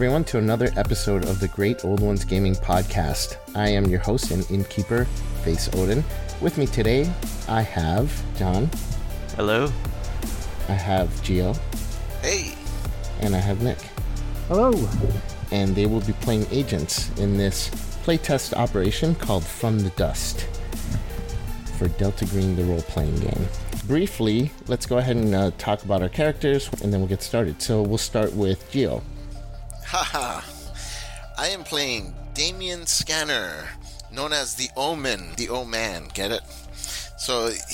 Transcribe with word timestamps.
welcome 0.00 0.14
everyone 0.14 0.24
to 0.24 0.38
another 0.38 0.72
episode 0.78 1.26
of 1.26 1.40
the 1.40 1.48
Great 1.48 1.84
Old 1.84 2.00
Ones 2.00 2.24
Gaming 2.24 2.54
Podcast. 2.54 3.36
I 3.54 3.68
am 3.68 3.84
your 3.84 3.98
host 3.98 4.30
and 4.30 4.50
innkeeper, 4.50 5.06
Vase 5.44 5.68
Odin. 5.74 6.02
With 6.40 6.56
me 6.56 6.66
today, 6.66 7.12
I 7.46 7.60
have 7.60 8.10
John, 8.38 8.70
Hello. 9.36 9.70
I 10.70 10.72
have 10.72 11.22
Geo, 11.22 11.52
Hey, 12.22 12.54
and 13.20 13.36
I 13.36 13.40
have 13.40 13.60
Nick. 13.60 13.76
Hello. 14.48 14.72
And 15.50 15.76
they 15.76 15.84
will 15.84 16.00
be 16.00 16.14
playing 16.14 16.46
agents 16.50 17.10
in 17.18 17.36
this 17.36 17.68
playtest 18.02 18.54
operation 18.54 19.14
called 19.14 19.44
From 19.44 19.80
the 19.80 19.90
Dust 19.90 20.48
for 21.76 21.88
Delta 21.88 22.24
Green, 22.24 22.56
the 22.56 22.64
role 22.64 22.80
playing 22.80 23.16
game. 23.16 23.46
Briefly, 23.86 24.50
let's 24.66 24.86
go 24.86 24.96
ahead 24.96 25.16
and 25.16 25.34
uh, 25.34 25.50
talk 25.58 25.84
about 25.84 26.00
our 26.00 26.08
characters 26.08 26.70
and 26.82 26.90
then 26.90 27.00
we'll 27.00 27.08
get 27.08 27.22
started. 27.22 27.60
So 27.60 27.82
we'll 27.82 27.98
start 27.98 28.32
with 28.32 28.70
Geo. 28.70 29.02
Haha. 29.90 30.40
I 31.36 31.48
am 31.48 31.64
playing 31.64 32.14
Damien 32.32 32.86
Scanner, 32.86 33.68
known 34.12 34.32
as 34.32 34.54
the 34.54 34.68
Omen, 34.76 35.32
the 35.36 35.48
O 35.48 35.64
Man. 35.64 36.08
Get 36.14 36.30
it? 36.30 36.42
So 37.18 37.48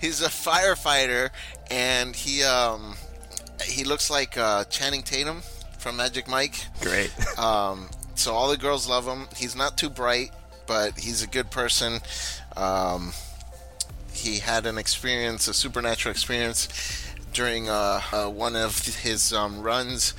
he's 0.00 0.20
a 0.22 0.28
firefighter, 0.28 1.30
and 1.70 2.16
he 2.16 2.42
um 2.42 2.96
he 3.62 3.84
looks 3.84 4.10
like 4.10 4.36
uh, 4.36 4.64
Channing 4.64 5.02
Tatum 5.02 5.42
from 5.78 5.96
Magic 5.96 6.28
Mike. 6.28 6.66
Great. 6.80 7.14
Um, 7.38 7.88
so 8.14 8.34
all 8.34 8.50
the 8.50 8.58
girls 8.58 8.88
love 8.88 9.06
him. 9.06 9.26
He's 9.36 9.56
not 9.56 9.78
too 9.78 9.88
bright, 9.88 10.30
but 10.66 10.98
he's 10.98 11.22
a 11.22 11.26
good 11.26 11.50
person. 11.50 12.00
Um, 12.56 13.12
he 14.12 14.38
had 14.38 14.66
an 14.66 14.78
experience, 14.78 15.48
a 15.48 15.54
supernatural 15.54 16.10
experience, 16.12 16.68
during 17.32 17.68
uh, 17.68 18.00
uh, 18.12 18.28
one 18.28 18.54
of 18.54 18.78
his 18.96 19.32
um, 19.32 19.62
runs 19.62 20.14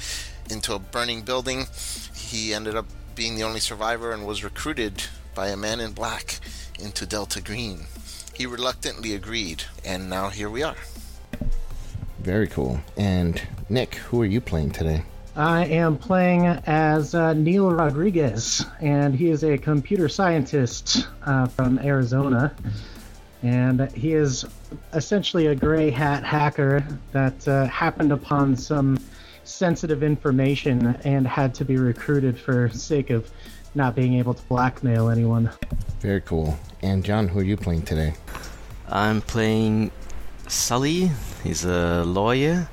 into 0.49 0.73
a 0.73 0.80
burning 0.80 1.22
building. 1.22 1.67
He 2.16 2.53
ended 2.53 2.75
up 2.75 2.86
being 3.16 3.36
the 3.36 3.44
only 3.44 3.59
survivor 3.59 4.11
and 4.11 4.25
was 4.25 4.44
recruited 4.44 5.03
by 5.35 5.47
a 5.50 5.58
man 5.58 5.80
in 5.80 5.91
black 5.91 6.39
into 6.80 7.05
Delta 7.05 7.41
Green. 7.41 7.85
He 8.33 8.45
reluctantly 8.45 9.13
agreed, 9.13 9.63
and 9.85 10.09
now 10.09 10.30
here 10.30 10.50
we 10.50 10.63
are. 10.63 10.75
Very 12.19 12.47
cool. 12.47 12.80
And 12.97 13.41
Nick, 13.69 13.95
who 13.95 14.22
are 14.22 14.25
you 14.25 14.41
playing 14.41 14.72
today? 14.72 15.03
I 15.35 15.66
am 15.66 15.97
playing 15.97 16.45
as 16.45 17.16
uh, 17.16 17.33
Neil 17.33 17.72
Rodriguez, 17.72 18.66
and 18.80 19.16
he 19.16 19.30
is 19.30 19.44
a 19.44 19.57
computer 19.57 20.07
scientist 20.07 21.07
uh, 21.25 21.47
from 21.47 21.80
Arizona. 21.80 22.53
And 23.41 23.91
he 23.91 24.13
is 24.13 24.45
essentially 24.94 25.47
a 25.47 25.55
gray 25.55 25.89
hat 25.89 26.23
hacker 26.23 26.85
that 27.11 27.47
uh, 27.47 27.66
happened 27.66 28.11
upon 28.11 28.55
some 28.55 28.97
sensitive 29.44 30.03
information 30.03 30.95
and 31.03 31.27
had 31.27 31.53
to 31.55 31.66
be 31.66 31.77
recruited 31.77 32.39
for 32.39 32.69
sake 32.69 33.09
of 33.09 33.30
not 33.75 33.95
being 33.95 34.16
able 34.16 34.33
to 34.33 34.44
blackmail 34.44 35.09
anyone. 35.09 35.50
Very 36.00 36.22
cool. 36.22 36.58
And 36.81 37.03
John, 37.03 37.27
who 37.27 37.39
are 37.39 37.44
you 37.44 37.58
playing 37.58 37.83
today? 37.83 38.13
I'm 38.88 39.22
playing 39.22 39.91
Sully. 40.47 41.11
He's 41.44 41.66
a 41.66 42.03
lawyer. 42.03 42.67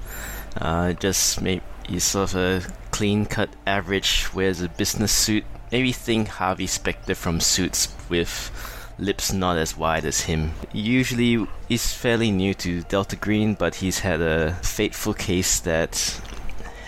Uh, 0.57 0.93
just 0.95 1.41
maybe 1.41 1.63
he's 1.89 2.05
sort 2.05 2.35
of 2.35 2.37
a 2.37 2.63
clean-cut 2.91 3.51
average. 3.67 4.33
Wears 4.35 4.61
a 4.61 4.69
business 4.69 5.13
suit. 5.13 5.45
Maybe 5.73 5.93
think 5.93 6.29
Harvey 6.29 6.67
Specter 6.67 7.15
from 7.15 7.41
Suits 7.41 7.95
with 8.09 8.51
lips 8.99 9.33
not 9.33 9.57
as 9.57 9.77
wide 9.77 10.05
as 10.05 10.23
him. 10.23 10.53
Usually, 10.73 11.47
he's 11.69 11.93
fairly 11.93 12.31
new 12.31 12.53
to 12.55 12.83
Delta 12.83 13.17
Green, 13.17 13.55
but 13.55 13.77
he's 13.77 14.01
had 14.01 14.21
a 14.21 14.55
fateful 14.63 15.15
case 15.15 15.61
that 15.61 16.21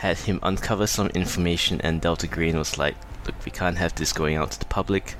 had 0.03 0.19
him 0.19 0.41
uncover 0.43 0.89
some 0.89 1.07
information, 1.15 1.81
and 1.81 2.01
Delta 2.01 2.27
Green 2.27 2.59
was 2.59 2.77
like, 2.77 2.97
"Look, 3.25 3.37
we 3.45 3.53
can't 3.53 3.79
have 3.79 3.95
this 3.95 4.13
going 4.13 4.37
out 4.37 4.51
to 4.51 4.59
the 4.59 4.75
public." 4.79 5.15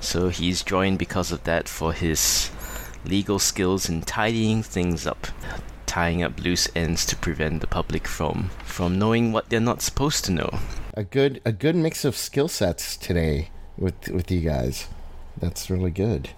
So 0.00 0.30
he's 0.30 0.62
joined 0.62 0.98
because 0.98 1.32
of 1.32 1.44
that 1.44 1.68
for 1.68 1.92
his 1.92 2.50
legal 3.04 3.38
skills 3.38 3.90
in 3.90 4.00
tidying 4.00 4.62
things 4.62 5.06
up, 5.06 5.26
tying 5.84 6.22
up 6.22 6.40
loose 6.40 6.66
ends 6.74 7.04
to 7.06 7.16
prevent 7.16 7.60
the 7.60 7.66
public 7.66 8.08
from 8.08 8.50
from 8.64 8.98
knowing 8.98 9.32
what 9.32 9.50
they're 9.50 9.60
not 9.60 9.82
supposed 9.82 10.24
to 10.24 10.32
know. 10.32 10.50
A 10.94 11.04
good 11.04 11.40
a 11.44 11.52
good 11.52 11.76
mix 11.76 12.04
of 12.04 12.16
skill 12.16 12.48
sets 12.48 12.96
today 12.96 13.50
with 13.76 14.08
with 14.08 14.30
you 14.30 14.40
guys. 14.40 14.88
That's 15.36 15.68
really 15.68 15.90
good. 15.90 16.30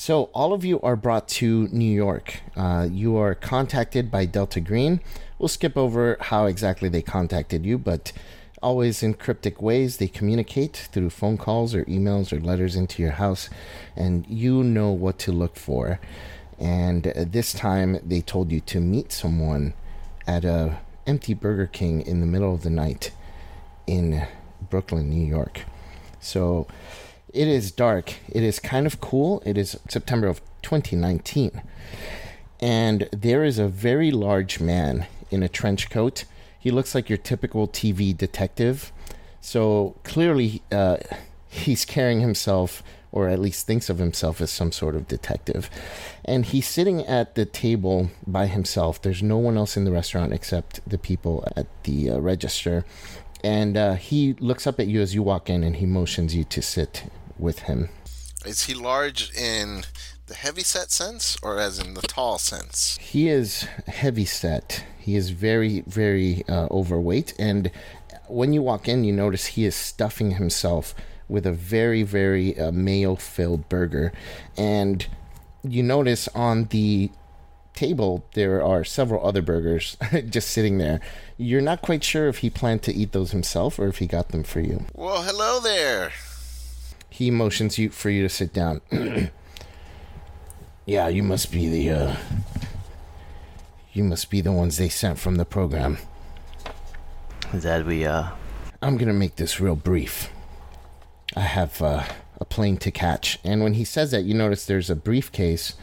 So 0.00 0.30
all 0.32 0.52
of 0.52 0.64
you 0.64 0.80
are 0.82 0.94
brought 0.94 1.26
to 1.40 1.66
New 1.72 1.92
York. 1.92 2.42
Uh, 2.54 2.88
you 2.88 3.16
are 3.16 3.34
contacted 3.34 4.12
by 4.12 4.26
Delta 4.26 4.60
Green. 4.60 5.00
We'll 5.40 5.48
skip 5.48 5.76
over 5.76 6.16
how 6.20 6.46
exactly 6.46 6.88
they 6.88 7.02
contacted 7.02 7.66
you, 7.66 7.78
but 7.78 8.12
always 8.62 9.02
in 9.02 9.14
cryptic 9.14 9.60
ways. 9.60 9.96
They 9.96 10.06
communicate 10.06 10.88
through 10.92 11.10
phone 11.10 11.36
calls 11.36 11.74
or 11.74 11.84
emails 11.86 12.32
or 12.32 12.38
letters 12.38 12.76
into 12.76 13.02
your 13.02 13.10
house, 13.10 13.50
and 13.96 14.24
you 14.28 14.62
know 14.62 14.92
what 14.92 15.18
to 15.18 15.32
look 15.32 15.56
for. 15.56 15.98
And 16.60 17.08
uh, 17.08 17.24
this 17.26 17.52
time 17.52 17.98
they 18.06 18.20
told 18.20 18.52
you 18.52 18.60
to 18.60 18.78
meet 18.78 19.10
someone 19.10 19.74
at 20.28 20.44
a 20.44 20.78
empty 21.08 21.34
Burger 21.34 21.66
King 21.66 22.02
in 22.02 22.20
the 22.20 22.26
middle 22.26 22.54
of 22.54 22.62
the 22.62 22.70
night 22.70 23.10
in 23.88 24.28
Brooklyn, 24.70 25.10
New 25.10 25.26
York. 25.26 25.62
So 26.20 26.68
it 27.32 27.48
is 27.48 27.70
dark. 27.70 28.14
It 28.28 28.42
is 28.42 28.58
kind 28.58 28.86
of 28.86 29.00
cool. 29.00 29.42
It 29.44 29.58
is 29.58 29.78
September 29.88 30.26
of 30.26 30.40
2019. 30.62 31.62
And 32.60 33.08
there 33.12 33.44
is 33.44 33.58
a 33.58 33.68
very 33.68 34.10
large 34.10 34.60
man 34.60 35.06
in 35.30 35.42
a 35.42 35.48
trench 35.48 35.90
coat. 35.90 36.24
He 36.58 36.70
looks 36.70 36.94
like 36.94 37.08
your 37.08 37.18
typical 37.18 37.68
TV 37.68 38.16
detective. 38.16 38.92
So 39.40 39.96
clearly, 40.02 40.62
uh, 40.72 40.98
he's 41.48 41.84
carrying 41.84 42.20
himself, 42.20 42.82
or 43.12 43.28
at 43.28 43.38
least 43.38 43.66
thinks 43.66 43.88
of 43.88 43.98
himself, 43.98 44.40
as 44.40 44.50
some 44.50 44.72
sort 44.72 44.96
of 44.96 45.06
detective. 45.06 45.70
And 46.24 46.44
he's 46.44 46.66
sitting 46.66 47.06
at 47.06 47.36
the 47.36 47.46
table 47.46 48.10
by 48.26 48.46
himself. 48.46 49.00
There's 49.00 49.22
no 49.22 49.38
one 49.38 49.56
else 49.56 49.76
in 49.76 49.84
the 49.84 49.92
restaurant 49.92 50.32
except 50.32 50.80
the 50.88 50.98
people 50.98 51.46
at 51.56 51.66
the 51.84 52.10
uh, 52.10 52.18
register. 52.18 52.84
And 53.44 53.76
uh, 53.76 53.94
he 53.94 54.34
looks 54.34 54.66
up 54.66 54.80
at 54.80 54.86
you 54.86 55.00
as 55.00 55.14
you 55.14 55.22
walk 55.22 55.48
in 55.48 55.62
and 55.62 55.76
he 55.76 55.86
motions 55.86 56.34
you 56.34 56.44
to 56.44 56.62
sit 56.62 57.10
with 57.38 57.60
him. 57.60 57.88
Is 58.44 58.64
he 58.64 58.74
large 58.74 59.32
in 59.36 59.84
the 60.26 60.34
heavy 60.34 60.62
set 60.62 60.90
sense 60.90 61.36
or 61.42 61.58
as 61.58 61.78
in 61.78 61.94
the 61.94 62.02
tall 62.02 62.38
sense? 62.38 62.98
He 63.00 63.28
is 63.28 63.62
heavy 63.86 64.24
set. 64.24 64.84
He 64.98 65.16
is 65.16 65.30
very, 65.30 65.82
very 65.82 66.44
uh, 66.48 66.66
overweight. 66.70 67.34
And 67.38 67.70
when 68.28 68.52
you 68.52 68.62
walk 68.62 68.88
in, 68.88 69.04
you 69.04 69.12
notice 69.12 69.46
he 69.46 69.64
is 69.64 69.74
stuffing 69.74 70.32
himself 70.32 70.94
with 71.28 71.46
a 71.46 71.52
very, 71.52 72.02
very 72.02 72.58
uh, 72.58 72.72
mayo 72.72 73.16
filled 73.16 73.68
burger. 73.68 74.12
And 74.56 75.06
you 75.62 75.82
notice 75.82 76.28
on 76.28 76.64
the 76.66 77.10
table 77.78 78.24
there 78.32 78.60
are 78.60 78.82
several 78.82 79.24
other 79.24 79.40
burgers 79.40 79.96
just 80.28 80.50
sitting 80.50 80.78
there. 80.78 81.00
You're 81.36 81.60
not 81.60 81.80
quite 81.80 82.02
sure 82.02 82.26
if 82.26 82.38
he 82.38 82.50
planned 82.50 82.82
to 82.82 82.92
eat 82.92 83.12
those 83.12 83.30
himself 83.30 83.78
or 83.78 83.86
if 83.86 83.98
he 83.98 84.06
got 84.08 84.30
them 84.30 84.42
for 84.42 84.58
you. 84.58 84.84
Well, 84.94 85.22
hello 85.22 85.60
there. 85.60 86.10
He 87.08 87.30
motions 87.30 87.78
you 87.78 87.90
for 87.90 88.10
you 88.10 88.22
to 88.22 88.28
sit 88.28 88.52
down. 88.52 88.80
yeah, 90.86 91.06
you 91.06 91.22
must 91.22 91.52
be 91.52 91.68
the 91.68 91.90
uh 91.90 92.16
you 93.92 94.02
must 94.02 94.28
be 94.28 94.40
the 94.40 94.52
ones 94.52 94.76
they 94.76 94.88
sent 94.88 95.20
from 95.20 95.36
the 95.36 95.44
program. 95.44 95.98
Is 97.52 97.62
That 97.62 97.86
we 97.86 98.04
uh 98.04 98.30
I'm 98.82 98.96
going 98.96 99.08
to 99.08 99.14
make 99.14 99.36
this 99.36 99.60
real 99.60 99.76
brief. 99.76 100.30
I 101.36 101.40
have 101.40 101.82
uh, 101.82 102.04
a 102.40 102.44
plane 102.44 102.76
to 102.78 102.92
catch. 102.92 103.38
And 103.42 103.62
when 103.62 103.74
he 103.74 103.84
says 103.84 104.12
that, 104.12 104.22
you 104.22 104.34
notice 104.34 104.64
there's 104.66 104.88
a 104.88 104.94
briefcase 104.94 105.74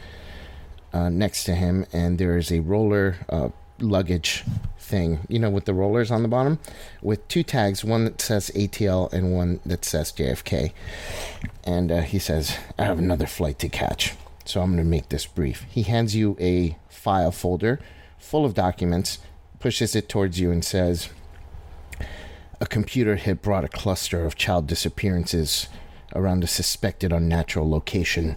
uh, 0.96 1.08
next 1.10 1.44
to 1.44 1.54
him, 1.54 1.84
and 1.92 2.18
there 2.18 2.38
is 2.38 2.50
a 2.50 2.60
roller 2.60 3.16
uh, 3.28 3.50
luggage 3.78 4.44
thing, 4.78 5.20
you 5.28 5.38
know, 5.38 5.50
with 5.50 5.66
the 5.66 5.74
rollers 5.74 6.10
on 6.10 6.22
the 6.22 6.28
bottom, 6.28 6.58
with 7.02 7.26
two 7.28 7.42
tags 7.42 7.84
one 7.84 8.04
that 8.04 8.20
says 8.20 8.50
ATL 8.54 9.12
and 9.12 9.34
one 9.34 9.60
that 9.66 9.84
says 9.84 10.10
JFK. 10.10 10.72
And 11.64 11.92
uh, 11.92 12.00
he 12.00 12.18
says, 12.18 12.56
I 12.78 12.84
have 12.84 12.98
another 12.98 13.26
flight 13.26 13.58
to 13.58 13.68
catch. 13.68 14.14
So 14.46 14.62
I'm 14.62 14.70
going 14.74 14.84
to 14.84 14.90
make 14.90 15.10
this 15.10 15.26
brief. 15.26 15.66
He 15.68 15.82
hands 15.82 16.16
you 16.16 16.34
a 16.40 16.78
file 16.88 17.32
folder 17.32 17.78
full 18.18 18.46
of 18.46 18.54
documents, 18.54 19.18
pushes 19.58 19.94
it 19.94 20.08
towards 20.08 20.40
you, 20.40 20.50
and 20.50 20.64
says, 20.64 21.10
a 22.58 22.66
computer 22.66 23.16
hit 23.16 23.42
brought 23.42 23.64
a 23.64 23.68
cluster 23.68 24.24
of 24.24 24.36
child 24.36 24.66
disappearances 24.66 25.68
around 26.14 26.42
a 26.42 26.46
suspected 26.46 27.12
unnatural 27.12 27.68
location. 27.68 28.36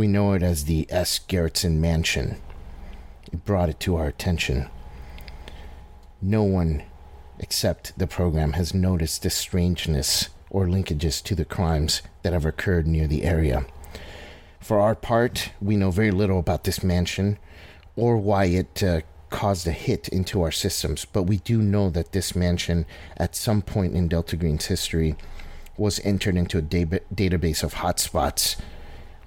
We 0.00 0.06
know 0.06 0.32
it 0.32 0.42
as 0.42 0.64
the 0.64 0.86
S. 0.88 1.20
Gerritsen 1.28 1.74
Mansion. 1.74 2.40
It 3.30 3.44
brought 3.44 3.68
it 3.68 3.78
to 3.80 3.96
our 3.96 4.06
attention. 4.06 4.70
No 6.22 6.42
one 6.42 6.84
except 7.38 7.98
the 7.98 8.06
program 8.06 8.54
has 8.54 8.72
noticed 8.72 9.22
the 9.22 9.28
strangeness 9.28 10.30
or 10.48 10.64
linkages 10.64 11.22
to 11.24 11.34
the 11.34 11.44
crimes 11.44 12.00
that 12.22 12.32
have 12.32 12.46
occurred 12.46 12.86
near 12.86 13.06
the 13.06 13.24
area. 13.24 13.66
For 14.58 14.80
our 14.80 14.94
part, 14.94 15.52
we 15.60 15.76
know 15.76 15.90
very 15.90 16.10
little 16.10 16.38
about 16.38 16.64
this 16.64 16.82
mansion 16.82 17.38
or 17.94 18.16
why 18.16 18.46
it 18.46 18.82
uh, 18.82 19.02
caused 19.28 19.66
a 19.66 19.72
hit 19.72 20.08
into 20.08 20.40
our 20.40 20.50
systems, 20.50 21.04
but 21.04 21.24
we 21.24 21.40
do 21.40 21.60
know 21.60 21.90
that 21.90 22.12
this 22.12 22.34
mansion, 22.34 22.86
at 23.18 23.36
some 23.36 23.60
point 23.60 23.94
in 23.94 24.08
Delta 24.08 24.36
Green's 24.36 24.64
history, 24.64 25.14
was 25.76 26.00
entered 26.04 26.38
into 26.38 26.56
a 26.56 26.62
da- 26.62 27.00
database 27.14 27.62
of 27.62 27.74
hotspots 27.74 28.56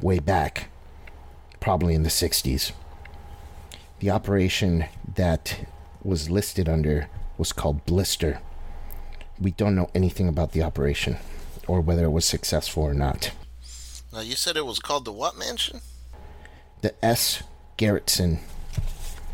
way 0.01 0.19
back, 0.19 0.69
probably 1.59 1.93
in 1.93 2.03
the 2.03 2.09
60s. 2.09 2.71
The 3.99 4.09
operation 4.09 4.85
that 5.15 5.65
was 6.03 6.29
listed 6.29 6.67
under 6.67 7.07
was 7.37 7.53
called 7.53 7.85
Blister. 7.85 8.39
We 9.39 9.51
don't 9.51 9.75
know 9.75 9.89
anything 9.95 10.27
about 10.27 10.51
the 10.51 10.63
operation 10.63 11.17
or 11.67 11.81
whether 11.81 12.05
it 12.05 12.11
was 12.11 12.25
successful 12.25 12.83
or 12.83 12.93
not. 12.93 13.31
Now 14.11 14.19
you 14.19 14.35
said 14.35 14.57
it 14.57 14.65
was 14.65 14.79
called 14.79 15.05
the 15.05 15.11
what 15.11 15.37
mansion? 15.37 15.81
The 16.81 16.93
S. 17.03 17.43
Garrettson. 17.77 18.39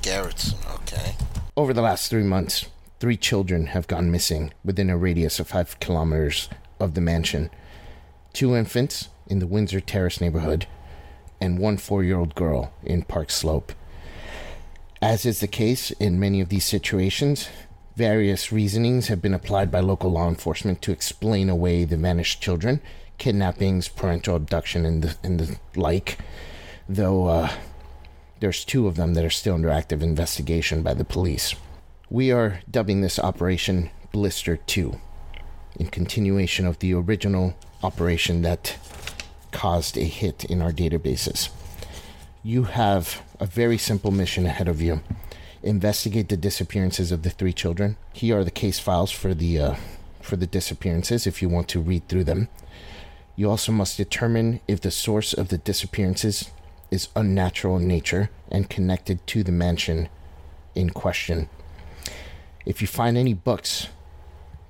Garrettson. 0.02 0.58
Okay. 0.76 1.16
Over 1.58 1.74
the 1.74 1.82
last 1.82 2.10
three 2.10 2.24
months, 2.24 2.68
three 3.00 3.18
children 3.18 3.68
have 3.68 3.88
gone 3.88 4.12
missing 4.12 4.54
within 4.64 4.90
a 4.90 4.98
radius 4.98 5.40
of 5.40 5.48
five 5.48 5.80
kilometers 5.80 6.48
of 6.80 6.94
the 6.94 7.02
mansion. 7.02 7.50
Two 8.32 8.56
infants 8.56 9.10
in 9.30 9.40
the 9.40 9.48
Windsor 9.48 9.80
Terrace 9.80 10.20
neighborhood, 10.20 10.66
and 11.40 11.60
one 11.60 11.78
four 11.78 12.04
year 12.04 12.18
old 12.18 12.36
girl 12.36 12.74
in 12.84 13.04
Park 13.04 13.30
Slope. 13.32 13.72
As 15.02 15.26
is 15.26 15.40
the 15.40 15.48
case 15.48 15.92
in 15.92 16.20
many 16.20 16.42
of 16.42 16.50
these 16.50 16.66
situations, 16.66 17.48
various 17.96 18.52
reasonings 18.52 19.08
have 19.08 19.22
been 19.22 19.34
applied 19.34 19.72
by 19.72 19.80
local 19.80 20.12
law 20.12 20.28
enforcement 20.28 20.82
to 20.82 20.92
explain 20.92 21.50
away 21.50 21.86
the 21.86 21.96
vanished 21.96 22.42
children, 22.42 22.82
kidnappings, 23.18 23.88
parental 23.88 24.36
abduction, 24.36 24.86
and 24.86 25.04
the, 25.04 25.18
and 25.24 25.40
the 25.40 25.60
like, 25.76 26.18
though 26.88 27.28
uh, 27.28 27.50
there's 28.40 28.66
two 28.66 28.88
of 28.88 28.96
them 28.96 29.14
that 29.14 29.26
are 29.26 29.30
still 29.30 29.54
under 29.54 29.70
active 29.70 30.02
investigation 30.02 30.82
by 30.82 30.94
the 30.94 31.06
police. 31.06 31.56
We 32.10 32.32
are 32.32 32.62
dubbing 32.70 33.02
this 33.02 33.20
operation 33.20 33.92
Blister 34.12 34.58
2, 34.58 35.00
in 35.78 35.88
continuation 35.88 36.66
of 36.66 36.80
the 36.80 36.94
original 36.94 37.56
operation 37.84 38.42
that 38.42 38.78
caused 39.52 39.98
a 39.98 40.04
hit 40.04 40.46
in 40.46 40.62
our 40.62 40.72
databases 40.72 41.50
you 42.44 42.64
have 42.64 43.22
a 43.40 43.46
very 43.46 43.78
simple 43.78 44.12
mission 44.12 44.46
ahead 44.46 44.68
of 44.68 44.82
you. 44.82 45.02
Investigate 45.62 46.30
the 46.30 46.38
disappearances 46.38 47.12
of 47.12 47.24
the 47.24 47.30
three 47.30 47.52
children. 47.52 47.98
Here 48.14 48.40
are 48.40 48.44
the 48.44 48.52
case 48.52 48.80
files 48.80 49.12
for 49.12 49.34
the 49.34 49.60
uh, 49.60 49.76
for 50.22 50.36
the 50.36 50.48
disappearances 50.48 51.28
if 51.28 51.42
you 51.42 51.50
want 51.50 51.68
to 51.70 51.82
read 51.82 52.08
through 52.08 52.24
them. 52.24 52.48
You 53.36 53.50
also 53.50 53.72
must 53.72 53.98
determine 53.98 54.62
if 54.68 54.82
the 54.82 54.92
source 54.92 55.34
of 55.34 55.50
the 55.50 55.58
disappearances 55.58 56.50
is 56.92 57.10
unnatural 57.16 57.78
in 57.78 57.88
nature 57.88 58.30
and 58.50 58.70
connected 58.70 59.26
to 59.28 59.44
the 59.44 59.52
mansion 59.52 60.10
in 60.76 60.90
question. 60.90 61.50
If 62.66 62.82
you 62.82 62.88
find 62.88 63.18
any 63.18 63.34
books, 63.34 63.88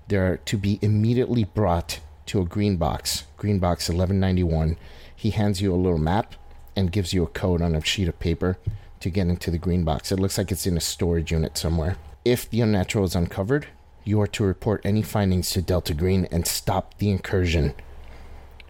they 0.08 0.18
are 0.18 0.38
to 0.38 0.58
be 0.58 0.80
immediately 0.82 1.44
brought 1.44 2.00
to 2.30 2.40
a 2.40 2.46
green 2.46 2.78
box, 2.78 3.24
green 3.38 3.58
box 3.58 3.90
1191. 3.90 4.78
He 5.16 5.32
hands 5.32 5.62
you 5.62 5.74
a 5.74 5.76
little 5.76 5.98
map 5.98 6.36
and 6.76 6.92
gives 6.92 7.12
you 7.12 7.24
a 7.24 7.28
code 7.28 7.60
on 7.60 7.74
a 7.74 7.84
sheet 7.84 8.08
of 8.08 8.20
paper 8.20 8.60
to 9.00 9.10
get 9.10 9.28
into 9.28 9.50
the 9.50 9.58
green 9.58 9.84
box. 9.84 10.12
It 10.12 10.20
looks 10.20 10.38
like 10.38 10.52
it's 10.52 10.68
in 10.68 10.78
a 10.78 10.82
storage 10.82 11.32
unit 11.32 11.58
somewhere. 11.58 11.98
If 12.24 12.48
the 12.48 12.62
unnatural 12.62 13.06
is 13.06 13.16
uncovered, 13.16 13.68
you 14.04 14.22
are 14.22 14.28
to 14.28 14.44
report 14.44 14.82
any 14.84 15.02
findings 15.02 15.50
to 15.52 15.62
Delta 15.64 15.96
Green 15.96 16.28
and 16.32 16.46
stop 16.46 17.00
the 17.00 17.10
incursion. 17.10 17.74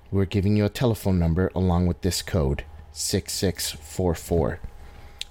We're 0.09 0.23
giving 0.23 0.56
you 0.56 0.63
a 0.63 0.69
telephone 0.69 1.19
number 1.19 1.51
along 1.53 1.88
with 1.88 2.00
this 2.00 2.21
code 2.21 2.63
6644. 2.94 4.59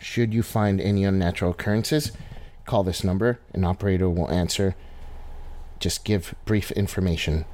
Should 0.01 0.35
you 0.35 0.43
find 0.43 0.83
any 0.83 1.05
unnatural 1.05 1.53
occurrences, 1.53 2.13
call 2.67 2.85
this 2.85 3.03
number. 3.03 3.41
An 3.55 3.65
operator 3.65 4.11
will 4.11 4.31
answer. 4.31 4.77
Just 5.81 6.05
give 6.05 6.35
brief 6.45 6.71
information. 6.73 7.47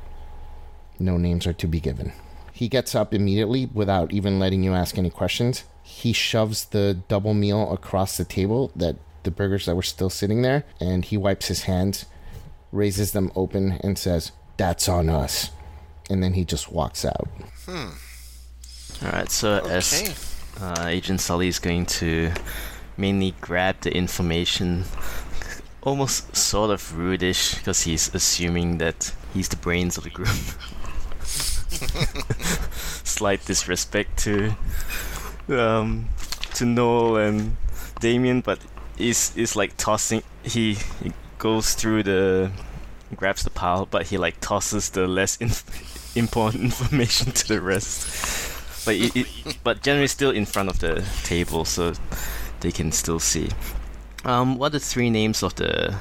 No 0.98 1.16
names 1.16 1.46
are 1.46 1.52
to 1.54 1.66
be 1.66 1.80
given. 1.80 2.12
He 2.52 2.68
gets 2.68 2.94
up 2.94 3.12
immediately 3.12 3.66
without 3.72 4.12
even 4.12 4.38
letting 4.38 4.62
you 4.62 4.74
ask 4.74 4.96
any 4.96 5.10
questions. 5.10 5.64
He 5.82 6.12
shoves 6.12 6.66
the 6.66 6.98
double 7.08 7.34
meal 7.34 7.72
across 7.72 8.16
the 8.16 8.24
table 8.24 8.70
that 8.76 8.96
the 9.24 9.30
burgers 9.30 9.66
that 9.66 9.74
were 9.74 9.82
still 9.82 10.10
sitting 10.10 10.42
there 10.42 10.64
and 10.80 11.04
he 11.04 11.16
wipes 11.16 11.48
his 11.48 11.64
hands, 11.64 12.06
raises 12.72 13.12
them 13.12 13.32
open 13.34 13.72
and 13.82 13.98
says, 13.98 14.32
"That's 14.56 14.88
on 14.88 15.08
us." 15.08 15.50
And 16.10 16.22
then 16.22 16.34
he 16.34 16.44
just 16.44 16.70
walks 16.70 17.04
out. 17.04 17.28
All 19.02 19.10
right, 19.12 19.30
so 19.30 19.54
Okay. 19.64 19.74
as 19.74 20.14
uh, 20.60 20.84
Agent 20.86 21.20
Sully 21.20 21.48
is 21.48 21.58
going 21.58 21.86
to 21.86 22.30
mainly 22.96 23.34
grab 23.40 23.80
the 23.80 23.92
information, 23.92 24.84
almost 25.82 26.36
sort 26.36 26.70
of 26.70 26.96
rudish, 26.96 27.56
because 27.56 27.82
he's 27.82 28.14
assuming 28.14 28.78
that 28.78 29.12
he's 29.32 29.48
the 29.48 29.56
brains 29.56 29.96
of 29.98 30.04
the 30.04 30.10
group. 30.10 30.28
Slight 33.04 33.44
disrespect 33.44 34.18
to 34.20 34.54
um, 35.48 36.08
to 36.54 36.64
Noel 36.64 37.16
and 37.16 37.56
Damien, 38.00 38.40
but 38.40 38.58
is 38.98 39.32
is 39.36 39.56
like 39.56 39.76
tossing. 39.76 40.22
He, 40.42 40.74
he 41.02 41.12
goes 41.38 41.74
through 41.74 42.04
the 42.04 42.50
grabs 43.16 43.42
the 43.44 43.50
pile, 43.50 43.86
but 43.86 44.06
he 44.06 44.18
like 44.18 44.40
tosses 44.40 44.90
the 44.90 45.06
less 45.06 45.36
inf- 45.38 46.16
important 46.16 46.64
information 46.64 47.32
to 47.32 47.48
the 47.48 47.60
rest. 47.60 48.84
But 48.84 48.96
it, 48.96 49.26
but 49.64 49.82
generally 49.82 50.08
still 50.08 50.30
in 50.30 50.44
front 50.44 50.68
of 50.68 50.78
the 50.78 51.04
table, 51.22 51.64
so 51.64 51.94
they 52.60 52.72
can 52.72 52.92
still 52.92 53.20
see. 53.20 53.50
Um, 54.24 54.58
what 54.58 54.68
are 54.68 54.78
the 54.78 54.80
three 54.80 55.10
names 55.10 55.42
of 55.42 55.54
the 55.56 55.96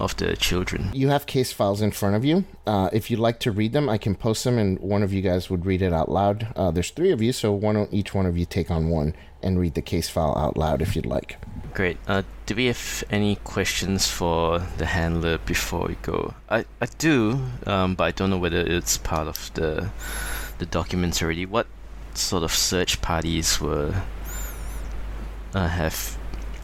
of 0.00 0.16
the 0.16 0.36
children? 0.36 0.90
You 0.92 1.08
have 1.08 1.26
case 1.26 1.52
files 1.52 1.80
in 1.80 1.90
front 1.92 2.16
of 2.16 2.24
you. 2.24 2.44
Uh, 2.66 2.88
if 2.92 3.10
you'd 3.10 3.20
like 3.20 3.38
to 3.40 3.50
read 3.52 3.72
them, 3.72 3.88
I 3.88 3.98
can 3.98 4.14
post 4.14 4.44
them, 4.44 4.58
and 4.58 4.78
one 4.80 5.02
of 5.02 5.12
you 5.12 5.22
guys 5.22 5.50
would 5.50 5.66
read 5.66 5.82
it 5.82 5.92
out 5.92 6.10
loud. 6.10 6.48
Uh, 6.56 6.70
there's 6.70 6.90
three 6.90 7.10
of 7.10 7.20
you, 7.22 7.32
so 7.32 7.52
one 7.52 7.76
o- 7.76 7.88
each 7.90 8.14
one 8.14 8.26
of 8.26 8.36
you 8.36 8.46
take 8.46 8.70
on 8.70 8.88
one 8.88 9.14
and 9.42 9.58
read 9.58 9.74
the 9.74 9.82
case 9.82 10.08
file 10.08 10.36
out 10.36 10.56
loud 10.56 10.82
if 10.82 10.94
you'd 10.94 11.06
like. 11.06 11.38
Great. 11.72 11.96
Uh, 12.06 12.22
do 12.46 12.54
we 12.54 12.66
have 12.66 13.04
any 13.10 13.36
questions 13.36 14.06
for 14.06 14.58
the 14.78 14.86
handler 14.86 15.38
before 15.38 15.86
we 15.86 15.94
go? 16.02 16.34
I, 16.48 16.64
I 16.80 16.86
do, 16.98 17.40
um, 17.66 17.94
but 17.94 18.04
I 18.04 18.10
don't 18.10 18.30
know 18.30 18.38
whether 18.38 18.60
it's 18.60 18.98
part 18.98 19.28
of 19.28 19.50
the 19.54 19.90
the 20.58 20.66
documents 20.66 21.22
already. 21.22 21.46
What 21.46 21.66
sort 22.14 22.42
of 22.42 22.52
search 22.52 23.00
parties 23.00 23.60
were 23.60 24.02
uh, 25.54 25.68
have 25.68 26.18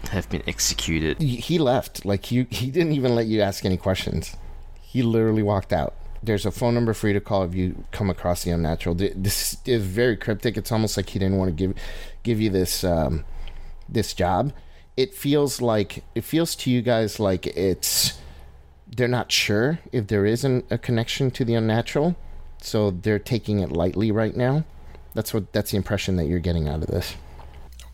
have 0.09 0.29
been 0.29 0.43
executed? 0.47 1.21
He 1.21 1.37
he 1.37 1.59
left. 1.59 2.05
Like 2.05 2.27
he 2.27 2.47
he 2.51 2.71
didn't 2.71 2.93
even 2.93 3.15
let 3.15 3.27
you 3.27 3.41
ask 3.41 3.65
any 3.65 3.77
questions. 3.77 4.37
He 4.81 5.03
literally 5.03 5.43
walked 5.43 5.73
out. 5.73 5.95
There's 6.23 6.47
a 6.47 6.51
phone 6.51 6.75
number 6.75 6.93
for 6.95 7.09
you 7.09 7.15
to 7.15 7.21
call 7.21 7.45
if 7.45 7.55
you 7.55 7.85
come 7.93 8.11
across 8.11 8.45
the 8.45 8.51
unnatural. 8.51 8.95
This 8.95 9.59
is 9.65 9.83
very 9.83 10.17
cryptic. 10.17 10.57
It's 10.57 10.73
almost 10.73 10.97
like 10.97 11.11
he 11.11 11.19
didn't 11.19 11.39
want 11.39 11.51
to 11.51 11.55
give 11.55 11.77
give 12.23 12.41
you 12.41 12.51
this 12.51 12.85
um, 12.85 13.25
this 13.89 14.15
job. 14.15 14.53
It 14.97 15.15
feels 15.15 15.61
like 15.61 16.05
it 16.15 16.25
feels 16.25 16.57
to 16.57 16.71
you 16.71 16.83
guys 16.83 17.21
like 17.21 17.47
it's 17.47 18.19
they're 18.87 19.09
not 19.09 19.31
sure 19.31 19.81
if 19.93 20.07
there 20.07 20.25
is 20.25 20.45
an, 20.45 20.63
a 20.71 20.79
connection 20.79 21.31
to 21.33 21.45
the 21.45 21.55
unnatural, 21.55 22.17
so 22.63 22.91
they're 22.91 23.19
taking 23.19 23.59
it 23.59 23.71
lightly 23.71 24.11
right 24.11 24.37
now. 24.37 24.65
That's 25.15 25.35
what 25.35 25.53
that's 25.53 25.71
the 25.71 25.77
impression 25.77 26.17
that 26.17 26.27
you're 26.27 26.39
getting 26.39 26.69
out 26.69 26.83
of 26.83 26.89
this. 26.89 27.15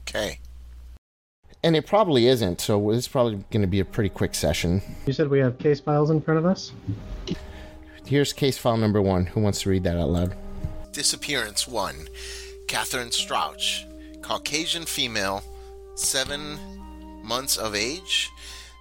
Okay. 0.02 0.38
And 1.64 1.76
it 1.76 1.86
probably 1.86 2.26
isn't. 2.26 2.60
So 2.60 2.90
it's 2.90 3.08
probably 3.08 3.44
going 3.50 3.62
to 3.62 3.68
be 3.68 3.80
a 3.80 3.84
pretty 3.84 4.08
quick 4.08 4.34
session. 4.34 4.82
You 5.06 5.12
said 5.12 5.28
we 5.28 5.38
have 5.38 5.58
case 5.58 5.80
files 5.80 6.10
in 6.10 6.20
front 6.20 6.38
of 6.38 6.46
us? 6.46 6.72
Here's 8.04 8.32
case 8.32 8.58
file 8.58 8.76
number 8.76 9.00
one. 9.00 9.26
Who 9.26 9.40
wants 9.40 9.62
to 9.62 9.70
read 9.70 9.84
that 9.84 9.96
out 9.96 10.10
loud? 10.10 10.36
Disappearance 10.92 11.66
1. 11.68 12.08
Catherine 12.66 13.10
Strauch, 13.10 13.84
Caucasian 14.22 14.84
female, 14.84 15.42
7 15.94 16.58
months 17.22 17.56
of 17.56 17.74
age, 17.74 18.30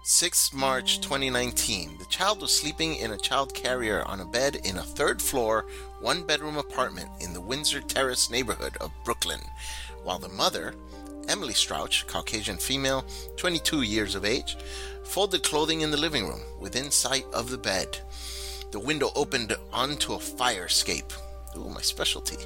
6 0.04 0.54
March 0.54 1.00
2019. 1.02 1.98
The 2.00 2.06
child 2.06 2.42
was 2.42 2.54
sleeping 2.54 2.96
in 2.96 3.12
a 3.12 3.18
child 3.18 3.54
carrier 3.54 4.04
on 4.06 4.20
a 4.20 4.26
bed 4.26 4.58
in 4.66 4.78
a 4.78 4.84
third 4.84 5.22
floor, 5.22 5.68
one 6.02 6.26
bedroom 6.26 6.58
apartment 6.58 7.10
in 7.22 7.34
the 7.34 7.42
Windsor 7.42 7.82
Terrace 7.82 8.30
neighborhood 8.30 8.76
of 8.82 8.92
Brooklyn, 9.06 9.42
while 10.04 10.20
the 10.20 10.30
mother, 10.30 10.74
Emily 11.28 11.54
Strauch, 11.54 12.06
Caucasian 12.08 12.58
female, 12.58 13.06
22 13.38 13.82
years 13.82 14.16
of 14.16 14.26
age, 14.26 14.58
folded 15.04 15.44
clothing 15.44 15.82
in 15.82 15.92
the 15.92 15.98
living 15.98 16.28
room 16.28 16.42
within 16.60 16.92
sight 16.92 17.26
of 17.34 17.50
the 17.50 17.58
bed. 17.58 18.00
The 18.72 18.80
window 18.80 19.12
opened 19.16 19.56
onto 19.74 20.14
a 20.14 20.20
fire 20.20 20.66
escape. 20.66 21.12
Ooh, 21.58 21.70
my 21.70 21.82
specialty. 21.82 22.38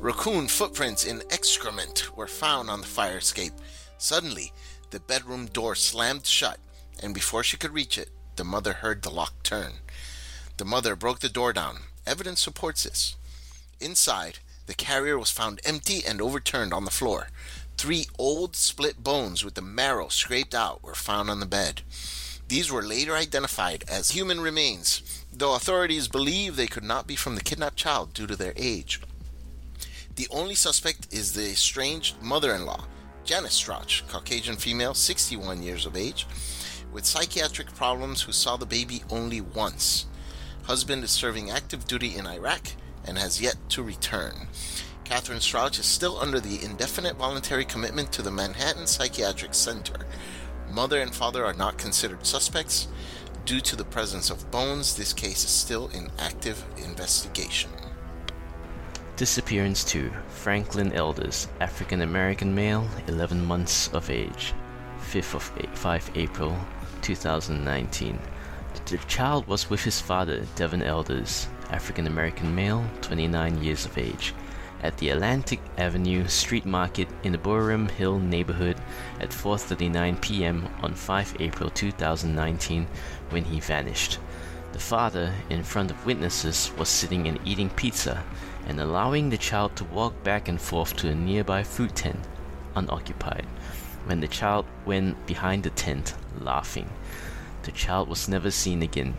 Raccoon 0.00 0.48
footprints 0.48 1.04
in 1.04 1.22
excrement 1.30 2.16
were 2.16 2.26
found 2.26 2.68
on 2.68 2.80
the 2.80 2.86
fire 2.86 3.18
escape. 3.18 3.52
Suddenly, 3.98 4.52
the 4.90 5.00
bedroom 5.00 5.46
door 5.46 5.74
slammed 5.74 6.26
shut, 6.26 6.58
and 7.02 7.14
before 7.14 7.44
she 7.44 7.56
could 7.56 7.72
reach 7.72 7.96
it, 7.96 8.10
the 8.36 8.44
mother 8.44 8.72
heard 8.72 9.02
the 9.02 9.10
lock 9.10 9.42
turn. 9.42 9.74
The 10.56 10.64
mother 10.64 10.96
broke 10.96 11.20
the 11.20 11.28
door 11.28 11.52
down. 11.52 11.78
Evidence 12.06 12.40
supports 12.40 12.82
this. 12.82 13.16
Inside, 13.80 14.40
the 14.66 14.74
carrier 14.74 15.18
was 15.18 15.30
found 15.30 15.60
empty 15.64 16.02
and 16.06 16.20
overturned 16.20 16.72
on 16.72 16.84
the 16.84 16.90
floor. 16.90 17.28
Three 17.76 18.06
old 18.18 18.54
split 18.54 19.02
bones 19.02 19.44
with 19.44 19.54
the 19.54 19.62
marrow 19.62 20.08
scraped 20.08 20.54
out 20.54 20.82
were 20.82 20.94
found 20.94 21.28
on 21.28 21.40
the 21.40 21.46
bed. 21.46 21.82
These 22.48 22.70
were 22.70 22.82
later 22.82 23.16
identified 23.16 23.84
as 23.88 24.10
human 24.10 24.40
remains, 24.40 25.24
though 25.32 25.54
authorities 25.54 26.06
believe 26.06 26.56
they 26.56 26.66
could 26.66 26.84
not 26.84 27.06
be 27.06 27.16
from 27.16 27.34
the 27.34 27.42
kidnapped 27.42 27.76
child 27.76 28.12
due 28.12 28.26
to 28.26 28.36
their 28.36 28.52
age. 28.56 29.00
The 30.16 30.28
only 30.30 30.54
suspect 30.54 31.08
is 31.10 31.32
the 31.32 31.50
estranged 31.50 32.20
mother 32.20 32.54
in 32.54 32.66
law, 32.66 32.84
Janice 33.24 33.54
Strauch, 33.54 34.02
Caucasian 34.08 34.56
female, 34.56 34.94
61 34.94 35.62
years 35.62 35.86
of 35.86 35.96
age, 35.96 36.26
with 36.92 37.06
psychiatric 37.06 37.74
problems 37.74 38.22
who 38.22 38.32
saw 38.32 38.56
the 38.56 38.66
baby 38.66 39.02
only 39.10 39.40
once. 39.40 40.06
Husband 40.64 41.02
is 41.02 41.10
serving 41.10 41.50
active 41.50 41.86
duty 41.86 42.16
in 42.16 42.26
Iraq 42.26 42.72
and 43.06 43.16
has 43.16 43.40
yet 43.40 43.56
to 43.70 43.82
return. 43.82 44.48
Catherine 45.04 45.40
Strauch 45.40 45.78
is 45.78 45.86
still 45.86 46.18
under 46.20 46.40
the 46.40 46.62
indefinite 46.64 47.16
voluntary 47.16 47.64
commitment 47.64 48.12
to 48.12 48.22
the 48.22 48.30
Manhattan 48.30 48.86
Psychiatric 48.86 49.54
Center. 49.54 50.06
Mother 50.70 51.00
and 51.00 51.14
father 51.14 51.44
are 51.44 51.54
not 51.54 51.76
considered 51.76 52.24
suspects. 52.24 52.88
Due 53.44 53.60
to 53.60 53.76
the 53.76 53.84
presence 53.84 54.30
of 54.30 54.50
bones, 54.50 54.96
this 54.96 55.12
case 55.12 55.44
is 55.44 55.50
still 55.50 55.88
in 55.88 56.10
active 56.18 56.64
investigation. 56.78 57.70
Disappearance 59.16 59.84
2 59.84 60.10
Franklin 60.28 60.92
Elders, 60.92 61.48
African 61.60 62.02
American 62.02 62.54
male, 62.54 62.88
11 63.08 63.44
months 63.44 63.88
of 63.88 64.08
age, 64.08 64.54
5th 65.00 65.34
of 65.34 65.42
5 65.76 66.10
April 66.14 66.56
2019. 67.02 68.18
The 68.86 68.98
child 69.08 69.46
was 69.46 69.68
with 69.68 69.82
his 69.82 70.00
father, 70.00 70.46
Devin 70.56 70.82
Elders, 70.82 71.48
African 71.70 72.06
American 72.06 72.54
male, 72.54 72.84
29 73.02 73.62
years 73.62 73.84
of 73.84 73.98
age, 73.98 74.32
at 74.82 74.98
the 74.98 75.10
Atlantic 75.10 75.60
Avenue 75.78 76.26
Street 76.28 76.64
Market 76.66 77.08
in 77.22 77.32
the 77.32 77.38
Boerum 77.38 77.90
Hill 77.90 78.18
neighborhood 78.18 78.76
at 79.20 79.30
4:39 79.30 80.20
p.m. 80.20 80.68
on 80.82 80.94
5 80.94 81.36
April 81.40 81.70
2019 81.70 82.86
when 83.30 83.44
he 83.44 83.60
vanished. 83.60 84.18
The 84.72 84.78
father, 84.78 85.32
in 85.50 85.62
front 85.62 85.90
of 85.90 86.06
witnesses, 86.06 86.72
was 86.78 86.88
sitting 86.88 87.28
and 87.28 87.38
eating 87.44 87.70
pizza 87.70 88.24
and 88.66 88.80
allowing 88.80 89.30
the 89.30 89.38
child 89.38 89.76
to 89.76 89.84
walk 89.84 90.22
back 90.24 90.48
and 90.48 90.60
forth 90.60 90.96
to 90.96 91.08
a 91.08 91.14
nearby 91.14 91.62
food 91.62 91.94
tent, 91.94 92.20
unoccupied, 92.74 93.46
when 94.06 94.20
the 94.20 94.28
child 94.28 94.66
went 94.86 95.26
behind 95.26 95.62
the 95.62 95.70
tent, 95.70 96.14
laughing. 96.40 96.88
The 97.64 97.72
child 97.72 98.08
was 98.08 98.28
never 98.28 98.50
seen 98.50 98.82
again. 98.82 99.14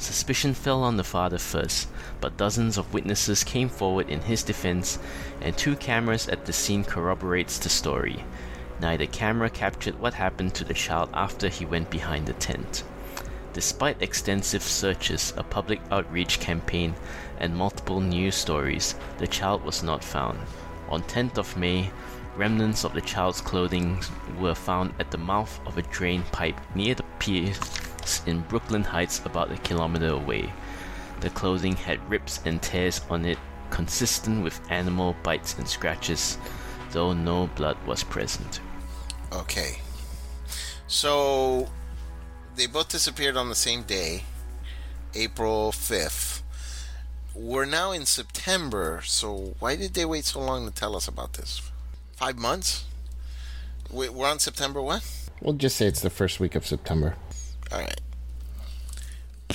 Suspicion 0.00 0.54
fell 0.54 0.82
on 0.82 0.96
the 0.96 1.04
father 1.04 1.36
first, 1.36 1.86
but 2.22 2.38
dozens 2.38 2.78
of 2.78 2.94
witnesses 2.94 3.44
came 3.44 3.68
forward 3.68 4.08
in 4.08 4.22
his 4.22 4.42
defense, 4.42 4.98
and 5.42 5.54
two 5.54 5.76
cameras 5.76 6.26
at 6.26 6.46
the 6.46 6.54
scene 6.54 6.84
corroborates 6.84 7.58
the 7.58 7.68
story. 7.68 8.24
Neither 8.80 9.04
camera 9.04 9.50
captured 9.50 10.00
what 10.00 10.14
happened 10.14 10.54
to 10.54 10.64
the 10.64 10.72
child 10.72 11.10
after 11.12 11.50
he 11.50 11.66
went 11.66 11.90
behind 11.90 12.24
the 12.24 12.32
tent. 12.32 12.82
Despite 13.52 14.00
extensive 14.00 14.62
searches, 14.62 15.34
a 15.36 15.42
public 15.42 15.82
outreach 15.90 16.40
campaign, 16.40 16.94
and 17.38 17.54
multiple 17.54 18.00
news 18.00 18.36
stories, 18.36 18.94
the 19.18 19.26
child 19.26 19.62
was 19.64 19.82
not 19.82 20.02
found. 20.02 20.38
On 20.88 21.02
10th 21.02 21.36
of 21.36 21.58
May, 21.58 21.90
remnants 22.36 22.84
of 22.84 22.94
the 22.94 23.02
child's 23.02 23.42
clothing 23.42 24.02
were 24.38 24.54
found 24.54 24.94
at 24.98 25.10
the 25.10 25.18
mouth 25.18 25.60
of 25.66 25.76
a 25.76 25.82
drain 25.82 26.22
pipe 26.32 26.58
near 26.74 26.94
the 26.94 27.04
pier 27.18 27.52
in 28.26 28.40
Brooklyn 28.42 28.84
Heights 28.84 29.20
about 29.24 29.52
a 29.52 29.56
kilometer 29.58 30.08
away. 30.08 30.52
The 31.20 31.30
clothing 31.30 31.76
had 31.76 32.08
rips 32.10 32.40
and 32.44 32.60
tears 32.62 33.00
on 33.10 33.24
it 33.24 33.38
consistent 33.70 34.42
with 34.42 34.60
animal 34.70 35.14
bites 35.22 35.58
and 35.58 35.68
scratches, 35.68 36.38
though 36.92 37.12
no 37.12 37.48
blood 37.56 37.76
was 37.86 38.02
present. 38.02 38.60
Okay. 39.32 39.78
So 40.86 41.68
they 42.56 42.66
both 42.66 42.88
disappeared 42.88 43.36
on 43.36 43.48
the 43.48 43.54
same 43.54 43.82
day, 43.82 44.24
April 45.14 45.72
5th. 45.72 46.42
We're 47.34 47.64
now 47.64 47.92
in 47.92 48.06
September, 48.06 49.00
so 49.04 49.54
why 49.60 49.76
did 49.76 49.94
they 49.94 50.04
wait 50.04 50.24
so 50.24 50.40
long 50.40 50.66
to 50.66 50.74
tell 50.74 50.96
us 50.96 51.06
about 51.06 51.34
this? 51.34 51.62
Five 52.16 52.36
months? 52.36 52.84
We're 53.90 54.28
on 54.28 54.40
September 54.40 54.82
what? 54.82 55.02
We'll 55.40 55.54
just 55.54 55.76
say 55.76 55.86
it's 55.86 56.00
the 56.00 56.10
first 56.10 56.38
week 56.38 56.54
of 56.54 56.66
September. 56.66 57.16
All 57.72 57.78
right. 57.78 58.00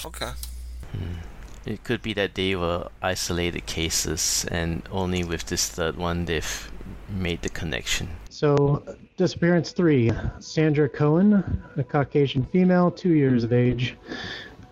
Okay. 0.05 0.31
It 1.65 1.83
could 1.83 2.01
be 2.01 2.13
that 2.13 2.35
they 2.35 2.55
were 2.55 2.89
isolated 3.01 3.65
cases, 3.65 4.45
and 4.51 4.87
only 4.91 5.23
with 5.23 5.47
this 5.47 5.67
third 5.67 5.97
one 5.97 6.25
they've 6.25 6.71
made 7.09 7.41
the 7.41 7.49
connection. 7.49 8.07
So, 8.29 8.83
disappearance 9.17 9.71
three 9.71 10.11
Sandra 10.39 10.87
Cohen, 10.87 11.63
a 11.75 11.83
Caucasian 11.83 12.45
female, 12.45 12.91
two 12.91 13.13
years 13.13 13.43
of 13.43 13.51
age, 13.51 13.97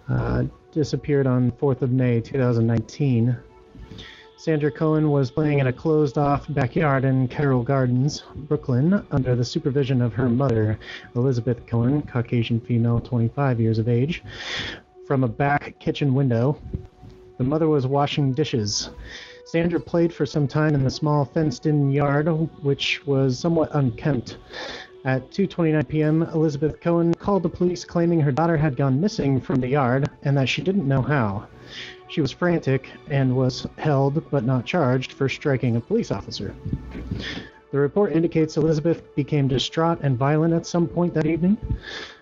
uh, 0.07 0.43
disappeared 0.71 1.25
on 1.25 1.51
4th 1.53 1.81
of 1.81 1.91
May 1.91 2.21
2019. 2.21 3.35
Sandra 4.43 4.71
Cohen 4.71 5.09
was 5.09 5.31
playing 5.31 5.59
in 5.59 5.67
a 5.67 5.71
closed 5.71 6.17
off 6.17 6.53
backyard 6.53 7.05
in 7.05 7.29
Carroll 7.29 7.63
Gardens, 7.63 8.25
Brooklyn, 8.35 9.01
under 9.09 9.37
the 9.37 9.45
supervision 9.45 10.01
of 10.01 10.11
her 10.11 10.27
mother, 10.27 10.77
Elizabeth 11.15 11.65
Cohen, 11.65 12.01
Caucasian 12.01 12.59
female, 12.59 12.99
25 12.99 13.61
years 13.61 13.79
of 13.79 13.87
age, 13.87 14.21
from 15.07 15.23
a 15.23 15.29
back 15.29 15.79
kitchen 15.79 16.13
window. 16.13 16.59
The 17.37 17.45
mother 17.45 17.69
was 17.69 17.87
washing 17.87 18.33
dishes. 18.33 18.89
Sandra 19.45 19.79
played 19.79 20.11
for 20.11 20.25
some 20.25 20.45
time 20.45 20.75
in 20.75 20.83
the 20.83 20.91
small 20.91 21.23
fenced-in 21.23 21.89
yard, 21.89 22.27
which 22.63 23.07
was 23.07 23.39
somewhat 23.39 23.69
unkempt. 23.73 24.39
At 25.05 25.31
2:29 25.31 25.87
p.m., 25.87 26.23
Elizabeth 26.23 26.81
Cohen 26.81 27.13
called 27.13 27.43
the 27.43 27.49
police 27.49 27.85
claiming 27.85 28.19
her 28.19 28.31
daughter 28.33 28.57
had 28.57 28.75
gone 28.75 28.99
missing 28.99 29.39
from 29.39 29.61
the 29.61 29.69
yard 29.69 30.09
and 30.23 30.35
that 30.35 30.49
she 30.49 30.61
didn't 30.61 30.85
know 30.85 31.01
how. 31.01 31.47
She 32.07 32.21
was 32.21 32.31
frantic 32.31 32.89
and 33.09 33.35
was 33.35 33.65
held 33.77 34.29
but 34.29 34.45
not 34.45 34.65
charged 34.65 35.13
for 35.13 35.27
striking 35.27 35.75
a 35.75 35.81
police 35.81 36.11
officer. 36.11 36.53
The 37.71 37.79
report 37.79 38.13
indicates 38.13 38.55
Elizabeth 38.55 39.15
became 39.15 39.47
distraught 39.47 39.99
and 40.03 40.15
violent 40.15 40.53
at 40.53 40.67
some 40.67 40.87
point 40.87 41.15
that 41.15 41.25
evening. 41.25 41.57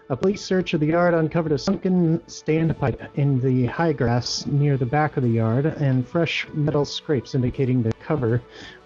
A 0.09 0.15
police 0.15 0.41
search 0.41 0.73
of 0.73 0.79
the 0.79 0.87
yard 0.87 1.13
uncovered 1.13 1.51
a 1.51 1.57
sunken 1.57 2.19
standpipe 2.27 3.05
in 3.15 3.39
the 3.39 3.65
high 3.65 3.93
grass 3.93 4.45
near 4.45 4.77
the 4.77 4.85
back 4.85 5.17
of 5.17 5.23
the 5.23 5.29
yard 5.29 5.65
and 5.65 6.07
fresh 6.07 6.47
metal 6.53 6.85
scrapes 6.85 7.35
indicating 7.35 7.83
the 7.83 7.93
cover, 7.93 8.41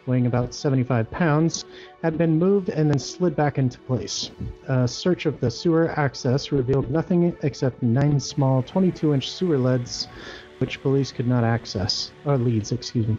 weighing 0.08 0.25
about 0.25 0.56
75 0.56 1.10
pounds, 1.12 1.66
had 2.02 2.18
been 2.18 2.40
moved 2.40 2.70
and 2.70 2.90
then 2.90 3.00
slid 3.00 3.36
back 3.36 3.58
into 3.58 3.80
place. 3.82 4.32
A 4.68 4.88
search 4.88 5.28
of 5.28 5.40
the 5.40 5.52
sewer 5.52 5.92
access 6.00 6.52
revealed 6.52 6.90
nothing 6.90 7.36
except 7.44 7.84
nine 7.84 8.20
small 8.20 8.64
22 8.64 9.14
inch 9.14 9.30
sewer 9.30 9.60
leads 9.60 10.08
which 10.60 10.82
police 10.82 11.12
could 11.12 11.28
not 11.28 11.44
access, 11.44 12.12
or 12.26 12.38
leads, 12.38 12.72
excuse 12.72 13.08
me. 13.08 13.18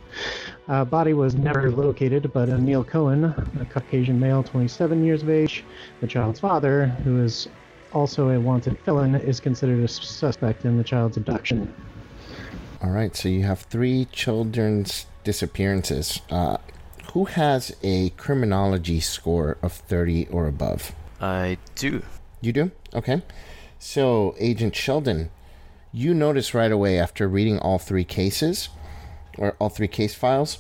Uh, 0.69 0.85
body 0.85 1.13
was 1.13 1.35
never 1.35 1.71
located, 1.71 2.33
but 2.33 2.49
Neil 2.61 2.85
Cohen, 2.85 3.25
a 3.25 3.67
Caucasian 3.71 4.19
male, 4.19 4.43
27 4.43 5.05
years 5.05 5.23
of 5.23 5.31
age, 5.31 5.65
the 6.01 6.07
child's 6.07 6.41
father, 6.41 6.87
who 7.05 7.23
is 7.23 7.49
also 7.93 8.31
a 8.31 8.41
wanted 8.41 8.79
felon, 8.81 9.15
is 9.15 9.41
considered 9.41 9.83
a 9.83 9.89
suspect 9.89 10.65
in 10.65 10.77
the 10.77 10.85
child's 10.85 11.17
abduction. 11.17 11.73
All 12.83 12.91
right, 12.91 13.15
so 13.17 13.29
you 13.29 13.43
have 13.45 13.61
three 13.61 14.07
children's 14.13 15.07
disappearances. 15.25 16.21
Uh, 16.31 16.59
who 17.13 17.25
has 17.25 17.75
a 17.83 18.11
criminology 18.11 19.01
score 19.01 19.57
of 19.63 19.73
30 19.73 20.27
or 20.29 20.47
above? 20.47 20.93
I 21.21 21.59
do. 21.75 22.03
You 22.41 22.53
do? 22.53 22.71
Okay. 22.95 23.23
So, 23.79 24.35
Agent 24.39 24.77
Sheldon, 24.77 25.31
you 25.97 26.13
notice 26.13 26.53
right 26.53 26.71
away 26.71 26.99
after 26.99 27.27
reading 27.27 27.59
all 27.59 27.79
three 27.79 28.05
cases, 28.05 28.69
or 29.39 29.57
all 29.59 29.71
three 29.71 29.89
case 29.89 30.15
files, 30.15 30.59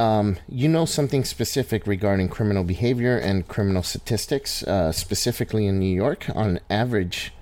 um, 0.00 0.36
you 0.48 0.68
know 0.68 0.84
something 0.84 1.24
specific 1.24 1.86
regarding 1.86 2.28
criminal 2.28 2.64
behavior 2.64 3.16
and 3.16 3.46
criminal 3.46 3.84
statistics, 3.84 4.64
uh, 4.64 4.90
specifically 4.90 5.64
in 5.66 5.78
New 5.78 5.94
York. 5.94 6.26
On 6.34 6.58
average, 6.68 7.32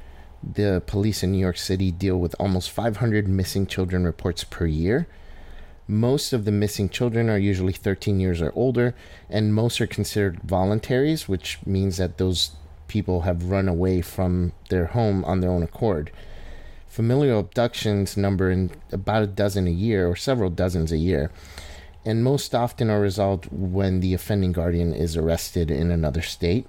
the 0.43 0.83
police 0.87 1.23
in 1.23 1.33
New 1.33 1.39
York 1.39 1.57
City 1.57 1.91
deal 1.91 2.19
with 2.19 2.37
almost 2.39 2.71
500 2.71 3.29
missing 3.29 3.67
children 3.67 4.05
reports 4.05 4.45
per 4.45 4.67
year. 4.67 5.09
Most 5.89 6.35
of 6.35 6.45
the 6.45 6.53
missing 6.53 6.91
children 6.91 7.31
are 7.31 7.39
usually 7.39 7.73
13 7.73 8.21
years 8.21 8.43
or 8.43 8.53
older, 8.55 8.95
and 9.31 9.55
most 9.55 9.81
are 9.81 9.87
considered 9.87 10.41
voluntaries, 10.43 11.29
which 11.31 11.59
means 11.65 11.97
that 11.97 12.19
those 12.19 12.51
people 12.89 13.23
have 13.23 13.51
run 13.51 13.69
away 13.69 14.03
from 14.03 14.53
their 14.69 14.87
home 14.87 15.25
on 15.25 15.41
their 15.41 15.51
own 15.51 15.63
accord. 15.63 16.11
Familial 16.95 17.41
abductions 17.41 18.17
number 18.17 18.53
in 18.53 18.71
about 18.93 19.25
a 19.25 19.27
dozen 19.27 19.67
a 19.67 19.73
year, 19.73 20.07
or 20.07 20.15
several 20.15 20.49
dozens 20.49 20.93
a 20.93 20.97
year, 20.97 21.33
and 22.05 22.23
most 22.23 22.55
often 22.55 22.89
are 22.89 23.01
resolved 23.01 23.49
when 23.51 23.99
the 23.99 24.15
offending 24.15 24.53
guardian 24.53 24.95
is 24.95 25.17
arrested 25.17 25.73
in 25.73 25.91
another 25.91 26.23
state. 26.23 26.69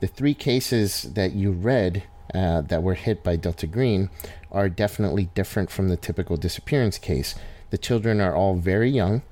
The 0.00 0.08
three 0.08 0.34
cases 0.34 1.02
that 1.14 1.34
you 1.34 1.52
read 1.52 2.02
uh, 2.34 2.62
that 2.62 2.82
were 2.82 2.94
hit 2.94 3.22
by 3.22 3.36
Delta 3.36 3.68
Green 3.68 4.10
are 4.50 4.68
definitely 4.68 5.26
different 5.36 5.70
from 5.70 5.90
the 5.90 5.96
typical 5.96 6.36
disappearance 6.36 6.98
case. 6.98 7.36
The 7.70 7.78
children 7.78 8.20
are 8.20 8.34
all 8.34 8.56
very 8.56 8.90
young, 8.90 9.22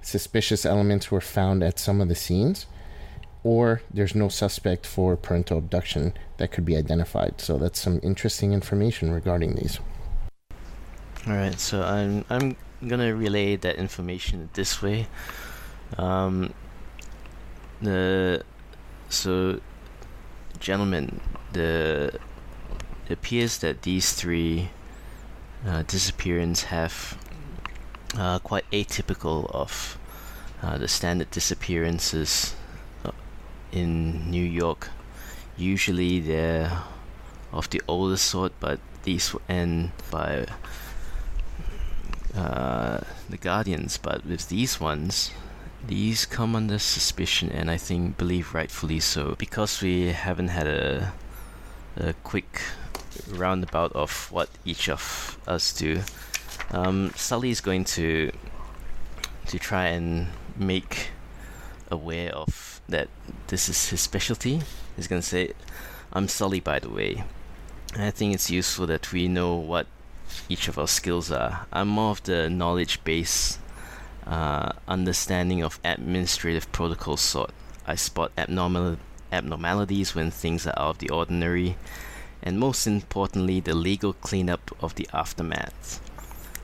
suspicious 0.00 0.64
elements 0.64 1.10
were 1.10 1.20
found 1.20 1.64
at 1.64 1.80
some 1.80 2.00
of 2.00 2.06
the 2.06 2.14
scenes, 2.14 2.66
or 3.46 3.80
there's 3.94 4.16
no 4.16 4.28
suspect 4.28 4.84
for 4.84 5.16
parental 5.16 5.58
abduction 5.58 6.12
that 6.38 6.50
could 6.50 6.64
be 6.64 6.76
identified. 6.76 7.40
So 7.40 7.58
that's 7.58 7.78
some 7.78 8.00
interesting 8.02 8.52
information 8.52 9.12
regarding 9.12 9.54
these. 9.54 9.78
All 11.28 11.34
right, 11.34 11.58
so 11.60 11.84
I'm 11.84 12.24
I'm 12.28 12.56
gonna 12.88 13.14
relay 13.14 13.54
that 13.54 13.76
information 13.76 14.48
this 14.54 14.82
way. 14.82 15.06
Um, 15.96 16.54
the 17.80 18.42
so, 19.08 19.60
gentlemen, 20.58 21.20
the 21.52 22.18
it 23.08 23.12
appears 23.12 23.58
that 23.58 23.82
these 23.82 24.12
three 24.12 24.70
uh, 25.64 25.82
disappearances 25.86 26.64
have 26.64 27.16
uh, 28.18 28.40
quite 28.40 28.68
atypical 28.72 29.48
of 29.52 29.98
uh, 30.62 30.78
the 30.78 30.88
standard 30.88 31.30
disappearances 31.30 32.56
in 33.76 34.30
New 34.30 34.44
York. 34.44 34.88
Usually 35.56 36.20
they're 36.20 36.82
of 37.52 37.68
the 37.70 37.82
older 37.86 38.16
sort, 38.16 38.52
but 38.58 38.80
these 39.04 39.32
were 39.32 39.42
end 39.48 39.92
by 40.10 40.46
uh, 42.34 43.00
the 43.28 43.36
Guardians. 43.36 43.98
But 43.98 44.24
with 44.26 44.48
these 44.48 44.80
ones, 44.80 45.30
these 45.86 46.26
come 46.26 46.56
under 46.56 46.78
suspicion, 46.78 47.50
and 47.50 47.70
I 47.70 47.76
think 47.76 48.16
believe 48.16 48.54
rightfully 48.54 49.00
so, 49.00 49.34
because 49.38 49.82
we 49.82 50.12
haven't 50.12 50.48
had 50.48 50.66
a 50.66 51.12
a 51.98 52.12
quick 52.24 52.60
roundabout 53.30 53.90
of 53.92 54.30
what 54.30 54.50
each 54.64 54.88
of 54.88 55.38
us 55.46 55.72
do. 55.72 56.02
Um, 56.70 57.12
Sully 57.16 57.50
is 57.50 57.60
going 57.60 57.84
to 57.96 58.32
to 59.46 59.58
try 59.58 59.86
and 59.86 60.28
make 60.56 61.10
aware 61.90 62.32
of 62.34 62.75
that 62.88 63.08
this 63.48 63.68
is 63.68 63.88
his 63.90 64.00
specialty. 64.00 64.62
He's 64.96 65.08
to 65.08 65.22
say, 65.22 65.52
"I'm 66.12 66.28
Sully, 66.28 66.60
by 66.60 66.78
the 66.78 66.90
way." 66.90 67.24
I 67.96 68.10
think 68.10 68.34
it's 68.34 68.50
useful 68.50 68.86
that 68.88 69.12
we 69.12 69.28
know 69.28 69.54
what 69.54 69.86
each 70.48 70.68
of 70.68 70.78
our 70.78 70.88
skills 70.88 71.30
are. 71.30 71.66
I'm 71.72 71.88
more 71.88 72.10
of 72.10 72.22
the 72.24 72.50
knowledge 72.50 73.02
base, 73.04 73.58
uh, 74.26 74.72
understanding 74.86 75.62
of 75.62 75.80
administrative 75.84 76.70
protocol 76.72 77.16
sort. 77.16 77.52
I 77.86 77.94
spot 77.94 78.32
abnormal 78.36 78.98
abnormalities 79.32 80.14
when 80.14 80.30
things 80.30 80.66
are 80.66 80.78
out 80.78 80.90
of 80.90 80.98
the 80.98 81.10
ordinary, 81.10 81.76
and 82.42 82.58
most 82.58 82.86
importantly, 82.86 83.60
the 83.60 83.74
legal 83.74 84.12
cleanup 84.12 84.76
of 84.80 84.94
the 84.94 85.08
aftermath. 85.12 86.00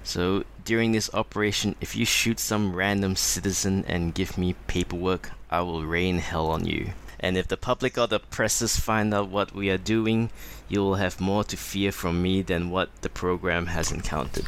So 0.04 0.44
during 0.64 0.92
this 0.92 1.10
operation, 1.14 1.76
if 1.80 1.96
you 1.96 2.04
shoot 2.04 2.38
some 2.38 2.74
random 2.74 3.16
citizen 3.16 3.84
and 3.86 4.14
give 4.14 4.36
me 4.36 4.54
paperwork, 4.66 5.30
I 5.52 5.60
will 5.60 5.84
rain 5.84 6.16
hell 6.16 6.46
on 6.46 6.64
you. 6.64 6.92
And 7.20 7.36
if 7.36 7.46
the 7.46 7.58
public 7.58 7.98
or 7.98 8.06
the 8.06 8.18
presses 8.18 8.80
find 8.80 9.12
out 9.12 9.28
what 9.28 9.54
we 9.54 9.68
are 9.68 9.76
doing, 9.76 10.30
you 10.66 10.80
will 10.80 10.94
have 10.94 11.20
more 11.20 11.44
to 11.44 11.58
fear 11.58 11.92
from 11.92 12.22
me 12.22 12.40
than 12.40 12.70
what 12.70 12.88
the 13.02 13.10
program 13.10 13.66
has 13.66 13.92
encountered. 13.92 14.46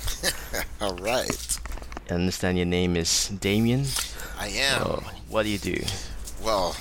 All 0.80 0.96
right. 0.96 1.60
I 2.10 2.14
understand 2.14 2.56
your 2.56 2.66
name 2.66 2.96
is 2.96 3.28
Damien. 3.28 3.86
I 4.36 4.48
am. 4.48 4.82
Oh, 4.84 5.04
what 5.28 5.44
do 5.44 5.50
you 5.50 5.58
do? 5.58 5.84
Well, 6.42 6.74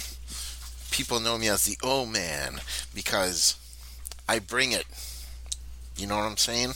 people 0.89 1.19
know 1.19 1.37
me 1.37 1.47
as 1.47 1.65
the 1.65 1.77
O 1.83 2.07
Man 2.07 2.59
because 2.95 3.55
I 4.27 4.39
bring 4.39 4.71
it. 4.71 4.87
You 5.95 6.07
know 6.07 6.17
what 6.17 6.25
I'm 6.25 6.37
saying? 6.37 6.69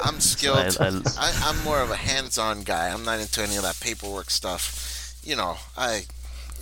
I'm 0.00 0.20
skilled. 0.20 0.58
I- 1.18 1.40
I'm 1.44 1.62
more 1.64 1.80
of 1.80 1.90
a 1.90 1.96
hands-on 1.96 2.62
guy. 2.62 2.88
I'm 2.88 3.04
not 3.04 3.20
into 3.20 3.42
any 3.42 3.56
of 3.56 3.62
that 3.62 3.78
paperwork 3.80 4.30
stuff. 4.30 5.14
You 5.24 5.36
know, 5.36 5.56
I. 5.76 6.04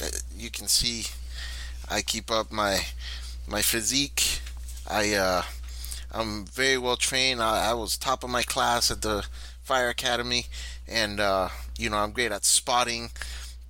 uh, 0.02 0.06
You 0.36 0.50
can 0.50 0.68
see, 0.68 1.04
I 1.88 2.02
keep 2.02 2.30
up 2.30 2.50
my 2.52 2.80
my 3.46 3.62
physique. 3.62 4.40
I 4.88 5.14
uh, 5.14 5.42
I'm 6.12 6.44
very 6.46 6.76
well 6.78 6.96
trained. 6.96 7.42
I, 7.42 7.70
I 7.70 7.74
was 7.74 7.96
top 7.96 8.24
of 8.24 8.30
my 8.30 8.42
class 8.42 8.90
at 8.90 9.02
the 9.02 9.26
fire 9.62 9.88
academy, 9.88 10.46
and 10.88 11.20
uh, 11.20 11.48
you 11.78 11.88
know 11.90 11.98
I'm 11.98 12.12
great 12.12 12.32
at 12.32 12.44
spotting 12.44 13.10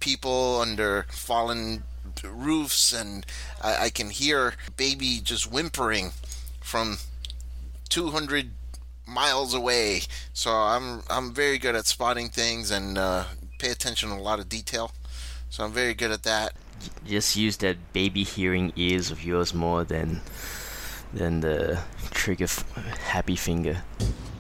people 0.00 0.60
under 0.60 1.06
fallen 1.10 1.82
roofs, 2.24 2.92
and 2.92 3.24
I, 3.62 3.84
I 3.86 3.90
can 3.90 4.10
hear 4.10 4.54
baby 4.76 5.20
just 5.22 5.50
whimpering 5.50 6.12
from 6.60 6.98
200 7.88 8.50
miles 9.10 9.54
away. 9.54 10.02
So 10.32 10.50
I'm 10.50 11.02
I'm 11.10 11.34
very 11.34 11.58
good 11.58 11.74
at 11.74 11.86
spotting 11.86 12.28
things 12.28 12.70
and 12.70 12.96
uh, 12.96 13.24
pay 13.58 13.70
attention 13.70 14.10
to 14.10 14.14
a 14.14 14.22
lot 14.22 14.38
of 14.38 14.48
detail. 14.48 14.92
So 15.50 15.64
I'm 15.64 15.72
very 15.72 15.94
good 15.94 16.10
at 16.10 16.22
that. 16.22 16.52
Just 17.06 17.36
use 17.36 17.56
that 17.58 17.92
baby 17.92 18.22
hearing 18.22 18.72
ears 18.76 19.10
of 19.10 19.24
yours 19.24 19.52
more 19.52 19.84
than 19.84 20.20
than 21.12 21.40
the 21.40 21.80
trigger 22.12 22.44
f- 22.44 22.64
happy 23.00 23.36
finger. 23.36 23.82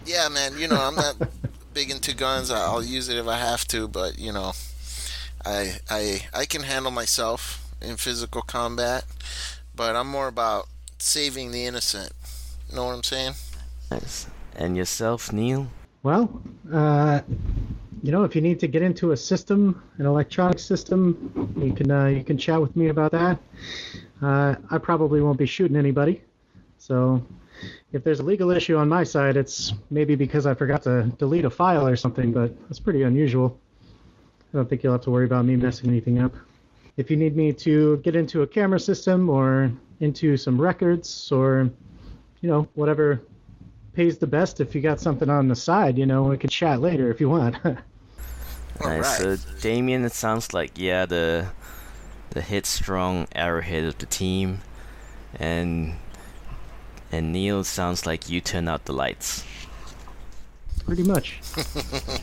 Yeah, 0.06 0.28
man. 0.28 0.58
You 0.58 0.68
know 0.68 0.80
I'm 0.80 0.94
not 0.94 1.16
big 1.74 1.90
into 1.90 2.14
guns. 2.14 2.50
I'll 2.50 2.82
use 2.82 3.08
it 3.08 3.16
if 3.16 3.26
I 3.26 3.36
have 3.36 3.66
to, 3.68 3.88
but 3.88 4.18
you 4.18 4.32
know, 4.32 4.52
I 5.44 5.80
I 5.90 6.22
I 6.32 6.46
can 6.46 6.62
handle 6.62 6.92
myself 6.92 7.66
in 7.82 7.96
physical 7.96 8.42
combat, 8.42 9.04
but 9.74 9.96
I'm 9.96 10.08
more 10.08 10.28
about 10.28 10.68
saving 10.98 11.50
the 11.50 11.66
innocent. 11.66 12.12
Know 12.72 12.84
what 12.84 12.94
I'm 12.94 13.02
saying? 13.02 13.34
Nice. 13.90 14.26
And 14.56 14.76
yourself, 14.76 15.32
Neil? 15.32 15.68
Well, 16.02 16.42
uh, 16.72 17.20
you 18.02 18.12
know, 18.12 18.24
if 18.24 18.34
you 18.34 18.40
need 18.40 18.60
to 18.60 18.66
get 18.66 18.82
into 18.82 19.12
a 19.12 19.16
system, 19.16 19.82
an 19.98 20.06
electronic 20.06 20.58
system, 20.58 21.54
you 21.60 21.72
can 21.72 21.90
uh, 21.90 22.06
you 22.06 22.24
can 22.24 22.38
chat 22.38 22.60
with 22.60 22.74
me 22.74 22.88
about 22.88 23.12
that. 23.12 23.38
Uh, 24.22 24.54
I 24.70 24.78
probably 24.78 25.20
won't 25.20 25.38
be 25.38 25.46
shooting 25.46 25.76
anybody, 25.76 26.22
so 26.78 27.22
if 27.92 28.04
there's 28.04 28.20
a 28.20 28.22
legal 28.22 28.50
issue 28.50 28.76
on 28.76 28.88
my 28.88 29.04
side, 29.04 29.36
it's 29.36 29.74
maybe 29.90 30.14
because 30.14 30.46
I 30.46 30.54
forgot 30.54 30.82
to 30.84 31.04
delete 31.18 31.44
a 31.44 31.50
file 31.50 31.86
or 31.86 31.96
something, 31.96 32.32
but 32.32 32.52
that's 32.68 32.80
pretty 32.80 33.02
unusual. 33.02 33.58
I 34.52 34.56
don't 34.56 34.68
think 34.68 34.82
you'll 34.82 34.92
have 34.92 35.02
to 35.02 35.10
worry 35.10 35.26
about 35.26 35.44
me 35.44 35.56
messing 35.56 35.90
anything 35.90 36.18
up. 36.18 36.34
If 36.96 37.10
you 37.10 37.16
need 37.16 37.36
me 37.36 37.52
to 37.52 37.98
get 37.98 38.16
into 38.16 38.42
a 38.42 38.46
camera 38.46 38.80
system 38.80 39.28
or 39.28 39.72
into 40.00 40.36
some 40.36 40.60
records 40.60 41.30
or 41.30 41.70
you 42.40 42.48
know 42.48 42.66
whatever 42.74 43.20
pays 43.94 44.18
the 44.18 44.26
best 44.26 44.60
if 44.60 44.74
you 44.74 44.80
got 44.80 45.00
something 45.00 45.28
on 45.28 45.48
the 45.48 45.56
side, 45.56 45.98
you 45.98 46.06
know, 46.06 46.24
we 46.24 46.36
could 46.36 46.50
chat 46.50 46.80
later 46.80 47.10
if 47.10 47.20
you 47.20 47.28
want. 47.28 47.56
All 47.64 47.74
nice. 48.82 49.22
right. 49.22 49.38
So 49.38 49.50
Damien, 49.60 50.04
it 50.04 50.12
sounds 50.12 50.54
like 50.54 50.72
yeah 50.76 51.06
the 51.06 51.48
the 52.30 52.40
headstrong 52.40 53.26
arrowhead 53.34 53.84
of 53.84 53.98
the 53.98 54.06
team, 54.06 54.60
and 55.38 55.96
and 57.12 57.32
Neil 57.32 57.64
sounds 57.64 58.06
like 58.06 58.30
you 58.30 58.40
turn 58.40 58.68
out 58.68 58.84
the 58.84 58.92
lights. 58.92 59.44
Pretty 60.84 61.02
much. 61.02 61.40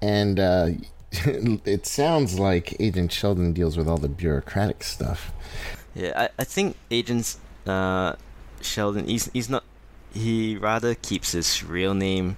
And 0.00 0.38
uh, 0.38 0.68
it 1.12 1.86
sounds 1.86 2.38
like 2.38 2.80
Agent 2.80 3.12
Sheldon 3.12 3.52
deals 3.52 3.76
with 3.76 3.88
all 3.88 3.98
the 3.98 4.08
bureaucratic 4.08 4.84
stuff. 4.84 5.32
Yeah, 5.94 6.12
I, 6.16 6.28
I 6.38 6.44
think 6.44 6.76
Agent 6.90 7.36
uh, 7.66 8.14
Sheldon, 8.60 9.06
he's, 9.06 9.30
he's 9.32 9.50
not, 9.50 9.64
he 10.12 10.56
rather 10.56 10.94
keeps 10.94 11.32
his 11.32 11.62
real 11.64 11.94
name 11.94 12.36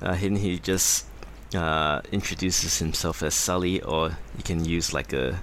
uh, 0.00 0.14
hidden. 0.14 0.38
He 0.38 0.58
just 0.58 1.06
uh, 1.54 2.00
introduces 2.12 2.78
himself 2.78 3.22
as 3.22 3.34
Sully, 3.34 3.80
or 3.82 4.16
he 4.36 4.42
can 4.42 4.64
use 4.64 4.92
like 4.92 5.12
a, 5.12 5.40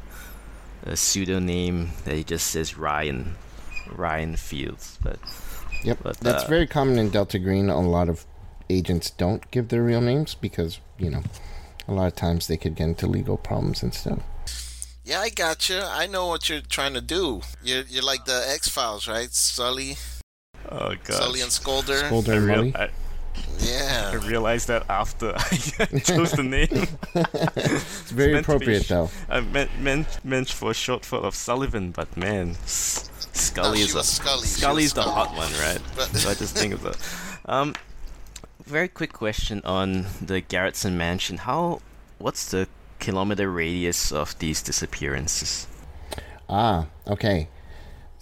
a 0.83 0.95
pseudonym 0.95 1.91
that 2.05 2.15
he 2.15 2.23
just 2.23 2.47
says 2.47 2.77
Ryan, 2.77 3.35
Ryan 3.89 4.35
Fields. 4.35 4.97
But 5.01 5.19
Yep, 5.83 5.99
But, 6.03 6.17
that's 6.17 6.43
uh, 6.43 6.47
very 6.47 6.67
common 6.67 6.99
in 6.99 7.09
Delta 7.09 7.39
Green. 7.39 7.69
A 7.69 7.81
lot 7.81 8.09
of 8.09 8.25
agents 8.69 9.09
don't 9.09 9.49
give 9.51 9.69
their 9.69 9.83
real 9.83 10.01
names 10.01 10.35
because 10.35 10.79
you 10.97 11.09
know, 11.09 11.23
a 11.87 11.93
lot 11.93 12.07
of 12.07 12.15
times 12.15 12.47
they 12.47 12.57
could 12.57 12.75
get 12.75 12.85
into 12.85 13.07
legal 13.07 13.37
problems 13.37 13.83
and 13.83 13.93
stuff. 13.93 14.19
Yeah, 15.03 15.19
I 15.19 15.29
got 15.29 15.67
you. 15.67 15.79
I 15.79 16.05
know 16.05 16.27
what 16.27 16.47
you're 16.47 16.61
trying 16.61 16.93
to 16.93 17.01
do. 17.01 17.41
You're, 17.63 17.83
you're 17.89 18.03
like 18.03 18.25
the 18.25 18.43
X 18.47 18.67
Files, 18.67 19.07
right? 19.07 19.31
Sully, 19.31 19.97
Oh 20.69 20.93
god. 21.03 21.13
Sully 21.15 21.41
and 21.41 21.51
Scolder. 21.51 22.09
Scolder 22.09 22.29
I, 22.29 22.35
and 22.37 22.45
real- 22.45 22.63
Mully. 22.63 22.75
I, 22.75 22.89
I 24.11 24.15
realized 24.15 24.67
that 24.67 24.83
after 24.89 25.33
I 25.37 25.55
chose 26.03 26.31
the 26.33 26.43
name. 26.43 26.87
It's 27.15 28.11
very 28.11 28.33
meant 28.33 28.45
to 28.45 28.51
be 28.51 28.55
appropriate 28.55 28.83
sh- 28.85 28.89
though. 28.89 29.09
I 29.29 29.39
meant 29.41 29.71
meant 29.79 30.23
meant 30.25 30.49
for 30.49 30.71
a 30.71 30.73
short 30.73 31.05
for 31.05 31.19
of 31.19 31.35
Sullivan, 31.35 31.91
but 31.91 32.15
man, 32.17 32.51
S- 32.63 33.09
Scully 33.33 33.79
she 33.79 33.83
is 33.85 33.95
a, 33.95 34.03
Scully. 34.03 34.41
She 34.47 34.61
Scully's 34.61 34.93
the 34.93 35.01
Scully. 35.03 35.15
hot 35.15 35.35
one, 35.37 35.51
right? 35.53 35.79
But- 35.95 36.15
so 36.15 36.29
I 36.29 36.33
just 36.33 36.57
think 36.57 36.73
of 36.73 36.81
that. 36.83 36.97
Um, 37.45 37.73
very 38.65 38.87
quick 38.87 39.13
question 39.13 39.61
on 39.65 40.05
the 40.21 40.43
Garrettson 40.43 40.93
mansion. 40.93 41.37
How, 41.37 41.81
what's 42.19 42.51
the 42.51 42.67
kilometer 42.99 43.49
radius 43.51 44.11
of 44.11 44.37
these 44.37 44.61
disappearances? 44.61 45.65
Ah, 46.47 46.85
okay. 47.07 47.47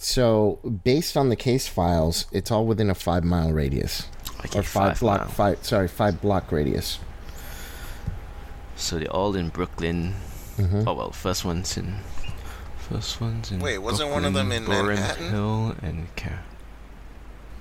So 0.01 0.59
based 0.85 1.17
on 1.17 1.27
the 1.27 1.35
case 1.35 1.67
files, 1.67 2.25
it's 2.31 2.51
all 2.51 2.65
within 2.65 2.89
a 2.89 2.95
five 2.95 3.25
mile 3.25 3.51
radius 3.51 4.07
Okay, 4.45 4.59
or 4.59 4.63
five, 4.63 4.97
block 5.01 5.19
mile. 5.19 5.27
five 5.29 5.65
sorry 5.65 5.89
five 5.89 6.21
block 6.21 6.51
radius. 6.53 6.99
So 8.77 8.97
they're 8.97 9.11
all 9.11 9.35
in 9.35 9.49
Brooklyn. 9.49 10.15
Mhm. 10.57 10.85
Oh 10.87 10.93
well, 10.93 11.11
first 11.11 11.43
one's 11.43 11.75
in. 11.75 11.97
First 12.77 13.19
one's 13.19 13.51
in. 13.51 13.59
Wait, 13.59 13.77
wasn't 13.79 14.11
one 14.11 14.23
of 14.23 14.33
them 14.33 14.53
in 14.53 14.63
Brooklyn, 14.63 14.85
Boerum 14.85 14.95
Manhattan? 14.95 15.29
Hill 15.31 15.75
and 15.81 16.15
Car- 16.15 16.43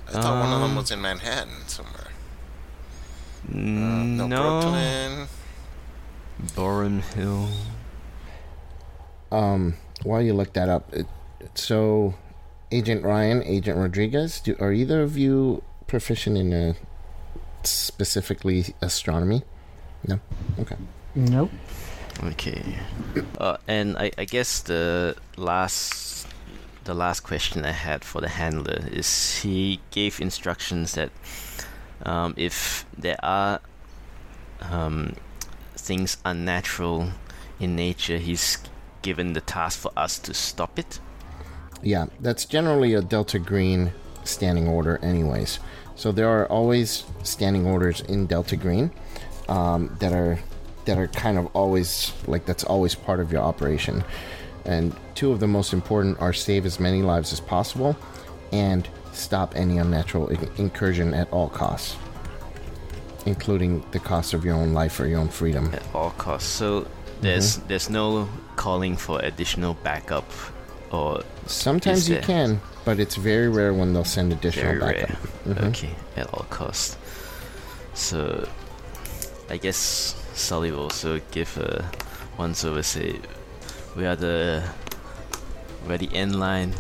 I 0.07 0.11
thought 0.13 0.41
one 0.45 0.53
of 0.53 0.61
them 0.61 0.71
Um, 0.71 0.77
was 0.77 0.91
in 0.93 1.03
Manhattan 1.03 1.67
somewhere. 1.67 2.07
Uh, 3.49 3.57
no, 3.57 4.27
no, 4.29 4.61
Brooklyn. 4.61 5.29
Boerum 6.55 7.01
Hill. 7.15 7.49
Um, 9.33 9.75
while 10.05 10.23
you 10.23 10.33
look 10.35 10.53
that 10.55 10.69
up, 10.69 10.95
it, 10.95 11.07
so 11.55 12.15
Agent 12.71 13.03
Ryan, 13.03 13.43
Agent 13.45 13.79
Rodriguez, 13.79 14.41
do, 14.41 14.57
are 14.61 14.73
either 14.73 15.03
of 15.03 15.17
you 15.17 15.63
proficient 15.87 16.37
in 16.37 16.53
uh, 16.53 16.75
specifically 17.63 18.75
astronomy? 18.83 19.43
No. 20.07 20.21
Okay. 20.59 20.77
Nope. 21.15 21.51
Okay. 22.23 22.79
Uh, 23.39 23.57
and 23.67 23.97
I, 23.97 24.11
I 24.19 24.25
guess 24.25 24.61
the 24.61 25.17
last 25.37 26.27
the 26.85 26.95
last 26.95 27.21
question 27.21 27.65
I 27.65 27.73
had 27.73 28.03
for 28.03 28.21
the 28.21 28.29
handler 28.29 28.89
is 28.91 29.41
he 29.41 29.81
gave 29.91 30.21
instructions 30.21 30.95
that 30.95 31.11
um, 32.03 32.35
if 32.37 32.87
there 32.97 33.19
are 33.23 33.61
um, 34.63 35.15
things 35.77 36.17
unnatural 36.25 37.11
in 37.61 37.77
nature, 37.77 38.17
he's 38.17 38.59
given 39.03 39.35
the 39.35 39.41
task 39.41 39.79
for 39.79 39.93
us 39.97 40.19
to 40.21 40.33
stop 40.33 40.79
it. 40.79 40.99
Yeah, 41.83 42.07
that's 42.21 42.45
generally 42.45 42.95
a 42.95 43.03
Delta 43.03 43.39
Green 43.39 43.93
standing 44.25 44.69
order, 44.69 44.99
anyways. 45.03 45.59
So 45.95 46.13
there 46.13 46.29
are 46.29 46.47
always 46.47 47.05
standing 47.23 47.67
orders 47.67 48.01
in 48.03 48.27
Delta 48.27 48.57
Green 48.57 48.91
um, 49.49 49.97
that 50.01 50.13
are 50.13 50.39
that 50.85 50.97
are 50.97 51.09
kind 51.09 51.39
of 51.39 51.47
always 51.55 52.13
like 52.27 52.47
that's 52.47 52.65
always 52.65 52.95
part 52.95 53.21
of 53.21 53.33
your 53.33 53.43
operation. 53.43 54.05
And 54.65 54.95
two 55.15 55.33
of 55.33 55.41
the 55.41 55.47
most 55.47 55.73
important 55.73 56.21
are 56.21 56.33
save 56.33 56.67
as 56.67 56.79
many 56.79 57.03
lives 57.03 57.33
as 57.33 57.41
possible 57.41 57.97
and 58.53 58.89
stop 59.13 59.57
any 59.57 59.79
unnatural 59.79 60.29
incursion 60.57 61.15
at 61.15 61.31
all 61.33 61.49
costs, 61.49 61.97
including 63.27 63.85
the 63.91 63.99
cost 63.99 64.35
of 64.35 64.45
your 64.45 64.55
own 64.55 64.73
life 64.75 65.01
or 65.01 65.07
your 65.07 65.21
own 65.21 65.29
freedom. 65.29 65.73
at 65.75 65.83
all 65.95 66.11
costs. 66.11 66.49
So 66.49 66.87
there's 67.21 67.57
there's 67.69 67.91
no 67.91 68.29
calling 68.57 68.97
for 68.97 69.21
additional 69.21 69.75
backup 69.75 70.31
or 70.91 71.23
Sometimes 71.47 72.09
you 72.09 72.19
can, 72.21 72.61
but 72.85 72.99
it's 73.01 73.17
very 73.17 73.49
rare 73.49 73.73
when 73.73 73.93
they'll 73.93 74.05
send 74.05 74.33
additional 74.33 74.79
very 74.79 75.03
backup. 75.03 75.19
rare. 75.47 75.55
Mhm. 75.55 75.69
Okay, 75.69 75.95
at 76.17 76.27
all 76.35 76.47
costs. 76.51 76.97
So 77.95 78.47
I 79.51 79.57
guess 79.57 80.15
Sully 80.35 80.71
will 80.71 80.85
also 80.85 81.21
give 81.31 81.57
a 81.59 81.91
once 82.37 82.65
over 82.65 82.83
say 82.83 83.19
we 83.97 84.07
are 84.07 84.17
the 84.17 84.63
we're 85.87 85.99
the 85.99 86.15
end 86.15 86.39
line. 86.39 86.75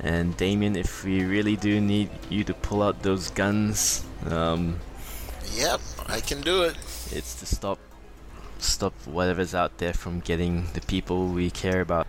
And 0.00 0.36
Damien, 0.36 0.76
if 0.76 1.02
we 1.04 1.24
really 1.24 1.56
do 1.56 1.80
need 1.80 2.08
you 2.30 2.44
to 2.44 2.54
pull 2.54 2.82
out 2.84 3.02
those 3.02 3.30
guns, 3.30 4.04
um, 4.30 4.78
Yep, 5.56 5.80
I 6.06 6.20
can 6.20 6.40
do 6.42 6.62
it. 6.62 6.76
it's 7.10 7.34
to 7.40 7.46
stop 7.46 7.78
stop 8.60 8.92
whatever's 9.06 9.54
out 9.54 9.78
there 9.78 9.92
from 9.92 10.20
getting 10.20 10.66
the 10.74 10.80
people 10.82 11.28
we 11.28 11.50
care 11.50 11.80
about. 11.80 12.06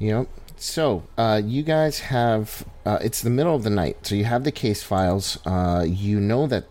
Yep. 0.00 0.28
So, 0.56 1.04
uh, 1.16 1.40
you 1.44 1.62
guys 1.62 2.00
have, 2.00 2.64
uh, 2.84 2.98
it's 3.02 3.20
the 3.20 3.30
middle 3.30 3.54
of 3.54 3.62
the 3.62 3.70
night, 3.70 3.98
so 4.02 4.14
you 4.14 4.24
have 4.24 4.44
the 4.44 4.52
case 4.52 4.82
files. 4.82 5.38
Uh, 5.46 5.84
you 5.86 6.18
know 6.18 6.46
that 6.46 6.64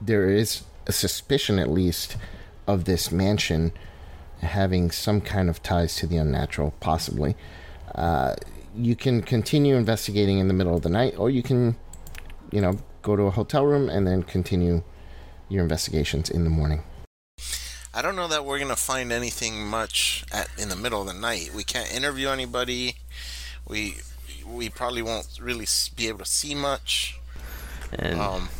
there 0.00 0.28
is 0.28 0.64
a 0.86 0.92
suspicion, 0.92 1.58
at 1.58 1.70
least, 1.70 2.16
of 2.66 2.84
this 2.84 3.10
mansion 3.10 3.72
having 4.42 4.90
some 4.90 5.20
kind 5.20 5.48
of 5.48 5.62
ties 5.62 5.96
to 5.96 6.06
the 6.06 6.18
unnatural, 6.18 6.74
possibly. 6.78 7.36
Uh, 7.94 8.34
you 8.76 8.94
can 8.94 9.22
continue 9.22 9.76
investigating 9.76 10.38
in 10.38 10.48
the 10.48 10.54
middle 10.54 10.76
of 10.76 10.82
the 10.82 10.90
night, 10.90 11.14
or 11.18 11.30
you 11.30 11.42
can, 11.42 11.74
you 12.52 12.60
know, 12.60 12.78
go 13.00 13.16
to 13.16 13.22
a 13.22 13.30
hotel 13.30 13.64
room 13.64 13.88
and 13.88 14.06
then 14.06 14.22
continue 14.22 14.82
your 15.48 15.62
investigations 15.62 16.28
in 16.28 16.44
the 16.44 16.50
morning. 16.50 16.82
I 17.98 18.02
don't 18.02 18.14
know 18.14 18.28
that 18.28 18.44
we're 18.44 18.60
gonna 18.60 18.76
find 18.76 19.10
anything 19.10 19.66
much 19.66 20.24
at 20.30 20.48
in 20.56 20.68
the 20.68 20.76
middle 20.76 21.00
of 21.00 21.08
the 21.08 21.14
night. 21.14 21.50
We 21.52 21.64
can't 21.64 21.92
interview 21.92 22.28
anybody. 22.28 22.94
We 23.66 23.96
we 24.46 24.68
probably 24.68 25.02
won't 25.02 25.26
really 25.42 25.66
be 25.96 26.06
able 26.06 26.20
to 26.20 26.24
see 26.24 26.54
much. 26.54 27.18
And 27.92 28.20
Um, 28.20 28.50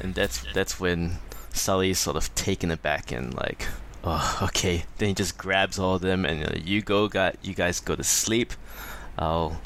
and 0.00 0.14
that's 0.14 0.44
that's 0.52 0.78
when 0.78 1.16
Sully's 1.50 1.98
sort 1.98 2.18
of 2.18 2.34
taken 2.34 2.70
aback 2.70 3.10
and 3.10 3.32
like, 3.32 3.66
oh, 4.04 4.40
okay. 4.42 4.84
Then 4.98 5.08
he 5.08 5.14
just 5.14 5.38
grabs 5.38 5.78
all 5.78 5.94
of 5.94 6.02
them 6.02 6.26
and 6.26 6.44
uh, 6.44 6.56
you 6.62 6.82
go, 6.82 7.08
got 7.08 7.36
you 7.42 7.54
guys 7.54 7.80
go 7.80 7.96
to 7.96 8.04
sleep. 8.04 8.52
I'll 9.16 9.62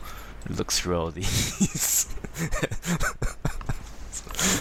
look 0.48 0.70
through 0.70 0.96
all 0.96 1.10
these. 1.10 2.14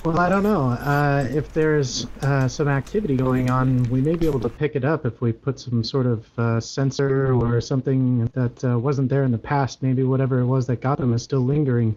Well, 0.04 0.20
I 0.20 0.30
don't 0.30 0.44
know. 0.44 0.70
Uh, 0.70 1.28
if 1.30 1.54
there's 1.54 2.08
uh, 2.22 2.48
some 2.48 2.68
activity 2.68 3.16
going 3.16 3.50
on, 3.50 3.84
we 3.90 4.02
may 4.02 4.16
be 4.16 4.26
able 4.26 4.40
to 4.40 4.50
pick 4.50 4.76
it 4.76 4.86
up 4.86 5.06
if 5.06 5.22
we 5.22 5.32
put 5.34 5.60
some 5.60 5.84
sort 5.84 6.06
of 6.06 6.40
uh, 6.40 6.60
sensor 6.60 7.34
or 7.34 7.60
something 7.62 8.26
that 8.34 8.64
uh, 8.64 8.80
wasn't 8.80 9.10
there 9.10 9.24
in 9.24 9.32
the 9.32 9.38
past. 9.38 9.84
Maybe 9.84 10.04
whatever 10.04 10.40
it 10.40 10.46
was 10.46 10.68
that 10.68 10.82
got 10.82 10.98
them 10.98 11.14
is 11.14 11.24
still 11.24 11.42
lingering. 11.42 11.96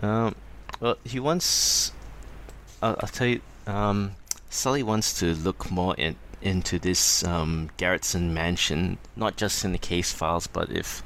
um, 0.00 0.34
well, 0.80 0.96
he 1.04 1.20
wants. 1.20 1.92
I'll, 2.82 2.96
I'll 3.00 3.08
tell 3.08 3.26
you. 3.26 3.40
Um, 3.66 4.12
Sully 4.50 4.82
wants 4.82 5.18
to 5.20 5.34
look 5.34 5.70
more 5.70 5.94
in, 5.96 6.16
into 6.42 6.78
this 6.78 7.24
um, 7.24 7.70
Garrettson 7.78 8.30
mansion, 8.32 8.98
not 9.16 9.36
just 9.36 9.64
in 9.64 9.72
the 9.72 9.78
case 9.78 10.12
files, 10.12 10.46
but 10.46 10.70
if 10.70 11.02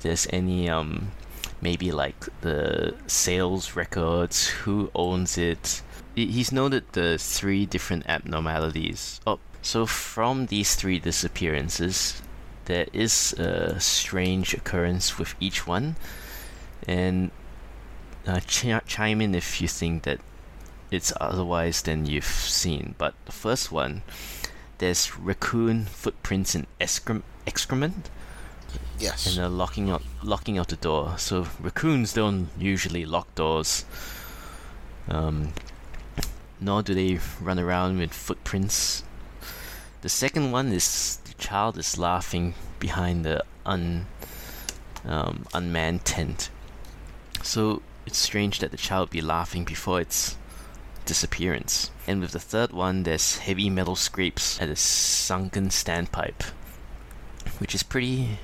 there's 0.00 0.26
any 0.30 0.68
um, 0.68 1.12
maybe 1.60 1.92
like 1.92 2.28
the 2.40 2.94
sales 3.06 3.76
records, 3.76 4.48
who 4.48 4.90
owns 4.94 5.38
it. 5.38 5.82
He's 6.14 6.52
noted 6.52 6.84
the 6.92 7.18
three 7.18 7.66
different 7.66 8.08
abnormalities. 8.08 9.20
Oh, 9.26 9.40
so 9.62 9.86
from 9.86 10.46
these 10.46 10.74
three 10.74 10.98
disappearances, 10.98 12.22
there 12.66 12.86
is 12.92 13.32
a 13.34 13.80
strange 13.80 14.54
occurrence 14.54 15.18
with 15.18 15.34
each 15.40 15.66
one, 15.66 15.96
and 16.86 17.30
uh, 18.26 18.40
chi- 18.40 18.80
chime 18.86 19.20
in 19.20 19.34
if 19.34 19.60
you 19.60 19.68
think 19.68 20.04
that 20.04 20.20
it's 20.90 21.12
otherwise 21.20 21.82
than 21.82 22.06
you've 22.06 22.24
seen. 22.24 22.94
But 22.98 23.14
the 23.26 23.32
first 23.32 23.72
one, 23.72 24.02
there's 24.78 25.16
raccoon 25.16 25.86
footprints 25.86 26.54
in 26.54 26.66
excrem- 26.80 27.22
excrement 27.46 28.10
yes. 28.98 29.26
and 29.26 29.36
they're 29.36 29.48
locking 29.48 29.90
out 29.90 30.02
locking 30.22 30.58
out 30.58 30.68
the 30.68 30.76
door. 30.76 31.14
So 31.18 31.46
raccoons 31.60 32.12
don't 32.12 32.48
usually 32.58 33.04
lock 33.04 33.34
doors. 33.34 33.84
Um, 35.08 35.52
nor 36.60 36.82
do 36.82 36.94
they 36.94 37.18
run 37.40 37.58
around 37.58 37.98
with 37.98 38.12
footprints. 38.12 39.04
The 40.00 40.08
second 40.08 40.50
one 40.50 40.72
is 40.72 41.18
the 41.24 41.34
child 41.34 41.78
is 41.78 41.98
laughing 41.98 42.54
behind 42.78 43.24
the 43.24 43.44
un 43.66 44.06
um, 45.04 45.46
unmanned 45.52 46.04
tent. 46.04 46.50
So 47.42 47.82
it's 48.06 48.18
strange 48.18 48.60
that 48.60 48.70
the 48.70 48.76
child 48.76 49.10
be 49.10 49.20
laughing 49.20 49.64
before 49.64 50.00
its 50.00 50.36
disappearance. 51.04 51.90
And 52.06 52.20
with 52.20 52.32
the 52.32 52.40
third 52.40 52.72
one, 52.72 53.02
there's 53.02 53.38
heavy 53.38 53.70
metal 53.70 53.96
scrapes 53.96 54.60
at 54.60 54.68
a 54.68 54.76
sunken 54.76 55.68
standpipe, 55.68 56.42
which 57.58 57.74
is 57.74 57.82
pretty 57.82 58.38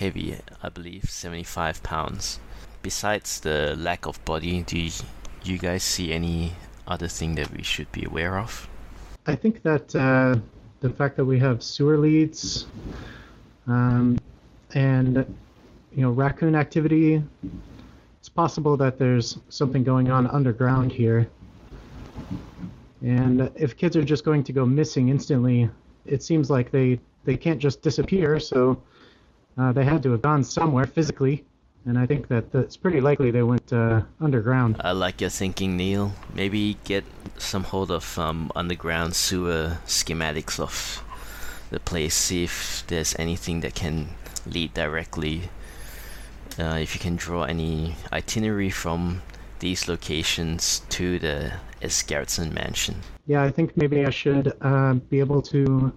heavy, 0.00 0.34
I 0.62 0.70
believe, 0.70 1.04
75 1.10 1.82
pounds. 1.82 2.40
Besides 2.80 3.40
the 3.40 3.76
lack 3.78 4.06
of 4.06 4.24
body, 4.24 4.62
do 4.62 4.88
you, 5.44 5.58
guys 5.58 5.82
see 5.82 6.10
any 6.10 6.54
other 6.86 7.06
thing 7.06 7.34
that 7.34 7.52
we 7.52 7.62
should 7.62 7.92
be 7.92 8.04
aware 8.04 8.38
of? 8.38 8.66
I 9.26 9.36
think 9.36 9.62
that 9.62 9.94
uh, 9.94 10.36
the 10.80 10.88
fact 10.88 11.18
that 11.18 11.26
we 11.26 11.38
have 11.40 11.62
sewer 11.62 11.98
leads 11.98 12.66
um, 13.66 14.18
and 14.72 15.16
you 15.94 16.02
know 16.02 16.10
raccoon 16.10 16.54
activity, 16.54 17.22
it's 18.18 18.30
possible 18.30 18.78
that 18.78 18.98
there's 18.98 19.38
something 19.50 19.84
going 19.84 20.10
on 20.10 20.26
underground 20.26 20.92
here. 20.92 21.28
And 23.02 23.50
if 23.54 23.76
kids 23.76 23.96
are 23.96 24.04
just 24.04 24.24
going 24.24 24.44
to 24.44 24.52
go 24.52 24.64
missing 24.64 25.10
instantly, 25.10 25.68
it 26.06 26.22
seems 26.22 26.48
like 26.48 26.70
they 26.70 26.98
they 27.24 27.36
can't 27.36 27.60
just 27.60 27.82
disappear. 27.82 28.40
So 28.40 28.82
uh, 29.60 29.72
they 29.72 29.84
had 29.84 30.02
to 30.02 30.12
have 30.12 30.22
gone 30.22 30.42
somewhere 30.42 30.86
physically, 30.86 31.44
and 31.84 31.98
I 31.98 32.06
think 32.06 32.28
that 32.28 32.46
it's 32.54 32.78
pretty 32.78 33.00
likely 33.00 33.30
they 33.30 33.42
went 33.42 33.70
uh, 33.72 34.00
underground. 34.18 34.76
I 34.80 34.92
like 34.92 35.20
your 35.20 35.28
thinking, 35.28 35.76
Neil. 35.76 36.12
Maybe 36.34 36.78
get 36.84 37.04
some 37.36 37.64
hold 37.64 37.90
of 37.90 38.18
um, 38.18 38.50
underground 38.56 39.14
sewer 39.14 39.76
schematics 39.84 40.58
of 40.58 41.04
the 41.70 41.78
place. 41.78 42.14
See 42.14 42.44
if 42.44 42.84
there's 42.86 43.14
anything 43.18 43.60
that 43.60 43.74
can 43.74 44.08
lead 44.46 44.72
directly. 44.72 45.50
Uh, 46.58 46.78
if 46.80 46.94
you 46.94 47.00
can 47.00 47.16
draw 47.16 47.44
any 47.44 47.96
itinerary 48.12 48.70
from 48.70 49.20
these 49.58 49.88
locations 49.88 50.80
to 50.88 51.18
the 51.18 51.52
S. 51.82 52.02
Mansion. 52.38 52.96
Yeah, 53.26 53.42
I 53.42 53.50
think 53.50 53.76
maybe 53.76 54.06
I 54.06 54.10
should 54.10 54.54
uh, 54.62 54.94
be 54.94 55.20
able 55.20 55.42
to 55.42 55.92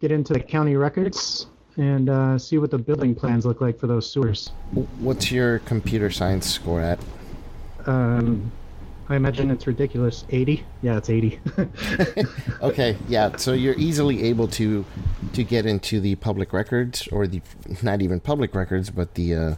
get 0.00 0.10
into 0.10 0.32
the 0.32 0.40
county 0.40 0.76
records 0.76 1.46
and 1.76 2.08
uh, 2.08 2.38
see 2.38 2.58
what 2.58 2.70
the 2.70 2.78
building 2.78 3.14
plans 3.14 3.44
look 3.44 3.60
like 3.60 3.78
for 3.78 3.86
those 3.86 4.10
sewers. 4.10 4.48
What's 4.98 5.30
your 5.30 5.58
computer 5.60 6.10
science 6.10 6.50
score 6.50 6.80
at? 6.80 6.98
Um, 7.86 8.50
I 9.08 9.16
imagine 9.16 9.50
it's 9.50 9.66
ridiculous. 9.66 10.24
80? 10.30 10.64
Yeah, 10.82 10.96
it's 10.96 11.10
80. 11.10 11.40
Okay, 12.62 12.96
yeah. 13.08 13.36
So 13.36 13.52
you're 13.52 13.78
easily 13.78 14.24
able 14.24 14.48
to 14.48 14.84
to 15.34 15.44
get 15.44 15.66
into 15.66 16.00
the 16.00 16.14
public 16.16 16.52
records, 16.52 17.06
or 17.08 17.26
the 17.26 17.42
not 17.82 18.00
even 18.00 18.18
public 18.18 18.54
records, 18.54 18.90
but 18.90 19.14
the 19.14 19.34
uh, 19.34 19.54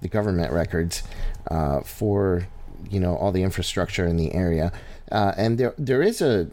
the 0.00 0.08
government 0.08 0.52
records 0.52 1.02
uh, 1.50 1.80
for 1.80 2.48
you 2.90 2.98
know 2.98 3.16
all 3.16 3.30
the 3.32 3.42
infrastructure 3.42 4.06
in 4.06 4.16
the 4.16 4.34
area. 4.34 4.72
Uh, 5.10 5.32
and 5.36 5.56
there 5.56 5.72
there 5.78 6.02
is 6.02 6.20
a 6.20 6.50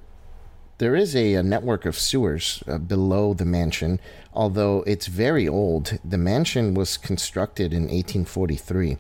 there 0.79 0.95
is 0.95 1.15
a, 1.15 1.35
a 1.35 1.43
network 1.43 1.85
of 1.85 1.97
sewers 1.97 2.63
uh, 2.67 2.77
below 2.77 3.33
the 3.33 3.45
mansion, 3.45 3.99
although 4.33 4.83
it's 4.87 5.07
very 5.07 5.47
old. 5.47 5.99
The 6.03 6.17
mansion 6.17 6.73
was 6.73 6.97
constructed 6.97 7.73
in 7.73 7.83
1843. 7.83 8.97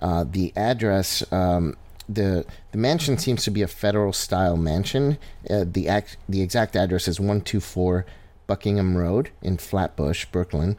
Uh, 0.00 0.24
the 0.28 0.52
address, 0.56 1.24
um, 1.32 1.76
the 2.08 2.44
the 2.72 2.78
mansion 2.78 3.16
seems 3.16 3.44
to 3.44 3.50
be 3.50 3.62
a 3.62 3.68
federal 3.68 4.12
style 4.12 4.56
mansion. 4.56 5.16
Uh, 5.48 5.64
the 5.66 5.88
act, 5.88 6.16
the 6.28 6.42
exact 6.42 6.76
address 6.76 7.08
is 7.08 7.18
124 7.18 8.04
Buckingham 8.46 8.96
Road 8.96 9.30
in 9.40 9.56
Flatbush, 9.56 10.26
Brooklyn. 10.26 10.76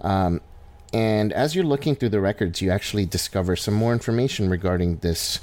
Um, 0.00 0.40
and 0.92 1.32
as 1.32 1.54
you're 1.54 1.64
looking 1.64 1.94
through 1.94 2.10
the 2.10 2.20
records, 2.20 2.60
you 2.60 2.70
actually 2.70 3.06
discover 3.06 3.56
some 3.56 3.74
more 3.74 3.92
information 3.92 4.50
regarding 4.50 4.96
this 4.98 5.40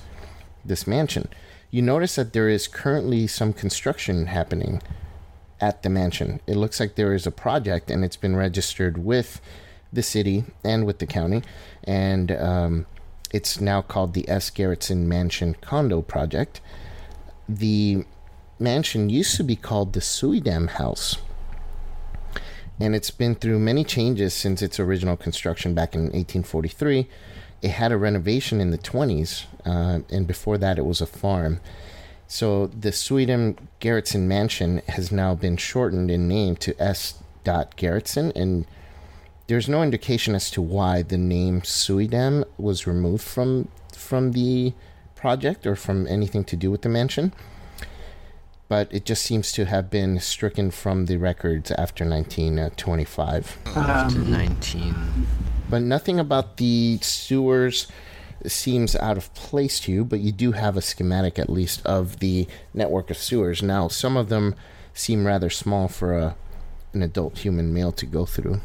this 0.66 0.86
mansion. 0.86 1.30
You 1.72 1.82
notice 1.82 2.16
that 2.16 2.34
there 2.34 2.50
is 2.50 2.68
currently 2.68 3.28
some 3.28 3.54
construction 3.54 4.28
happening 4.28 4.82
at 5.60 5.84
the 5.84 5.90
mansion. 5.90 6.40
It 6.48 6.56
looks 6.56 6.80
like 6.80 6.96
there 6.96 7.14
is 7.14 7.26
a 7.26 7.32
project, 7.32 7.90
and 7.90 8.04
it's 8.04 8.18
been 8.18 8.36
registered 8.36 8.98
with 8.98 9.42
the 9.92 10.04
city 10.04 10.46
and 10.64 10.86
with 10.86 11.00
the 11.00 11.06
county, 11.06 11.44
and 11.84 12.32
um, 12.32 12.86
it's 13.32 13.60
now 13.60 13.82
called 13.82 14.14
the 14.14 14.28
S. 14.30 14.50
Garrettson 14.50 15.06
Mansion 15.06 15.56
Condo 15.62 16.02
Project. 16.02 16.62
The 17.48 18.06
mansion 18.60 19.10
used 19.10 19.36
to 19.38 19.44
be 19.44 19.56
called 19.56 19.94
the 19.94 20.02
Suydam 20.02 20.70
House 20.70 21.18
and 22.80 22.96
it's 22.96 23.12
been 23.12 23.36
through 23.36 23.60
many 23.60 23.84
changes 23.84 24.34
since 24.34 24.62
its 24.62 24.80
original 24.80 25.16
construction 25.16 25.74
back 25.74 25.96
in 25.96 26.02
1843. 26.02 27.08
It 27.62 27.72
had 27.72 27.92
a 27.92 27.98
renovation 27.98 28.60
in 28.60 28.72
the 28.72 28.78
20s, 28.78 29.46
uh, 29.66 30.00
and 30.10 30.28
before 30.28 30.58
that, 30.58 30.78
it 30.78 30.86
was 30.86 31.02
a 31.02 31.06
farm. 31.06 31.60
So 32.28 32.68
the 32.68 32.92
Suydam 32.92 33.58
Garrettson 33.80 34.22
Mansion 34.22 34.82
has 34.88 35.12
now 35.12 35.36
been 35.36 35.58
shortened 35.58 36.10
in 36.10 36.28
name 36.28 36.56
to 36.58 36.76
S. 36.82 37.20
Garrettson, 37.44 38.36
and 38.36 38.66
there's 39.48 39.70
no 39.70 39.84
indication 39.84 40.34
as 40.34 40.50
to 40.52 40.62
why 40.62 41.04
the 41.04 41.18
name 41.18 41.62
Suydam 41.62 42.44
was 42.58 42.88
removed 42.88 43.24
from 43.24 43.68
from 43.94 44.32
the 44.32 44.74
project 45.16 45.66
or 45.66 45.76
from 45.76 46.08
anything 46.08 46.44
to 46.44 46.56
do 46.56 46.72
with 46.72 46.82
the 46.82 46.90
mansion 46.90 47.32
but 48.68 48.92
it 48.92 49.06
just 49.06 49.24
seems 49.24 49.52
to 49.52 49.66
have 49.66 49.90
been 49.90 50.20
stricken 50.20 50.72
from 50.72 51.06
the 51.06 51.18
records 51.18 51.72
after 51.72 52.04
1925. 52.08 53.58
Um, 53.76 54.32
19. 54.32 54.96
But 55.70 55.82
nothing 55.82 56.20
about 56.20 56.58
the 56.58 56.98
sewers 57.02 57.88
seems 58.52 58.96
out 58.96 59.18
of 59.18 59.34
place 59.34 59.80
to 59.82 59.92
you, 59.92 60.06
but 60.06 60.20
you 60.20 60.32
do 60.32 60.54
have 60.54 60.78
a 60.78 60.82
schematic 60.82 61.38
at 61.40 61.50
least 61.50 61.86
of 61.86 62.20
the 62.20 62.48
network 62.74 63.10
of 63.10 63.18
sewers. 63.18 63.62
Now, 63.62 63.88
some 63.88 64.18
of 64.18 64.30
them 64.30 64.56
seem 64.94 65.26
rather 65.26 65.50
small 65.50 65.88
for 65.88 66.18
a, 66.18 66.36
an 66.94 67.04
adult 67.04 67.40
human 67.40 67.74
male 67.74 67.92
to 67.94 68.06
go 68.06 68.26
through. 68.26 68.62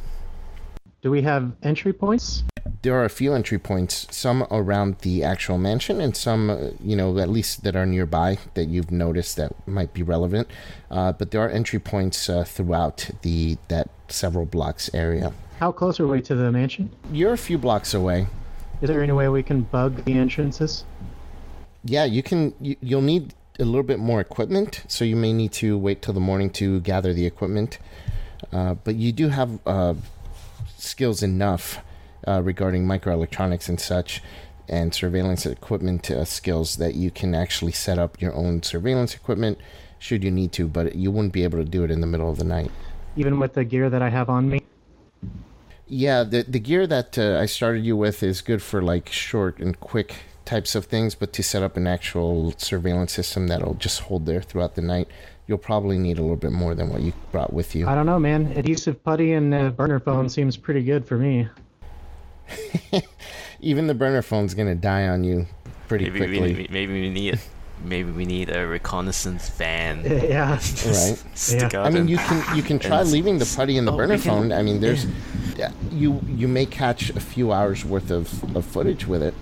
do 1.03 1.11
we 1.11 1.23
have 1.23 1.53
entry 1.63 1.93
points? 1.93 2.45
There 2.83 2.95
are 2.95 3.05
a 3.05 3.11
few 3.11 3.35
entry 3.35 3.59
points, 3.59 4.07
some 4.11 4.47
around 4.51 4.99
the 5.01 5.23
actual 5.23 5.59
mansion, 5.59 6.01
and 6.01 6.17
some, 6.17 6.49
uh, 6.51 6.71
you 6.83 6.97
know, 6.97 7.19
at 7.19 7.29
least 7.29 7.63
that 7.65 7.77
are 7.77 7.85
nearby 7.87 8.39
that 8.55 8.67
you've 8.67 8.91
noticed 8.91 9.37
that 9.37 9.53
might 9.67 9.93
be 9.93 10.03
relevant. 10.03 10.49
Uh, 10.91 11.13
but 11.13 11.31
there 11.31 11.43
are 11.43 11.49
entry 11.49 11.79
points 11.79 12.29
uh, 12.29 12.45
throughout 12.45 13.11
the 13.23 13.59
that 13.69 13.89
several 14.09 14.47
blocks 14.47 14.91
area. 14.95 15.33
How 15.59 15.73
close 15.73 16.01
are 16.01 16.07
we 16.07 16.23
to 16.23 16.35
the 16.35 16.51
mansion? 16.51 16.91
You're 17.13 17.35
a 17.35 17.39
few 17.39 17.59
blocks 17.59 17.93
away. 17.93 18.29
Is 18.81 18.89
there 18.89 19.03
any 19.03 19.13
way 19.13 19.29
we 19.29 19.43
can 19.43 19.63
bug 19.63 20.05
the 20.05 20.15
entrances? 20.15 20.85
Yeah, 21.85 22.05
you 22.05 22.23
can. 22.23 22.55
You, 22.61 22.77
you'll 22.81 23.03
need 23.03 23.35
a 23.59 23.65
little 23.65 23.83
bit 23.83 23.99
more 23.99 24.21
equipment, 24.21 24.85
so 24.89 25.05
you 25.05 25.17
may 25.17 25.33
need 25.33 25.53
to 25.53 25.77
wait 25.77 26.01
till 26.01 26.15
the 26.15 26.21
morning 26.21 26.51
to 26.51 26.81
gather 26.81 27.13
the 27.13 27.27
equipment. 27.27 27.79
Uh, 28.53 28.75
but 28.75 28.95
you 28.95 29.13
do 29.13 29.29
have 29.29 29.59
uh, 29.67 29.95
skills 30.79 31.23
enough 31.23 31.79
uh, 32.27 32.41
regarding 32.43 32.87
microelectronics 32.87 33.69
and 33.69 33.79
such, 33.79 34.23
and 34.67 34.95
surveillance 34.95 35.45
equipment 35.45 36.11
uh, 36.11 36.25
skills 36.25 36.77
that 36.77 36.95
you 36.95 37.11
can 37.11 37.35
actually 37.35 37.73
set 37.73 37.99
up 37.99 38.21
your 38.21 38.35
own 38.35 38.63
surveillance 38.63 39.15
equipment 39.15 39.59
should 39.99 40.25
you 40.25 40.31
need 40.31 40.53
to. 40.53 40.67
But 40.67 40.95
you 40.97 41.11
wouldn't 41.11 41.35
be 41.35 41.45
able 41.45 41.59
to 41.59 41.65
do 41.65 41.85
it 41.85 41.91
in 41.91 42.01
the 42.01 42.07
middle 42.07 42.31
of 42.31 42.39
the 42.39 42.45
night. 42.45 42.71
Even 43.17 43.39
with 43.39 43.53
the 43.53 43.65
gear 43.65 43.91
that 43.91 44.01
I 44.01 44.09
have 44.09 44.31
on 44.31 44.49
me? 44.49 44.63
Yeah, 45.91 46.23
the 46.23 46.45
the 46.45 46.61
gear 46.61 46.87
that 46.87 47.19
uh, 47.19 47.39
I 47.41 47.47
started 47.47 47.85
you 47.85 47.97
with 47.97 48.23
is 48.23 48.43
good 48.43 48.63
for 48.63 48.81
like 48.81 49.09
short 49.09 49.59
and 49.59 49.79
quick 49.81 50.15
types 50.45 50.77
of 50.77 50.85
things, 50.85 51.17
but 51.17 51.33
to 51.33 51.43
set 51.43 51.65
up 51.65 51.77
an 51.77 51.89
actual 51.89 52.55
surveillance 52.59 53.13
system 53.13 53.49
that'll 53.49 53.75
just 53.75 54.03
hold 54.03 54.25
there 54.25 54.41
throughout 54.41 54.77
the 54.77 54.83
night, 54.83 55.09
you'll 55.49 55.59
probably 55.59 55.99
need 55.99 56.17
a 56.17 56.23
little 56.23 56.37
bit 56.37 56.53
more 56.53 56.77
than 56.77 56.91
what 56.91 57.03
you 57.03 57.13
brought 57.33 57.53
with 57.53 57.75
you. 57.75 57.89
I 57.89 57.97
don't 57.97 58.07
know, 58.07 58.21
man. 58.21 58.53
Adhesive 58.57 59.03
putty 59.03 59.33
and 59.33 59.53
uh, 59.53 59.71
burner 59.71 59.99
phone 59.99 60.29
seems 60.29 60.57
pretty 60.57 60.85
good 60.85 61.05
for 61.05 61.19
me. 61.19 61.49
Even 63.61 63.89
the 63.89 63.95
burner 63.95 64.23
phone's 64.23 64.55
gonna 64.55 64.77
die 64.77 65.09
on 65.09 65.25
you 65.25 65.45
pretty 65.89 66.09
Maybe 66.09 66.19
quickly, 66.19 66.55
we, 66.55 66.69
maybe 66.71 67.01
we 67.01 67.11
need 67.11 67.41
maybe 67.85 68.11
we 68.11 68.25
need 68.25 68.51
a 68.51 68.67
reconnaissance 68.67 69.49
van. 69.51 70.03
yeah. 70.05 70.51
right? 70.53 71.23
Stick 71.35 71.73
Yeah. 71.73 71.83
I 71.83 71.89
mean, 71.91 72.03
and- 72.03 72.11
you 72.11 72.19
can 72.19 72.57
you 72.57 72.63
can 72.63 72.79
try 72.79 73.03
leaving 73.17 73.39
the 73.39 73.47
putty 73.57 73.77
in 73.77 73.85
the 73.85 73.93
Oh, 73.93 73.97
burner 73.97 74.19
can- 74.19 74.31
phone. 74.31 74.53
I 74.53 74.63
mean, 74.63 74.81
there's 74.81 75.07
yeah, 75.57 75.73
you 75.91 76.21
you 76.27 76.49
may 76.49 76.67
catch 76.67 77.11
a 77.11 77.21
few 77.21 77.53
hours 77.53 77.85
worth 77.85 78.11
of, 78.11 78.27
of 78.57 78.65
footage 78.65 79.07
with 79.07 79.23
it. 79.23 79.35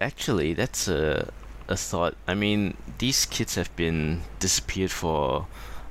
Actually, 0.00 0.52
that's 0.54 0.88
a 0.88 1.30
a 1.68 1.76
thought. 1.76 2.14
I 2.28 2.34
mean, 2.34 2.76
these 2.98 3.24
kids 3.26 3.54
have 3.56 3.74
been 3.76 4.22
disappeared 4.38 4.90
for 4.92 5.46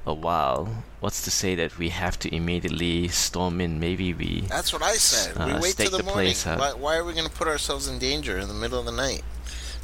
a 0.06 0.14
while. 0.14 0.84
What's 1.00 1.24
to 1.24 1.32
say 1.32 1.56
that 1.56 1.78
we 1.80 1.90
have 1.90 2.18
to 2.20 2.34
immediately 2.34 3.08
storm 3.10 3.60
in? 3.60 3.80
Maybe 3.80 4.14
we. 4.14 4.42
That's 4.48 4.72
what 4.72 4.84
I 4.84 4.94
said. 4.94 5.36
we 5.38 5.52
Uh, 5.54 5.60
wait 5.60 5.72
stake 5.74 5.90
till 5.90 5.98
the, 5.98 6.04
the 6.04 6.04
morning. 6.04 6.26
place. 6.34 6.46
Why, 6.46 6.74
why 6.74 6.96
are 6.98 7.04
we 7.04 7.14
going 7.14 7.28
to 7.28 7.34
put 7.34 7.48
ourselves 7.48 7.88
in 7.88 7.98
danger 8.00 8.38
in 8.38 8.48
the 8.48 8.54
middle 8.54 8.80
of 8.80 8.86
the 8.86 8.92
night 8.92 9.24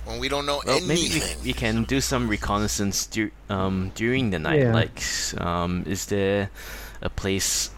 when 0.06 0.20
we 0.20 0.28
don't 0.30 0.46
know 0.46 0.62
Well, 0.66 0.80
maybe 0.82 1.02
we, 1.02 1.06
anything? 1.12 1.44
we 1.44 1.54
can 1.54 1.84
do 1.84 2.02
some 2.02 2.28
reconnaissance 2.28 3.06
dur- 3.08 3.32
um, 3.50 3.92
during 3.96 4.30
the 4.32 4.40
night. 4.40 4.60
Yeah. 4.60 4.74
Like, 4.74 5.02
um, 5.40 5.84
is 5.88 6.06
there 6.08 6.50
a 7.02 7.10
place? 7.10 7.70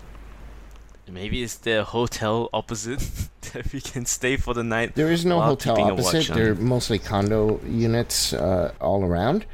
Maybe 1.09 1.43
is 1.43 1.57
there 1.59 1.81
a 1.81 1.83
hotel 1.83 2.49
opposite 2.53 2.99
that 3.53 3.71
we 3.73 3.81
can 3.81 4.05
stay 4.05 4.37
for 4.37 4.53
the 4.53 4.63
night? 4.63 4.95
There 4.95 5.11
is 5.11 5.25
no 5.25 5.41
hotel 5.41 5.79
opposite. 5.79 6.29
watch 6.29 6.37
They're 6.37 6.55
mostly 6.55 6.97
condo 6.97 7.59
units 7.67 8.33
uh, 8.33 8.73
all 8.81 9.03
around, 9.03 9.45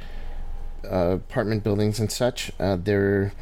uh, 0.90 1.18
apartment 1.18 1.64
buildings 1.64 1.98
and 2.00 2.10
such. 2.10 2.50
Uh, 2.58 2.76
there, 2.76 3.32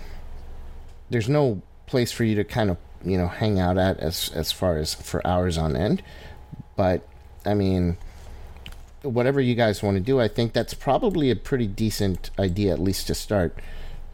there's 1.11 1.29
no 1.29 1.63
place 1.87 2.11
for 2.11 2.25
you 2.25 2.35
to 2.37 2.45
kind 2.45 2.71
of 2.71 2.77
you 3.05 3.17
know 3.17 3.29
hang 3.29 3.61
out 3.61 3.79
at 3.79 3.99
as 4.01 4.31
as 4.35 4.51
far 4.51 4.79
as 4.79 4.95
for 4.95 5.25
hours 5.27 5.57
on 5.59 5.77
end. 5.77 6.03
But 6.77 7.07
I 7.47 7.55
mean, 7.55 7.99
whatever 9.09 9.41
you 9.41 9.55
guys 9.55 9.83
want 9.83 9.97
to 9.97 10.01
do, 10.03 10.21
I 10.21 10.29
think 10.29 10.53
that's 10.53 10.75
probably 10.75 11.31
a 11.31 11.37
pretty 11.37 11.67
decent 11.67 12.31
idea 12.39 12.73
at 12.73 12.79
least 12.79 13.07
to 13.09 13.15
start. 13.15 13.59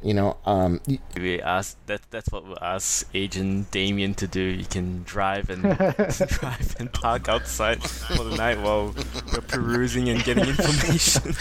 You 0.02 0.12
know, 0.12 0.36
um, 0.44 0.82
We 1.16 1.40
ask 1.40 1.78
that. 1.86 2.02
That's 2.10 2.30
what 2.30 2.46
we 2.46 2.54
ask 2.60 3.08
Agent 3.14 3.70
Damien 3.70 4.12
to 4.16 4.26
do. 4.26 4.42
You 4.42 4.66
can 4.66 5.02
drive 5.04 5.48
and 5.48 5.62
drive 6.28 6.76
and 6.78 6.92
park 6.92 7.28
outside 7.30 7.82
for 7.82 8.22
the 8.24 8.36
night 8.36 8.60
while 8.60 8.94
we're 9.32 9.40
perusing 9.40 10.10
and 10.10 10.22
getting 10.22 10.44
information. 10.46 11.34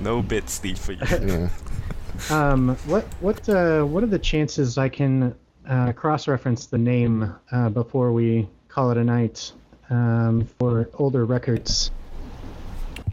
no 0.00 0.20
bit 0.20 0.50
sleep 0.50 0.76
for 0.76 0.92
you. 0.92 1.00
you 1.12 1.26
know, 1.26 1.50
Um, 2.28 2.76
what 2.86 3.04
what 3.20 3.48
uh, 3.48 3.82
what 3.84 4.02
are 4.04 4.08
the 4.08 4.18
chances 4.18 4.76
I 4.76 4.90
can 4.90 5.34
uh, 5.66 5.92
cross-reference 5.92 6.66
the 6.66 6.76
name 6.78 7.34
uh, 7.52 7.70
before 7.70 8.12
we 8.12 8.46
call 8.68 8.90
it 8.90 8.98
a 8.98 9.04
night 9.04 9.50
um, 9.90 10.46
for 10.58 10.88
older 10.94 11.24
records? 11.24 11.90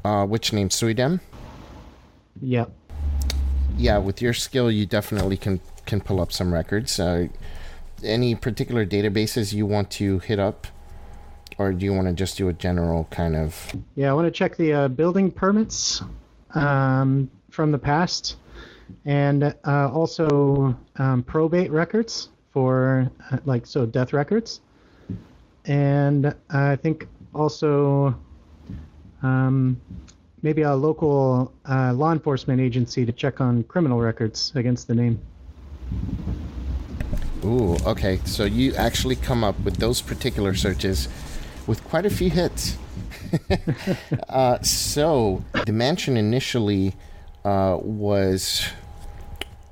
uh, 0.03 0.25
which 0.25 0.53
name 0.53 0.69
Suydam? 0.69 1.19
Yep. 2.41 2.71
yeah, 3.77 3.97
with 3.97 4.21
your 4.21 4.33
skill, 4.33 4.71
you 4.71 4.85
definitely 4.85 5.37
can 5.37 5.59
can 5.85 6.01
pull 6.01 6.21
up 6.21 6.31
some 6.31 6.53
records. 6.53 6.99
Uh, 6.99 7.27
any 8.03 8.33
particular 8.35 8.85
databases 8.85 9.53
you 9.53 9.65
want 9.65 9.91
to 9.91 10.19
hit 10.19 10.39
up, 10.39 10.67
or 11.57 11.71
do 11.71 11.85
you 11.85 11.93
want 11.93 12.07
to 12.07 12.13
just 12.13 12.37
do 12.37 12.47
a 12.47 12.53
general 12.53 13.07
kind 13.11 13.35
of? 13.35 13.73
Yeah, 13.95 14.09
I 14.09 14.13
want 14.13 14.25
to 14.25 14.31
check 14.31 14.57
the 14.57 14.73
uh, 14.73 14.87
building 14.87 15.31
permits 15.31 16.01
um, 16.55 17.29
from 17.51 17.71
the 17.71 17.77
past, 17.79 18.37
and 19.05 19.43
uh, 19.43 19.91
also 19.93 20.75
um, 20.97 21.23
probate 21.23 21.71
records 21.71 22.29
for 22.51 23.11
uh, 23.31 23.37
like 23.45 23.65
so 23.67 23.85
death 23.85 24.13
records, 24.13 24.61
and 25.65 26.35
I 26.49 26.75
think 26.75 27.07
also 27.33 28.15
um, 29.21 29.79
maybe 30.41 30.63
a 30.63 30.75
local 30.75 31.53
uh, 31.69 31.93
law 31.93 32.11
enforcement 32.11 32.59
agency 32.59 33.05
to 33.05 33.11
check 33.11 33.41
on 33.41 33.63
criminal 33.63 33.99
records 33.99 34.51
against 34.55 34.87
the 34.87 34.95
name. 34.95 35.19
Ooh, 37.43 37.75
okay. 37.85 38.19
So 38.25 38.45
you 38.45 38.75
actually 38.75 39.15
come 39.15 39.43
up 39.43 39.59
with 39.61 39.77
those 39.77 40.01
particular 40.01 40.53
searches 40.53 41.07
with 41.67 41.83
quite 41.85 42.05
a 42.05 42.09
few 42.09 42.29
hits. 42.29 42.77
uh, 44.29 44.61
so 44.61 45.43
the 45.65 45.71
mansion 45.71 46.17
initially 46.17 46.93
uh, 47.45 47.77
was 47.81 48.67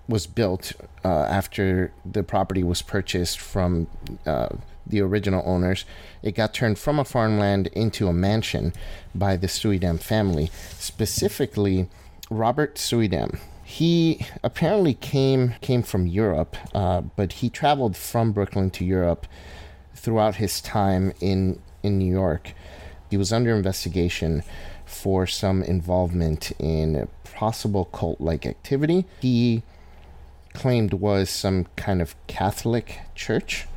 was 0.08 0.26
built 0.26 0.74
uh, 1.06 1.08
after 1.08 1.92
the 2.04 2.24
property 2.24 2.64
was 2.64 2.82
purchased 2.82 3.40
from 3.40 3.86
uh, 4.26 4.50
the 4.90 5.02
original 5.02 5.44
owners. 5.46 5.86
It 6.22 6.36
got 6.36 6.54
turned 6.54 6.80
from 6.80 7.00
a 7.00 7.06
farmland 7.06 7.68
into 7.68 8.08
a 8.08 8.14
mansion 8.14 8.74
by 9.16 9.38
the 9.38 9.48
Suydam 9.48 10.00
family, 10.00 10.52
specifically 10.78 11.88
Robert 12.30 12.76
Suydam. 12.76 13.40
He 13.64 14.26
apparently 14.44 14.96
came 14.96 15.54
came 15.62 15.84
from 15.84 16.08
Europe, 16.08 16.58
uh, 16.74 17.02
but 17.02 17.34
he 17.34 17.50
traveled 17.50 17.96
from 17.96 18.32
Brooklyn 18.32 18.72
to 18.72 18.86
Europe 18.86 19.28
throughout 19.94 20.36
his 20.36 20.60
time 20.62 21.14
in 21.22 21.62
in 21.84 22.00
New 22.00 22.12
York. 22.12 22.54
He 23.10 23.18
was 23.18 23.32
under 23.32 23.56
investigation 23.56 24.44
for 24.86 25.28
some 25.28 25.62
involvement 25.64 26.52
in 26.60 27.08
possible 27.24 27.86
cult 27.86 28.20
like 28.20 28.46
activity. 28.46 29.06
He 29.22 29.64
claimed 30.54 30.94
was 30.94 31.30
some 31.30 31.68
kind 31.76 32.02
of 32.02 32.16
Catholic 32.28 33.00
church 33.16 33.68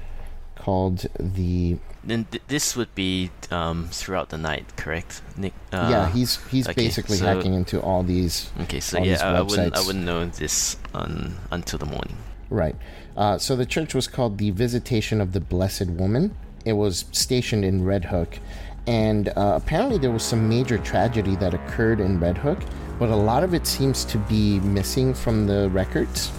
called 0.63 1.07
the 1.19 1.77
Then 2.05 2.27
th- 2.31 2.43
this 2.47 2.77
would 2.77 2.95
be 2.95 3.31
um, 3.51 3.89
throughout 3.91 4.29
the 4.29 4.39
night, 4.39 4.77
correct, 4.77 5.23
Nick? 5.37 5.55
Uh, 5.73 5.89
yeah 5.91 6.11
he's 6.11 6.37
he's 6.47 6.69
okay, 6.69 6.85
basically 6.85 7.17
so- 7.17 7.27
hacking 7.27 7.55
into 7.55 7.81
all 7.81 8.03
these 8.05 8.51
Okay, 8.61 8.81
so 8.81 9.03
yeah, 9.03 9.19
I, 9.21 9.39
I 9.39 9.43
wouldn't 9.43 9.75
I 9.75 9.81
wouldn't 9.81 10.05
know 10.05 10.25
this 10.27 10.77
on, 10.95 11.37
until 11.51 11.79
the 11.79 11.87
morning. 11.87 12.17
Right. 12.49 12.77
Uh, 13.17 13.39
so 13.39 13.57
the 13.57 13.67
church 13.67 13.95
was 13.95 14.07
called 14.07 14.39
the 14.39 14.51
Visitation 14.51 15.21
of 15.21 15.33
the 15.33 15.41
Blessed 15.41 15.89
Woman. 15.89 16.35
It 16.65 16.75
was 16.75 17.07
stationed 17.13 17.65
in 17.65 17.85
Red 17.85 18.05
Hook, 18.05 18.39
and 18.87 19.29
uh, 19.31 19.59
apparently 19.61 19.99
there 19.99 20.13
was 20.13 20.23
some 20.23 20.49
major 20.49 20.79
tragedy 20.79 21.35
that 21.37 21.55
occurred 21.55 21.99
in 21.99 22.21
Red 22.21 22.39
Hook, 22.39 22.61
but 22.99 23.09
a 23.09 23.17
lot 23.17 23.43
of 23.43 23.53
it 23.53 23.67
seems 23.67 24.05
to 24.05 24.19
be 24.19 24.61
missing 24.61 25.13
from 25.13 25.47
the 25.47 25.71
records. 25.71 26.31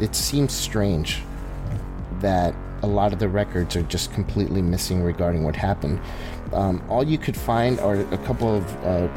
It 0.00 0.14
seems 0.14 0.52
strange 0.52 1.22
that 2.20 2.54
a 2.82 2.86
lot 2.86 3.12
of 3.12 3.18
the 3.18 3.28
records 3.28 3.76
are 3.76 3.82
just 3.82 4.12
completely 4.12 4.62
missing 4.62 5.02
regarding 5.02 5.44
what 5.44 5.56
happened. 5.56 6.00
Um, 6.52 6.82
all 6.88 7.04
you 7.04 7.18
could 7.18 7.36
find 7.36 7.80
are 7.80 7.96
a 7.96 8.18
couple 8.18 8.54
of 8.54 8.84
uh, 8.84 9.08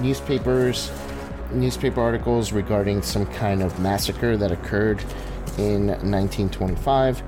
newspapers, 0.00 0.90
newspaper 1.52 2.00
articles 2.00 2.52
regarding 2.52 3.02
some 3.02 3.26
kind 3.26 3.62
of 3.62 3.78
massacre 3.78 4.36
that 4.36 4.50
occurred 4.50 5.00
in 5.58 5.88
1925 5.88 7.22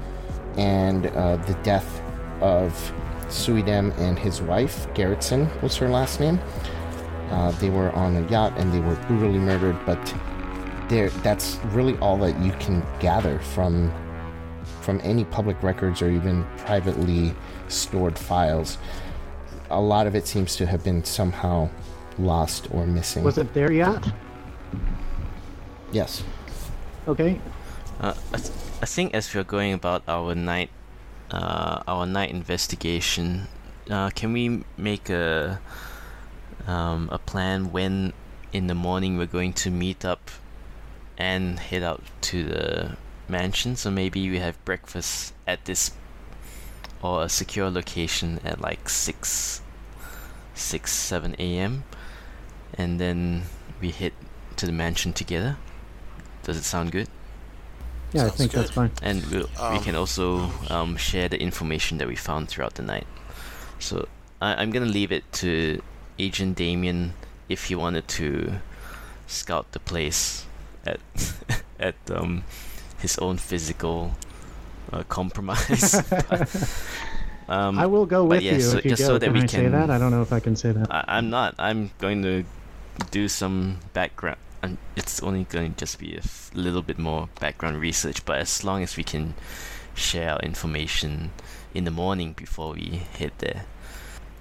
and 0.57 1.07
uh, 1.07 1.37
the 1.37 1.55
death 1.63 2.01
of 2.41 2.73
Suydam 3.29 3.97
and 3.99 4.19
his 4.19 4.41
wife, 4.41 4.87
Gerritsen 4.95 5.51
was 5.63 5.77
her 5.77 5.89
last 5.89 6.21
name. 6.21 6.39
Uh, 7.31 7.51
they 7.53 7.71
were 7.71 7.91
on 7.93 8.17
a 8.17 8.29
yacht 8.29 8.53
and 8.57 8.73
they 8.73 8.81
were 8.81 8.95
brutally 9.07 9.39
murdered, 9.39 9.77
but 9.87 10.15
there 10.89 11.09
that's 11.09 11.57
really 11.67 11.97
all 11.99 12.17
that 12.19 12.39
you 12.41 12.53
can 12.53 12.85
gather 13.01 13.39
from 13.39 13.91
from 14.85 15.01
any 15.03 15.25
public 15.25 15.61
records 15.63 16.03
or 16.03 16.11
even 16.11 16.45
privately 16.59 17.35
stored 17.69 18.19
files. 18.19 18.79
A 19.71 19.81
lot 19.81 20.07
of 20.07 20.15
it 20.15 20.27
seems 20.27 20.57
to 20.57 20.67
have 20.67 20.85
been 20.85 21.03
somehow 21.03 21.71
lost 22.19 22.69
or 22.71 22.87
missing. 22.87 23.25
Was 23.25 23.39
it 23.39 23.55
their 23.55 23.73
yacht? 23.73 24.13
Yes. 25.91 26.23
Okay. 27.09 27.41
Uh, 28.01 28.15
I, 28.33 28.37
th- 28.37 28.51
I 28.83 28.87
think 28.87 29.15
as 29.15 29.35
we're 29.35 29.45
going 29.45 29.73
about 29.73 30.03
our 30.07 30.35
night, 30.35 30.71
uh, 31.31 31.83
our 31.89 32.07
night 32.07 32.31
investigation, 32.31 33.49
uh, 33.91 34.11
can 34.11 34.33
we 34.33 34.65
make 34.77 35.09
a 35.09 35.61
um, 36.67 37.09
a 37.13 37.19
plan 37.19 37.73
when 37.73 38.13
in 38.53 38.67
the 38.69 38.75
morning 38.75 39.19
we're 39.19 39.27
going 39.27 39.53
to 39.53 39.71
meet 39.71 40.05
up 40.05 40.31
and 41.19 41.59
head 41.59 41.83
out 41.83 42.03
to 42.23 42.45
the 42.45 42.97
mansion? 43.29 43.77
So 43.77 43.91
maybe 43.91 44.29
we 44.31 44.39
have 44.39 44.63
breakfast 44.65 45.35
at 45.47 45.65
this 45.65 45.93
or 47.03 47.25
a 47.25 47.29
secure 47.29 47.71
location 47.71 48.41
at 48.45 48.61
like 48.61 48.89
six, 48.89 49.61
six 50.55 50.93
seven 50.93 51.35
a.m. 51.39 51.85
and 52.75 53.01
then 53.01 53.45
we 53.81 53.91
head 53.91 54.13
to 54.57 54.67
the 54.67 54.73
mansion 54.73 55.13
together. 55.13 55.57
Does 56.43 56.57
it 56.57 56.65
sound 56.65 56.93
good? 56.93 57.09
Yeah, 58.13 58.27
I 58.27 58.29
Sounds 58.29 58.37
think 58.39 58.53
that's 58.53 58.71
fine. 58.71 58.93
and 59.03 59.25
we'll, 59.27 59.49
we 59.71 59.79
Um, 59.79 59.83
can 59.83 59.95
also 59.97 60.51
um, 60.71 60.97
share 60.97 61.29
the 61.29 61.41
information 61.41 61.99
that 61.99 62.09
we 62.09 62.17
found 62.17 62.49
throughout 62.49 62.75
the 62.75 62.83
night. 62.83 63.07
So 63.79 64.09
I, 64.41 64.55
I'm 64.55 64.71
gonna 64.71 64.87
leave 64.87 65.13
it 65.13 65.31
to 65.45 65.83
Agent 66.19 66.57
Damien 66.57 67.15
if 67.49 67.65
he 67.65 67.75
wanted 67.75 68.07
to 68.09 68.61
scout 69.27 69.73
the 69.73 69.81
place 69.81 70.47
at 70.87 71.01
at 71.81 71.97
um, 72.11 72.45
his 73.05 73.19
own 73.19 73.37
physical 73.37 74.17
uh, 74.93 75.03
compromise. 75.09 75.95
um, 77.49 77.79
I 77.79 77.85
will 77.85 78.07
go 78.07 78.25
with 78.25 78.41
yeah, 78.41 78.55
you 78.55 78.61
so 78.63 78.79
if 78.79 78.85
you 78.85 78.91
just 78.97 79.03
go. 79.03 79.07
so 79.09 79.19
that 79.19 79.27
can 79.27 79.35
we 79.35 79.43
I 79.43 79.47
say 79.47 79.63
can- 79.63 79.73
that? 79.73 79.91
I 79.91 79.99
don't 79.99 80.11
know 80.11 80.23
if 80.23 80.33
I 80.33 80.41
can 80.41 80.57
say 80.57 80.73
that. 80.73 80.91
I, 80.91 81.05
I'm 81.17 81.29
not. 81.29 81.55
I'm 81.59 81.91
going 81.99 82.23
to 82.23 82.45
do 83.11 83.29
some 83.29 83.79
background. 83.93 84.39
And 84.63 84.79
it's 84.97 85.23
only 85.23 85.45
going 85.45 85.75
to 85.75 85.79
just 85.79 85.99
be 85.99 86.15
a 86.15 86.25
f- 86.25 86.51
little 86.55 86.81
bit 86.81 86.99
more 86.99 87.29
background 87.39 87.79
research, 87.83 88.25
but 88.25 88.39
as 88.39 88.65
long 88.65 88.83
as 88.83 88.97
we 88.97 89.05
can 89.05 89.35
share 89.95 90.31
our 90.31 90.41
information 90.41 91.31
in 91.75 91.85
the 91.85 91.91
morning 91.91 92.33
before 92.33 92.73
we 92.73 93.03
head 93.19 93.33
there. 93.39 93.67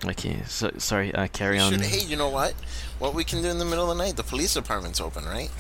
Okay, 0.05 0.43
so 0.47 0.71
sorry. 0.77 1.13
Uh, 1.13 1.27
carry 1.27 1.59
on. 1.59 1.73
Should, 1.73 1.81
hey, 1.81 2.05
you 2.05 2.15
know 2.15 2.29
what? 2.29 2.53
What 2.99 3.13
we 3.13 3.25
can 3.25 3.41
do 3.41 3.49
in 3.49 3.59
the 3.59 3.65
middle 3.65 3.91
of 3.91 3.97
the 3.97 4.03
night? 4.03 4.15
The 4.15 4.23
police 4.23 4.53
department's 4.53 5.01
open, 5.01 5.25
right? 5.25 5.51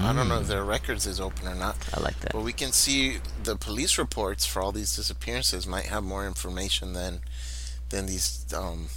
I 0.00 0.12
don't 0.12 0.28
know 0.28 0.40
if 0.40 0.48
their 0.48 0.64
records 0.64 1.06
is 1.06 1.20
open 1.20 1.46
or 1.46 1.54
not. 1.54 1.76
I 1.94 2.00
like 2.00 2.18
that. 2.20 2.32
But 2.32 2.42
we 2.42 2.52
can 2.52 2.72
see 2.72 3.18
the 3.42 3.56
police 3.56 3.98
reports 3.98 4.46
for 4.46 4.62
all 4.62 4.72
these 4.72 4.96
disappearances 4.96 5.66
might 5.66 5.86
have 5.86 6.02
more 6.02 6.26
information 6.26 6.94
than 6.94 7.20
than 7.90 8.06
these 8.06 8.44
um 8.54 8.88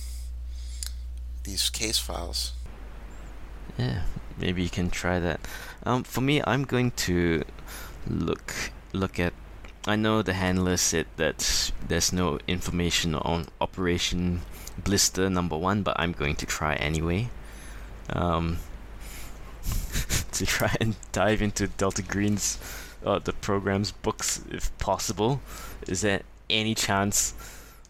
these 1.44 1.70
case 1.70 1.98
files. 1.98 2.54
Yeah, 3.78 4.04
maybe 4.38 4.64
you 4.64 4.70
can 4.70 4.90
try 4.90 5.20
that. 5.20 5.40
Um, 5.86 6.04
for 6.04 6.22
me, 6.22 6.42
I'm 6.46 6.64
going 6.64 6.92
to 7.08 7.44
look 8.08 8.54
look 8.94 9.20
at. 9.20 9.34
I 9.86 9.96
know 9.96 10.22
the 10.22 10.34
handler 10.34 10.76
said 10.78 11.06
that 11.16 11.72
there's 11.88 12.12
no 12.12 12.40
information 12.48 13.16
on 13.16 13.48
Operation 13.62 14.42
Blister 14.84 15.30
Number 15.30 15.58
One, 15.58 15.84
but 15.84 15.96
I'm 15.98 16.12
going 16.12 16.36
to 16.38 16.46
try 16.46 16.76
anyway. 16.76 17.30
Um, 18.10 18.58
to 20.34 20.46
try 20.46 20.76
and 20.80 20.96
dive 21.12 21.42
into 21.42 21.68
Delta 21.68 22.02
Green's, 22.02 22.60
uh, 23.06 23.20
the 23.20 23.34
program's 23.34 23.92
books 23.92 24.42
if 24.52 24.76
possible. 24.78 25.42
Is 25.88 26.02
there 26.02 26.22
any 26.50 26.76
chance 26.76 27.34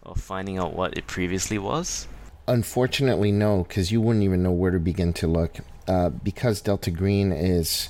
of 0.03 0.19
finding 0.19 0.57
out 0.57 0.73
what 0.73 0.97
it 0.97 1.07
previously 1.07 1.57
was? 1.57 2.07
Unfortunately, 2.47 3.31
no, 3.31 3.63
because 3.63 3.91
you 3.91 3.99
wouldn't 3.99 4.23
even 4.23 4.41
know 4.41 4.51
where 4.51 4.71
to 4.71 4.79
begin 4.79 5.13
to 5.13 5.27
look. 5.27 5.57
Uh, 5.87 6.09
because 6.09 6.61
Delta 6.61 6.91
Green 6.91 7.31
is, 7.31 7.89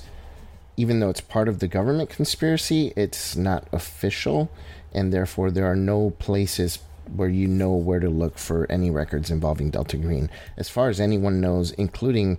even 0.76 1.00
though 1.00 1.10
it's 1.10 1.20
part 1.20 1.48
of 1.48 1.60
the 1.60 1.68
government 1.68 2.10
conspiracy, 2.10 2.92
it's 2.96 3.36
not 3.36 3.66
official, 3.72 4.50
and 4.92 5.12
therefore 5.12 5.50
there 5.50 5.66
are 5.66 5.76
no 5.76 6.10
places 6.10 6.80
where 7.14 7.28
you 7.28 7.46
know 7.46 7.72
where 7.72 8.00
to 8.00 8.08
look 8.08 8.38
for 8.38 8.70
any 8.70 8.90
records 8.90 9.30
involving 9.30 9.70
Delta 9.70 9.96
Green. 9.96 10.30
As 10.56 10.68
far 10.68 10.88
as 10.88 11.00
anyone 11.00 11.40
knows, 11.40 11.70
including 11.72 12.38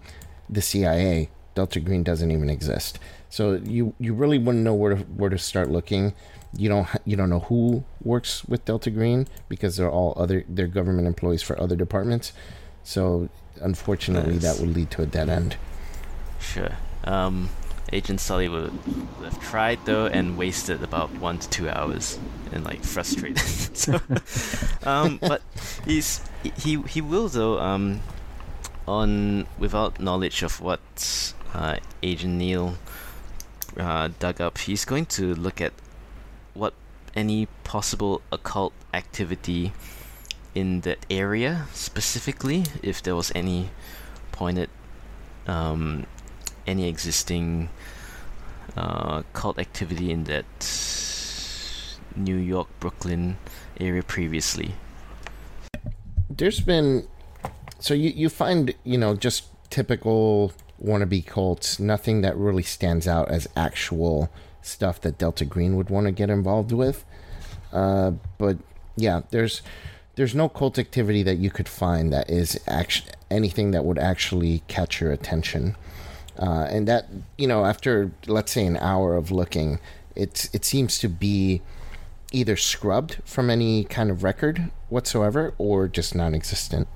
the 0.50 0.62
CIA, 0.62 1.30
Delta 1.60 1.82
Green 1.82 2.04
doesn't 2.04 2.32
even 2.32 2.50
exist. 2.50 3.00
So 3.30 3.60
you 3.66 3.94
you 4.00 4.14
really 4.14 4.38
wouldn't 4.38 4.64
know 4.64 4.74
where 4.74 4.96
to 4.96 5.02
where 5.20 5.30
to 5.30 5.38
start 5.38 5.70
looking. 5.70 6.14
You 6.56 6.70
don't 6.70 6.88
you 7.04 7.18
don't 7.18 7.30
know 7.30 7.42
who 7.52 7.84
works 8.02 8.46
with 8.46 8.64
Delta 8.64 8.90
Green 8.90 9.28
because 9.50 9.76
they're 9.76 9.92
all 9.92 10.14
other 10.16 10.46
they're 10.48 10.68
government 10.68 11.06
employees 11.06 11.42
for 11.42 11.60
other 11.62 11.76
departments. 11.76 12.32
So 12.86 13.28
unfortunately, 13.60 14.36
Nice. 14.36 14.44
that 14.44 14.60
would 14.62 14.74
lead 14.74 14.90
to 14.92 15.02
a 15.02 15.06
dead 15.06 15.28
end. 15.28 15.58
Sure. 16.40 16.78
Um, 17.04 17.50
Agent 17.92 18.22
Sully 18.22 18.48
would 18.48 18.72
have 19.22 19.38
tried 19.42 19.80
though 19.84 20.06
and 20.08 20.38
wasted 20.38 20.82
about 20.82 21.12
one 21.20 21.40
to 21.40 21.50
two 21.50 21.68
hours 21.68 22.18
and 22.54 22.64
like 22.64 22.84
frustrated. 22.86 23.40
so, 23.84 24.00
um, 24.84 25.20
but 25.20 25.42
he's 25.84 26.22
he 26.64 26.82
he 26.84 27.02
will 27.02 27.28
though 27.28 27.60
um 27.60 28.00
on 28.88 29.46
without 29.60 30.00
knowledge 30.00 30.42
of 30.42 30.62
what 30.62 30.80
uh, 31.54 31.78
Agent 32.04 32.36
Neil 32.36 32.76
uh, 33.78 34.10
dug 34.20 34.42
up, 34.42 34.58
he's 34.60 34.86
going 34.86 35.06
to 35.08 35.34
look 35.36 35.62
at 35.62 35.74
what 36.54 36.74
any 37.16 37.48
possible 37.64 38.22
occult 38.32 38.74
activity 38.94 39.74
in 40.56 40.82
that 40.82 41.06
area 41.10 41.68
specifically, 41.74 42.64
if 42.82 43.02
there 43.02 43.16
was 43.16 43.32
any 43.36 43.70
pointed, 44.32 44.70
um, 45.48 46.06
any 46.66 46.88
existing 46.88 47.70
uh, 48.76 49.24
cult 49.34 49.60
activity 49.60 50.12
in 50.12 50.26
that 50.26 50.46
New 52.16 52.36
York, 52.36 52.68
Brooklyn 52.80 53.38
area 53.80 54.04
previously. 54.04 54.76
There's 56.30 56.60
been 56.60 57.08
so 57.80 57.94
you 57.94 58.10
you 58.10 58.30
find 58.30 58.74
you 58.84 58.98
know 58.98 59.16
just 59.16 59.46
typical 59.70 60.54
wannabe 60.84 61.26
cults, 61.26 61.80
nothing 61.80 62.22
that 62.22 62.38
really 62.38 62.64
stands 62.64 63.08
out 63.08 63.30
as 63.30 63.48
actual 63.56 64.30
stuff 64.62 65.02
that 65.02 65.18
Delta 65.18 65.46
Green 65.46 65.76
would 65.76 65.90
want 65.90 66.06
to 66.06 66.12
get 66.12 66.30
involved 66.30 66.72
with. 66.72 67.06
Uh, 67.72 68.12
but 68.38 68.58
yeah, 68.96 69.22
there's 69.32 69.62
there's 70.16 70.36
no 70.36 70.50
cult 70.50 70.78
activity 70.78 71.24
that 71.24 71.38
you 71.38 71.50
could 71.50 71.70
find 71.70 72.12
that 72.12 72.30
is 72.30 72.60
actually 72.68 73.12
anything 73.32 73.72
that 73.72 73.86
would 73.86 73.98
actually 73.98 74.64
catch 74.68 75.00
your 75.00 75.12
attention. 75.12 75.76
Uh, 76.38 76.68
and 76.70 76.88
that 76.88 77.08
you 77.38 77.48
know 77.48 77.66
after 77.66 78.12
let's 78.28 78.52
say 78.52 78.66
an 78.66 78.78
hour 78.78 79.16
of 79.16 79.32
looking, 79.32 79.80
it 80.16 80.50
it 80.54 80.66
seems 80.66 81.00
to 81.00 81.08
be 81.08 81.62
either 82.32 82.56
scrubbed 82.56 83.18
from 83.26 83.50
any 83.50 83.84
kind 83.84 84.12
of 84.12 84.24
record 84.24 84.72
whatsoever 84.90 85.54
or 85.58 85.88
just 85.88 86.14
non-existent. 86.14 86.88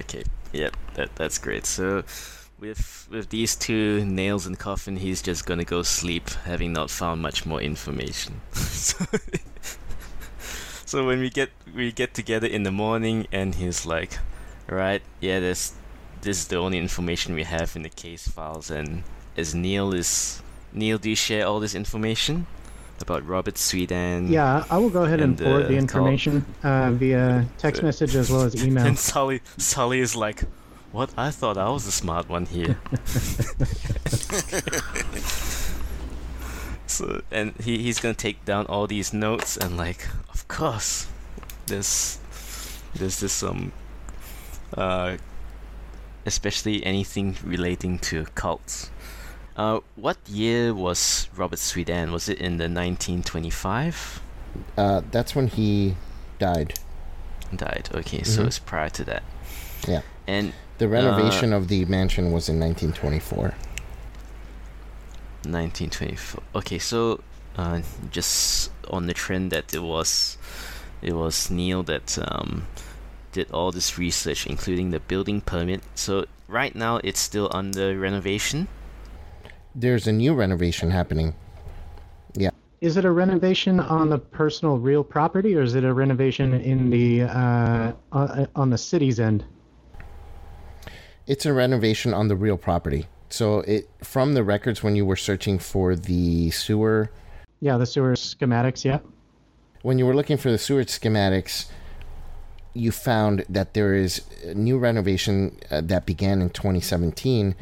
Okay, 0.00 0.22
yep, 0.52 0.76
that 0.94 1.14
that's 1.16 1.38
great. 1.38 1.66
So 1.66 2.02
with 2.58 3.08
with 3.10 3.28
these 3.30 3.54
two 3.54 4.04
nails 4.04 4.46
in 4.46 4.52
the 4.52 4.58
coffin, 4.58 4.96
he's 4.96 5.22
just 5.22 5.46
gonna 5.46 5.64
go 5.64 5.82
sleep, 5.82 6.30
having 6.44 6.72
not 6.72 6.90
found 6.90 7.22
much 7.22 7.44
more 7.46 7.60
information. 7.60 8.40
so, 8.52 9.04
so 10.86 11.06
when 11.06 11.20
we 11.20 11.30
get 11.30 11.50
we 11.74 11.92
get 11.92 12.14
together 12.14 12.46
in 12.46 12.62
the 12.62 12.72
morning, 12.72 13.26
and 13.32 13.54
he's 13.54 13.84
like, 13.86 14.18
"Right, 14.68 15.02
yeah, 15.20 15.40
this 15.40 15.74
this 16.22 16.38
is 16.38 16.46
the 16.48 16.56
only 16.56 16.78
information 16.78 17.34
we 17.34 17.44
have 17.44 17.76
in 17.76 17.82
the 17.82 17.90
case 17.90 18.26
files." 18.28 18.70
And 18.70 19.02
as 19.36 19.54
Neil 19.54 19.92
is 19.92 20.42
Neil, 20.72 20.98
do 20.98 21.10
you 21.10 21.16
share 21.16 21.46
all 21.46 21.60
this 21.60 21.74
information 21.74 22.46
about 23.00 23.26
Robert 23.26 23.54
Suydam? 23.56 24.30
Yeah, 24.30 24.64
I 24.70 24.78
will 24.78 24.90
go 24.90 25.02
ahead 25.02 25.20
and, 25.20 25.38
And, 25.38 25.40
forward 25.40 25.64
uh, 25.66 25.68
the 25.68 25.76
information 25.76 26.46
uh, 26.62 26.90
via 26.92 27.46
text 27.58 27.82
message 27.82 28.16
as 28.16 28.30
well 28.30 28.42
as 28.42 28.54
email. 28.66 28.86
And 28.86 28.98
Sully 28.98 29.42
Sully 29.58 30.00
is 30.00 30.16
like, 30.16 30.44
"What? 30.96 31.10
I 31.16 31.30
thought 31.30 31.56
I 31.58 31.68
was 31.68 31.84
the 31.84 31.92
smart 31.92 32.28
one 32.28 32.46
here." 32.46 32.78
so 36.86 37.20
and 37.30 37.52
he 37.60 37.78
he's 37.78 37.98
gonna 38.00 38.14
take 38.14 38.44
down 38.44 38.66
all 38.66 38.86
these 38.86 39.12
notes 39.12 39.56
and 39.56 39.76
like, 39.76 40.06
of 40.32 40.46
course, 40.48 41.06
there's 41.66 42.18
there's 42.94 43.20
this 43.20 43.42
um 43.42 43.72
uh 44.76 45.16
especially 46.24 46.84
anything 46.84 47.36
relating 47.44 47.98
to 47.98 48.24
cults. 48.34 48.90
Uh, 49.56 49.80
what 49.94 50.18
year 50.28 50.74
was 50.74 51.28
Robert 51.36 51.58
Suydam? 51.58 52.10
Was 52.12 52.28
it 52.28 52.38
in 52.38 52.56
the 52.58 52.64
1925? 52.68 54.20
Uh, 54.76 55.00
that's 55.10 55.34
when 55.34 55.46
he 55.46 55.94
died. 56.38 56.74
Died. 57.54 57.88
Okay, 57.94 58.22
so 58.22 58.42
Mhm. 58.42 58.46
it's 58.48 58.58
prior 58.58 58.90
to 58.90 59.04
that. 59.04 59.22
Yeah. 59.88 60.02
And 60.26 60.52
The 60.78 60.88
renovation 60.88 61.52
of 61.52 61.68
the 61.68 61.84
mansion 61.86 62.32
was 62.32 62.48
in 62.48 62.60
1924. 62.60 63.54
1924. 65.44 66.42
Okay, 66.56 66.78
so 66.78 67.20
uh, 67.56 67.80
just 68.10 68.70
on 68.90 69.06
the 69.06 69.14
trend 69.14 69.52
that 69.52 69.72
it 69.72 69.82
was, 69.82 70.36
it 71.00 71.14
was 71.14 71.50
Neil 71.50 71.82
that 71.84 72.18
um, 72.20 72.66
did 73.32 73.50
all 73.52 73.72
this 73.72 73.96
research, 73.96 74.46
including 74.46 74.90
the 74.90 75.00
building 75.00 75.40
permit. 75.40 75.82
So 75.94 76.26
right 76.48 76.74
now 76.74 76.96
it's 77.02 77.20
still 77.20 77.48
under 77.52 77.98
renovation. 77.98 78.68
There's 79.74 80.06
a 80.06 80.12
new 80.12 80.34
renovation 80.34 80.90
happening. 80.90 81.34
Yeah. 82.34 82.50
Is 82.82 82.98
it 82.98 83.06
a 83.06 83.10
renovation 83.10 83.80
on 83.80 84.10
the 84.10 84.18
personal 84.18 84.78
real 84.78 85.02
property, 85.02 85.56
or 85.56 85.62
is 85.62 85.74
it 85.74 85.84
a 85.84 85.92
renovation 85.94 86.52
in 86.54 86.90
the 86.90 87.22
uh, 87.22 87.92
on, 88.12 88.48
on 88.54 88.70
the 88.70 88.78
city's 88.78 89.18
end? 89.18 89.44
It's 91.26 91.44
a 91.46 91.52
renovation 91.52 92.14
on 92.14 92.28
the 92.28 92.36
real 92.36 92.56
property. 92.56 93.06
So 93.28 93.60
it 93.60 93.88
from 94.02 94.34
the 94.34 94.44
records 94.44 94.82
when 94.82 94.94
you 94.96 95.04
were 95.04 95.16
searching 95.16 95.58
for 95.58 95.96
the 95.96 96.50
sewer, 96.50 97.10
Yeah, 97.60 97.76
the 97.78 97.86
sewer 97.86 98.12
schematics. 98.14 98.84
Yeah. 98.84 99.00
when 99.82 99.98
you 99.98 100.06
were 100.06 100.14
looking 100.14 100.36
for 100.36 100.50
the 100.50 100.58
sewer 100.58 100.84
schematics, 100.84 101.66
you 102.74 102.92
found 102.92 103.44
that 103.48 103.74
there 103.74 103.94
is 103.94 104.22
a 104.44 104.54
new 104.54 104.78
renovation 104.78 105.58
uh, 105.70 105.80
that 105.80 106.06
began 106.06 106.40
in 106.42 106.50
2017 106.50 107.54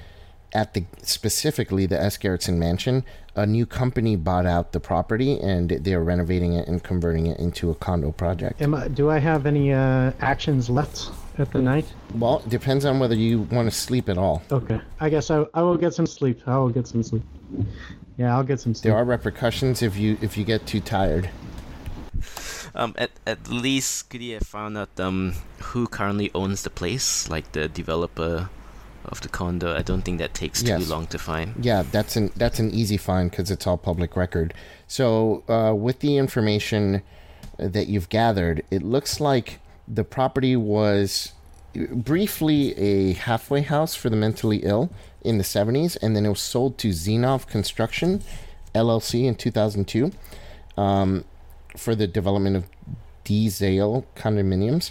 at 0.52 0.74
the 0.74 0.84
specifically 1.02 1.86
the 1.86 2.00
S. 2.00 2.18
Garrettson 2.18 2.56
Mansion. 2.58 3.04
A 3.36 3.46
new 3.46 3.64
company 3.66 4.14
bought 4.16 4.46
out 4.46 4.72
the 4.72 4.80
property 4.80 5.40
and 5.40 5.70
they 5.70 5.94
are 5.94 6.04
renovating 6.04 6.52
it 6.52 6.68
and 6.68 6.82
converting 6.84 7.26
it 7.26 7.38
into 7.38 7.70
a 7.70 7.74
condo 7.74 8.12
project. 8.12 8.60
Am 8.60 8.74
I, 8.74 8.88
do 8.88 9.10
I 9.10 9.18
have 9.18 9.46
any 9.46 9.72
uh, 9.72 10.12
actions 10.20 10.68
left 10.68 11.10
at 11.38 11.52
the 11.52 11.60
night? 11.60 11.86
Well, 12.14 12.42
it 12.44 12.48
depends 12.48 12.84
on 12.84 12.98
whether 12.98 13.14
you 13.14 13.42
want 13.42 13.70
to 13.70 13.76
sleep 13.76 14.08
at 14.08 14.18
all. 14.18 14.42
Okay. 14.50 14.80
I 15.00 15.08
guess 15.08 15.30
I, 15.30 15.44
I 15.54 15.62
will 15.62 15.76
get 15.76 15.94
some 15.94 16.06
sleep. 16.06 16.40
I 16.46 16.56
will 16.58 16.70
get 16.70 16.86
some 16.86 17.02
sleep. 17.02 17.22
Yeah, 18.16 18.36
I'll 18.36 18.44
get 18.44 18.60
some 18.60 18.74
sleep. 18.74 18.90
There 18.90 18.96
are 18.96 19.04
repercussions 19.04 19.82
if 19.82 19.96
you 19.96 20.16
if 20.20 20.36
you 20.36 20.44
get 20.44 20.66
too 20.66 20.80
tired. 20.80 21.30
Um, 22.74 22.94
at 22.96 23.10
at 23.26 23.48
least 23.48 24.10
could 24.10 24.22
you 24.22 24.34
have 24.34 24.46
found 24.46 24.76
out 24.76 24.98
um 24.98 25.34
who 25.60 25.86
currently 25.86 26.30
owns 26.34 26.62
the 26.62 26.70
place, 26.70 27.28
like 27.28 27.52
the 27.52 27.68
developer 27.68 28.48
of 29.04 29.20
the 29.20 29.28
condo? 29.28 29.76
I 29.76 29.82
don't 29.82 30.02
think 30.02 30.18
that 30.18 30.34
takes 30.34 30.62
too 30.62 30.78
long 30.78 31.06
to 31.08 31.18
find. 31.18 31.54
Yeah, 31.64 31.82
that's 31.82 32.16
an 32.16 32.30
that's 32.36 32.58
an 32.58 32.70
easy 32.70 32.96
find 32.96 33.30
because 33.30 33.50
it's 33.50 33.66
all 33.66 33.78
public 33.78 34.16
record. 34.16 34.54
So 34.86 35.42
uh, 35.48 35.74
with 35.74 36.00
the 36.00 36.16
information 36.16 37.02
that 37.58 37.88
you've 37.88 38.08
gathered, 38.08 38.64
it 38.70 38.82
looks 38.82 39.20
like 39.20 39.60
the 39.86 40.04
property 40.04 40.56
was 40.56 41.32
briefly 41.74 42.76
a 42.78 43.12
halfway 43.14 43.62
house 43.62 43.94
for 43.94 44.08
the 44.08 44.16
mentally 44.16 44.58
ill 44.58 44.90
in 45.22 45.38
the 45.38 45.44
70s, 45.44 45.96
and 46.00 46.14
then 46.14 46.24
it 46.26 46.28
was 46.28 46.40
sold 46.40 46.78
to 46.78 46.90
Zenov 46.90 47.46
Construction 47.46 48.22
LLC 48.74 49.24
in 49.24 49.34
2002 49.34 50.12
um, 50.76 51.24
for 51.76 51.94
the 51.94 52.06
development 52.06 52.56
of 52.56 52.64
D 53.24 53.48
Zale 53.48 54.06
condominiums. 54.14 54.90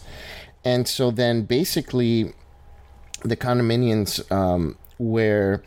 And 0.66 0.88
so 0.88 1.12
then 1.12 1.44
basically 1.44 2.34
the 3.24 3.38
condominiums 3.38 4.30
um, 4.32 4.78
were 4.98 5.64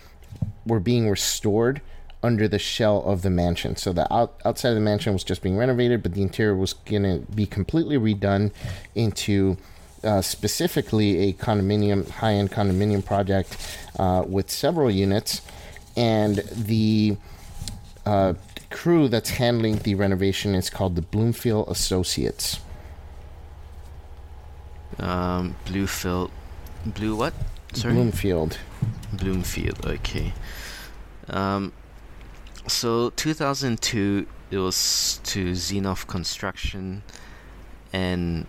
were 0.66 0.80
being 0.80 1.08
restored 1.08 1.80
under 2.26 2.48
the 2.48 2.58
shell 2.58 3.02
of 3.06 3.22
the 3.22 3.30
mansion. 3.30 3.76
So 3.76 3.92
the 3.92 4.12
out, 4.12 4.40
outside 4.44 4.70
of 4.70 4.74
the 4.74 4.80
mansion 4.80 5.12
was 5.12 5.24
just 5.24 5.42
being 5.42 5.56
renovated, 5.56 6.02
but 6.02 6.14
the 6.14 6.22
interior 6.22 6.56
was 6.56 6.72
going 6.72 7.04
to 7.04 7.32
be 7.32 7.46
completely 7.46 7.96
redone 7.96 8.52
into 8.94 9.56
uh, 10.04 10.20
specifically 10.20 11.28
a 11.28 11.32
condominium, 11.32 12.08
high-end 12.08 12.50
condominium 12.50 13.04
project 13.04 13.56
uh, 13.98 14.24
with 14.26 14.50
several 14.50 14.90
units, 14.90 15.40
and 15.96 16.38
the 16.52 17.16
uh, 18.04 18.34
crew 18.70 19.08
that's 19.08 19.30
handling 19.30 19.76
the 19.78 19.94
renovation 19.94 20.54
is 20.54 20.68
called 20.68 20.96
the 20.96 21.02
Bloomfield 21.02 21.68
Associates. 21.68 22.60
Um, 24.98 25.56
Bluefield, 25.64 26.30
Blue 26.84 27.16
what? 27.16 27.34
Sorry, 27.72 27.94
Bloomfield. 27.94 28.58
Bloomfield. 29.12 29.84
Okay. 29.84 30.32
Um, 31.28 31.72
so 32.66 33.10
2002, 33.10 34.26
it 34.50 34.58
was 34.58 35.20
to 35.24 35.52
Zenov 35.52 36.06
Construction, 36.06 37.02
and 37.92 38.46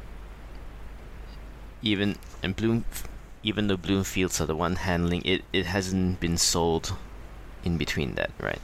even 1.81 2.17
and 2.43 2.55
Bloom, 2.55 2.85
even 3.43 3.67
though 3.67 3.77
Bloomfields 3.77 4.41
are 4.41 4.45
the 4.45 4.55
one 4.55 4.75
handling 4.75 5.21
it, 5.23 5.43
it 5.53 5.65
hasn't 5.65 6.19
been 6.19 6.37
sold 6.37 6.95
in 7.63 7.77
between 7.77 8.15
that, 8.15 8.31
right? 8.39 8.59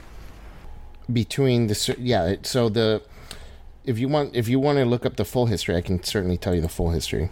between 1.12 1.66
the 1.66 1.96
yeah 1.98 2.36
so 2.42 2.68
the 2.68 3.02
if 3.84 3.98
you 3.98 4.08
want 4.08 4.34
if 4.34 4.48
you 4.48 4.58
want 4.58 4.78
to 4.78 4.84
look 4.84 5.04
up 5.04 5.16
the 5.16 5.24
full 5.24 5.46
history 5.46 5.76
i 5.76 5.80
can 5.80 6.02
certainly 6.02 6.36
tell 6.36 6.54
you 6.54 6.60
the 6.60 6.68
full 6.68 6.90
history 6.90 7.28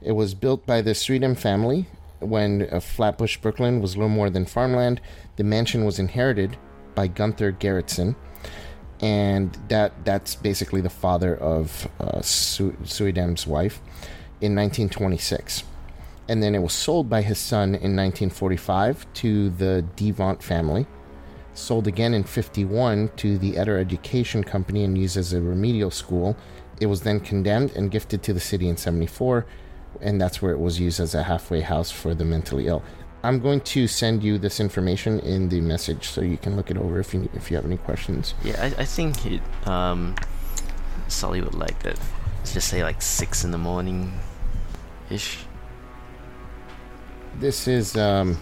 it 0.00 0.12
was 0.12 0.34
built 0.34 0.64
by 0.64 0.80
the 0.80 0.92
Suydam 0.92 1.36
family 1.36 1.86
when 2.20 2.66
uh, 2.72 2.80
flatbush 2.80 3.36
brooklyn 3.36 3.80
was 3.80 3.96
little 3.96 4.08
more 4.08 4.30
than 4.30 4.46
farmland 4.46 5.00
the 5.36 5.44
mansion 5.44 5.84
was 5.84 5.98
inherited 5.98 6.56
by 6.94 7.06
gunther 7.06 7.52
gerritsen 7.52 8.14
and 9.00 9.56
that 9.68 10.04
that's 10.04 10.34
basically 10.34 10.80
the 10.80 10.90
father 10.90 11.36
of 11.36 11.88
uh, 12.00 12.20
Su- 12.20 12.76
wife 13.46 13.80
in 14.40 14.54
1926 14.54 15.64
and 16.28 16.42
then 16.42 16.54
it 16.54 16.60
was 16.60 16.72
sold 16.72 17.08
by 17.08 17.22
his 17.22 17.38
son 17.38 17.68
in 17.68 17.96
1945 17.96 19.12
to 19.14 19.50
the 19.50 19.84
Devont 19.96 20.42
family 20.42 20.86
sold 21.54 21.86
again 21.86 22.14
in 22.14 22.24
51 22.24 23.10
to 23.16 23.38
the 23.38 23.56
Eder 23.56 23.78
Education 23.78 24.42
Company 24.42 24.84
and 24.84 24.96
used 24.96 25.16
as 25.16 25.32
a 25.32 25.40
remedial 25.40 25.90
school. 25.90 26.36
It 26.80 26.86
was 26.86 27.02
then 27.02 27.20
condemned 27.20 27.72
and 27.72 27.90
gifted 27.90 28.22
to 28.24 28.32
the 28.32 28.40
city 28.40 28.68
in 28.68 28.76
74, 28.76 29.46
and 30.00 30.20
that's 30.20 30.40
where 30.40 30.52
it 30.52 30.58
was 30.58 30.80
used 30.80 31.00
as 31.00 31.14
a 31.14 31.22
halfway 31.22 31.60
house 31.60 31.90
for 31.90 32.14
the 32.14 32.24
mentally 32.24 32.66
ill. 32.66 32.82
I'm 33.22 33.38
going 33.38 33.60
to 33.60 33.86
send 33.86 34.22
you 34.22 34.38
this 34.38 34.60
information 34.60 35.20
in 35.20 35.48
the 35.50 35.60
message 35.60 36.08
so 36.08 36.22
you 36.22 36.38
can 36.38 36.56
look 36.56 36.70
it 36.70 36.76
over 36.78 36.98
if 37.00 37.12
you 37.12 37.28
if 37.34 37.50
you 37.50 37.56
have 37.56 37.66
any 37.66 37.76
questions. 37.76 38.34
Yeah, 38.42 38.56
I, 38.60 38.82
I 38.82 38.84
think 38.84 39.26
it, 39.26 39.42
um, 39.66 40.14
Sully 41.08 41.42
would 41.42 41.54
like 41.54 41.78
that. 41.82 41.98
Let's 42.38 42.54
just 42.54 42.68
say 42.68 42.82
like 42.82 43.02
six 43.02 43.44
in 43.44 43.50
the 43.50 43.58
morning, 43.58 44.12
ish, 45.10 45.38
This 47.38 47.68
is 47.68 47.94
um, 47.96 48.38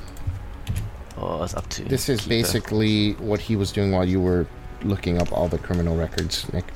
or 1.17 1.45
it's 1.45 1.55
up 1.55 1.69
to. 1.71 1.85
this 1.85 2.09
is 2.09 2.21
Keeper. 2.21 2.29
basically 2.29 3.13
what 3.15 3.41
he 3.41 3.57
was 3.57 3.73
doing 3.73 3.91
while 3.91 4.05
you 4.05 4.21
were 4.21 4.47
looking 4.85 5.21
up 5.21 5.33
all 5.33 5.49
the 5.49 5.59
criminal 5.59 5.97
records, 5.97 6.51
Nick. 6.53 6.67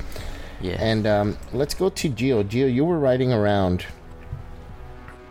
Yeah. 0.60 0.76
And 0.80 1.06
um, 1.06 1.36
let's 1.52 1.74
go 1.74 1.88
to 1.88 2.08
Geo. 2.08 2.42
Geo, 2.42 2.66
you 2.66 2.84
were 2.84 2.98
riding 2.98 3.32
around, 3.32 3.84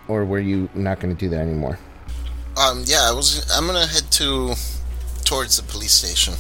or 0.08 0.24
were 0.24 0.40
you 0.40 0.70
not 0.74 1.00
going 1.02 1.14
to 1.14 1.20
do 1.20 1.30
that 1.30 1.40
anymore? 1.42 1.78
Um, 2.58 2.84
yeah, 2.86 3.10
I 3.10 3.14
was. 3.14 3.50
I'm 3.52 3.66
gonna 3.66 3.88
head 3.88 4.12
to 4.12 4.56
towards 5.24 5.58
the 5.58 5.64
police 5.64 5.94
station. 5.94 6.34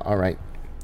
All 0.00 0.16
right. 0.16 0.38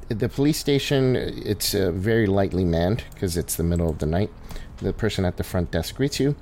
The 0.09 0.29
police 0.29 0.59
station, 0.59 1.15
it's 1.15 1.75
uh, 1.75 1.93
very 1.93 2.27
lightly 2.27 2.65
manned 2.65 3.05
because 3.15 3.37
it's 3.37 3.55
the 3.57 3.63
middle 3.63 3.89
of 3.89 3.99
the 3.99 4.07
night. 4.07 4.31
The 4.79 4.93
person 4.93 5.25
at 5.25 5.37
the 5.37 5.45
front 5.45 5.71
desk 5.71 5.95
greets 5.95 6.19
you. 6.19 6.37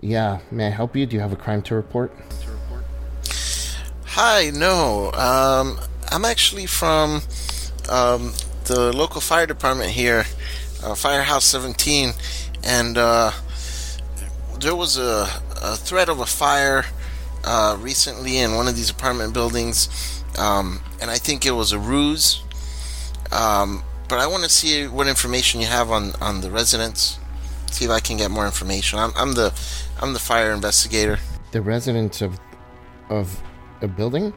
Yeah, 0.00 0.38
may 0.50 0.68
I 0.68 0.70
help 0.70 0.94
you? 0.94 1.06
Do 1.06 1.16
you 1.16 1.20
have 1.20 1.32
a 1.32 1.36
crime 1.36 1.62
to 1.62 1.74
report? 1.74 2.14
Hi, 4.04 4.50
no. 4.54 5.10
Um, 5.12 5.78
I'm 6.10 6.24
actually 6.24 6.66
from 6.66 7.22
um, 7.90 8.32
the 8.64 8.92
local 8.94 9.20
fire 9.20 9.46
department 9.46 9.90
here, 9.90 10.24
uh, 10.84 10.94
Firehouse 10.94 11.44
17, 11.46 12.12
and 12.62 12.96
uh, 12.96 13.32
there 14.60 14.74
was 14.74 14.98
a, 14.98 15.28
a 15.62 15.76
threat 15.76 16.08
of 16.08 16.20
a 16.20 16.26
fire 16.26 16.84
uh, 17.44 17.76
recently 17.80 18.38
in 18.38 18.54
one 18.54 18.68
of 18.68 18.76
these 18.76 18.90
apartment 18.90 19.32
buildings, 19.32 20.22
um, 20.38 20.80
and 21.00 21.10
I 21.10 21.16
think 21.16 21.46
it 21.46 21.52
was 21.52 21.72
a 21.72 21.78
ruse. 21.78 22.42
Um, 23.30 23.82
but 24.08 24.18
I 24.18 24.26
want 24.26 24.44
to 24.44 24.48
see 24.48 24.86
what 24.86 25.06
information 25.06 25.60
you 25.60 25.66
have 25.66 25.90
on, 25.90 26.12
on 26.20 26.40
the 26.40 26.50
residents. 26.50 27.18
See 27.70 27.84
if 27.84 27.90
I 27.90 28.00
can 28.00 28.16
get 28.16 28.30
more 28.30 28.46
information. 28.46 28.98
I'm, 28.98 29.12
I'm 29.14 29.34
the 29.34 29.52
I'm 30.00 30.14
the 30.14 30.18
fire 30.18 30.52
investigator. 30.52 31.18
The 31.52 31.60
residents 31.60 32.22
of 32.22 32.40
of 33.10 33.42
a 33.82 33.88
building? 33.88 34.32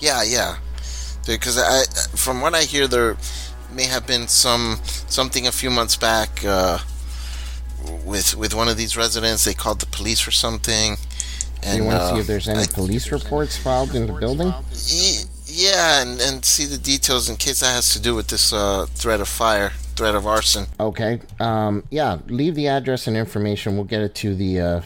Yeah, 0.00 0.22
yeah. 0.22 0.56
Because 1.26 1.58
I, 1.58 1.82
from 2.16 2.40
what 2.40 2.54
I 2.54 2.62
hear, 2.62 2.86
there 2.86 3.16
may 3.70 3.84
have 3.84 4.06
been 4.06 4.26
some 4.28 4.80
something 5.08 5.46
a 5.46 5.52
few 5.52 5.70
months 5.70 5.96
back 5.96 6.42
uh, 6.44 6.78
with 8.04 8.36
with 8.36 8.54
one 8.54 8.68
of 8.68 8.76
these 8.76 8.96
residents. 8.96 9.44
They 9.44 9.54
called 9.54 9.80
the 9.80 9.86
police 9.86 10.26
or 10.26 10.30
something. 10.30 10.96
Do 11.62 11.76
you 11.76 11.84
want 11.84 11.98
to 11.98 12.02
uh, 12.02 12.14
see 12.14 12.20
if 12.20 12.26
there's 12.26 12.48
any 12.48 12.60
I- 12.62 12.66
police 12.66 13.10
reports 13.10 13.56
filed 13.56 13.94
in 13.94 14.06
the 14.06 14.12
building? 14.12 14.52
Ye- 14.86 15.24
yeah, 15.50 16.02
and, 16.02 16.20
and 16.20 16.44
see 16.44 16.66
the 16.66 16.78
details 16.78 17.28
in 17.28 17.36
case 17.36 17.60
that 17.60 17.74
has 17.74 17.92
to 17.94 18.00
do 18.00 18.14
with 18.14 18.28
this 18.28 18.52
uh, 18.52 18.86
threat 18.90 19.20
of 19.20 19.28
fire, 19.28 19.70
threat 19.96 20.14
of 20.14 20.26
arson. 20.26 20.66
Okay. 20.78 21.20
Um, 21.40 21.84
yeah, 21.90 22.18
leave 22.26 22.54
the 22.54 22.68
address 22.68 23.06
and 23.06 23.16
information. 23.16 23.74
We'll 23.74 23.84
get 23.84 24.02
it 24.02 24.14
to 24.16 24.34
the 24.34 24.60
uh, 24.60 24.80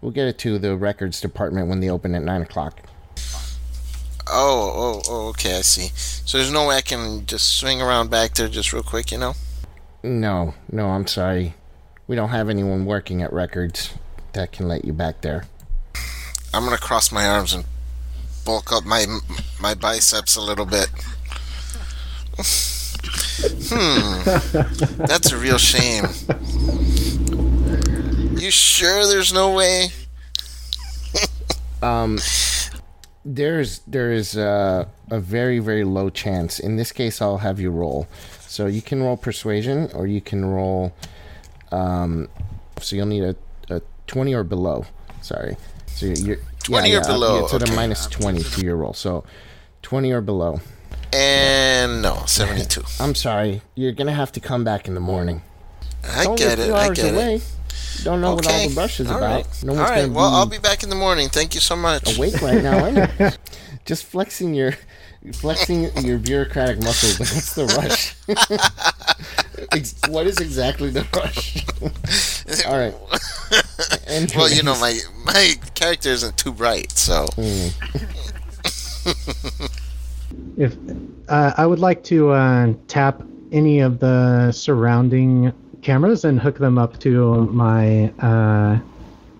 we'll 0.00 0.12
get 0.12 0.28
it 0.28 0.38
to 0.40 0.58
the 0.58 0.76
records 0.76 1.20
department 1.20 1.68
when 1.68 1.80
they 1.80 1.88
open 1.90 2.14
at 2.14 2.22
nine 2.22 2.42
o'clock. 2.42 2.80
Oh, 4.30 4.72
oh, 4.76 5.02
oh, 5.08 5.28
okay, 5.28 5.56
I 5.56 5.62
see. 5.62 5.88
So 5.94 6.36
there's 6.36 6.52
no 6.52 6.66
way 6.68 6.76
I 6.76 6.80
can 6.82 7.24
just 7.24 7.56
swing 7.56 7.80
around 7.80 8.10
back 8.10 8.34
there 8.34 8.48
just 8.48 8.74
real 8.74 8.82
quick, 8.82 9.10
you 9.10 9.16
know? 9.16 9.32
No, 10.02 10.52
no, 10.70 10.88
I'm 10.88 11.06
sorry. 11.06 11.54
We 12.08 12.16
don't 12.16 12.30
have 12.30 12.48
anyone 12.48 12.86
working 12.86 13.22
at 13.22 13.32
records 13.32 13.94
that 14.32 14.50
can 14.50 14.66
let 14.66 14.84
you 14.86 14.94
back 14.94 15.20
there. 15.20 15.44
I'm 16.54 16.64
gonna 16.64 16.78
cross 16.78 17.12
my 17.12 17.26
arms 17.26 17.52
and 17.52 17.66
bulk 18.46 18.72
up 18.72 18.84
my 18.86 19.04
my 19.60 19.74
biceps 19.74 20.34
a 20.34 20.40
little 20.40 20.64
bit. 20.64 20.88
hmm, 23.68 25.04
that's 25.04 25.32
a 25.32 25.36
real 25.36 25.58
shame. 25.58 26.04
You 28.40 28.50
sure 28.50 29.06
there's 29.06 29.32
no 29.32 29.54
way? 29.54 29.88
Um, 31.80 32.18
there's 33.24 33.78
there 33.86 34.10
is 34.10 34.36
uh, 34.36 34.86
a 35.12 35.20
very 35.20 35.60
very 35.60 35.84
low 35.84 36.10
chance. 36.10 36.58
In 36.58 36.74
this 36.74 36.90
case, 36.90 37.22
I'll 37.22 37.38
have 37.38 37.60
you 37.60 37.70
roll. 37.70 38.08
So 38.48 38.66
you 38.66 38.82
can 38.82 39.00
roll 39.00 39.16
persuasion, 39.16 39.88
or 39.94 40.08
you 40.08 40.20
can 40.20 40.44
roll. 40.44 40.92
Um, 41.72 42.28
so 42.80 42.96
you'll 42.96 43.06
need 43.06 43.24
a, 43.24 43.36
a 43.70 43.80
twenty 44.06 44.34
or 44.34 44.44
below. 44.44 44.84
Sorry. 45.22 45.56
So 45.86 46.06
you're 46.06 46.38
20 46.64 46.94
or 46.94 47.00
below, 47.02 47.44
It's 47.44 47.54
at 47.54 47.62
a 47.62 47.64
okay. 47.64 47.74
minus 47.74 48.06
twenty 48.06 48.42
to 48.42 48.60
your 48.60 48.76
roll. 48.76 48.92
So 48.94 49.24
twenty 49.82 50.12
or 50.12 50.20
below. 50.20 50.60
And 51.12 52.02
no, 52.02 52.22
72. 52.26 52.82
I'm 53.00 53.14
sorry. 53.14 53.62
You're 53.74 53.92
gonna 53.92 54.12
have 54.12 54.30
to 54.32 54.40
come 54.40 54.62
back 54.64 54.86
in 54.86 54.94
the 54.94 55.00
morning. 55.00 55.42
I 56.04 56.26
Only 56.26 56.36
get 56.38 56.58
it. 56.58 56.70
I 56.70 56.90
get 56.90 57.14
away. 57.14 57.34
it. 57.36 57.44
Don't 58.04 58.20
know 58.20 58.34
what 58.34 58.46
all 58.46 58.68
the 58.68 58.74
rush 58.74 59.00
is 59.00 59.10
All 59.10 59.16
about. 59.16 59.34
right. 59.46 59.62
No 59.64 59.72
one's 59.72 59.90
All 59.90 59.96
right, 59.96 60.10
Well, 60.10 60.30
be 60.30 60.36
I'll 60.36 60.46
be 60.46 60.58
back 60.58 60.82
in 60.84 60.88
the 60.90 60.94
morning. 60.94 61.28
Thank 61.28 61.54
you 61.54 61.60
so 61.60 61.74
much. 61.74 62.16
awake 62.16 62.40
right 62.42 62.62
now. 62.62 63.30
Just 63.86 64.04
flexing 64.04 64.54
your 64.54 64.74
flexing 65.32 65.96
your 66.04 66.18
bureaucratic 66.18 66.82
muscles. 66.82 67.18
What's 67.18 67.54
the 67.54 67.66
rush? 67.66 68.14
What 70.08 70.26
is 70.26 70.38
exactly 70.38 70.90
the 70.90 71.06
rush? 71.14 71.64
All 72.66 72.78
right. 72.78 72.94
And 74.06 74.32
well, 74.34 74.50
you 74.50 74.62
know, 74.62 74.78
my 74.80 74.98
my 75.24 75.54
character 75.74 76.08
isn't 76.10 76.36
too 76.38 76.52
bright, 76.52 76.92
so 76.92 77.26
If 80.56 80.76
uh, 81.28 81.52
I 81.56 81.66
would 81.66 81.78
like 81.78 82.02
to 82.04 82.30
uh, 82.30 82.72
tap 82.88 83.22
any 83.52 83.80
of 83.80 84.00
the 84.00 84.52
surrounding 84.52 85.52
cameras 85.82 86.24
and 86.24 86.40
hook 86.40 86.58
them 86.58 86.78
up 86.78 86.98
to 87.00 87.46
my 87.46 88.10
uh, 88.20 88.78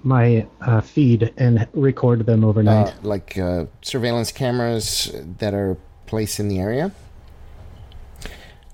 my 0.03 0.47
uh, 0.61 0.81
feed 0.81 1.33
and 1.37 1.67
record 1.73 2.27
them 2.27 2.45
overnight. 2.45 2.89
uh, 2.89 2.93
like 3.03 3.39
uh, 3.39 3.67
surveillance 3.83 4.33
cameras 4.33 5.13
that 5.39 5.55
are 5.55 5.77
placed 6.07 6.41
in 6.41 6.49
the 6.49 6.59
area. 6.59 6.93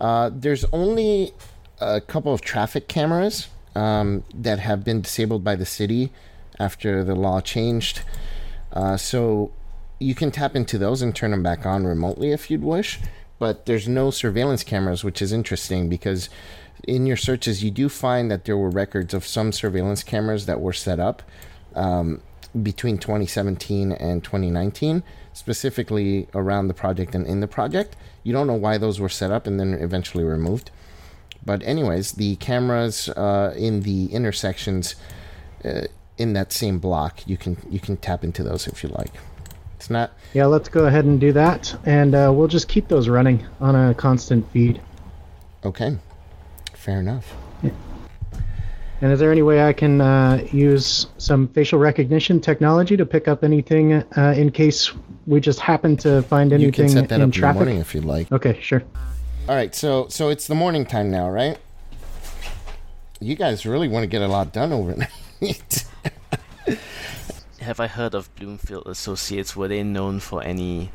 Uh, 0.00 0.30
there's 0.32 0.64
only 0.72 1.32
a 1.80 2.00
couple 2.00 2.32
of 2.32 2.40
traffic 2.40 2.88
cameras 2.88 3.48
um, 3.74 4.24
that 4.34 4.58
have 4.58 4.84
been 4.84 5.00
disabled 5.00 5.42
by 5.42 5.56
the 5.56 5.66
city 5.66 6.12
after 6.58 7.02
the 7.02 7.14
law 7.14 7.40
changed. 7.40 8.02
Uh, 8.72 8.96
so 8.96 9.52
you 9.98 10.14
can 10.14 10.30
tap 10.30 10.54
into 10.54 10.78
those 10.78 11.02
and 11.02 11.14
turn 11.14 11.30
them 11.30 11.42
back 11.42 11.64
on 11.64 11.86
remotely 11.86 12.32
if 12.32 12.50
you'd 12.50 12.62
wish. 12.62 13.00
But 13.38 13.66
there's 13.66 13.88
no 13.88 14.10
surveillance 14.10 14.62
cameras, 14.62 15.02
which 15.02 15.20
is 15.20 15.32
interesting 15.32 15.88
because 15.88 16.28
in 16.86 17.06
your 17.06 17.16
searches 17.16 17.62
you 17.62 17.70
do 17.70 17.88
find 17.88 18.30
that 18.30 18.44
there 18.44 18.56
were 18.56 18.70
records 18.70 19.14
of 19.14 19.26
some 19.26 19.52
surveillance 19.52 20.02
cameras 20.02 20.46
that 20.46 20.60
were 20.60 20.72
set 20.72 21.00
up 21.00 21.22
um, 21.74 22.20
between 22.62 22.98
2017 22.98 23.92
and 23.92 24.22
2019, 24.22 25.02
specifically 25.32 26.28
around 26.34 26.68
the 26.68 26.74
project 26.74 27.14
and 27.14 27.26
in 27.26 27.40
the 27.40 27.48
project. 27.48 27.96
You 28.22 28.32
don't 28.32 28.46
know 28.46 28.54
why 28.54 28.78
those 28.78 29.00
were 29.00 29.08
set 29.08 29.30
up 29.30 29.46
and 29.46 29.58
then 29.58 29.74
eventually 29.74 30.24
removed. 30.24 30.70
But 31.44 31.62
anyways, 31.62 32.12
the 32.12 32.36
cameras 32.36 33.08
uh, 33.10 33.54
in 33.56 33.82
the 33.82 34.06
intersections 34.06 34.94
uh, 35.64 35.82
in 36.16 36.32
that 36.34 36.52
same 36.52 36.78
block, 36.78 37.26
you 37.26 37.36
can 37.36 37.56
you 37.68 37.80
can 37.80 37.96
tap 37.96 38.24
into 38.24 38.42
those 38.42 38.66
if 38.66 38.82
you 38.82 38.88
like. 38.90 39.12
It's 39.76 39.90
not 39.90 40.12
Yeah, 40.32 40.46
let's 40.46 40.68
go 40.68 40.86
ahead 40.86 41.04
and 41.04 41.20
do 41.20 41.32
that, 41.32 41.76
and 41.84 42.14
uh, 42.14 42.32
we'll 42.34 42.48
just 42.48 42.68
keep 42.68 42.88
those 42.88 43.08
running 43.08 43.44
on 43.60 43.74
a 43.74 43.94
constant 43.94 44.50
feed. 44.52 44.80
okay. 45.64 45.98
Fair 46.84 47.00
enough. 47.00 47.34
And 49.00 49.10
is 49.10 49.18
there 49.18 49.32
any 49.32 49.40
way 49.40 49.66
I 49.66 49.72
can 49.72 50.02
uh, 50.02 50.46
use 50.52 51.06
some 51.16 51.48
facial 51.48 51.78
recognition 51.78 52.40
technology 52.40 52.94
to 52.98 53.06
pick 53.06 53.26
up 53.26 53.42
anything 53.42 53.94
uh, 53.94 54.34
in 54.36 54.50
case 54.50 54.92
we 55.26 55.40
just 55.40 55.60
happen 55.60 55.96
to 55.98 56.20
find 56.24 56.50
You 56.50 56.56
anything 56.56 56.72
can 56.72 56.88
set 56.90 57.08
that 57.08 57.14
in 57.16 57.20
up 57.22 57.24
in 57.24 57.30
the 57.30 57.36
traffic? 57.36 57.60
morning 57.60 57.78
if 57.78 57.94
you'd 57.94 58.04
like. 58.04 58.30
Okay, 58.30 58.60
sure. 58.60 58.82
All 59.48 59.54
right, 59.54 59.74
so 59.74 60.08
so 60.08 60.28
it's 60.28 60.46
the 60.46 60.54
morning 60.54 60.84
time 60.84 61.10
now, 61.10 61.30
right? 61.30 61.56
You 63.18 63.34
guys 63.34 63.64
really 63.64 63.88
want 63.88 64.02
to 64.02 64.06
get 64.06 64.20
a 64.20 64.28
lot 64.28 64.52
done 64.52 64.70
overnight. 64.70 65.08
Have 67.60 67.80
I 67.80 67.86
heard 67.86 68.14
of 68.14 68.34
Bloomfield 68.36 68.86
Associates? 68.86 69.56
Were 69.56 69.68
they 69.68 69.82
known 69.82 70.20
for 70.20 70.42
any 70.44 70.90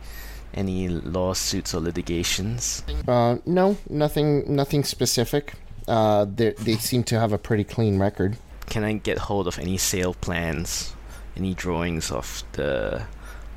any 0.54 0.88
lawsuits 0.88 1.74
or 1.74 1.80
litigations? 1.80 2.84
uh, 3.08 3.38
no, 3.48 3.78
nothing, 3.90 4.44
nothing 4.56 4.84
specific. 4.84 5.54
Uh, 5.90 6.26
they 6.26 6.52
they 6.52 6.76
seem 6.76 7.04
to 7.06 7.20
have 7.20 7.34
a 7.34 7.38
pretty 7.38 7.64
clean 7.64 8.00
record. 8.00 8.38
Can 8.68 8.84
I 8.84 8.94
get 8.94 9.18
hold 9.18 9.48
of 9.48 9.58
any 9.58 9.78
sale 9.78 10.14
plans 10.14 10.94
any 11.40 11.54
drawings 11.54 12.12
of 12.12 12.44
the 12.54 13.04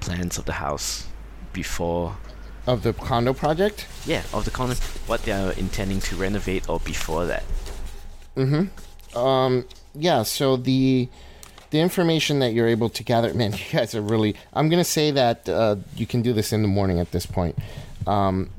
plans 0.01 0.39
of 0.39 0.45
the 0.45 0.53
house 0.53 1.07
before? 1.53 2.17
Of 2.67 2.85
the 2.85 2.93
condo 2.93 3.35
project? 3.35 3.87
Yeah, 4.07 4.23
of 4.33 4.45
the 4.45 4.51
condo, 4.51 4.77
what 5.07 5.23
they 5.25 5.33
are 5.33 5.53
intending 5.53 6.01
to 6.01 6.17
renovate 6.17 6.69
or 6.69 6.79
before 6.81 7.27
that. 7.27 7.43
Um, 9.15 9.67
yeah. 9.95 10.23
So 10.23 10.57
the 10.57 11.09
the 11.71 11.81
information 11.81 12.39
that 12.39 12.53
you're 12.53 12.69
able 12.69 12.89
to 12.91 13.03
gather, 13.03 13.35
man, 13.41 13.53
you 13.53 13.59
guys 13.73 13.95
are 13.95 14.01
really. 14.03 14.37
I'm 14.53 14.69
gonna 14.69 14.85
say 14.85 15.11
that 15.11 15.49
uh, 15.49 15.77
you 15.97 16.07
can 16.07 16.23
do 16.23 16.33
this 16.33 16.53
in 16.53 16.63
the 16.63 16.69
morning 16.69 17.01
at 17.01 17.11
this 17.11 17.27
point. 17.27 17.59
Um, 18.07 18.51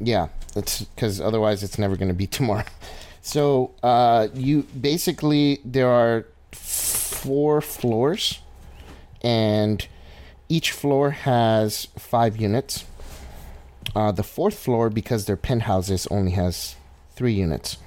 yeah, 0.00 0.28
it's 0.56 0.82
because 0.82 1.20
otherwise 1.20 1.62
it's 1.62 1.78
never 1.78 1.96
gonna 1.96 2.14
be 2.14 2.26
tomorrow. 2.38 2.64
So 3.26 3.72
uh, 3.82 4.28
you 4.34 4.62
basically 4.80 5.58
there 5.64 5.88
are 5.88 6.26
four 6.52 7.60
floors, 7.60 8.38
and 9.20 9.84
each 10.48 10.70
floor 10.70 11.10
has 11.10 11.88
five 11.98 12.36
units. 12.36 12.84
Uh, 13.96 14.12
the 14.12 14.22
fourth 14.22 14.56
floor, 14.56 14.90
because 14.90 15.24
they're 15.24 15.36
penthouses, 15.36 16.06
only 16.06 16.30
has 16.32 16.76
three 17.16 17.32
units. 17.32 17.78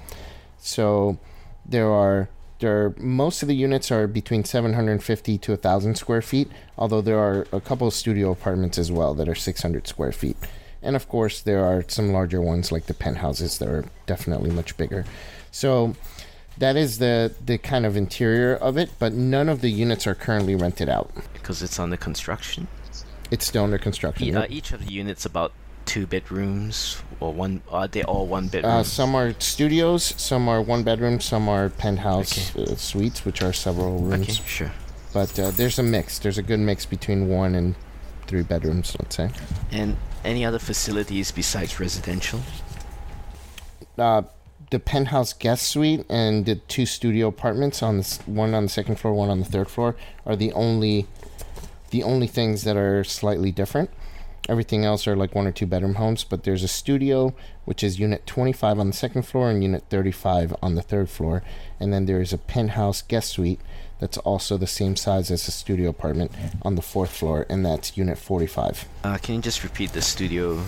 So 0.58 1.18
there 1.64 1.90
are 1.90 2.28
there 2.58 2.84
are, 2.84 2.94
most 2.98 3.40
of 3.40 3.48
the 3.48 3.56
units 3.56 3.90
are 3.90 4.06
between 4.06 4.44
750 4.44 5.38
to 5.38 5.52
1000 5.52 5.94
square 5.94 6.20
feet 6.20 6.50
although 6.76 7.00
there 7.00 7.18
are 7.18 7.46
a 7.52 7.60
couple 7.62 7.86
of 7.86 7.94
studio 7.94 8.30
apartments 8.30 8.76
as 8.76 8.92
well 8.92 9.14
that 9.14 9.30
are 9.30 9.34
600 9.34 9.86
square 9.86 10.12
feet 10.12 10.36
and 10.82 10.96
of 10.96 11.08
course 11.08 11.40
there 11.40 11.64
are 11.64 11.84
some 11.88 12.12
larger 12.12 12.40
ones 12.40 12.70
like 12.72 12.86
the 12.86 12.94
penthouses 12.94 13.58
that 13.58 13.68
are 13.68 13.84
definitely 14.06 14.50
much 14.50 14.76
bigger 14.76 15.04
so 15.50 15.94
that 16.58 16.76
is 16.76 16.98
the 16.98 17.32
the 17.44 17.58
kind 17.58 17.84
of 17.86 17.96
interior 17.96 18.54
of 18.54 18.76
it 18.76 18.90
but 18.98 19.12
none 19.12 19.48
of 19.48 19.60
the 19.60 19.70
units 19.70 20.06
are 20.06 20.14
currently 20.14 20.54
rented 20.54 20.88
out 20.88 21.10
Because 21.32 21.62
it's 21.62 21.78
under 21.78 21.96
construction. 21.96 22.68
it's 23.30 23.46
still 23.46 23.64
under 23.64 23.78
construction 23.78 24.26
E- 24.28 24.34
uh, 24.34 24.46
each 24.48 24.72
of 24.72 24.86
the 24.86 24.92
units 24.92 25.24
about 25.24 25.52
two 25.86 26.06
bedrooms 26.06 27.02
or 27.18 27.32
one. 27.32 27.62
Are 27.68 27.88
they 27.88 28.04
all 28.04 28.24
one 28.26 28.46
bedroom? 28.46 28.72
Uh, 28.72 28.82
some 28.84 29.16
are 29.16 29.34
studios, 29.40 30.14
some 30.16 30.48
are 30.48 30.62
one 30.62 30.84
bedroom, 30.84 31.18
some 31.20 31.48
are 31.48 31.68
penthouse 31.68 32.54
uh, 32.54 32.76
suites, 32.76 33.24
which 33.24 33.42
are 33.42 33.52
several 33.52 33.98
rooms. 33.98 34.28
okay, 34.38 34.42
sure. 34.46 34.72
But 35.12 35.36
uh, 35.38 35.50
there's 35.50 35.80
a 35.80 35.82
mix. 35.82 36.20
There's 36.20 36.38
a 36.38 36.42
good 36.44 36.60
mix 36.60 36.86
between 36.86 37.26
one 37.28 37.56
and 37.56 37.74
three 38.28 38.42
bedrooms, 38.42 38.94
let's 39.00 39.16
say. 39.16 39.30
And 39.72 39.96
any 40.24 40.44
other 40.44 40.58
facilities 40.58 41.30
besides 41.30 41.80
residential? 41.80 42.40
Uh, 43.98 44.22
the 44.70 44.78
penthouse 44.78 45.32
guest 45.32 45.66
suite 45.66 46.06
and 46.08 46.46
the 46.46 46.54
two 46.54 46.86
studio 46.86 47.28
apartments 47.28 47.82
on 47.82 47.98
the 47.98 48.20
one 48.26 48.54
on 48.54 48.64
the 48.64 48.68
second 48.68 48.96
floor, 48.96 49.12
one 49.12 49.28
on 49.28 49.40
the 49.40 49.44
third 49.44 49.68
floor 49.68 49.96
are 50.24 50.36
the 50.36 50.52
only 50.52 51.06
the 51.90 52.02
only 52.02 52.28
things 52.28 52.62
that 52.62 52.76
are 52.76 53.02
slightly 53.02 53.50
different. 53.50 53.90
Everything 54.48 54.84
else 54.84 55.06
are 55.06 55.16
like 55.16 55.34
one 55.34 55.46
or 55.46 55.52
two 55.52 55.66
bedroom 55.66 55.96
homes, 55.96 56.24
but 56.24 56.44
there's 56.44 56.62
a 56.62 56.68
studio 56.68 57.34
which 57.64 57.84
is 57.84 57.98
unit 57.98 58.26
25 58.26 58.78
on 58.78 58.86
the 58.88 58.92
second 58.92 59.22
floor 59.22 59.50
and 59.50 59.62
unit 59.62 59.84
35 59.90 60.54
on 60.62 60.76
the 60.76 60.82
third 60.82 61.10
floor, 61.10 61.42
and 61.78 61.92
then 61.92 62.06
there 62.06 62.20
is 62.20 62.32
a 62.32 62.38
penthouse 62.38 63.02
guest 63.02 63.30
suite 63.30 63.60
that's 64.00 64.18
also 64.18 64.56
the 64.56 64.66
same 64.66 64.96
size 64.96 65.30
as 65.30 65.46
a 65.46 65.50
studio 65.52 65.90
apartment 65.90 66.32
on 66.62 66.74
the 66.74 66.82
fourth 66.82 67.10
floor, 67.10 67.46
and 67.48 67.64
that's 67.64 67.96
unit 67.96 68.18
45. 68.18 68.86
Uh, 69.04 69.18
can 69.18 69.36
you 69.36 69.42
just 69.42 69.62
repeat 69.62 69.92
the 69.92 70.02
studio 70.02 70.62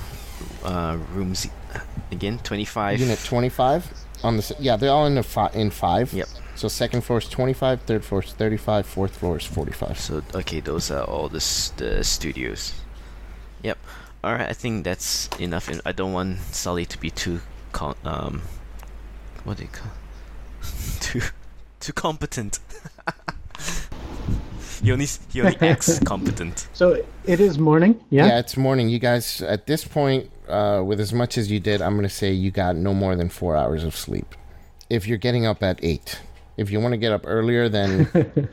uh, 0.64 0.98
rooms 1.12 1.48
again? 2.10 2.38
Twenty-five. 2.38 3.00
Unit 3.00 3.18
25 3.24 3.92
on 4.24 4.36
the 4.36 4.56
yeah, 4.60 4.76
they're 4.76 4.90
all 4.90 5.06
in 5.06 5.14
the 5.16 5.22
fi- 5.22 5.50
in 5.54 5.70
five. 5.70 6.12
Yep. 6.12 6.28
So 6.54 6.68
second 6.68 7.00
floor 7.00 7.18
is 7.18 7.28
25, 7.28 7.82
third 7.82 8.04
floor 8.04 8.22
is 8.22 8.32
35, 8.32 8.86
fourth 8.86 9.16
floor 9.16 9.38
is 9.38 9.44
45. 9.46 9.98
So 9.98 10.22
okay, 10.34 10.60
those 10.60 10.90
are 10.90 11.04
all 11.04 11.28
the 11.28 11.38
s- 11.38 11.72
the 11.76 12.04
studios. 12.04 12.74
Yep. 13.62 13.78
All 14.22 14.32
right, 14.34 14.48
I 14.48 14.52
think 14.52 14.84
that's 14.84 15.28
enough. 15.40 15.68
And 15.68 15.80
I 15.84 15.92
don't 15.92 16.12
want 16.12 16.38
Sully 16.52 16.84
to 16.86 16.98
be 17.00 17.10
too 17.10 17.40
con- 17.72 17.96
um, 18.04 18.42
what 19.44 19.56
do 19.56 19.64
you 19.64 19.68
call 19.70 19.90
too 21.00 21.22
too 21.80 21.92
competent. 21.92 22.58
he 24.82 24.90
only 24.92 25.04
s- 25.04 25.20
he 25.32 25.40
only 25.42 25.56
acts 25.60 25.98
competent. 26.04 26.66
So 26.72 27.02
it 27.24 27.40
is 27.40 27.58
morning. 27.58 28.00
Yeah. 28.10 28.26
Yeah, 28.26 28.38
it's 28.40 28.56
morning. 28.56 28.88
You 28.88 28.98
guys, 28.98 29.40
at 29.42 29.66
this 29.66 29.84
point, 29.84 30.30
uh, 30.48 30.82
with 30.84 31.00
as 31.00 31.12
much 31.12 31.38
as 31.38 31.50
you 31.50 31.60
did, 31.60 31.80
I'm 31.80 31.94
going 31.94 32.08
to 32.08 32.14
say 32.14 32.32
you 32.32 32.50
got 32.50 32.74
no 32.76 32.92
more 32.94 33.14
than 33.16 33.28
four 33.28 33.56
hours 33.56 33.84
of 33.84 33.94
sleep. 33.96 34.34
If 34.90 35.06
you're 35.06 35.18
getting 35.18 35.46
up 35.46 35.62
at 35.62 35.78
eight, 35.82 36.20
if 36.56 36.70
you 36.70 36.80
want 36.80 36.92
to 36.92 36.98
get 36.98 37.12
up 37.12 37.22
earlier, 37.24 37.68
then 37.68 38.08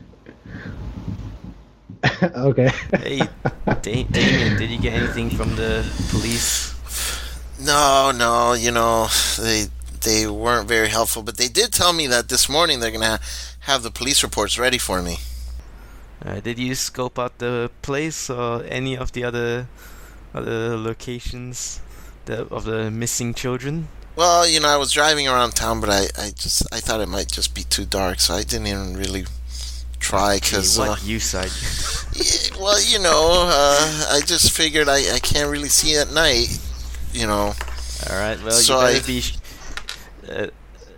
okay. 2.22 2.70
Hey, 2.94 3.18
da- 3.82 4.04
Damien, 4.04 4.56
did 4.56 4.70
you 4.70 4.78
get 4.78 4.94
anything 4.94 5.30
from 5.30 5.54
the 5.56 5.84
police? 6.10 6.74
No, 7.60 8.10
no, 8.16 8.54
you 8.54 8.70
know 8.70 9.08
they 9.38 9.66
they 10.02 10.26
weren't 10.26 10.66
very 10.66 10.88
helpful, 10.88 11.22
but 11.22 11.36
they 11.36 11.48
did 11.48 11.72
tell 11.72 11.92
me 11.92 12.06
that 12.06 12.28
this 12.30 12.48
morning 12.48 12.80
they're 12.80 12.90
gonna 12.90 13.20
have 13.60 13.82
the 13.82 13.90
police 13.90 14.22
reports 14.22 14.58
ready 14.58 14.78
for 14.78 15.02
me. 15.02 15.18
Uh, 16.24 16.40
did 16.40 16.58
you 16.58 16.74
scope 16.74 17.18
out 17.18 17.38
the 17.38 17.70
place 17.82 18.28
or 18.28 18.62
any 18.64 18.96
of 18.96 19.12
the 19.12 19.24
other 19.24 19.66
other 20.34 20.76
locations 20.76 21.80
the, 22.26 22.46
of 22.46 22.64
the 22.64 22.90
missing 22.90 23.34
children? 23.34 23.88
Well, 24.16 24.46
you 24.46 24.60
know, 24.60 24.68
I 24.68 24.76
was 24.76 24.92
driving 24.92 25.26
around 25.28 25.52
town, 25.54 25.80
but 25.80 25.88
I, 25.88 26.02
I 26.18 26.30
just 26.30 26.62
I 26.72 26.80
thought 26.80 27.00
it 27.00 27.08
might 27.08 27.28
just 27.28 27.54
be 27.54 27.62
too 27.62 27.84
dark, 27.86 28.20
so 28.20 28.34
I 28.34 28.42
didn't 28.42 28.66
even 28.66 28.96
really 28.96 29.24
try 29.98 30.36
because 30.36 30.78
uh, 30.78 30.96
you 31.02 31.20
side? 31.20 31.50
yeah, 32.14 32.56
well, 32.60 32.80
you 32.82 32.98
know, 32.98 33.46
uh, 33.48 34.06
I 34.12 34.20
just 34.24 34.52
figured 34.52 34.88
I, 34.88 35.14
I 35.14 35.18
can't 35.20 35.50
really 35.50 35.68
see 35.68 35.96
at 35.96 36.12
night, 36.12 36.58
you 37.12 37.26
know. 37.26 37.54
All 38.08 38.16
right. 38.16 38.42
Well, 38.42 38.52
So 38.52 38.80
you 38.80 38.86
better 38.86 38.98
I- 38.98 39.06
be. 39.06 39.24
Uh, 40.28 40.46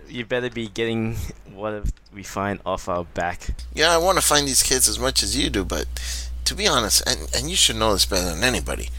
you 0.09 0.25
better 0.25 0.49
be 0.49 0.67
getting 0.67 1.15
what 1.55 1.73
if 1.73 1.91
we 2.13 2.23
find 2.23 2.59
off 2.65 2.87
our 2.87 3.03
back. 3.03 3.49
Yeah, 3.73 3.91
I 3.91 3.97
want 3.97 4.17
to 4.17 4.23
find 4.23 4.47
these 4.47 4.63
kids 4.63 4.87
as 4.87 4.99
much 4.99 5.23
as 5.23 5.37
you 5.37 5.49
do, 5.49 5.65
but 5.65 5.85
to 6.45 6.55
be 6.55 6.67
honest, 6.67 7.03
and, 7.07 7.29
and 7.35 7.49
you 7.49 7.55
should 7.55 7.75
know 7.75 7.93
this 7.93 8.05
better 8.05 8.29
than 8.29 8.43
anybody, 8.43 8.89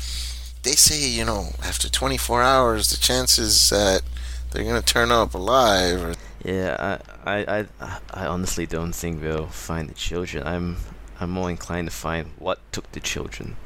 they 0.63 0.73
say, 0.73 1.09
you 1.09 1.25
know, 1.25 1.51
after 1.63 1.89
24 1.89 2.43
hours, 2.43 2.91
the 2.91 2.97
chances 2.97 3.71
that 3.71 4.03
they're 4.51 4.65
going 4.65 4.81
to 4.81 4.93
turn 4.93 5.13
up 5.13 5.35
alive 5.35 6.03
are 6.03 6.15
Yeah, 6.45 6.99
I, 7.25 7.33
I, 7.33 7.67
I, 7.81 7.99
I 8.13 8.27
honestly 8.27 8.67
don't 8.67 8.93
think 8.93 9.23
we'll 9.23 9.47
find 9.47 9.89
the 9.89 9.95
children. 9.95 10.47
I'm, 10.47 10.77
I'm 11.21 11.31
more 11.31 11.51
inclined 11.51 11.89
to 11.89 11.95
find 11.95 12.31
what 12.39 12.61
took 12.73 12.91
the 12.93 13.01
children. 13.01 13.57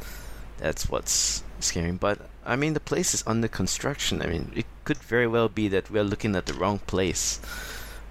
That's 0.58 0.88
what's 0.88 1.42
scary. 1.60 1.92
But 1.92 2.28
I 2.44 2.56
mean, 2.56 2.74
the 2.74 2.80
place 2.80 3.14
is 3.14 3.22
under 3.26 3.48
construction. 3.48 4.22
I 4.22 4.26
mean, 4.26 4.52
it 4.56 4.66
could 4.84 4.98
very 4.98 5.26
well 5.26 5.48
be 5.48 5.68
that 5.68 5.90
we're 5.90 6.02
looking 6.02 6.34
at 6.34 6.46
the 6.46 6.54
wrong 6.54 6.80
place. 6.80 7.40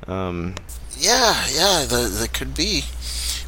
Um, 0.08 0.56
Yeah, 0.98 1.36
yeah, 1.54 1.86
there 1.88 2.28
could 2.28 2.56
be. 2.56 2.84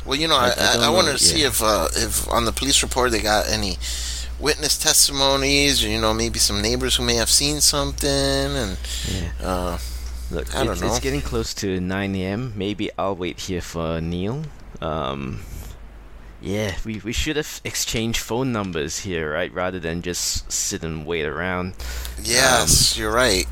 Well, 0.05 0.17
you 0.19 0.27
know, 0.27 0.35
I- 0.35 0.49
I, 0.49 0.53
I 0.53 0.73
I, 0.73 0.77
know, 0.77 0.91
wanted 0.91 1.13
to 1.13 1.23
see 1.23 1.41
yeah. 1.41 1.47
if 1.47 1.61
uh, 1.61 1.87
if 1.95 2.27
on 2.29 2.45
the 2.45 2.51
police 2.51 2.81
report 2.83 3.11
they 3.11 3.21
got 3.21 3.47
any 3.49 3.77
witness 4.39 4.77
testimonies, 4.77 5.83
or 5.83 5.87
you 5.89 5.99
know, 5.99 6.13
maybe 6.13 6.39
some 6.39 6.61
neighbors 6.61 6.95
who 6.95 7.03
may 7.03 7.15
have 7.15 7.29
seen 7.29 7.59
something, 7.61 8.09
and 8.09 8.77
yeah. 9.07 9.31
uh, 9.41 9.77
Look, 10.31 10.55
I 10.55 10.63
don't 10.63 10.73
it's, 10.73 10.81
it's 10.83 10.99
getting 10.99 11.21
close 11.21 11.53
to 11.55 11.79
9 11.79 12.15
a.m. 12.15 12.53
Maybe 12.55 12.89
I'll 12.99 13.15
wait 13.15 13.39
here 13.39 13.61
for 13.61 13.99
Neil. 13.99 14.43
Um, 14.79 15.41
yeah, 16.39 16.75
we, 16.85 17.01
we 17.03 17.11
should 17.13 17.35
have 17.35 17.59
exchanged 17.65 18.19
phone 18.19 18.51
numbers 18.51 18.99
here, 18.99 19.33
right? 19.33 19.51
Rather 19.51 19.79
than 19.79 20.01
just 20.03 20.49
sit 20.51 20.83
and 20.83 21.05
wait 21.05 21.25
around. 21.25 21.73
yes, 22.21 22.95
you're 22.97 23.11
right. 23.11 23.45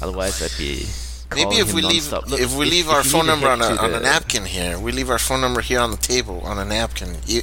Otherwise, 0.00 0.42
I'd 0.42 0.58
be. 0.58 0.86
Maybe 1.34 1.56
if 1.56 1.72
we 1.74 1.82
leave. 1.82 2.10
Look, 2.12 2.30
if 2.40 2.56
we 2.56 2.64
leave 2.66 2.86
if 2.86 2.92
our 2.92 3.02
phone 3.04 3.26
number 3.26 3.48
on 3.48 3.60
a 3.60 3.76
on 3.76 3.92
a 3.94 4.00
napkin 4.00 4.44
here, 4.44 4.78
we 4.78 4.92
leave 4.92 5.10
our 5.10 5.18
phone 5.18 5.40
number 5.40 5.60
here 5.60 5.80
on 5.80 5.90
the 5.90 5.96
table 5.96 6.40
on 6.44 6.58
a 6.58 6.64
napkin. 6.64 7.16
You 7.26 7.42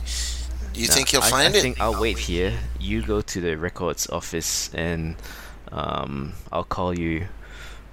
you 0.74 0.88
Nah, 0.88 0.94
think 0.94 1.10
he'll 1.10 1.22
I, 1.22 1.30
find 1.30 1.54
I 1.56 1.58
it? 1.58 1.62
think 1.62 1.80
I'll 1.82 2.00
wait 2.00 2.18
here. 2.20 2.54
You 2.80 3.02
go 3.02 3.22
to 3.22 3.42
the 3.42 3.58
records 3.58 4.08
office, 4.10 4.70
and 4.74 5.16
um, 5.72 6.34
I'll 6.52 6.64
call 6.64 6.98
you, 6.98 7.28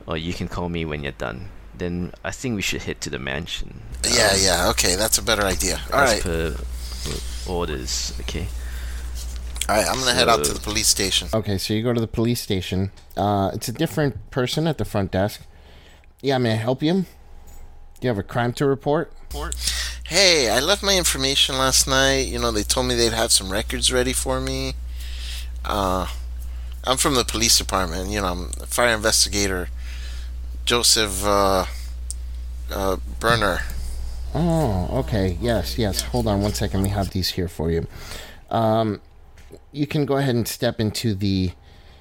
or 0.06 0.16
you 0.16 0.32
can 0.32 0.48
call 0.48 0.68
me 0.68 0.84
when 0.84 1.02
you're 1.02 1.12
done. 1.12 1.48
Then 1.76 2.12
I 2.24 2.30
think 2.30 2.54
we 2.56 2.62
should 2.62 2.82
head 2.82 3.00
to 3.02 3.10
the 3.10 3.18
mansion. 3.18 3.82
yeah, 4.08 4.30
um, 4.32 4.38
yeah. 4.40 4.68
Okay, 4.70 4.94
that's 4.96 5.18
a 5.18 5.22
better 5.22 5.44
idea. 5.44 5.80
All 5.92 6.00
as 6.00 6.12
right, 6.12 6.22
per 6.22 6.56
orders. 7.46 8.12
Okay. 8.20 8.46
all 9.68 9.76
right. 9.76 9.86
I'm 9.86 9.98
gonna 9.98 10.14
head 10.14 10.28
out 10.28 10.44
to 10.44 10.52
the 10.54 10.60
police 10.60 10.88
station. 10.88 11.28
Okay, 11.34 11.58
so 11.58 11.74
you 11.74 11.82
go 11.82 11.92
to 11.92 12.00
the 12.00 12.06
police 12.06 12.40
station. 12.40 12.90
Uh, 13.16 13.50
it's 13.52 13.68
a 13.68 13.72
different 13.72 14.30
person 14.30 14.66
at 14.66 14.78
the 14.78 14.84
front 14.84 15.10
desk. 15.10 15.42
Yeah, 16.26 16.38
may 16.38 16.54
I 16.54 16.56
help 16.56 16.82
you? 16.82 16.92
Do 16.92 17.06
you 18.00 18.08
have 18.08 18.18
a 18.18 18.24
crime 18.24 18.52
to 18.54 18.66
report? 18.66 19.12
Hey, 20.06 20.50
I 20.50 20.58
left 20.58 20.82
my 20.82 20.98
information 20.98 21.56
last 21.56 21.86
night. 21.86 22.26
You 22.26 22.40
know, 22.40 22.50
they 22.50 22.64
told 22.64 22.88
me 22.88 22.96
they'd 22.96 23.12
have 23.12 23.30
some 23.30 23.52
records 23.52 23.92
ready 23.92 24.12
for 24.12 24.40
me. 24.40 24.72
Uh, 25.64 26.08
I'm 26.82 26.96
from 26.96 27.14
the 27.14 27.22
police 27.22 27.56
department. 27.56 28.10
You 28.10 28.22
know, 28.22 28.26
I'm 28.26 28.50
a 28.60 28.66
fire 28.66 28.96
investigator, 28.96 29.68
Joseph 30.64 31.24
uh, 31.24 31.66
uh, 32.72 32.96
Berner. 33.20 33.60
Oh, 34.34 34.88
okay. 35.04 35.38
Yes, 35.40 35.78
yes. 35.78 36.00
Hold 36.00 36.26
on 36.26 36.42
one 36.42 36.54
second. 36.54 36.82
We 36.82 36.88
have 36.88 37.10
these 37.10 37.28
here 37.28 37.46
for 37.46 37.70
you. 37.70 37.86
Um, 38.50 39.00
you 39.70 39.86
can 39.86 40.04
go 40.04 40.16
ahead 40.16 40.34
and 40.34 40.48
step 40.48 40.80
into 40.80 41.14
the 41.14 41.52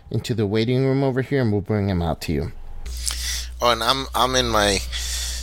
into 0.10 0.34
the 0.34 0.48
waiting 0.48 0.84
room 0.84 1.04
over 1.04 1.22
here, 1.22 1.44
and 1.44 1.52
we'll 1.52 1.62
bring 1.62 1.90
him 1.90 2.02
out 2.02 2.22
to 2.22 2.34
you. 2.34 2.52
Oh, 3.62 3.72
and 3.72 3.84
I'm 3.84 4.06
I'm 4.14 4.36
in 4.36 4.50
my, 4.50 4.80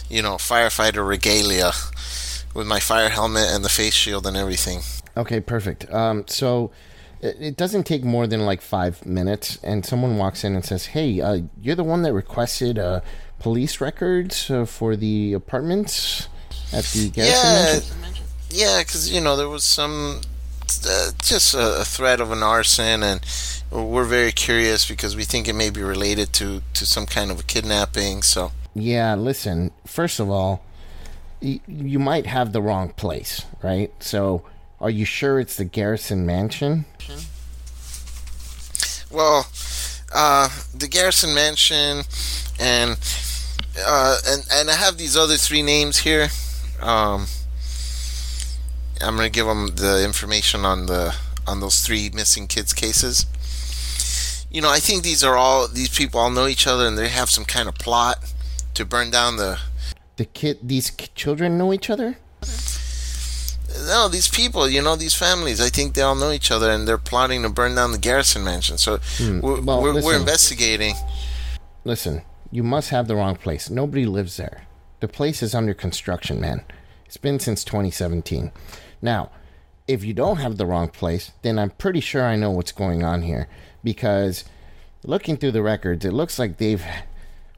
you 0.09 0.23
know, 0.23 0.35
firefighter 0.37 1.07
regalia, 1.07 1.73
with 2.55 2.67
my 2.67 2.81
fire 2.81 3.09
helmet 3.09 3.49
and 3.51 3.65
the 3.65 3.69
face 3.69 3.95
shield 3.95 4.27
and 4.27 4.37
everything. 4.37 4.81
Okay, 5.17 5.41
perfect. 5.41 5.91
Um, 5.93 6.25
so 6.27 6.71
it, 7.21 7.37
it 7.41 7.57
doesn't 7.57 7.85
take 7.85 8.05
more 8.05 8.27
than 8.27 8.45
like 8.45 8.61
five 8.61 9.05
minutes, 9.07 9.59
and 9.63 9.85
someone 9.85 10.17
walks 10.19 10.45
in 10.45 10.55
and 10.55 10.65
says, 10.65 10.87
"Hey, 10.87 11.21
uh, 11.21 11.41
you're 11.61 11.77
the 11.77 11.85
one 11.85 12.03
that 12.03 12.13
requested 12.13 12.79
uh, 12.79 13.01
police 13.39 13.81
records 13.81 14.51
uh, 14.51 14.65
for 14.67 14.95
the 14.97 15.33
apartments 15.33 16.29
at 16.73 16.85
the 16.87 17.11
Garrison 17.11 17.51
Yeah, 17.51 17.63
Mansion?" 18.01 18.27
yeah, 18.51 18.79
because 18.81 19.11
you 19.11 19.21
know 19.21 19.37
there 19.37 19.49
was 19.49 19.65
some 19.65 20.21
uh, 20.87 21.11
just 21.23 21.55
a, 21.55 21.81
a 21.81 21.85
threat 21.85 22.21
of 22.21 22.31
an 22.31 22.43
arson, 22.43 23.03
and 23.03 23.21
we're 23.73 24.05
very 24.05 24.33
curious 24.33 24.87
because 24.89 25.17
we 25.17 25.25
think 25.25 25.49
it 25.49 25.55
may 25.55 25.71
be 25.71 25.83
related 25.83 26.33
to 26.35 26.63
to 26.75 26.85
some 26.87 27.07
kind 27.07 27.31
of 27.31 27.41
a 27.41 27.43
kidnapping. 27.43 28.23
So 28.23 28.53
Yeah, 28.75 29.15
listen. 29.15 29.71
First 29.87 30.21
of 30.21 30.29
all, 30.31 30.63
y- 31.41 31.61
you 31.67 31.99
might 31.99 32.27
have 32.27 32.53
the 32.53 32.61
wrong 32.63 32.91
place, 32.91 33.45
right? 33.63 33.91
So, 34.01 34.43
are 34.81 34.91
you 34.91 35.05
sure 35.05 35.41
it's 35.41 35.57
the 35.57 35.65
Garrison 35.65 36.25
Mansion? 36.27 36.85
Well, 39.11 39.47
uh, 40.15 40.49
the 40.75 40.89
Garrison 40.89 41.35
Mansion, 41.35 42.05
and 42.59 42.99
uh, 43.79 44.17
and 44.27 44.43
and 44.53 44.71
I 44.71 44.75
have 44.75 44.97
these 44.97 45.17
other 45.17 45.37
three 45.37 45.63
names 45.63 45.99
here. 45.99 46.29
Um, 46.81 47.27
I'm 49.01 49.17
gonna 49.17 49.29
give 49.31 49.47
them 49.47 49.69
the 49.77 50.03
information 50.05 50.65
on 50.65 50.87
the 50.87 51.15
on 51.47 51.61
those 51.61 51.81
three 51.83 52.11
missing 52.15 52.47
kids 52.47 52.73
cases. 52.73 53.27
You 54.53 54.61
know, 54.61 54.71
I 54.71 54.79
think 54.81 55.03
these 55.03 55.25
are 55.25 55.37
all 55.37 55.67
these 55.67 55.89
people 55.89 56.21
all 56.21 56.31
know 56.31 56.47
each 56.47 56.67
other, 56.67 56.87
and 56.87 56.99
they 56.99 57.09
have 57.09 57.31
some 57.31 57.45
kind 57.45 57.69
of 57.69 57.75
plot 57.77 58.19
to 58.75 58.85
burn 58.85 59.11
down 59.11 59.37
the. 59.37 59.59
The 60.17 60.27
kid, 60.27 60.59
these 60.63 60.91
children 61.15 61.57
know 61.57 61.73
each 61.73 61.89
other. 61.89 62.19
No, 63.87 64.09
these 64.09 64.29
people, 64.29 64.69
you 64.69 64.83
know, 64.83 64.95
these 64.95 65.15
families. 65.15 65.59
I 65.61 65.69
think 65.69 65.95
they 65.95 66.03
all 66.03 66.15
know 66.15 66.31
each 66.31 66.51
other, 66.51 66.71
and 66.71 66.87
they're 66.87 66.99
plotting 66.99 67.43
to 67.43 67.49
burn 67.49 67.75
down 67.75 67.93
the 67.93 67.99
Garrison 67.99 68.45
Mansion. 68.45 68.77
So 68.77 69.01
we're, 69.19 69.57
Hmm. 69.57 69.65
Well, 69.65 69.83
we're, 69.83 70.03
we're 70.03 70.17
investigating. 70.19 70.95
Listen, 71.85 72.23
you 72.51 72.63
must 72.63 72.91
have 72.91 73.09
the 73.09 73.17
wrong 73.17 73.37
place. 73.37 73.71
Nobody 73.71 74.05
lives 74.05 74.37
there. 74.37 74.65
The 75.01 75.09
place 75.09 75.43
is 75.43 75.55
under 75.55 75.73
construction, 75.73 76.41
man. 76.41 76.63
It's 77.07 77.17
been 77.17 77.41
since 77.41 77.65
2017. 77.65 78.53
Now, 79.01 79.31
if 79.93 80.05
you 80.05 80.15
don't 80.15 80.39
have 80.39 80.57
the 80.57 80.67
wrong 80.67 80.89
place, 80.89 81.33
then 81.43 81.59
I'm 81.59 81.71
pretty 81.71 82.01
sure 82.01 82.25
I 82.25 82.37
know 82.37 82.51
what's 82.51 82.73
going 82.73 83.03
on 83.03 83.23
here 83.23 83.49
because 83.85 84.45
looking 85.05 85.37
through 85.37 85.53
the 85.53 85.63
records, 85.63 86.05
it 86.05 86.13
looks 86.13 86.39
like 86.39 86.59
they've 86.59 86.85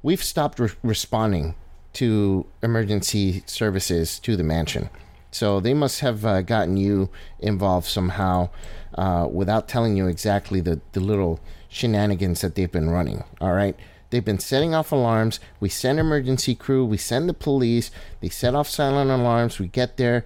we've 0.02 0.22
stopped 0.22 0.58
re- 0.58 0.70
responding 0.82 1.54
to 1.94 2.46
emergency 2.62 3.42
services 3.46 4.18
to 4.18 4.36
the 4.36 4.42
mansion. 4.42 4.90
So 5.30 5.60
they 5.60 5.74
must 5.74 6.00
have 6.00 6.24
uh, 6.24 6.42
gotten 6.42 6.76
you 6.76 7.08
involved 7.40 7.86
somehow 7.86 8.50
uh, 8.94 9.28
without 9.30 9.68
telling 9.68 9.96
you 9.96 10.06
exactly 10.06 10.60
the, 10.60 10.80
the 10.92 11.00
little 11.00 11.40
shenanigans 11.68 12.40
that 12.40 12.54
they've 12.54 12.70
been 12.70 12.90
running. 12.90 13.24
All 13.40 13.52
right. 13.52 13.76
They've 14.10 14.24
been 14.24 14.38
setting 14.38 14.74
off 14.74 14.92
alarms. 14.92 15.40
We 15.58 15.68
send 15.68 15.98
emergency 15.98 16.54
crew. 16.54 16.84
We 16.84 16.98
send 16.98 17.28
the 17.28 17.34
police. 17.34 17.90
They 18.20 18.28
set 18.28 18.54
off 18.54 18.68
silent 18.68 19.10
alarms. 19.10 19.58
We 19.58 19.66
get 19.66 19.96
there 19.96 20.24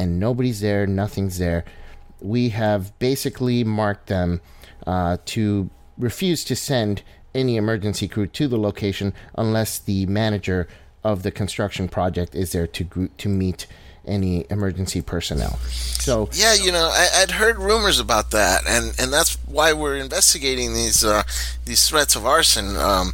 and 0.00 0.18
nobody's 0.18 0.60
there. 0.60 0.86
Nothing's 0.86 1.38
there. 1.38 1.64
We 2.20 2.48
have 2.50 2.98
basically 2.98 3.64
marked 3.64 4.06
them 4.08 4.40
uh, 4.86 5.18
to 5.26 5.68
refuse 5.98 6.44
to 6.44 6.56
send 6.56 7.02
any 7.34 7.56
emergency 7.56 8.08
crew 8.08 8.26
to 8.26 8.48
the 8.48 8.58
location 8.58 9.12
unless 9.36 9.78
the 9.78 10.06
manager 10.06 10.66
of 11.04 11.22
the 11.22 11.30
construction 11.30 11.88
project 11.88 12.34
is 12.34 12.52
there 12.52 12.66
to 12.66 13.08
to 13.16 13.28
meet 13.28 13.66
any 14.06 14.46
emergency 14.50 15.02
personnel. 15.02 15.58
So 15.68 16.28
Yeah, 16.32 16.54
you 16.54 16.72
know, 16.72 16.88
I, 16.92 17.22
I'd 17.22 17.30
heard 17.32 17.58
rumors 17.58 18.00
about 18.00 18.30
that, 18.32 18.62
and, 18.66 18.94
and 18.98 19.12
that's 19.12 19.34
why 19.46 19.72
we're 19.74 19.96
investigating 19.96 20.72
these 20.74 21.04
uh, 21.04 21.22
these 21.66 21.86
threats 21.88 22.16
of 22.16 22.24
arson. 22.26 22.76
Um, 22.76 23.12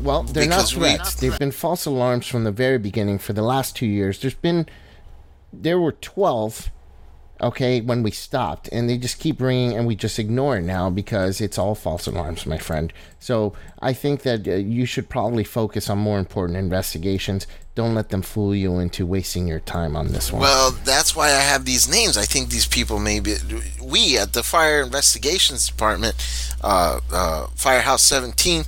Well, 0.00 0.22
they're 0.24 0.46
not 0.48 0.56
Because 0.56 0.74
we- 0.76 0.94
threats. 0.96 1.14
They've 1.14 1.38
been 1.38 1.52
false 1.52 1.86
alarms 1.86 2.26
from 2.26 2.44
the 2.44 2.52
very 2.52 2.78
beginning 2.78 3.18
for 3.18 3.32
the 3.34 3.42
last 3.42 3.76
two 3.76 3.86
years. 3.86 4.18
There's 4.20 4.34
been, 4.48 4.66
there 5.52 5.80
were 5.80 5.92
12, 5.92 6.70
okay, 7.40 7.80
when 7.80 8.02
we 8.02 8.10
stopped, 8.10 8.68
and 8.72 8.88
they 8.88 8.98
just 8.98 9.18
keep 9.18 9.40
ringing, 9.40 9.76
and 9.76 9.86
we 9.86 9.96
just 9.96 10.18
ignore 10.18 10.56
it 10.58 10.62
now 10.62 10.90
because 10.90 11.40
it's 11.40 11.58
all 11.58 11.74
false 11.74 12.06
alarms, 12.06 12.46
my 12.46 12.58
friend. 12.58 12.92
So 13.18 13.54
I 13.80 13.92
think 13.92 14.22
that 14.22 14.46
uh, 14.46 14.52
you 14.52 14.86
should 14.86 15.08
probably 15.08 15.44
focus 15.44 15.90
on 15.90 15.98
more 15.98 16.18
important 16.18 16.58
investigations. 16.58 17.46
Don't 17.74 17.94
let 17.94 18.10
them 18.10 18.22
fool 18.22 18.54
you 18.54 18.78
into 18.78 19.06
wasting 19.06 19.46
your 19.46 19.60
time 19.60 19.96
on 19.96 20.08
this 20.08 20.32
one. 20.32 20.42
well, 20.42 20.72
that's 20.84 21.16
why 21.16 21.26
I 21.26 21.40
have 21.40 21.64
these 21.64 21.88
names. 21.88 22.16
I 22.16 22.24
think 22.24 22.50
these 22.50 22.66
people 22.66 22.98
may 22.98 23.20
be. 23.20 23.36
We 23.82 24.18
at 24.18 24.32
the 24.32 24.42
Fire 24.42 24.82
Investigations 24.82 25.66
Department, 25.68 26.14
uh, 26.62 27.00
uh, 27.12 27.46
Firehouse 27.54 28.02
17, 28.02 28.64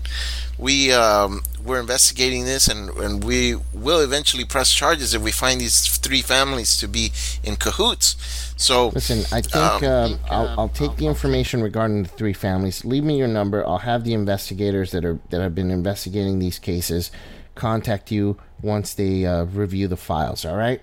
we 0.59 0.93
um, 0.93 1.43
we're 1.65 1.81
investigating 1.81 2.45
this, 2.45 2.69
and, 2.69 2.91
and 2.91 3.25
we 3.25 3.57
will 3.73 4.01
eventually 4.01 4.45
press 4.45 4.73
charges 4.73 5.15
if 5.15 5.23
we 5.23 5.31
find 5.31 5.61
these 5.61 5.87
three 5.99 6.23
families 6.23 6.77
to 6.79 6.89
be 6.89 7.13
in 7.43 7.57
cahoots. 7.57 8.17
So 8.57 8.89
Listen, 8.89 9.21
I 9.33 9.41
think 9.41 9.57
Um, 9.57 9.85
um, 9.85 10.19
I'll, 10.31 10.61
I'll 10.61 10.69
take 10.69 10.97
the 10.97 11.07
information 11.07 11.63
regarding 11.63 12.03
the 12.05 12.09
three 12.09 12.33
families. 12.33 12.85
Leave 12.85 13.05
me 13.05 13.17
your 13.19 13.29
number. 13.29 13.67
I'll 13.67 13.79
have 13.79 14.05
the 14.05 14.15
investigators 14.15 14.91
that 14.93 15.05
are 15.05 15.19
that 15.31 15.41
have 15.41 15.55
been 15.55 15.71
investigating 15.71 16.39
these 16.39 16.59
cases 16.59 17.11
contact 17.55 18.11
you 18.11 18.39
once 18.61 18.95
they 18.95 19.27
uh, 19.27 19.45
review 19.45 19.89
the 19.89 19.97
files. 19.97 20.45
All 20.45 20.57
right? 20.57 20.81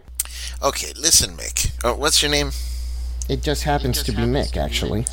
okay, 0.61 0.93
listen, 0.95 1.35
Mick. 1.35 1.71
Uh, 1.83 1.95
what's 1.95 2.21
your 2.21 2.31
name? 2.31 2.51
It 3.29 3.43
just 3.43 3.63
happens 3.63 4.01
to 4.03 4.11
be 4.11 4.23
Mick, 4.23 4.57
actually. 4.57 5.05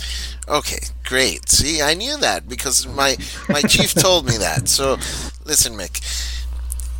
Okay, 0.48 0.78
great. 1.04 1.48
See, 1.50 1.82
I 1.82 1.94
knew 1.94 2.16
that 2.18 2.48
because 2.48 2.86
my 2.86 3.16
my 3.48 3.60
chief 3.60 3.92
told 3.94 4.26
me 4.26 4.38
that. 4.38 4.68
So, 4.68 4.94
listen, 5.44 5.74
Mick, 5.74 6.00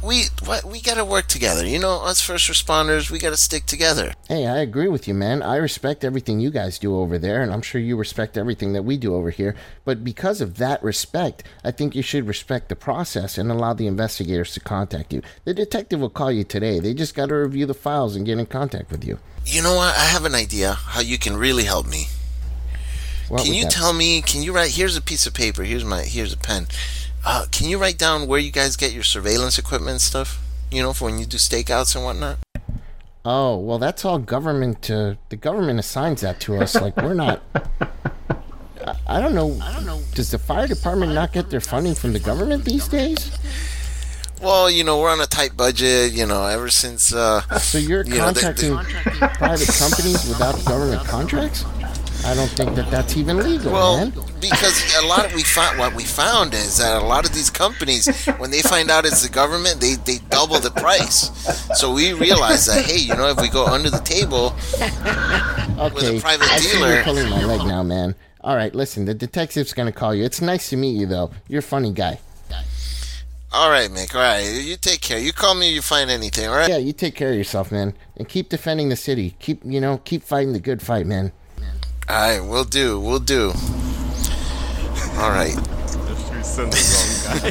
we 0.03 0.25
what 0.45 0.65
we 0.65 0.81
got 0.81 0.95
to 0.95 1.05
work 1.05 1.27
together. 1.27 1.67
You 1.67 1.79
know, 1.79 2.03
us 2.03 2.21
first 2.21 2.51
responders, 2.51 3.11
we 3.11 3.19
got 3.19 3.31
to 3.31 3.37
stick 3.37 3.67
together. 3.67 4.15
Hey, 4.29 4.47
I 4.47 4.59
agree 4.59 4.89
with 4.89 5.09
you, 5.09 5.15
man. 5.15 5.43
I 5.43 5.57
respect 5.57 6.05
everything 6.05 6.41
you 6.41 6.51
guys 6.51 6.79
do 6.79 6.97
over 6.97 7.19
there, 7.19 7.43
and 7.43 7.53
I'm 7.53 7.63
sure 7.63 7.81
you 7.81 7.97
respect 7.97 8.37
everything 8.37 8.73
that 8.73 8.85
we 8.85 8.97
do 8.97 9.15
over 9.15 9.31
here. 9.31 9.55
But 9.85 10.05
because 10.05 10.41
of 10.41 10.57
that 10.59 10.83
respect, 10.83 11.45
I 11.65 11.71
think 11.71 11.95
you 11.95 12.03
should 12.03 12.27
respect 12.27 12.69
the 12.69 12.77
process 12.77 13.39
and 13.39 13.51
allow 13.51 13.73
the 13.73 13.87
investigators 13.87 14.53
to 14.55 14.61
contact 14.61 15.13
you. 15.13 15.23
The 15.45 15.55
detective 15.55 16.01
will 16.01 16.11
call 16.11 16.33
you 16.33 16.45
today. 16.45 16.79
They 16.79 16.95
just 16.95 17.15
got 17.15 17.27
to 17.31 17.35
review 17.37 17.67
the 17.67 17.75
files 17.75 18.17
and 18.17 18.27
get 18.27 18.39
in 18.39 18.47
contact 18.47 18.91
with 18.91 19.05
you. 19.05 19.19
You 19.45 19.63
know 19.63 19.75
what? 19.75 19.97
I 19.97 20.05
have 20.05 20.25
an 20.25 20.35
idea 20.35 20.73
how 20.75 21.01
you 21.01 21.19
can 21.19 21.37
really 21.37 21.65
help 21.65 21.87
me. 21.87 22.07
What 23.29 23.45
Can 23.45 23.55
you 23.55 23.65
that? 23.65 23.73
tell 23.73 23.93
me? 23.93 24.23
Can 24.23 24.43
you 24.43 24.53
write? 24.53 24.71
Here's 24.71 24.97
a 24.97 25.03
piece 25.03 25.27
of 25.27 25.35
paper. 25.35 25.65
Here's 25.65 25.85
my. 25.85 26.03
Here's 26.03 26.33
a 26.33 26.37
pen. 26.37 26.67
Uh, 27.29 27.45
can 27.51 27.69
you 27.69 27.77
write 27.77 27.99
down 27.99 28.29
where 28.29 28.39
you 28.39 28.53
guys 28.53 28.77
get 28.77 28.93
your 28.93 29.03
surveillance 29.03 29.59
equipment 29.59 29.91
and 29.91 30.01
stuff? 30.01 30.41
You 30.71 30.81
know, 30.83 30.93
for 30.93 31.07
when 31.07 31.19
you 31.19 31.27
do 31.27 31.37
stakeouts 31.39 31.97
and 31.97 32.05
whatnot. 32.05 32.39
Oh, 33.25 33.57
well, 33.59 33.79
that's 33.79 34.05
all 34.05 34.19
government. 34.21 34.89
Uh, 34.89 35.15
the 35.31 35.37
government 35.37 35.81
assigns 35.81 36.21
that 36.21 36.39
to 36.41 36.57
us. 36.59 36.77
Like 36.77 36.97
we're 36.97 37.15
not. 37.15 37.43
I, 38.87 38.95
I 39.09 39.21
don't 39.21 39.35
know. 39.35 39.59
I 39.61 39.73
don't 39.73 39.85
know. 39.85 40.01
Does 40.15 40.31
the 40.31 40.39
fire 40.39 40.69
department 40.69 41.13
not 41.15 41.33
get 41.33 41.51
their 41.51 41.61
funding 41.61 41.97
from 41.97 42.13
the 42.13 42.21
government 42.21 42.65
these 42.65 42.87
days? 42.87 43.37
Well, 44.41 44.71
you 44.71 44.85
know, 44.85 45.01
we're 45.01 45.11
on 45.11 45.21
a 45.21 45.27
tight 45.27 45.57
budget. 45.57 46.13
You 46.13 46.27
know, 46.27 46.47
ever 46.47 46.69
since. 46.69 47.13
Uh, 47.13 47.41
So 47.59 47.79
you're 47.79 48.05
You 48.05 48.19
know, 48.19 48.31
they- 48.31 48.41
contracting 48.43 48.77
private 49.35 49.69
companies 49.77 50.29
without 50.29 50.65
government 50.65 51.05
contracts? 51.09 51.65
I 52.27 52.35
don't 52.35 52.49
think 52.51 52.75
that 52.75 52.91
that's 52.91 53.17
even 53.17 53.39
legal, 53.39 53.73
Well, 53.73 53.99
man. 53.99 54.11
because 54.41 54.83
a 55.01 55.07
lot 55.07 55.25
of 55.25 55.33
we 55.35 55.45
found 55.45 55.79
what 55.79 55.95
we 55.95 56.03
found 56.03 56.55
is 56.55 56.79
that 56.79 57.01
a 57.01 57.05
lot 57.07 57.25
of 57.25 57.33
these 57.33 57.51
companies, 57.51 58.09
when 58.39 58.51
they 58.51 58.63
find 58.63 58.91
out 58.91 59.07
it's 59.07 59.23
the 59.23 59.29
government, 59.29 59.81
they 59.81 59.95
they 59.95 60.19
double 60.29 60.59
the 60.59 60.73
price. 60.73 61.31
So 61.79 61.93
we 61.93 62.13
realized 62.15 62.69
that 62.69 62.85
hey, 62.85 62.99
you 62.99 63.15
know, 63.15 63.29
if 63.29 63.41
we 63.41 63.49
go 63.49 63.65
under 63.67 63.91
the 63.91 64.01
table, 64.01 64.55
Okay, 65.79 65.95
with 65.95 66.19
a 66.19 66.21
private 66.21 66.51
I 66.51 66.59
dealer- 66.59 66.95
you're 66.95 67.05
pulling 67.05 67.29
my 67.31 67.45
leg 67.45 67.61
now, 67.67 67.83
man. 67.83 68.15
All 68.43 68.57
right, 68.57 68.75
listen. 68.75 69.05
The 69.05 69.15
detective's 69.15 69.73
gonna 69.73 69.93
call 69.93 70.13
you. 70.15 70.25
It's 70.25 70.41
nice 70.41 70.71
to 70.71 70.77
meet 70.77 70.97
you, 70.99 71.07
though. 71.07 71.31
You're 71.49 71.61
a 71.61 71.63
funny 71.63 71.93
guy. 71.93 72.19
all 73.53 73.71
right, 73.71 73.89
Mick, 73.91 74.15
all 74.15 74.21
right, 74.21 74.41
you 74.43 74.77
take 74.77 75.01
care. 75.01 75.19
You 75.19 75.33
call 75.33 75.55
me 75.55 75.69
if 75.71 75.75
you 75.77 75.83
find 75.83 76.11
anything, 76.11 76.49
all 76.49 76.57
right? 76.57 76.69
Yeah, 76.69 76.77
you 76.79 76.93
take 76.93 77.15
care 77.15 77.31
of 77.31 77.37
yourself, 77.37 77.71
man, 77.71 77.95
and 78.17 78.29
keep 78.29 78.49
defending 78.49 78.89
the 78.89 78.97
city. 78.97 79.37
Keep, 79.39 79.63
you 79.65 79.81
know, 79.81 79.99
keep 80.05 80.23
fighting 80.25 80.53
the 80.53 80.61
good 80.61 80.83
fight, 80.83 81.07
man. 81.07 81.31
All 82.09 82.15
right, 82.15 82.39
we'll 82.41 82.63
do, 82.65 83.01
we'll 83.01 83.19
do. 83.19 83.49
All 85.19 85.31
right. 85.31 85.57
If 85.57 86.37
we 86.37 86.43
send 86.45 86.73
the 86.73 86.79
wrong 86.95 87.41
guy. 87.41 87.51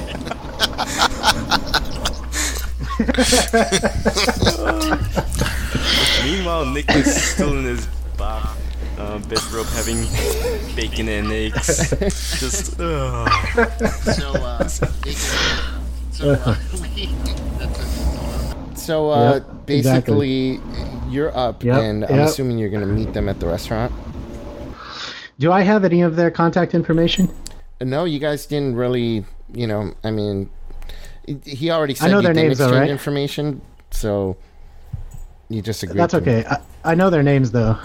Meanwhile, 6.23 6.67
Nick 6.67 6.89
is 6.95 7.21
still 7.33 7.57
in 7.57 7.65
his 7.65 7.85
bar, 8.17 8.49
uh, 8.97 9.17
bedrobe 9.27 9.67
having 9.67 10.05
bacon 10.73 11.09
and 11.09 11.29
eggs. 11.33 11.89
Just, 12.39 12.79
ugh. 12.79 13.29
So, 14.13 14.31
uh, 14.35 14.65
so 14.69 14.87
uh, 16.31 16.55
So 18.75 19.09
uh, 19.09 19.33
Yep, 19.33 19.65
basically, 19.65 20.61
you're 21.09 21.35
up, 21.35 21.61
Yep, 21.61 21.77
and 21.81 22.05
I'm 22.05 22.15
yep. 22.15 22.29
assuming 22.29 22.57
you're 22.57 22.69
going 22.69 22.87
to 22.87 22.93
meet 22.93 23.11
them 23.13 23.27
at 23.27 23.41
the 23.41 23.47
restaurant. 23.47 23.91
Do 25.39 25.51
I 25.51 25.61
have 25.63 25.83
any 25.83 26.01
of 26.01 26.15
their 26.15 26.31
contact 26.31 26.73
information? 26.73 27.29
No, 27.81 28.05
you 28.05 28.19
guys 28.19 28.45
didn't 28.45 28.75
really. 28.75 29.25
You 29.53 29.67
know, 29.67 29.93
I 30.03 30.11
mean, 30.11 30.49
he 31.43 31.69
already 31.71 31.93
said 31.95 32.09
know 32.11 32.21
their 32.21 32.33
didn't 32.33 32.47
names, 32.47 32.57
though, 32.57 32.71
right? 32.71 32.89
information, 32.89 33.61
so 33.91 34.37
you 35.49 35.61
just 35.61 35.83
agreed. 35.83 35.97
That's 35.99 36.11
to- 36.11 36.17
okay. 36.17 36.45
I, 36.45 36.59
I 36.83 36.95
know 36.95 37.09
their 37.09 37.23
names 37.23 37.51
though. 37.51 37.77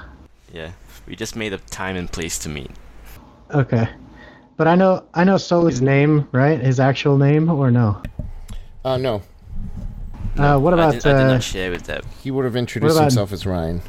yeah, 0.53 0.71
we 1.07 1.17
just 1.17 1.37
made 1.37 1.53
a 1.53 1.59
time 1.59 1.97
and 1.97 2.11
place 2.11 2.39
to 2.41 2.49
meet. 2.49 2.71
Okay, 3.53 3.89
but 4.57 4.69
I 4.69 4.75
know 4.77 5.05
I 5.13 5.25
know 5.25 5.37
Sully's 5.37 5.83
name, 5.83 6.29
right? 6.33 6.61
His 6.61 6.79
actual 6.81 7.19
name, 7.19 7.51
or 7.51 7.71
no? 7.71 8.01
Uh, 8.85 8.97
no, 8.97 9.23
Uh, 10.39 10.57
what 10.59 10.73
I 10.73 10.77
about? 10.77 10.93
did, 10.95 11.07
I 11.07 11.13
did 11.13 11.21
uh, 11.21 11.33
not 11.35 11.43
share 11.43 11.71
with 11.71 11.83
that. 11.85 12.05
he 12.23 12.31
would 12.31 12.45
have 12.45 12.57
introduced 12.57 12.95
about- 12.97 13.03
himself 13.05 13.33
as 13.33 13.45
Ryan. 13.45 13.83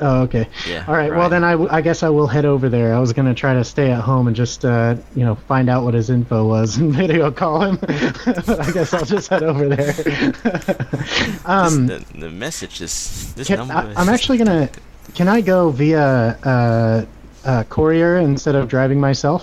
Oh, 0.00 0.22
okay. 0.22 0.48
Yeah. 0.68 0.84
All 0.86 0.94
right. 0.94 1.10
Well, 1.10 1.20
right. 1.20 1.28
then 1.28 1.44
I, 1.44 1.52
w- 1.52 1.70
I 1.70 1.80
guess 1.80 2.02
I 2.02 2.08
will 2.08 2.26
head 2.26 2.44
over 2.44 2.68
there. 2.68 2.94
I 2.94 2.98
was 2.98 3.12
gonna 3.12 3.34
try 3.34 3.54
to 3.54 3.64
stay 3.64 3.90
at 3.90 4.00
home 4.00 4.26
and 4.26 4.36
just 4.36 4.64
uh, 4.64 4.96
you 5.14 5.24
know 5.24 5.34
find 5.34 5.68
out 5.68 5.84
what 5.84 5.94
his 5.94 6.10
info 6.10 6.46
was 6.46 6.76
and 6.76 6.92
video 6.94 7.30
call 7.30 7.62
him. 7.62 7.76
but 7.80 8.60
I 8.60 8.72
guess 8.72 8.92
I'll 8.92 9.04
just 9.04 9.28
head 9.28 9.42
over 9.42 9.68
there. 9.68 9.90
um, 11.44 11.86
the, 11.86 12.04
the 12.14 12.30
message 12.30 12.80
is 12.80 13.34
this 13.34 13.48
can, 13.48 13.58
number. 13.58 13.74
I, 13.74 13.94
I'm 13.96 14.08
actually 14.08 14.38
gonna. 14.38 14.68
Can 15.14 15.28
I 15.28 15.40
go 15.40 15.70
via 15.70 16.02
uh, 16.02 17.06
uh, 17.44 17.64
courier 17.64 18.18
instead 18.18 18.54
of 18.54 18.68
driving 18.68 19.00
myself? 19.00 19.42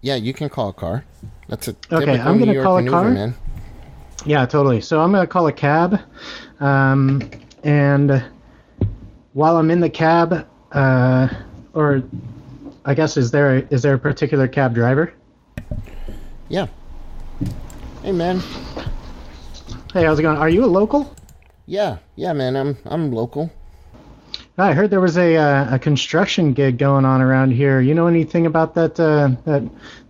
Yeah, 0.00 0.16
you 0.16 0.32
can 0.32 0.48
call 0.48 0.70
a 0.70 0.72
car. 0.72 1.04
That's 1.48 1.68
a 1.68 1.76
Okay, 1.90 2.18
I'm 2.18 2.38
gonna 2.38 2.54
York 2.54 2.64
call 2.64 2.78
a 2.78 2.88
car. 2.88 3.10
man. 3.10 3.34
Yeah, 4.24 4.46
totally. 4.46 4.80
So 4.80 5.00
I'm 5.00 5.12
gonna 5.12 5.26
call 5.26 5.46
a 5.48 5.52
cab, 5.52 6.00
um, 6.60 7.28
and 7.64 8.24
while 9.32 9.56
I'm 9.56 9.70
in 9.70 9.80
the 9.80 9.90
cab, 9.90 10.46
uh, 10.72 11.28
or 11.74 12.02
I 12.84 12.94
guess 12.94 13.16
is 13.16 13.30
there 13.30 13.58
a, 13.58 13.66
is 13.70 13.82
there 13.82 13.94
a 13.94 13.98
particular 13.98 14.48
cab 14.48 14.74
driver? 14.74 15.12
Yeah. 16.48 16.66
Hey, 18.02 18.12
man. 18.12 18.40
Hey, 19.92 20.04
how's 20.04 20.18
it 20.18 20.22
going? 20.22 20.38
Are 20.38 20.48
you 20.48 20.64
a 20.64 20.66
local? 20.66 21.14
Yeah, 21.66 21.98
yeah, 22.16 22.32
man. 22.32 22.56
I'm 22.56 22.76
I'm 22.86 23.12
local. 23.12 23.50
I 24.58 24.74
heard 24.74 24.90
there 24.90 25.00
was 25.00 25.16
a 25.16 25.36
uh, 25.36 25.74
a 25.76 25.78
construction 25.78 26.52
gig 26.52 26.76
going 26.78 27.04
on 27.04 27.20
around 27.22 27.52
here. 27.52 27.80
You 27.80 27.94
know 27.94 28.06
anything 28.06 28.46
about 28.46 28.74
that 28.74 28.98
uh, 28.98 29.30
that 29.44 29.62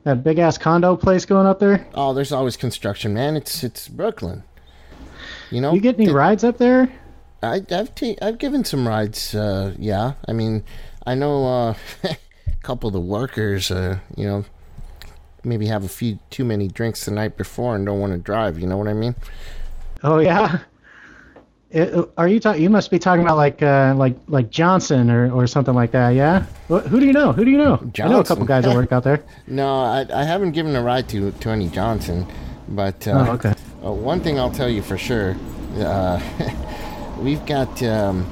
that 0.04 0.24
big 0.24 0.38
ass 0.38 0.58
condo 0.58 0.96
place 0.96 1.24
going 1.24 1.46
up 1.46 1.60
there? 1.60 1.86
Oh, 1.94 2.14
there's 2.14 2.32
always 2.32 2.56
construction, 2.56 3.14
man. 3.14 3.36
It's 3.36 3.62
it's 3.62 3.88
Brooklyn. 3.88 4.42
You 5.50 5.60
know. 5.60 5.74
You 5.74 5.80
get 5.80 5.96
any 5.96 6.06
Th- 6.06 6.14
rides 6.14 6.42
up 6.44 6.58
there? 6.58 6.90
I, 7.42 7.62
I've 7.70 7.94
ta- 7.94 8.14
I've 8.22 8.38
given 8.38 8.64
some 8.64 8.86
rides. 8.86 9.34
Uh, 9.34 9.74
yeah, 9.78 10.12
I 10.28 10.32
mean, 10.32 10.64
I 11.06 11.14
know 11.14 11.46
uh, 11.46 11.74
a 12.04 12.16
couple 12.62 12.86
of 12.88 12.92
the 12.92 13.00
workers. 13.00 13.70
Uh, 13.70 13.98
you 14.16 14.26
know, 14.26 14.44
maybe 15.44 15.66
have 15.66 15.84
a 15.84 15.88
few 15.88 16.18
too 16.30 16.44
many 16.44 16.68
drinks 16.68 17.04
the 17.04 17.10
night 17.10 17.36
before 17.36 17.74
and 17.74 17.84
don't 17.86 17.98
want 18.00 18.12
to 18.12 18.18
drive. 18.18 18.58
You 18.58 18.66
know 18.66 18.76
what 18.76 18.88
I 18.88 18.94
mean? 18.94 19.14
Oh 20.02 20.18
yeah. 20.18 20.58
It, 21.74 22.06
are 22.18 22.28
you 22.28 22.38
talking? 22.38 22.62
You 22.62 22.68
must 22.68 22.90
be 22.90 22.98
talking 22.98 23.22
about 23.24 23.38
like 23.38 23.62
uh, 23.62 23.94
like 23.96 24.14
like 24.28 24.50
Johnson 24.50 25.10
or, 25.10 25.32
or 25.32 25.46
something 25.46 25.72
like 25.72 25.92
that. 25.92 26.10
Yeah. 26.10 26.40
Wh- 26.68 26.84
Who 26.86 27.00
do 27.00 27.06
you 27.06 27.14
know? 27.14 27.32
Who 27.32 27.46
do 27.46 27.50
you 27.50 27.56
know? 27.56 27.76
I 27.76 27.80
know 27.80 27.88
a 27.88 27.90
Johnson. 27.92 28.24
couple 28.24 28.44
guys 28.44 28.64
that 28.64 28.74
work 28.76 28.92
out 28.92 29.04
there. 29.04 29.24
No, 29.46 29.80
I, 29.82 30.04
I 30.14 30.22
haven't 30.24 30.52
given 30.52 30.76
a 30.76 30.82
ride 30.82 31.08
to 31.08 31.32
Tony 31.40 31.70
Johnson, 31.70 32.26
but 32.68 33.08
uh, 33.08 33.24
Oh, 33.26 33.32
okay. 33.36 33.54
uh, 33.82 33.90
one 33.90 34.20
thing 34.20 34.38
I'll 34.38 34.50
tell 34.50 34.68
you 34.68 34.82
for 34.82 34.98
sure, 34.98 35.34
uh, 35.78 36.20
we've 37.22 37.44
got 37.46 37.82
um, 37.82 38.26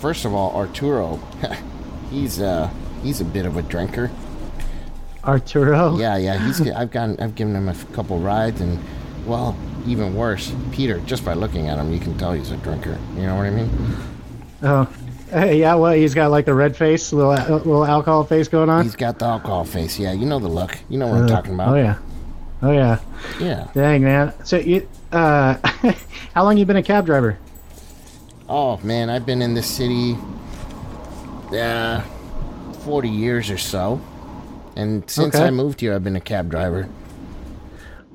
first 0.00 0.24
of 0.24 0.34
all 0.34 0.54
Arturo. 0.56 1.16
he's 2.10 2.40
uh, 2.40 2.70
he's 3.02 3.20
a 3.20 3.24
bit 3.24 3.46
of 3.46 3.56
a 3.56 3.62
drinker. 3.62 4.10
Arturo. 5.24 5.96
Yeah, 5.98 6.16
yeah. 6.16 6.38
He's 6.46 6.60
I've 6.70 6.90
gotten 6.90 7.18
I've 7.20 7.34
given 7.34 7.54
him 7.54 7.68
a 7.68 7.74
couple 7.92 8.18
rides, 8.18 8.60
and 8.60 8.78
well, 9.26 9.56
even 9.86 10.14
worse, 10.14 10.52
Peter. 10.72 11.00
Just 11.00 11.24
by 11.24 11.34
looking 11.34 11.68
at 11.68 11.78
him, 11.78 11.92
you 11.92 12.00
can 12.00 12.16
tell 12.18 12.32
he's 12.32 12.50
a 12.50 12.56
drinker. 12.58 12.98
You 13.16 13.22
know 13.22 13.36
what 13.36 13.46
I 13.46 13.50
mean? 13.50 13.70
Oh. 14.62 14.88
Hey, 15.30 15.60
yeah. 15.60 15.74
Well, 15.74 15.92
he's 15.92 16.14
got 16.14 16.30
like 16.30 16.46
the 16.46 16.54
red 16.54 16.74
face, 16.74 17.12
little 17.12 17.32
uh, 17.32 17.48
little 17.50 17.84
alcohol 17.84 18.24
face 18.24 18.48
going 18.48 18.70
on. 18.70 18.84
He's 18.84 18.96
got 18.96 19.18
the 19.18 19.26
alcohol 19.26 19.64
face. 19.64 19.98
Yeah, 19.98 20.12
you 20.12 20.24
know 20.24 20.38
the 20.38 20.48
look. 20.48 20.78
You 20.88 20.98
know 20.98 21.06
what 21.08 21.18
I'm 21.18 21.24
Uh, 21.24 21.28
talking 21.28 21.52
about. 21.52 21.68
Oh 21.68 21.74
yeah. 21.74 21.98
Oh 22.62 22.72
yeah. 22.72 22.98
Yeah. 23.38 23.68
Dang 23.74 24.02
man. 24.02 24.32
So 24.46 24.56
you 24.56 24.88
uh, 25.12 25.56
how 26.34 26.44
long 26.44 26.56
you 26.56 26.64
been 26.64 26.76
a 26.76 26.82
cab 26.82 27.04
driver? 27.04 27.38
Oh 28.48 28.78
man, 28.82 29.10
I've 29.10 29.26
been 29.26 29.42
in 29.42 29.54
this 29.54 29.66
city, 29.66 30.16
uh, 31.52 32.00
forty 32.80 33.10
years 33.10 33.50
or 33.50 33.58
so, 33.58 34.00
and 34.74 35.08
since 35.08 35.34
Okay. 35.34 35.44
I 35.44 35.50
moved 35.50 35.80
here, 35.80 35.94
I've 35.94 36.04
been 36.04 36.16
a 36.16 36.20
cab 36.20 36.50
driver. 36.50 36.88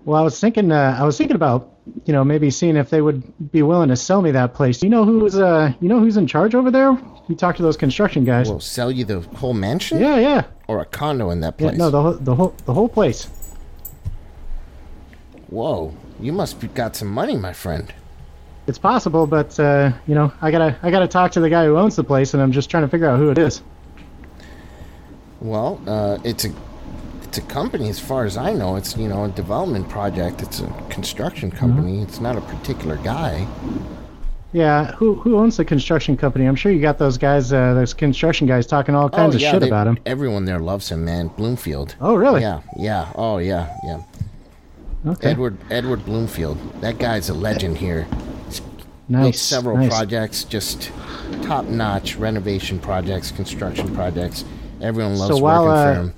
Well, 0.06 0.20
I 0.20 0.24
was 0.24 0.40
thinking. 0.40 0.72
Uh, 0.72 0.98
I 1.00 1.04
was 1.04 1.18
thinking 1.18 1.36
about 1.36 1.70
you 2.06 2.14
know 2.14 2.24
maybe 2.24 2.50
seeing 2.50 2.78
if 2.78 2.90
they 2.90 3.02
would 3.02 3.52
be 3.52 3.62
willing 3.62 3.90
to 3.90 3.96
sell 3.96 4.22
me 4.22 4.32
that 4.32 4.54
place. 4.54 4.82
You 4.82 4.90
know 4.90 5.06
who's 5.06 5.38
uh 5.38 5.74
you 5.80 5.88
know 5.88 6.00
who's 6.00 6.18
in 6.18 6.26
charge 6.28 6.56
over 6.56 6.72
there? 6.72 6.98
You 7.28 7.36
talk 7.36 7.56
to 7.58 7.64
those 7.64 7.78
construction 7.78 8.26
guys. 8.26 8.50
Will 8.50 8.60
sell 8.60 8.92
you 8.92 9.06
the 9.06 9.22
whole 9.22 9.54
mansion 9.54 10.00
yeah, 10.00 10.18
yeah. 10.18 10.44
or 10.68 10.82
a 10.82 10.86
condo 10.86 11.30
in 11.30 11.42
that 11.42 11.58
place? 11.58 11.74
Yeah, 11.74 11.78
no, 11.78 11.90
the 11.90 12.02
whole 12.02 12.14
the 12.14 12.36
whole 12.36 12.56
the 12.66 12.74
whole 12.74 12.90
place. 12.90 13.28
Whoa, 15.50 15.96
you 16.20 16.34
must 16.34 16.60
be 16.60 16.68
got 16.68 16.96
some 16.96 17.10
money, 17.10 17.38
my 17.38 17.54
friend. 17.54 17.94
It's 18.66 18.78
possible, 18.80 19.28
but 19.28 19.60
uh, 19.60 19.92
you 20.08 20.16
know, 20.16 20.32
I 20.42 20.50
gotta 20.52 20.78
I 20.84 20.90
gotta 20.92 21.08
talk 21.08 21.32
to 21.34 21.40
the 21.42 21.50
guy 21.50 21.66
who 21.66 21.78
owns 21.78 21.96
the 21.98 22.04
place, 22.04 22.34
and 22.34 22.42
I'm 22.42 22.52
just 22.52 22.70
trying 22.70 22.84
to 22.84 22.90
figure 22.90 23.08
out 23.10 23.20
who 23.20 23.30
it 23.30 23.38
is. 23.38 23.62
Well, 25.42 25.82
uh, 25.86 26.18
it's 26.24 26.46
a 26.46 26.54
it's 27.24 27.38
a 27.38 27.42
company 27.42 27.90
as 27.90 28.00
far 28.00 28.24
as 28.26 28.38
I 28.38 28.54
know. 28.54 28.76
It's 28.78 28.96
you 28.96 29.08
know 29.10 29.26
a 29.26 29.30
development 29.30 29.90
project. 29.90 30.42
It's 30.42 30.62
a 30.62 30.68
construction 30.90 31.50
Mm-hmm. 31.52 31.60
company. 31.60 32.02
It's 32.02 32.22
not 32.22 32.38
a 32.38 32.42
particular 32.42 32.96
guy. 32.98 33.46
Yeah, 34.54 34.92
who 34.94 35.16
who 35.16 35.38
owns 35.40 35.58
the 35.58 35.66
construction 35.66 36.16
company? 36.16 36.46
I'm 36.46 36.56
sure 36.56 36.72
you 36.72 36.80
got 36.80 37.00
those 37.00 37.18
guys, 37.18 37.52
uh, 37.52 37.74
those 37.74 37.94
construction 37.94 38.48
guys, 38.48 38.66
talking 38.68 38.94
all 38.96 39.10
kinds 39.10 39.36
of 39.36 39.42
shit 39.42 39.56
Oh, 39.56 39.60
they- 39.60 39.68
about 39.68 39.88
him. 39.88 39.98
Everyone 40.06 40.46
there 40.46 40.60
loves 40.60 40.90
him, 40.90 41.04
man. 41.04 41.28
Bloomfield. 41.30 41.96
Oh, 42.00 42.14
really? 42.16 42.42
Yeah, 42.42 42.62
yeah. 42.78 43.12
Oh, 43.16 43.40
yeah, 43.40 43.76
yeah. 43.84 44.00
Okay. 45.06 45.32
Edward 45.32 45.58
Edward 45.70 46.06
Bloomfield. 46.06 46.58
That 46.82 46.98
guy's 46.98 47.30
a 47.30 47.34
legend 47.34 47.78
here. 47.78 48.08
Built 49.10 49.26
nice. 49.26 49.42
several 49.42 49.78
nice. 49.78 49.90
projects, 49.90 50.44
just 50.46 50.92
top 51.42 51.66
notch 51.66 52.16
renovation 52.16 52.80
projects, 52.80 53.32
construction 53.32 53.94
projects. 53.94 54.46
Everyone 54.82 55.16
loves 55.18 55.36
So 55.36 55.42
while, 55.42 55.66
working 55.66 55.78
uh, 55.78 55.94
for 55.94 56.00
him. 56.02 56.14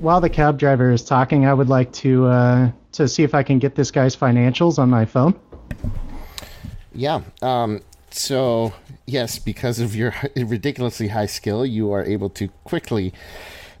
While 0.00 0.20
the 0.20 0.28
cab 0.28 0.58
driver 0.58 0.90
is 0.90 1.04
talking, 1.04 1.46
I 1.46 1.54
would 1.54 1.68
like 1.68 1.92
to 1.94 2.26
uh, 2.26 2.70
to 2.92 3.08
see 3.08 3.22
if 3.22 3.34
I 3.34 3.42
can 3.42 3.58
get 3.58 3.76
this 3.76 3.90
guy's 3.90 4.16
financials 4.16 4.78
on 4.78 4.90
my 4.90 5.04
phone. 5.04 5.38
Yeah. 6.92 7.20
Um, 7.40 7.82
so, 8.10 8.72
yes, 9.06 9.38
because 9.38 9.78
of 9.78 9.94
your 9.94 10.14
ridiculously 10.36 11.08
high 11.08 11.26
skill, 11.26 11.64
you 11.64 11.92
are 11.92 12.04
able 12.04 12.30
to 12.30 12.48
quickly. 12.64 13.12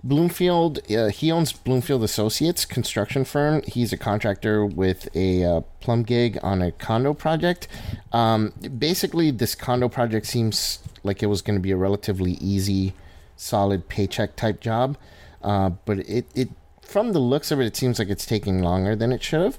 Bloomfield, 0.04 0.78
uh, 0.90 1.08
he 1.08 1.32
owns 1.32 1.52
Bloomfield 1.52 2.04
Associates 2.04 2.64
construction 2.64 3.24
firm. 3.24 3.62
He's 3.66 3.92
a 3.92 3.96
contractor 3.96 4.64
with 4.64 5.08
a 5.14 5.44
uh, 5.44 5.60
plum 5.80 6.04
gig 6.04 6.38
on 6.42 6.62
a 6.62 6.70
condo 6.70 7.14
project. 7.14 7.68
Um, 8.12 8.52
basically, 8.78 9.30
this 9.30 9.54
condo 9.54 9.88
project 9.88 10.26
seems 10.26 10.78
like 11.02 11.22
it 11.22 11.26
was 11.26 11.42
going 11.42 11.58
to 11.58 11.62
be 11.62 11.72
a 11.72 11.76
relatively 11.76 12.32
easy, 12.32 12.94
solid 13.36 13.88
paycheck 13.88 14.36
type 14.36 14.60
job. 14.60 14.96
Uh, 15.42 15.70
but 15.84 15.98
it, 16.00 16.26
it, 16.34 16.48
from 16.82 17.12
the 17.12 17.18
looks 17.18 17.50
of 17.50 17.60
it, 17.60 17.66
it 17.66 17.76
seems 17.76 17.98
like 17.98 18.08
it's 18.08 18.26
taking 18.26 18.62
longer 18.62 18.94
than 18.94 19.12
it 19.12 19.22
should 19.22 19.40
have. 19.40 19.58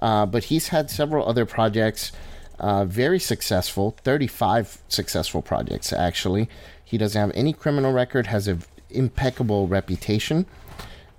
Uh, 0.00 0.26
but 0.26 0.44
he's 0.44 0.68
had 0.68 0.90
several 0.90 1.26
other 1.28 1.46
projects 1.46 2.12
uh, 2.58 2.86
very 2.86 3.18
successful 3.18 3.94
35 4.02 4.78
successful 4.88 5.42
projects 5.42 5.92
actually 5.92 6.48
he 6.82 6.96
doesn't 6.96 7.20
have 7.20 7.30
any 7.34 7.52
criminal 7.52 7.92
record 7.92 8.28
has 8.28 8.48
an 8.48 8.62
impeccable 8.96 9.68
reputation 9.68 10.46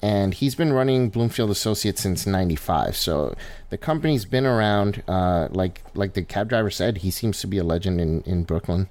and 0.02 0.36
he's 0.36 0.54
been 0.56 0.72
running 0.74 1.10
bloomfield 1.10 1.50
associates 1.50 2.02
since 2.02 2.26
95 2.26 2.96
so 2.96 3.36
the 3.70 3.78
company's 3.78 4.26
been 4.26 4.46
around 4.46 5.04
uh, 5.08 5.48
like 5.52 5.82
like 5.94 6.14
the 6.14 6.24
cab 6.24 6.50
driver 6.50 6.70
said 6.70 6.98
he 7.00 7.12
seems 7.12 7.40
to 7.42 7.48
be 7.48 7.58
a 7.58 7.64
legend 7.64 8.00
in, 8.00 8.22
in 8.22 8.44
brooklyn 8.44 8.90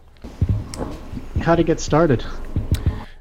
How 1.41 1.55
to 1.55 1.62
get 1.62 1.78
started? 1.80 2.24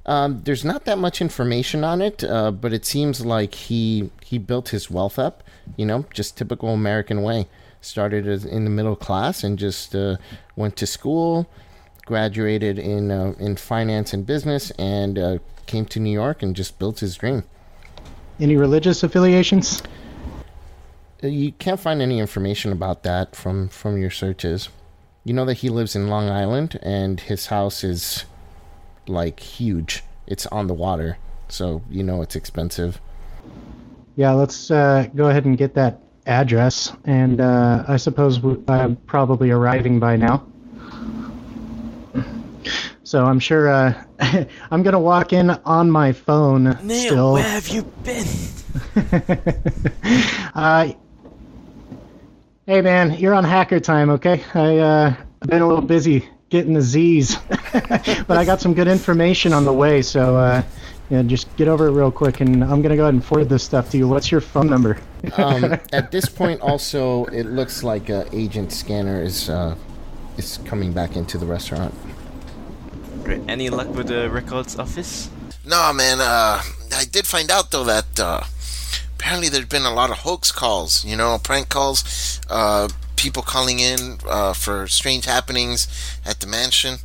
um, 0.05 0.41
there's 0.43 0.63
not 0.63 0.85
that 0.85 0.97
much 0.99 1.19
information 1.21 1.83
on 1.83 2.01
it, 2.01 2.23
uh, 2.23 2.51
but 2.51 2.73
it 2.73 2.85
seems 2.85 3.25
like 3.25 3.55
he 3.55 4.11
he 4.23 4.37
built 4.37 4.69
his 4.69 4.89
wealth 4.91 5.17
up. 5.17 5.43
You 5.77 5.85
know, 5.85 6.05
just 6.13 6.37
typical 6.37 6.69
American 6.69 7.23
way. 7.23 7.47
Started 7.81 8.27
as 8.27 8.45
in 8.45 8.63
the 8.65 8.69
middle 8.69 8.95
class 8.95 9.43
and 9.43 9.57
just 9.59 9.95
uh, 9.95 10.17
went 10.55 10.75
to 10.77 10.87
school, 10.87 11.47
graduated 12.05 12.77
in 12.77 13.09
uh, 13.11 13.33
in 13.39 13.55
finance 13.55 14.13
and 14.13 14.25
business, 14.25 14.71
and 14.71 15.17
uh, 15.17 15.37
came 15.65 15.85
to 15.85 15.99
New 15.99 16.11
York 16.11 16.43
and 16.43 16.55
just 16.55 16.79
built 16.79 16.99
his 16.99 17.15
dream. 17.15 17.43
Any 18.39 18.57
religious 18.57 19.03
affiliations? 19.03 19.81
Uh, 21.23 21.27
You 21.27 21.51
can't 21.53 21.79
find 21.79 22.01
any 22.01 22.19
information 22.19 22.71
about 22.71 23.03
that 23.03 23.35
from 23.35 23.69
from 23.69 23.97
your 23.97 24.11
searches. 24.11 24.69
You 25.23 25.33
know 25.33 25.45
that 25.45 25.55
he 25.57 25.69
lives 25.69 25.95
in 25.95 26.07
Long 26.07 26.29
Island, 26.29 26.79
and 26.83 27.19
his 27.19 27.47
house 27.47 27.83
is 27.83 28.25
like 29.07 29.39
huge. 29.39 30.03
It's 30.27 30.45
on 30.47 30.67
the 30.67 30.73
water, 30.73 31.17
so 31.47 31.81
you 31.89 32.03
know 32.03 32.21
it's 32.21 32.35
expensive. 32.35 32.99
Yeah, 34.15 34.31
let's 34.31 34.71
uh, 34.71 35.07
go 35.15 35.29
ahead 35.29 35.45
and 35.45 35.57
get 35.57 35.73
that 35.75 36.01
address, 36.25 36.91
and 37.05 37.41
uh, 37.41 37.83
I 37.87 37.97
suppose 37.97 38.39
I'm 38.67 38.95
probably 39.07 39.51
arriving 39.51 39.99
by 39.99 40.15
now. 40.15 40.45
So 43.05 43.23
I'm 43.23 43.39
sure 43.39 43.69
uh, 43.69 44.03
I'm 44.71 44.81
gonna 44.81 44.99
walk 44.99 45.31
in 45.31 45.51
on 45.51 45.91
my 45.91 46.11
phone 46.11 46.75
Neil, 46.81 47.11
still. 47.11 47.33
where 47.33 47.43
have 47.43 47.67
you 47.67 47.83
been? 48.03 48.25
Uh, 50.55 50.93
hey 52.65 52.81
man, 52.81 53.13
you're 53.13 53.33
on 53.33 53.43
hacker 53.43 53.79
time, 53.79 54.09
okay? 54.09 54.41
I 54.53 54.77
uh, 54.77 55.15
I've 55.41 55.49
been 55.49 55.61
a 55.61 55.67
little 55.67 55.83
busy 55.83 56.27
getting 56.49 56.73
the 56.73 56.81
Z's, 56.81 57.35
but 57.73 58.31
I 58.31 58.45
got 58.45 58.61
some 58.61 58.73
good 58.73 58.87
information 58.87 59.51
on 59.53 59.65
the 59.65 59.73
way. 59.73 60.01
So 60.01 60.37
uh, 60.37 60.63
yeah, 61.09 61.21
just 61.23 61.53
get 61.57 61.67
over 61.67 61.87
it 61.87 61.91
real 61.91 62.11
quick, 62.11 62.39
and 62.41 62.63
I'm 62.63 62.81
gonna 62.81 62.95
go 62.95 63.03
ahead 63.03 63.13
and 63.13 63.23
forward 63.23 63.49
this 63.49 63.63
stuff 63.63 63.91
to 63.91 63.97
you. 63.97 64.07
What's 64.07 64.31
your 64.31 64.41
phone 64.41 64.67
number? 64.67 64.97
Um, 65.37 65.77
at 65.91 66.09
this 66.11 66.27
point, 66.27 66.61
also, 66.61 67.25
it 67.25 67.45
looks 67.45 67.83
like 67.83 68.09
uh, 68.09 68.25
Agent 68.31 68.71
Scanner 68.71 69.21
is 69.21 69.49
uh, 69.49 69.75
is 70.37 70.59
coming 70.65 70.93
back 70.93 71.15
into 71.17 71.37
the 71.37 71.45
restaurant. 71.45 71.93
Great. 73.25 73.41
Any 73.47 73.71
luck 73.71 73.89
with 73.95 74.07
the 74.07 74.29
records 74.29 74.77
office? 74.77 75.31
No, 75.65 75.91
man. 75.91 76.21
Uh, 76.21 76.61
I 76.95 77.05
did 77.11 77.25
find 77.25 77.49
out 77.49 77.71
though 77.71 77.83
that 77.83 78.19
uh, 78.19 78.43
apparently 79.15 79.49
there's 79.49 79.65
been 79.65 79.81
a 79.83 79.93
lot 79.93 80.11
of 80.11 80.17
hoax 80.19 80.51
calls. 80.51 81.03
You 81.03 81.17
know, 81.17 81.39
prank 81.43 81.69
calls. 81.69 82.39
Uh, 82.47 82.87
people 83.15 83.41
calling 83.41 83.79
in 83.79 84.19
uh, 84.29 84.53
for 84.53 84.85
strange 84.85 85.25
happenings 85.25 85.87
at 86.23 86.39
the 86.39 86.45
mansion, 86.45 86.97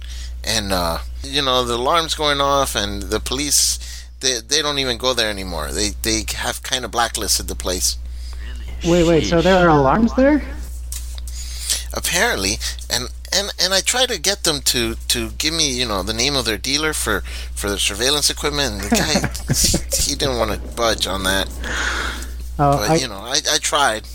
and 0.44 0.72
uh, 0.74 0.98
you 1.22 1.40
know 1.40 1.64
the 1.64 1.76
alarms 1.76 2.14
going 2.14 2.40
off, 2.40 2.76
and 2.76 3.04
the 3.04 3.18
police. 3.18 3.78
They, 4.20 4.40
they 4.46 4.60
don't 4.60 4.78
even 4.78 4.98
go 4.98 5.14
there 5.14 5.30
anymore. 5.30 5.72
They 5.72 5.92
they 6.02 6.26
have 6.34 6.62
kind 6.62 6.84
of 6.84 6.90
blacklisted 6.90 7.48
the 7.48 7.54
place. 7.54 7.96
Wait, 8.84 9.06
wait. 9.08 9.24
So 9.24 9.40
there 9.40 9.56
are 9.56 9.70
alarms 9.70 10.14
there? 10.16 10.42
Apparently 11.94 12.52
and 12.88 13.08
and 13.32 13.52
and 13.60 13.72
I 13.74 13.80
tried 13.80 14.08
to 14.10 14.20
get 14.20 14.44
them 14.44 14.60
to 14.62 14.94
to 15.08 15.30
give 15.30 15.54
me 15.54 15.70
you 15.72 15.86
know 15.86 16.02
the 16.02 16.14
name 16.14 16.36
of 16.36 16.44
their 16.44 16.58
dealer 16.58 16.92
for 16.92 17.22
for 17.54 17.68
the 17.70 17.78
surveillance 17.78 18.30
equipment 18.30 18.74
and 18.74 18.80
the 18.82 18.90
guy 18.96 19.94
he 20.02 20.14
didn't 20.14 20.38
want 20.38 20.52
to 20.52 20.58
budge 20.74 21.06
on 21.06 21.22
that 21.24 21.48
Oh, 22.58 22.76
but 22.76 22.90
I, 22.90 22.94
you 22.96 23.08
know 23.08 23.16
I, 23.16 23.40
I 23.52 23.58
tried 23.58 24.06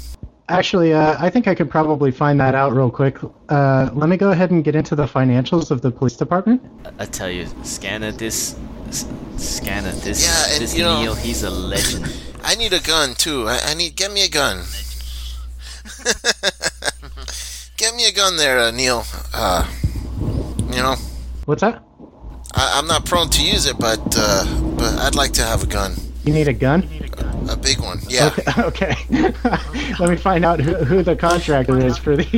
actually, 0.47 0.93
uh, 0.93 1.15
I 1.17 1.32
think 1.32 1.47
I 1.47 1.55
could 1.55 1.71
probably 1.71 2.11
find 2.11 2.39
that 2.39 2.53
out 2.53 2.71
real 2.71 2.91
quick. 2.91 3.17
Uh, 3.49 3.89
let 3.95 4.09
me 4.09 4.15
go 4.15 4.30
ahead 4.30 4.51
and 4.51 4.63
get 4.63 4.76
into 4.76 4.95
the 4.95 5.07
financials 5.07 5.71
of 5.71 5.82
the 5.82 5.89
police 5.89 6.15
department. 6.15 6.61
I, 6.86 6.91
I 6.99 7.05
tell 7.07 7.32
you, 7.32 7.47
Scanner, 7.63 8.11
this. 8.11 8.55
S- 8.89 9.07
Scanner, 9.38 9.91
this. 9.91 10.23
Yeah, 10.23 10.53
and 10.53 10.61
this 10.61 10.78
you 10.78 10.84
know- 10.84 11.01
Neil, 11.01 11.15
he's 11.15 11.41
a 11.41 11.49
legend. 11.49 12.13
I 12.43 12.53
need 12.53 12.73
a 12.73 12.80
gun 12.80 13.15
too 13.15 13.47
I, 13.47 13.59
I 13.65 13.73
need 13.73 13.95
get 13.95 14.11
me 14.11 14.23
a 14.23 14.30
gun 14.30 14.57
get 17.78 17.95
me 17.95 18.07
a 18.07 18.11
gun 18.11 18.38
there 18.38 18.59
uh, 18.59 18.71
Neil 18.71 19.03
uh 19.34 19.69
you 20.71 20.82
know 20.82 20.95
What's 21.45 21.61
that? 21.61 21.84
I, 22.53 22.73
I'm 22.80 22.88
not 22.88 23.05
prone 23.05 23.30
to 23.30 23.43
use 23.43 23.65
it 23.65 23.78
but 23.78 23.99
uh 24.17 24.45
but 24.78 24.93
I'd 24.99 25.15
like 25.15 25.32
to 25.34 25.43
have 25.43 25.63
a 25.63 25.67
gun 25.67 25.93
You 26.23 26.34
need 26.34 26.47
a 26.47 26.53
gun? 26.53 26.88
a 27.49 27.55
big 27.55 27.80
one 27.80 27.99
yeah 28.09 28.32
Okay. 28.57 28.95
Let 29.99 30.09
me 30.09 30.15
find 30.17 30.43
out 30.43 30.59
who, 30.59 30.73
who 30.76 31.03
the 31.03 31.15
contractor 31.15 31.78
is 31.78 31.97
for 31.97 32.15
the, 32.15 32.23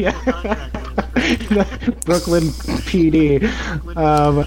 the 1.49 1.97
Brooklyn 2.05 2.43
PD. 2.89 3.41
Um, 3.95 4.45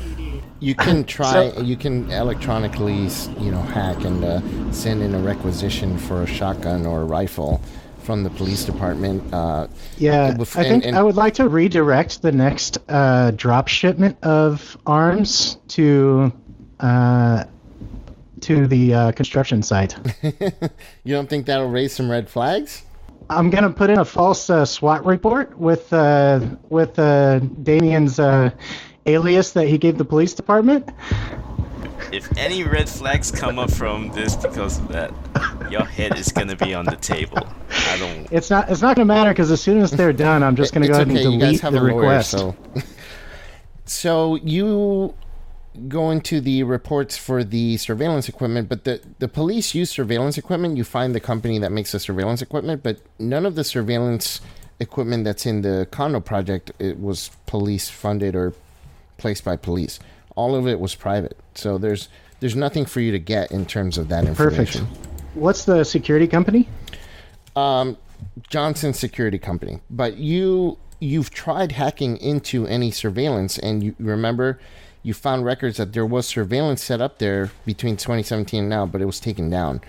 You 0.60 0.74
can 0.74 1.04
try. 1.04 1.50
you 1.62 1.76
can 1.76 2.10
electronically, 2.10 3.08
you 3.42 3.50
know, 3.50 3.62
hack 3.62 4.04
and 4.04 4.22
uh, 4.22 4.72
send 4.72 5.02
in 5.02 5.14
a 5.14 5.18
requisition 5.18 5.96
for 5.96 6.22
a 6.22 6.26
shotgun 6.26 6.84
or 6.84 7.00
a 7.00 7.04
rifle 7.06 7.62
from 8.02 8.22
the 8.22 8.30
police 8.30 8.64
department. 8.64 9.22
Uh, 9.32 9.66
yeah, 9.98 10.24
I 10.24 10.28
and- 10.30 10.46
think 10.48 10.84
and- 10.86 10.96
I 10.96 11.02
would 11.02 11.16
like 11.16 11.34
to 11.34 11.48
redirect 11.48 12.22
the 12.22 12.32
next 12.32 12.78
uh, 12.88 13.30
drop 13.32 13.68
shipment 13.68 14.16
of 14.22 14.76
arms 14.86 15.58
to 15.68 16.32
uh, 16.80 17.44
to 18.40 18.66
the 18.66 18.94
uh, 18.94 19.12
construction 19.12 19.62
site. 19.62 19.94
you 21.04 21.14
don't 21.14 21.28
think 21.28 21.46
that'll 21.46 21.68
raise 21.68 21.92
some 21.92 22.10
red 22.10 22.28
flags? 22.28 22.82
I'm 23.28 23.50
gonna 23.50 23.70
put 23.70 23.90
in 23.90 23.98
a 23.98 24.04
false 24.04 24.50
uh, 24.50 24.64
SWAT 24.64 25.04
report 25.06 25.56
with 25.56 25.92
uh, 25.92 26.40
with 26.68 26.98
uh, 26.98 27.38
Damien's 27.38 28.18
uh, 28.18 28.50
alias 29.06 29.52
that 29.52 29.68
he 29.68 29.78
gave 29.78 29.98
the 29.98 30.04
police 30.04 30.34
department. 30.34 30.88
If 32.12 32.36
any 32.36 32.64
red 32.64 32.88
flags 32.88 33.30
come 33.30 33.58
up 33.58 33.70
from 33.70 34.10
this 34.12 34.36
because 34.36 34.78
of 34.78 34.88
that, 34.88 35.12
your 35.70 35.84
head 35.84 36.16
is 36.18 36.32
gonna 36.32 36.56
be 36.56 36.74
on 36.74 36.84
the 36.84 36.96
table. 36.96 37.38
I 37.88 37.98
don't. 37.98 38.28
It's 38.30 38.50
not. 38.50 38.70
It's 38.70 38.82
not 38.82 38.96
going 38.96 39.06
to 39.08 39.12
matter 39.14 39.30
because 39.30 39.50
as 39.50 39.60
soon 39.60 39.78
as 39.80 39.90
they're 39.90 40.12
done, 40.12 40.42
I'm 40.42 40.54
just 40.56 40.72
going 40.72 40.82
to 40.82 40.88
It's 40.88 40.96
go 40.98 41.02
ahead 41.02 41.10
okay. 41.10 41.24
and 41.24 41.34
You 41.34 41.40
guys 41.40 41.48
delete 41.48 41.60
have 41.62 41.72
the 41.72 41.80
a 41.80 41.82
lawyer, 41.82 41.94
request. 41.96 42.30
so. 42.30 42.54
so 43.84 44.36
you 44.36 45.14
go 45.88 46.10
into 46.10 46.40
the 46.40 46.62
reports 46.64 47.16
for 47.16 47.42
the 47.44 47.76
surveillance 47.76 48.28
equipment, 48.28 48.68
but 48.68 48.84
the 48.84 49.00
the 49.18 49.28
police 49.28 49.74
use 49.74 49.90
surveillance 49.90 50.38
equipment. 50.38 50.76
You 50.76 50.84
find 50.84 51.14
the 51.14 51.20
company 51.20 51.58
that 51.58 51.72
makes 51.72 51.92
the 51.92 52.00
surveillance 52.00 52.42
equipment, 52.42 52.82
but 52.82 53.00
none 53.18 53.46
of 53.46 53.54
the 53.54 53.64
surveillance 53.64 54.40
equipment 54.78 55.24
that's 55.24 55.44
in 55.46 55.62
the 55.62 55.86
condo 55.90 56.20
project 56.20 56.72
it 56.78 56.98
was 57.00 57.30
police 57.46 57.88
funded 57.90 58.34
or 58.34 58.54
placed 59.18 59.44
by 59.44 59.56
police. 59.56 60.00
All 60.40 60.54
of 60.54 60.66
it 60.66 60.80
was 60.80 60.94
private. 60.94 61.36
So 61.54 61.76
there's 61.76 62.08
there's 62.40 62.56
nothing 62.56 62.86
for 62.86 63.00
you 63.00 63.12
to 63.12 63.18
get 63.18 63.52
in 63.52 63.66
terms 63.66 63.98
of 63.98 64.08
that 64.08 64.24
information. 64.24 64.86
Perfect. 64.86 65.06
What's 65.34 65.66
the 65.66 65.84
security 65.84 66.26
company? 66.26 66.66
Um, 67.54 67.98
Johnson 68.48 68.94
Security 68.94 69.38
Company. 69.38 69.80
But 69.90 70.16
you 70.16 70.78
you've 70.98 71.28
tried 71.28 71.72
hacking 71.72 72.16
into 72.16 72.66
any 72.66 72.90
surveillance, 72.90 73.58
and 73.58 73.82
you 73.82 73.94
remember 73.98 74.58
you 75.02 75.12
found 75.12 75.44
records 75.44 75.76
that 75.76 75.92
there 75.92 76.06
was 76.06 76.26
surveillance 76.26 76.82
set 76.82 77.02
up 77.02 77.18
there 77.18 77.50
between 77.66 77.98
2017 77.98 78.60
and 78.60 78.70
now, 78.70 78.86
but 78.86 79.02
it 79.02 79.04
was 79.04 79.20
taken 79.20 79.50
down. 79.50 79.82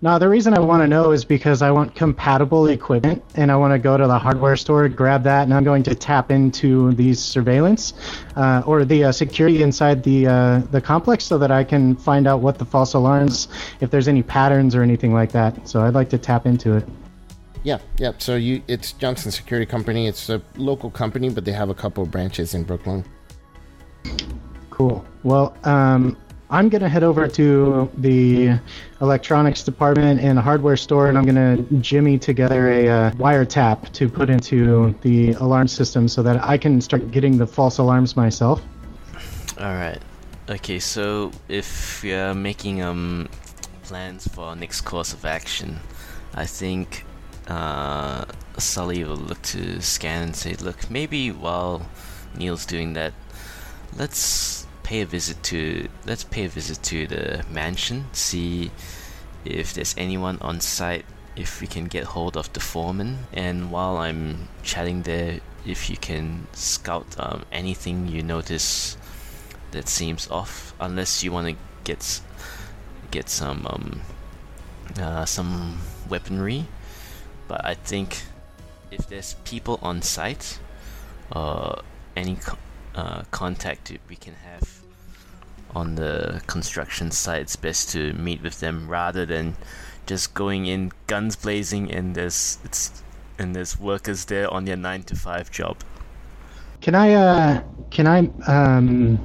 No, 0.00 0.16
the 0.16 0.28
reason 0.28 0.54
I 0.54 0.60
want 0.60 0.80
to 0.82 0.86
know 0.86 1.10
is 1.10 1.24
because 1.24 1.60
I 1.60 1.72
want 1.72 1.96
compatible 1.96 2.68
equipment, 2.68 3.24
and 3.34 3.50
I 3.50 3.56
want 3.56 3.72
to 3.72 3.80
go 3.80 3.96
to 3.96 4.06
the 4.06 4.18
hardware 4.18 4.54
store, 4.56 4.88
grab 4.88 5.24
that, 5.24 5.42
and 5.42 5.52
I'm 5.52 5.64
going 5.64 5.82
to 5.84 5.94
tap 5.94 6.30
into 6.30 6.92
the 6.92 7.14
surveillance 7.14 7.94
uh, 8.36 8.62
or 8.64 8.84
the 8.84 9.04
uh, 9.04 9.12
security 9.12 9.60
inside 9.60 10.04
the 10.04 10.28
uh, 10.28 10.58
the 10.70 10.80
complex, 10.80 11.24
so 11.24 11.36
that 11.38 11.50
I 11.50 11.64
can 11.64 11.96
find 11.96 12.28
out 12.28 12.38
what 12.40 12.58
the 12.58 12.64
false 12.64 12.94
alarms, 12.94 13.48
if 13.80 13.90
there's 13.90 14.06
any 14.06 14.22
patterns 14.22 14.76
or 14.76 14.82
anything 14.82 15.12
like 15.12 15.32
that. 15.32 15.68
So 15.68 15.82
I'd 15.82 15.94
like 15.94 16.10
to 16.10 16.18
tap 16.18 16.46
into 16.46 16.76
it. 16.76 16.88
Yeah, 17.64 17.78
yeah. 17.98 18.12
So 18.18 18.36
you, 18.36 18.62
it's 18.68 18.92
Johnson 18.92 19.32
Security 19.32 19.66
Company. 19.66 20.06
It's 20.06 20.30
a 20.30 20.40
local 20.56 20.90
company, 20.90 21.28
but 21.28 21.44
they 21.44 21.52
have 21.52 21.70
a 21.70 21.74
couple 21.74 22.04
of 22.04 22.10
branches 22.12 22.54
in 22.54 22.62
Brooklyn. 22.62 23.04
Cool. 24.70 25.04
Well, 25.24 25.56
um, 25.64 26.16
I'm 26.50 26.70
gonna 26.70 26.88
head 26.88 27.02
over 27.02 27.28
to 27.28 27.90
the 27.98 28.58
electronics 29.02 29.62
department 29.62 30.20
and 30.20 30.38
hardware 30.38 30.78
store, 30.78 31.08
and 31.08 31.18
I'm 31.18 31.26
gonna 31.26 31.58
jimmy 31.80 32.18
together 32.18 32.70
a 32.70 32.88
uh, 32.88 33.10
wiretap 33.12 33.92
to 33.92 34.08
put 34.08 34.30
into 34.30 34.94
the 35.02 35.32
alarm 35.32 35.68
system 35.68 36.08
so 36.08 36.22
that 36.22 36.42
I 36.42 36.56
can 36.56 36.80
start 36.80 37.10
getting 37.10 37.36
the 37.36 37.46
false 37.46 37.78
alarms 37.78 38.16
myself. 38.16 38.62
Alright. 39.58 40.00
Okay, 40.48 40.78
so 40.78 41.32
if 41.48 42.02
are 42.04 42.34
making 42.34 42.82
um 42.82 43.28
plans 43.82 44.26
for 44.28 44.56
next 44.56 44.82
course 44.82 45.12
of 45.12 45.26
action, 45.26 45.80
I 46.34 46.46
think 46.46 47.04
uh, 47.48 48.24
Sully 48.56 49.04
will 49.04 49.16
look 49.16 49.42
to 49.42 49.80
scan 49.82 50.22
and 50.22 50.36
say, 50.36 50.54
look, 50.54 50.90
maybe 50.90 51.30
while 51.30 51.86
Neil's 52.36 52.64
doing 52.64 52.94
that, 52.94 53.12
let's 53.98 54.66
pay 54.88 55.02
a 55.02 55.06
visit 55.06 55.42
to 55.42 55.86
let's 56.06 56.24
pay 56.24 56.46
a 56.46 56.48
visit 56.48 56.82
to 56.82 57.06
the 57.06 57.44
mansion, 57.50 58.06
see 58.12 58.70
if 59.44 59.74
there's 59.74 59.94
anyone 59.98 60.38
on 60.40 60.60
site, 60.60 61.04
if 61.36 61.60
we 61.60 61.66
can 61.66 61.84
get 61.84 62.04
hold 62.04 62.38
of 62.38 62.50
the 62.54 62.60
foreman, 62.60 63.18
and 63.34 63.70
while 63.70 63.98
I'm 63.98 64.48
chatting 64.62 65.02
there, 65.02 65.40
if 65.66 65.90
you 65.90 65.98
can 65.98 66.46
scout 66.54 67.04
um, 67.18 67.44
anything 67.52 68.08
you 68.08 68.22
notice 68.22 68.96
that 69.72 69.88
seems 69.88 70.26
off, 70.30 70.72
unless 70.80 71.22
you 71.22 71.32
want 71.32 71.48
to 71.48 71.56
get 71.84 72.22
get 73.10 73.28
some 73.28 73.66
um, 73.66 74.00
uh, 74.98 75.26
some 75.26 75.80
weaponry. 76.08 76.64
But 77.46 77.62
I 77.62 77.74
think 77.74 78.22
if 78.90 79.06
there's 79.06 79.34
people 79.44 79.78
on 79.82 80.00
site, 80.00 80.58
uh, 81.30 81.82
any 82.16 82.36
co- 82.36 82.56
uh, 82.94 83.24
contact 83.30 83.92
we 84.08 84.16
can 84.16 84.32
have 84.32 84.77
on 85.74 85.94
the 85.94 86.42
construction 86.46 87.10
site, 87.10 87.42
it's 87.42 87.56
best 87.56 87.90
to 87.90 88.12
meet 88.14 88.42
with 88.42 88.60
them 88.60 88.88
rather 88.88 89.26
than 89.26 89.56
just 90.06 90.34
going 90.34 90.66
in 90.66 90.90
guns 91.06 91.36
blazing 91.36 91.90
and 91.92 92.14
there's 92.14 92.58
it's 92.64 93.02
and 93.38 93.54
there's 93.54 93.78
workers 93.78 94.24
there 94.24 94.52
on 94.52 94.64
their 94.64 94.76
nine 94.76 95.02
to 95.04 95.14
five 95.14 95.50
job. 95.50 95.76
Can 96.80 96.94
I 96.94 97.14
uh 97.14 97.62
can 97.90 98.06
I 98.06 98.30
um 98.46 99.18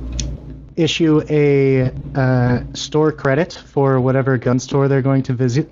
issue 0.76 1.22
a 1.30 1.92
uh, 2.16 2.64
store 2.74 3.12
credit 3.12 3.54
for 3.54 4.00
whatever 4.00 4.38
gun 4.38 4.60
store 4.60 4.88
they're 4.88 5.02
going 5.02 5.24
to 5.24 5.34
visit? 5.34 5.70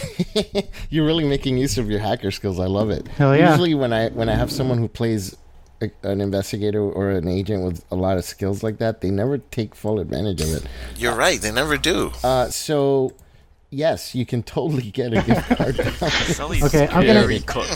You're 0.90 1.06
really 1.06 1.24
making 1.24 1.58
use 1.58 1.78
of 1.78 1.88
your 1.88 2.00
hacker 2.00 2.30
skills. 2.30 2.58
I 2.58 2.66
love 2.66 2.90
it. 2.90 3.06
Hell 3.08 3.36
yeah. 3.36 3.50
Usually 3.50 3.74
when 3.74 3.92
I 3.92 4.08
when 4.10 4.28
I 4.28 4.34
have 4.34 4.50
someone 4.50 4.78
who 4.78 4.88
plays 4.88 5.36
a, 5.82 6.08
an 6.08 6.20
investigator 6.20 6.80
or 6.80 7.10
an 7.10 7.28
agent 7.28 7.64
with 7.64 7.84
a 7.90 7.96
lot 7.96 8.16
of 8.16 8.24
skills 8.24 8.62
like 8.62 8.78
that, 8.78 9.00
they 9.00 9.10
never 9.10 9.38
take 9.38 9.74
full 9.74 10.00
advantage 10.00 10.40
of 10.40 10.54
it. 10.54 10.66
You're 10.96 11.14
right. 11.14 11.40
They 11.40 11.52
never 11.52 11.76
do. 11.76 12.12
Uh, 12.22 12.48
so 12.48 13.12
yes, 13.72 14.14
you 14.14 14.24
can 14.24 14.42
totally 14.42 14.90
get 14.90 15.12
a 15.12 15.22
gift 15.22 15.48
card. 15.48 15.78
Okay, 16.64 16.86
I'm 16.88 17.06
gonna 17.06 17.26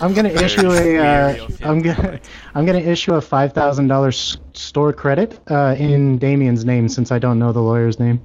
I'm 0.03 0.15
gonna 0.15 0.29
issue 0.29 0.71
a 0.71 0.99
uh, 0.99 1.49
I'm 1.63 1.83
gonna 1.83 2.21
I'm 2.55 2.67
gonna 2.67 2.79
issue 2.79 3.15
a 3.15 3.21
five 3.21 3.53
thousand 3.53 3.89
dollars 3.89 4.39
store 4.53 4.93
credit 4.93 5.39
uh, 5.51 5.75
in 5.79 6.19
Damien's 6.19 6.65
name 6.65 6.89
since 6.89 7.11
I 7.11 7.19
don't 7.19 7.39
know 7.39 7.53
the 7.53 7.61
lawyer's 7.61 7.99
name. 7.99 8.21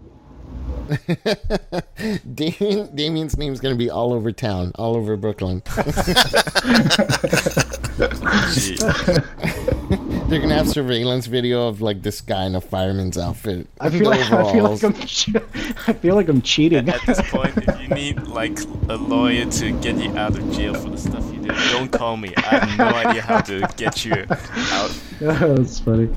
Damien, 2.34 2.96
Damien's 2.96 3.38
name's 3.38 3.60
gonna 3.60 3.76
be 3.76 3.90
all 3.90 4.14
over 4.14 4.32
town, 4.32 4.72
all 4.76 4.96
over 4.96 5.18
Brooklyn. 5.18 5.62
They're 10.28 10.40
gonna 10.40 10.56
have 10.56 10.70
surveillance 10.70 11.28
video 11.28 11.68
of 11.68 11.82
like 11.82 12.02
this 12.02 12.22
guy 12.22 12.46
in 12.46 12.56
a 12.56 12.62
fireman's 12.62 13.18
outfit. 13.18 13.68
I 13.80 13.90
feel, 13.90 14.10
like, 14.10 14.20
I 14.32 14.52
feel 14.52 14.64
like 14.64 14.84
I'm 14.84 14.96
I 15.88 15.94
feel 15.94 16.16
like 16.16 16.28
I'm 16.28 16.42
cheating. 16.42 16.90
At 16.90 17.06
this 17.06 17.22
point, 17.30 17.56
if 17.58 17.82
you 17.82 17.88
need 17.90 18.24
like 18.28 18.60
a 18.90 18.96
lawyer 18.96 19.46
to 19.46 19.72
get 19.82 19.98
you 19.98 20.16
out 20.18 20.36
of 20.36 20.52
jail 20.52 20.74
for 20.74 20.90
the 20.90 20.98
stuff 20.98 21.24
you 21.32 21.42
did, 21.42 21.56
don't 21.72 21.92
call 21.92 22.18
me. 22.18 22.34
I 22.38 22.42
have 22.42 22.78
no 22.78 22.86
idea 22.86 23.22
how 23.22 23.42
to 23.42 23.68
get 23.78 24.04
you 24.04 24.14
out. 24.32 25.00
That's 25.20 25.80
funny. 25.80 26.10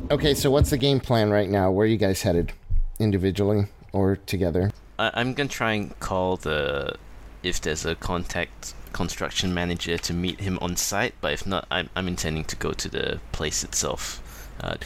okay, 0.10 0.34
so 0.34 0.50
what's 0.50 0.70
the 0.70 0.78
game 0.78 1.00
plan 1.00 1.30
right 1.30 1.48
now? 1.48 1.70
Where 1.70 1.84
are 1.84 1.88
you 1.88 1.96
guys 1.96 2.22
headed, 2.22 2.52
individually 2.98 3.66
or 3.92 4.16
together? 4.16 4.70
I- 4.98 5.12
I'm 5.14 5.32
gonna 5.32 5.48
try 5.48 5.72
and 5.74 5.98
call 6.00 6.36
the 6.36 6.96
if 7.42 7.60
there's 7.60 7.86
a 7.86 7.94
contact 7.94 8.74
construction 8.96 9.52
manager 9.54 9.96
to 9.98 10.12
meet 10.14 10.40
him 10.40 10.58
on 10.60 10.76
site. 10.76 11.14
But 11.20 11.32
if 11.32 11.46
not, 11.46 11.66
I'm 11.70 11.88
I'm 11.96 12.08
intending 12.08 12.44
to 12.44 12.56
go 12.56 12.72
to 12.72 12.88
the 12.88 13.20
place 13.32 13.62
itself. 13.62 14.02
Uh, 14.60 14.76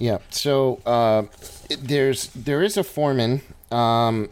Yeah. 0.00 0.18
So 0.30 0.80
uh, 0.86 1.24
there's 1.78 2.28
there 2.28 2.62
is 2.62 2.78
a 2.78 2.82
foreman. 2.82 3.42
Um, 3.70 4.30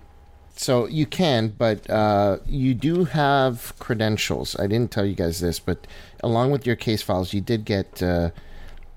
so 0.57 0.89
you 0.89 1.07
can, 1.07 1.49
but 1.51 1.89
uh, 1.89 2.39
you 2.47 2.75
do 2.75 3.05
have 3.05 3.75
credentials. 3.79 4.59
I 4.59 4.67
didn't 4.67 4.91
tell 4.91 5.07
you 5.07 5.15
guys 5.15 5.39
this, 5.39 5.61
but 5.61 5.87
along 6.25 6.51
with 6.51 6.67
your 6.67 6.75
case 6.75 7.01
files, 7.01 7.33
you 7.33 7.41
did 7.41 7.65
get 7.65 8.03
uh, 8.03 8.31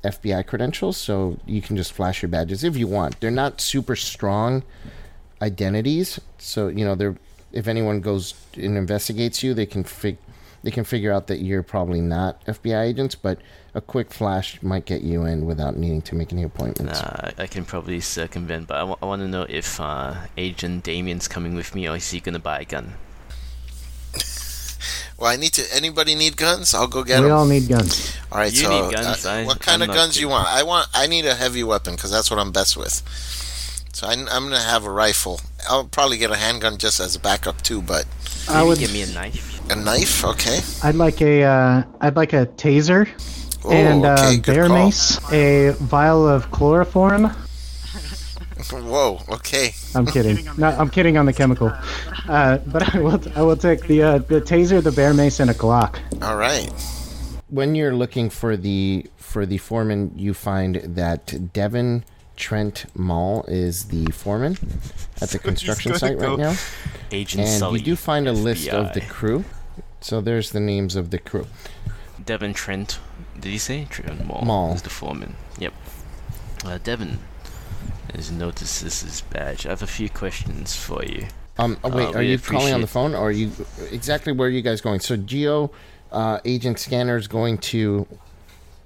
FBI 0.04 0.48
credentials, 0.48 0.98
so 0.98 1.38
you 1.46 1.62
can 1.62 1.76
just 1.78 1.92
flash 1.92 2.24
your 2.24 2.30
badges 2.30 2.64
if 2.64 2.76
you 2.78 2.88
want. 2.88 3.20
They're 3.20 3.30
not 3.30 3.62
super 3.62 3.96
strong 3.96 4.64
identities, 5.42 6.20
so 6.38 6.70
you 6.70 6.86
know 6.86 6.96
they're. 6.96 7.18
If 7.54 7.68
anyone 7.68 8.00
goes 8.02 8.34
and 8.56 8.78
investigates 8.78 9.44
you, 9.44 9.54
they 9.54 9.66
can 9.66 9.84
fig- 9.84 10.18
they 10.64 10.72
can 10.72 10.84
figure 10.84 11.12
out 11.12 11.28
that 11.28 11.40
you're 11.40 11.64
probably 11.64 12.02
not 12.02 12.44
FBI 12.46 12.84
agents, 12.86 13.16
but 13.16 13.40
a 13.74 13.82
quick 13.82 14.12
flash 14.14 14.62
might 14.62 14.86
get 14.86 15.02
you 15.02 15.24
in 15.26 15.46
without 15.46 15.76
needing 15.76 16.02
to 16.04 16.16
make 16.16 16.32
any 16.32 16.44
appointments. 16.44 17.02
Nah, 17.02 17.32
I 17.38 17.48
can 17.48 17.66
probably 17.66 18.00
circumvent, 18.00 18.68
but 18.68 18.76
I, 18.76 18.80
w- 18.82 18.98
I 19.02 19.06
want 19.06 19.22
to 19.22 19.28
know 19.28 19.46
if 19.50 19.80
uh, 19.80 20.16
Agent 20.38 20.84
Damien's 20.84 21.28
coming 21.28 21.56
with 21.56 21.74
me 21.74 21.88
or 21.90 21.96
is 21.96 22.10
he 22.12 22.20
gonna 22.20 22.40
buy 22.40 22.60
a 22.60 22.66
gun? 22.66 22.94
Well, 25.18 25.30
I 25.32 25.36
need 25.36 25.54
to. 25.54 25.64
Anybody 25.76 26.16
need 26.16 26.36
guns? 26.36 26.74
I'll 26.74 26.88
go 26.88 27.04
get 27.04 27.18
we 27.20 27.26
them. 27.26 27.26
We 27.26 27.32
all 27.32 27.46
need 27.46 27.68
guns. 27.68 28.18
All 28.32 28.40
right. 28.40 28.52
You 28.52 28.58
so, 28.58 28.70
need 28.88 28.96
guns, 28.96 29.24
uh, 29.24 29.30
I- 29.30 29.46
what 29.46 29.60
kind 29.60 29.84
I'm 29.84 29.90
of 29.92 29.96
not 29.96 30.02
guns 30.02 30.20
you 30.20 30.28
want? 30.28 30.48
I 30.48 30.64
want. 30.64 30.88
I 30.96 31.06
need 31.06 31.28
a 31.28 31.36
heavy 31.36 31.64
weapon 31.64 31.94
because 31.96 32.10
that's 32.10 32.32
what 32.32 32.40
I'm 32.40 32.52
best 32.52 32.76
with. 32.76 33.04
So 33.94 34.08
I, 34.08 34.14
am 34.14 34.26
gonna 34.26 34.60
have 34.60 34.86
a 34.86 34.92
rifle. 34.92 35.40
I'll 35.70 35.86
probably 35.86 36.18
get 36.18 36.32
a 36.32 36.36
handgun 36.36 36.78
just 36.78 37.00
as 37.00 37.16
a 37.16 37.20
backup 37.20 37.62
too. 37.62 37.82
But 37.82 38.06
I 38.50 38.64
would. 38.64 38.80
give 38.80 38.94
me 38.94 39.04
a 39.04 39.08
knife. 39.08 39.70
a 39.70 39.76
knife, 39.76 40.24
okay. 40.26 40.60
I'd 40.84 40.96
like 40.96 41.22
a. 41.22 41.44
Uh, 41.44 41.84
I'd 42.00 42.16
like 42.16 42.34
a 42.34 42.46
taser 42.46 43.08
Oh, 43.64 43.72
and 43.72 44.06
uh, 44.06 44.14
okay. 44.14 44.38
Good 44.38 44.56
bear 44.56 44.68
call. 44.68 44.86
mace, 44.86 45.32
a 45.32 45.72
vial 45.72 46.28
of 46.28 46.50
chloroform. 46.52 47.26
Whoa. 48.72 49.20
Okay. 49.30 49.74
I'm 49.96 50.06
kidding. 50.06 50.48
No, 50.58 50.70
I'm 50.70 50.90
kidding 50.90 51.18
on 51.18 51.26
the 51.26 51.34
chemical. 51.34 51.72
Uh, 52.30 52.60
but 52.68 52.94
I 52.96 53.00
will. 53.00 53.20
I 53.36 53.42
will 53.42 53.58
take 53.58 53.88
the 53.88 54.04
uh, 54.04 54.18
the 54.20 54.40
taser, 54.40 54.82
the 54.82 54.92
bear 54.92 55.12
mace, 55.12 55.40
and 55.40 55.50
a 55.50 55.56
Glock. 55.56 55.98
All 56.22 56.38
right. 56.38 56.72
when 57.50 57.74
you're 57.74 57.96
looking 57.96 58.30
for 58.30 58.56
the 58.56 59.08
for 59.18 59.48
the 59.48 59.58
foreman, 59.58 60.12
you 60.16 60.36
find 60.36 60.76
that 60.96 61.52
Devin 61.52 62.06
Trent 62.42 62.86
Mall 62.96 63.46
is 63.48 63.86
the 63.86 64.06
foreman 64.08 64.58
at 65.22 65.30
the 65.30 65.38
construction 65.50 65.94
site 65.94 66.18
right 66.18 66.40
now, 66.40 66.56
Agent 67.12 67.44
and 67.44 67.60
Sully. 67.60 67.80
you 67.80 67.86
do 67.86 67.96
find 67.96 68.28
a 68.28 68.34
list 68.34 68.68
of 68.68 68.94
the 68.94 69.02
crew. 69.02 69.46
So 70.02 70.20
there's 70.22 70.50
the 70.52 70.60
names 70.60 70.96
of 70.96 71.12
the 71.12 71.20
crew. 71.20 71.46
Devin 72.26 72.54
Trent. 72.54 73.00
Did 73.40 73.52
he 73.52 73.60
say 73.60 73.86
Trent 73.90 74.26
Mall? 74.26 74.42
Mall. 74.44 74.74
is 74.74 74.82
the 74.82 74.90
foreman. 74.90 75.36
Yep. 75.60 75.74
Uh, 76.66 76.80
Devin 76.84 77.20
has 78.16 78.32
noticed 78.32 78.84
this 78.84 79.04
is 79.04 79.22
badge. 79.22 79.68
I 79.68 79.70
have 79.70 79.84
a 79.84 79.88
few 79.88 80.10
questions 80.10 80.76
for 80.76 81.06
you. 81.06 81.28
Um, 81.60 81.78
oh, 81.84 81.90
wait, 81.96 82.08
Uh, 82.08 82.14
are 82.14 82.24
you 82.24 82.40
calling 82.40 82.74
on 82.74 82.82
the 82.82 82.88
phone, 82.88 83.14
or 83.14 83.28
are 83.28 83.32
you 83.32 83.52
exactly 83.92 84.34
where 84.34 84.48
are 84.48 84.52
you 84.52 84.64
guys 84.64 84.82
going? 84.82 85.00
So 85.00 85.16
Geo 85.16 85.72
uh, 86.12 86.40
Agent 86.44 86.80
Scanner 86.80 87.18
is 87.18 87.28
going 87.28 87.60
to 87.60 88.08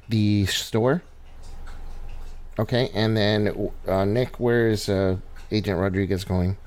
the 0.10 0.46
store. 0.48 1.04
Okay, 2.58 2.90
and 2.94 3.16
then 3.16 3.72
uh, 3.88 4.06
Nick, 4.06 4.40
where 4.40 4.68
is 4.68 4.90
uh, 4.90 5.18
Agent 5.52 5.80
Rodriguez 5.80 6.24
going? 6.24 6.58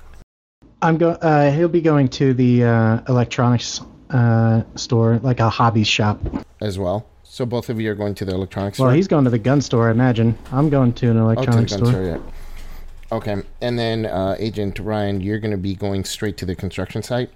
I'm 0.81 0.97
going. 0.97 1.17
Uh, 1.17 1.51
he'll 1.51 1.67
be 1.67 1.81
going 1.81 2.07
to 2.09 2.33
the 2.33 2.63
uh, 2.63 3.01
electronics 3.09 3.81
uh, 4.11 4.63
store, 4.75 5.19
like 5.23 5.39
a 5.39 5.49
hobby 5.49 5.83
shop. 5.83 6.19
as 6.61 6.77
well. 6.77 7.05
So 7.23 7.45
both 7.45 7.69
of 7.69 7.79
you 7.79 7.91
are 7.91 7.95
going 7.95 8.15
to 8.15 8.25
the 8.25 8.33
electronics 8.33 8.77
store? 8.77 8.85
Well, 8.85 8.91
store. 8.91 8.95
he's 8.95 9.07
going 9.07 9.23
to 9.25 9.29
the 9.29 9.39
gun 9.39 9.61
store, 9.61 9.89
I 9.89 9.91
imagine. 9.91 10.37
I'm 10.51 10.69
going 10.69 10.93
to 10.93 11.11
an 11.11 11.17
oh, 11.17 11.21
to 11.21 11.35
the 11.35 11.41
electronics 11.41 11.73
gun 11.73 11.85
store. 11.85 11.91
store, 11.91 12.05
yeah. 12.05 13.15
Okay, 13.15 13.43
and 13.61 13.77
then 13.77 14.05
uh, 14.05 14.35
Agent 14.37 14.79
Ryan, 14.79 15.21
you're 15.21 15.39
going 15.39 15.51
to 15.51 15.57
be 15.57 15.75
going 15.75 16.03
straight 16.03 16.37
to 16.37 16.45
the 16.45 16.55
construction 16.55 17.01
site. 17.01 17.29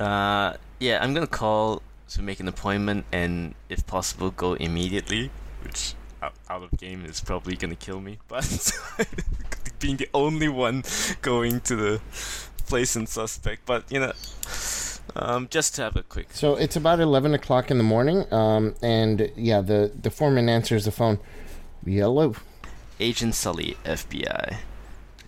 Uh, 0.00 0.54
yeah, 0.78 0.98
I'm 1.02 1.12
gonna 1.12 1.26
call 1.26 1.82
to 2.08 2.22
make 2.22 2.40
an 2.40 2.48
appointment, 2.48 3.04
and 3.12 3.54
if 3.68 3.86
possible, 3.86 4.30
go 4.30 4.54
immediately. 4.54 5.30
Which 5.62 5.94
out, 6.22 6.34
out 6.48 6.62
of 6.62 6.78
game 6.78 7.04
is 7.04 7.20
probably 7.20 7.56
gonna 7.56 7.76
kill 7.76 8.00
me, 8.00 8.18
but 8.28 8.72
being 9.78 9.96
the 9.96 10.08
only 10.14 10.48
one 10.48 10.84
going 11.22 11.60
to 11.62 11.76
the 11.76 12.00
place 12.66 12.96
and 12.96 13.08
suspect. 13.08 13.66
But 13.66 13.90
you 13.90 14.00
know, 14.00 14.12
um, 15.16 15.48
just 15.50 15.74
to 15.76 15.82
have 15.82 15.96
a 15.96 16.02
quick. 16.02 16.28
So 16.32 16.56
it's 16.56 16.76
about 16.76 17.00
eleven 17.00 17.34
o'clock 17.34 17.70
in 17.70 17.78
the 17.78 17.84
morning, 17.84 18.32
um, 18.32 18.74
and 18.82 19.30
yeah, 19.36 19.60
the 19.60 19.92
the 20.00 20.10
foreman 20.10 20.48
answers 20.48 20.84
the 20.84 20.92
phone. 20.92 21.18
Yellow. 21.84 22.34
Agent 22.98 23.34
Sully, 23.34 23.78
FBI. 23.84 24.58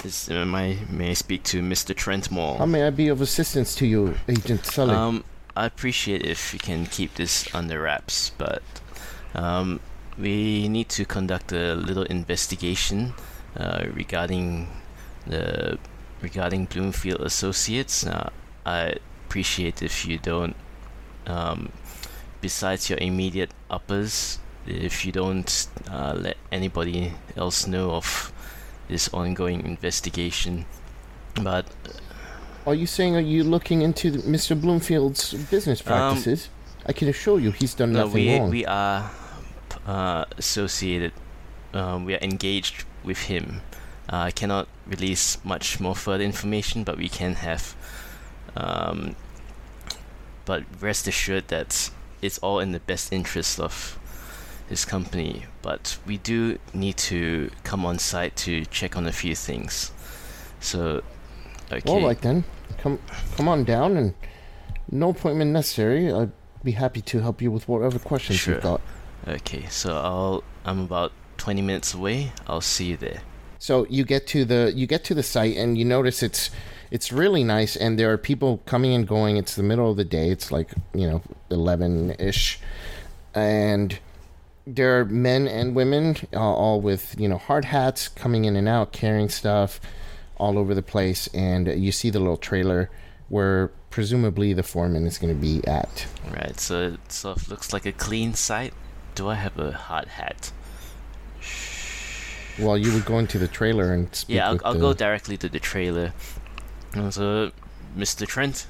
Is 0.05 0.29
uh, 0.31 0.45
my 0.45 0.77
may 0.91 1.11
I 1.11 1.15
speak 1.15 1.43
to 1.45 1.63
Mr. 1.63 1.95
Trent 1.95 2.31
Moore? 2.31 2.59
How 2.59 2.67
may 2.67 2.87
I 2.87 2.91
be 2.91 3.09
of 3.09 3.21
assistance 3.21 3.75
to 3.77 3.87
you, 3.87 4.17
Agent 4.29 4.67
Sully? 4.67 4.95
Um, 4.95 5.25
I 5.57 5.67
appreciate 5.67 6.23
if 6.23 6.53
you 6.53 6.59
can 6.59 6.87
keep 6.87 7.15
this 7.15 7.53
under 7.55 7.83
wraps, 7.83 8.31
but 8.37 8.63
um, 9.35 9.81
we 10.19 10.69
need 10.69 10.89
to 10.91 11.05
conduct 11.05 11.53
a 11.53 11.75
little 11.75 12.05
investigation 12.05 13.15
uh, 13.57 13.85
regarding 13.95 14.69
the 15.27 15.79
regarding 16.21 16.67
Bloomfield 16.67 17.21
Associates. 17.21 18.07
Uh, 18.07 18.31
I 18.65 18.95
appreciate 19.27 19.83
if 19.83 20.07
you 20.07 20.19
don't, 20.19 20.55
um, 21.27 21.71
besides 22.41 22.89
your 22.91 22.99
immediate 23.01 23.51
uppers, 23.71 24.39
if 24.67 25.05
you 25.05 25.13
don't 25.13 25.67
uh, 25.91 26.15
let 26.17 26.37
anybody 26.53 27.13
else 27.37 27.67
know 27.67 27.93
of 27.93 28.33
this 28.89 29.09
ongoing 29.13 29.65
investigation. 29.67 30.65
But 31.43 31.67
are 32.67 32.75
you 32.75 32.87
saying 32.87 33.17
are 33.17 33.21
you 33.21 33.43
looking 33.43 33.83
into 33.83 34.11
the- 34.11 34.19
Mr. 34.19 34.61
Bloomfield's 34.61 35.33
business 35.51 35.83
practices? 35.83 36.49
I 36.87 36.93
can 36.93 37.09
assure 37.09 37.41
you, 37.41 37.53
he's 37.53 37.75
done 37.75 37.91
Um, 37.91 37.93
No, 37.95 38.07
nothing 38.07 38.15
we 38.15 38.39
wrong. 38.39 38.51
we 38.51 38.67
are 38.67 39.11
uh, 39.87 40.25
associated. 40.37 41.13
Um, 41.75 42.05
we 42.05 42.15
are 42.15 42.21
engaged 42.21 42.85
with 43.03 43.19
him. 43.19 43.63
Uh, 44.13 44.17
I 44.17 44.31
cannot 44.31 44.69
release 44.87 45.43
much 45.45 45.81
more 45.81 45.95
further 45.95 46.25
information, 46.25 46.85
but 46.85 46.99
we 46.99 47.09
can 47.09 47.35
have. 47.37 47.75
Um, 48.57 49.17
but 50.45 50.65
rest 50.81 51.07
assured 51.07 51.49
that 51.49 51.91
it's 52.21 52.39
all 52.39 52.59
in 52.59 52.73
the 52.73 52.81
best 52.81 53.13
interest 53.13 53.59
of 53.61 53.99
his 54.69 54.85
company, 54.85 55.45
but 55.63 55.99
we 56.07 56.19
do 56.19 56.59
need 56.73 56.97
to 56.97 57.51
come 57.63 57.85
on 57.85 57.99
site 57.99 58.37
to 58.37 58.65
check 58.67 58.97
on 58.97 59.07
a 59.07 59.13
few 59.13 59.35
things. 59.35 59.93
So, 60.61 61.03
okay. 61.71 61.91
All 61.91 62.03
right 62.03 62.21
then, 62.21 62.45
come 62.79 62.99
come 63.37 63.49
on 63.49 63.65
down, 63.65 63.97
and 63.97 64.15
no 64.91 65.11
appointment 65.11 65.53
necessary. 65.53 66.13
I'd 66.13 66.33
be 66.63 66.73
happy 66.73 67.01
to 67.03 67.21
help 67.21 67.43
you 67.43 67.51
with 67.51 67.69
whatever 67.69 67.99
questions 67.99 68.39
Sure. 68.39 68.55
you've 68.55 68.63
got. 68.63 68.81
Okay, 69.27 69.67
so 69.69 69.97
I'll 69.97 70.45
I'm 70.65 70.81
about 70.81 71.13
20 71.39 71.63
minutes 71.63 71.95
away. 71.95 72.33
I'll 72.47 72.61
see 72.61 72.87
you 72.87 72.97
there. 72.97 73.23
So 73.59 73.87
you 73.89 74.05
get 74.05 74.27
to 74.29 74.45
the 74.45 74.73
you 74.75 74.87
get 74.87 75.05
to 75.05 75.15
the 75.15 75.23
site 75.23 75.57
and 75.57 75.79
you 75.79 75.85
notice 75.85 76.23
it's 76.23 76.51
it's 76.91 77.13
really 77.13 77.45
nice 77.45 77.77
and 77.77 77.99
there 77.99 78.13
are 78.13 78.19
people 78.19 78.59
coming 78.67 78.93
and 78.93 79.07
going. 79.07 79.37
It's 79.37 79.55
the 79.55 79.63
middle 79.63 79.91
of 79.91 79.97
the 79.97 80.05
day. 80.05 80.31
It's 80.31 80.51
like 80.51 80.71
you 80.95 81.09
know 81.09 81.23
eleven 81.51 82.17
ish, 82.19 82.59
and 83.35 83.99
there 84.67 84.99
are 84.99 85.05
men 85.05 85.49
and 85.49 85.75
women 85.75 86.17
uh, 86.33 86.39
all 86.39 86.81
with 86.81 87.15
you 87.19 87.29
know 87.29 87.39
hard 87.39 87.67
hats 87.67 88.09
coming 88.09 88.45
in 88.45 88.57
and 88.57 88.69
out 88.69 88.93
carrying 88.93 89.29
stuff 89.29 89.81
all 90.37 90.59
over 90.59 90.75
the 90.75 90.83
place 90.83 91.29
and 91.35 91.69
you 91.69 91.93
see 91.93 92.11
the 92.11 92.19
little 92.19 92.37
trailer 92.37 92.91
where 93.29 93.69
presumably 93.91 94.53
the 94.53 94.63
foreman 94.63 95.07
is 95.07 95.19
going 95.19 95.33
to 95.33 95.41
be 95.41 95.67
at 95.67 96.07
Right, 96.31 96.59
so 96.59 96.93
it 96.95 97.13
sort 97.13 97.37
of 97.37 97.49
looks 97.49 97.73
like 97.73 97.87
a 97.87 97.93
clean 97.93 98.35
site. 98.35 98.75
Do 99.15 99.29
I 99.29 99.35
have 99.35 99.59
a 99.59 99.73
hard 99.73 100.09
hat? 100.09 100.53
well 102.59 102.77
you 102.77 102.93
would 102.93 103.05
go 103.07 103.19
into 103.19 103.39
the 103.39 103.49
trailer 103.49 103.95
and 103.95 104.15
speak 104.15 104.37
Yeah, 104.37 104.51
I'll, 104.51 104.61
I'll 104.65 104.75
the, 104.75 104.81
go 104.81 104.93
directly 104.93 105.37
to 105.39 105.49
the 105.49 105.59
trailer. 105.59 106.13
So, 107.11 107.51
Mr. 107.97 108.27
Trent, 108.27 108.67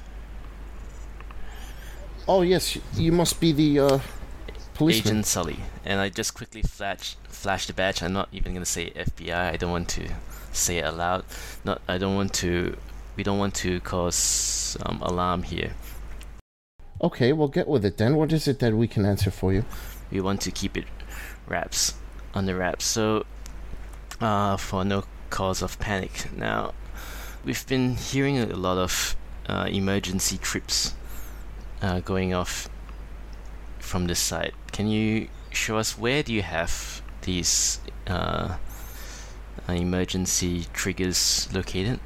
oh 2.27 2.41
yes 2.41 2.77
you 2.95 3.11
must 3.11 3.39
be 3.41 3.51
the 3.51 3.79
uh 3.79 3.99
policeman 4.73 5.07
Agent 5.17 5.25
Sully, 5.25 5.59
and 5.85 5.99
I 5.99 6.09
just 6.09 6.33
quickly 6.33 6.61
flash 6.61 7.17
flash 7.27 7.67
the 7.67 7.73
badge. 7.73 8.01
I'm 8.01 8.13
not 8.13 8.29
even 8.31 8.53
gonna 8.53 8.65
say 8.65 8.91
FBI. 8.91 9.53
I 9.53 9.57
don't 9.57 9.71
want 9.71 9.89
to 9.89 10.07
say 10.53 10.77
it 10.77 10.85
aloud. 10.85 11.25
Not. 11.65 11.81
I 11.87 11.97
don't 11.97 12.15
want 12.15 12.33
to. 12.35 12.77
We 13.15 13.23
don't 13.23 13.37
want 13.37 13.53
to 13.55 13.79
cause 13.81 14.77
um, 14.85 15.01
alarm 15.01 15.43
here. 15.43 15.73
okay 17.01 17.33
well 17.33 17.47
get 17.47 17.67
with 17.67 17.83
it 17.85 17.97
then 17.97 18.15
what 18.15 18.31
is 18.31 18.47
it 18.47 18.59
that 18.59 18.73
we 18.73 18.87
can 18.87 19.05
answer 19.05 19.29
for 19.29 19.51
you 19.53 19.65
We 20.13 20.21
want 20.21 20.41
to 20.41 20.51
keep 20.51 20.77
it 20.77 20.85
wraps 21.47 21.95
under 22.35 22.55
wraps. 22.55 22.85
So, 22.85 23.25
uh, 24.21 24.57
for 24.57 24.85
no 24.85 25.05
cause 25.31 25.63
of 25.63 25.79
panic. 25.79 26.31
Now, 26.37 26.73
we've 27.43 27.65
been 27.67 27.95
hearing 27.95 28.37
a 28.37 28.45
lot 28.55 28.77
of 28.77 29.15
uh, 29.49 29.67
emergency 29.71 30.37
trips 30.37 30.93
uh, 31.81 32.01
going 32.01 32.31
off 32.31 32.69
from 33.79 34.05
this 34.05 34.19
site. 34.19 34.53
Can 34.71 34.87
you 34.87 35.29
show 35.49 35.77
us 35.77 35.97
where 35.97 36.21
do 36.21 36.31
you 36.31 36.43
have 36.43 37.01
these 37.23 37.81
uh, 38.05 38.57
uh, 39.67 39.73
emergency 39.73 40.67
triggers 40.73 41.49
located? 41.51 41.99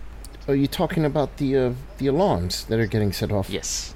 Are 0.47 0.55
you 0.55 0.67
talking 0.67 1.03
about 1.03 1.37
the 1.37 1.57
uh, 1.57 1.73
the 1.97 2.07
alarms 2.07 2.63
that 2.65 2.79
are 2.79 2.87
getting 2.87 3.11
set 3.11 3.33
off? 3.33 3.49
Yes. 3.49 3.93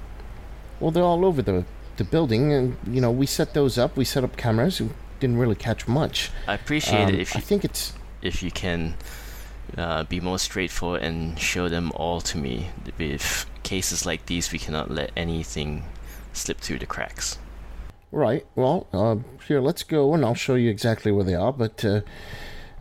Well, 0.80 0.90
they're 0.90 1.02
all 1.02 1.24
over 1.24 1.40
the 1.40 1.64
the 1.96 2.04
building, 2.04 2.52
and 2.52 2.76
you 2.86 3.00
know 3.00 3.10
we 3.10 3.26
set 3.26 3.54
those 3.54 3.78
up. 3.78 3.96
We 3.96 4.04
set 4.04 4.24
up 4.24 4.36
cameras. 4.36 4.80
We 4.80 4.90
didn't 5.20 5.38
really 5.38 5.54
catch 5.54 5.86
much. 5.88 6.30
I 6.48 6.54
appreciate 6.54 7.04
Um, 7.04 7.14
it 7.14 7.20
if 7.20 7.34
you, 7.34 7.38
I 7.38 7.40
think 7.42 7.64
it's 7.64 7.92
if 8.22 8.42
you 8.42 8.50
can 8.50 8.94
uh, 9.76 10.04
be 10.04 10.20
more 10.20 10.38
straightforward 10.38 11.02
and 11.02 11.38
show 11.38 11.68
them 11.68 11.92
all 11.94 12.20
to 12.22 12.38
me. 12.38 12.68
With 12.98 13.46
cases 13.62 14.04
like 14.06 14.26
these, 14.26 14.52
we 14.52 14.58
cannot 14.58 14.90
let 14.90 15.10
anything 15.16 15.84
slip 16.32 16.58
through 16.58 16.78
the 16.80 16.86
cracks. 16.86 17.38
right. 18.10 18.44
Well, 18.54 18.86
uh, 18.92 19.16
here, 19.46 19.60
let's 19.60 19.82
go, 19.82 20.14
and 20.14 20.24
I'll 20.24 20.34
show 20.34 20.54
you 20.56 20.70
exactly 20.70 21.12
where 21.12 21.24
they 21.24 21.34
are. 21.34 21.52
But 21.52 21.84
uh, 21.84 22.00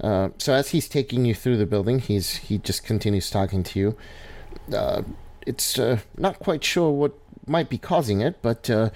uh, 0.01 0.29
so 0.37 0.53
as 0.53 0.69
he's 0.69 0.89
taking 0.89 1.25
you 1.25 1.35
through 1.35 1.57
the 1.57 1.65
building, 1.65 1.99
he's 1.99 2.37
he 2.37 2.57
just 2.57 2.83
continues 2.83 3.29
talking 3.29 3.63
to 3.63 3.79
you. 3.79 3.97
Uh, 4.75 5.03
it's 5.45 5.77
uh, 5.79 5.99
not 6.17 6.39
quite 6.39 6.63
sure 6.63 6.91
what 6.91 7.13
might 7.47 7.69
be 7.69 7.77
causing 7.77 8.21
it, 8.21 8.41
but 8.41 8.69
uh, 8.69 8.89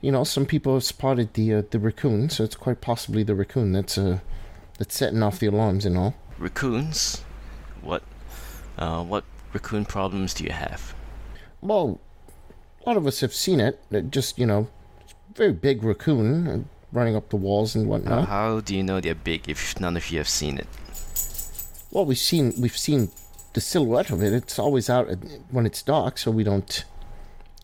you 0.00 0.12
know, 0.12 0.24
some 0.24 0.46
people 0.46 0.74
have 0.74 0.84
spotted 0.84 1.34
the 1.34 1.54
uh, 1.54 1.62
the 1.70 1.78
raccoon, 1.78 2.28
so 2.30 2.44
it's 2.44 2.56
quite 2.56 2.80
possibly 2.80 3.22
the 3.22 3.34
raccoon 3.34 3.72
that's 3.72 3.98
uh, 3.98 4.18
that's 4.78 4.96
setting 4.96 5.22
off 5.22 5.38
the 5.38 5.46
alarms 5.46 5.84
and 5.86 5.96
all. 5.96 6.14
Raccoons, 6.38 7.22
what 7.82 8.02
uh, 8.78 9.02
what 9.02 9.24
raccoon 9.52 9.84
problems 9.84 10.34
do 10.34 10.44
you 10.44 10.52
have? 10.52 10.94
Well, 11.60 12.00
a 12.84 12.88
lot 12.88 12.96
of 12.96 13.06
us 13.06 13.20
have 13.20 13.34
seen 13.34 13.58
it. 13.60 13.80
It 13.90 14.10
just, 14.12 14.38
you 14.38 14.46
know, 14.46 14.68
very 15.34 15.52
big 15.52 15.82
raccoon 15.82 16.46
uh, 16.46 16.58
running 16.92 17.16
up 17.16 17.30
the 17.30 17.36
walls 17.36 17.74
and 17.74 17.86
Uh, 17.86 17.88
whatnot. 17.88 18.28
how 18.28 18.60
do 18.60 18.76
you 18.76 18.82
know 18.84 19.00
they're 19.00 19.14
big 19.16 19.48
if 19.48 19.80
none 19.80 19.96
of 19.96 20.10
you 20.10 20.18
have 20.18 20.28
seen 20.28 20.58
it? 20.58 20.68
Well, 21.90 22.04
we've 22.04 22.18
seen 22.18 22.52
we've 22.60 22.76
seen 22.76 23.10
the 23.54 23.60
silhouette 23.60 24.10
of 24.10 24.22
it. 24.22 24.32
It's 24.32 24.58
always 24.58 24.88
out 24.88 25.08
at, 25.08 25.18
when 25.50 25.66
it's 25.66 25.82
dark, 25.82 26.18
so 26.18 26.30
we 26.30 26.44
don't 26.44 26.84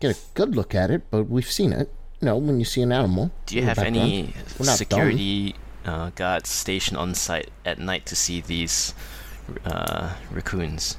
get 0.07 0.15
a 0.15 0.19
good 0.33 0.55
look 0.55 0.75
at 0.75 0.91
it. 0.91 1.03
But 1.11 1.25
we've 1.25 1.49
seen 1.49 1.73
it. 1.73 1.91
You 2.21 2.27
know, 2.27 2.37
when 2.37 2.59
you 2.59 2.65
see 2.65 2.81
an 2.81 2.91
animal. 2.91 3.31
Do 3.45 3.55
you 3.55 3.63
have 3.63 3.79
any 3.79 4.33
security 4.61 5.55
uh, 5.85 6.11
guards 6.15 6.49
stationed 6.49 6.97
on 6.97 7.13
site 7.13 7.51
at 7.65 7.79
night 7.79 8.05
to 8.07 8.15
see 8.15 8.41
these 8.41 8.93
uh, 9.65 10.13
raccoons? 10.31 10.97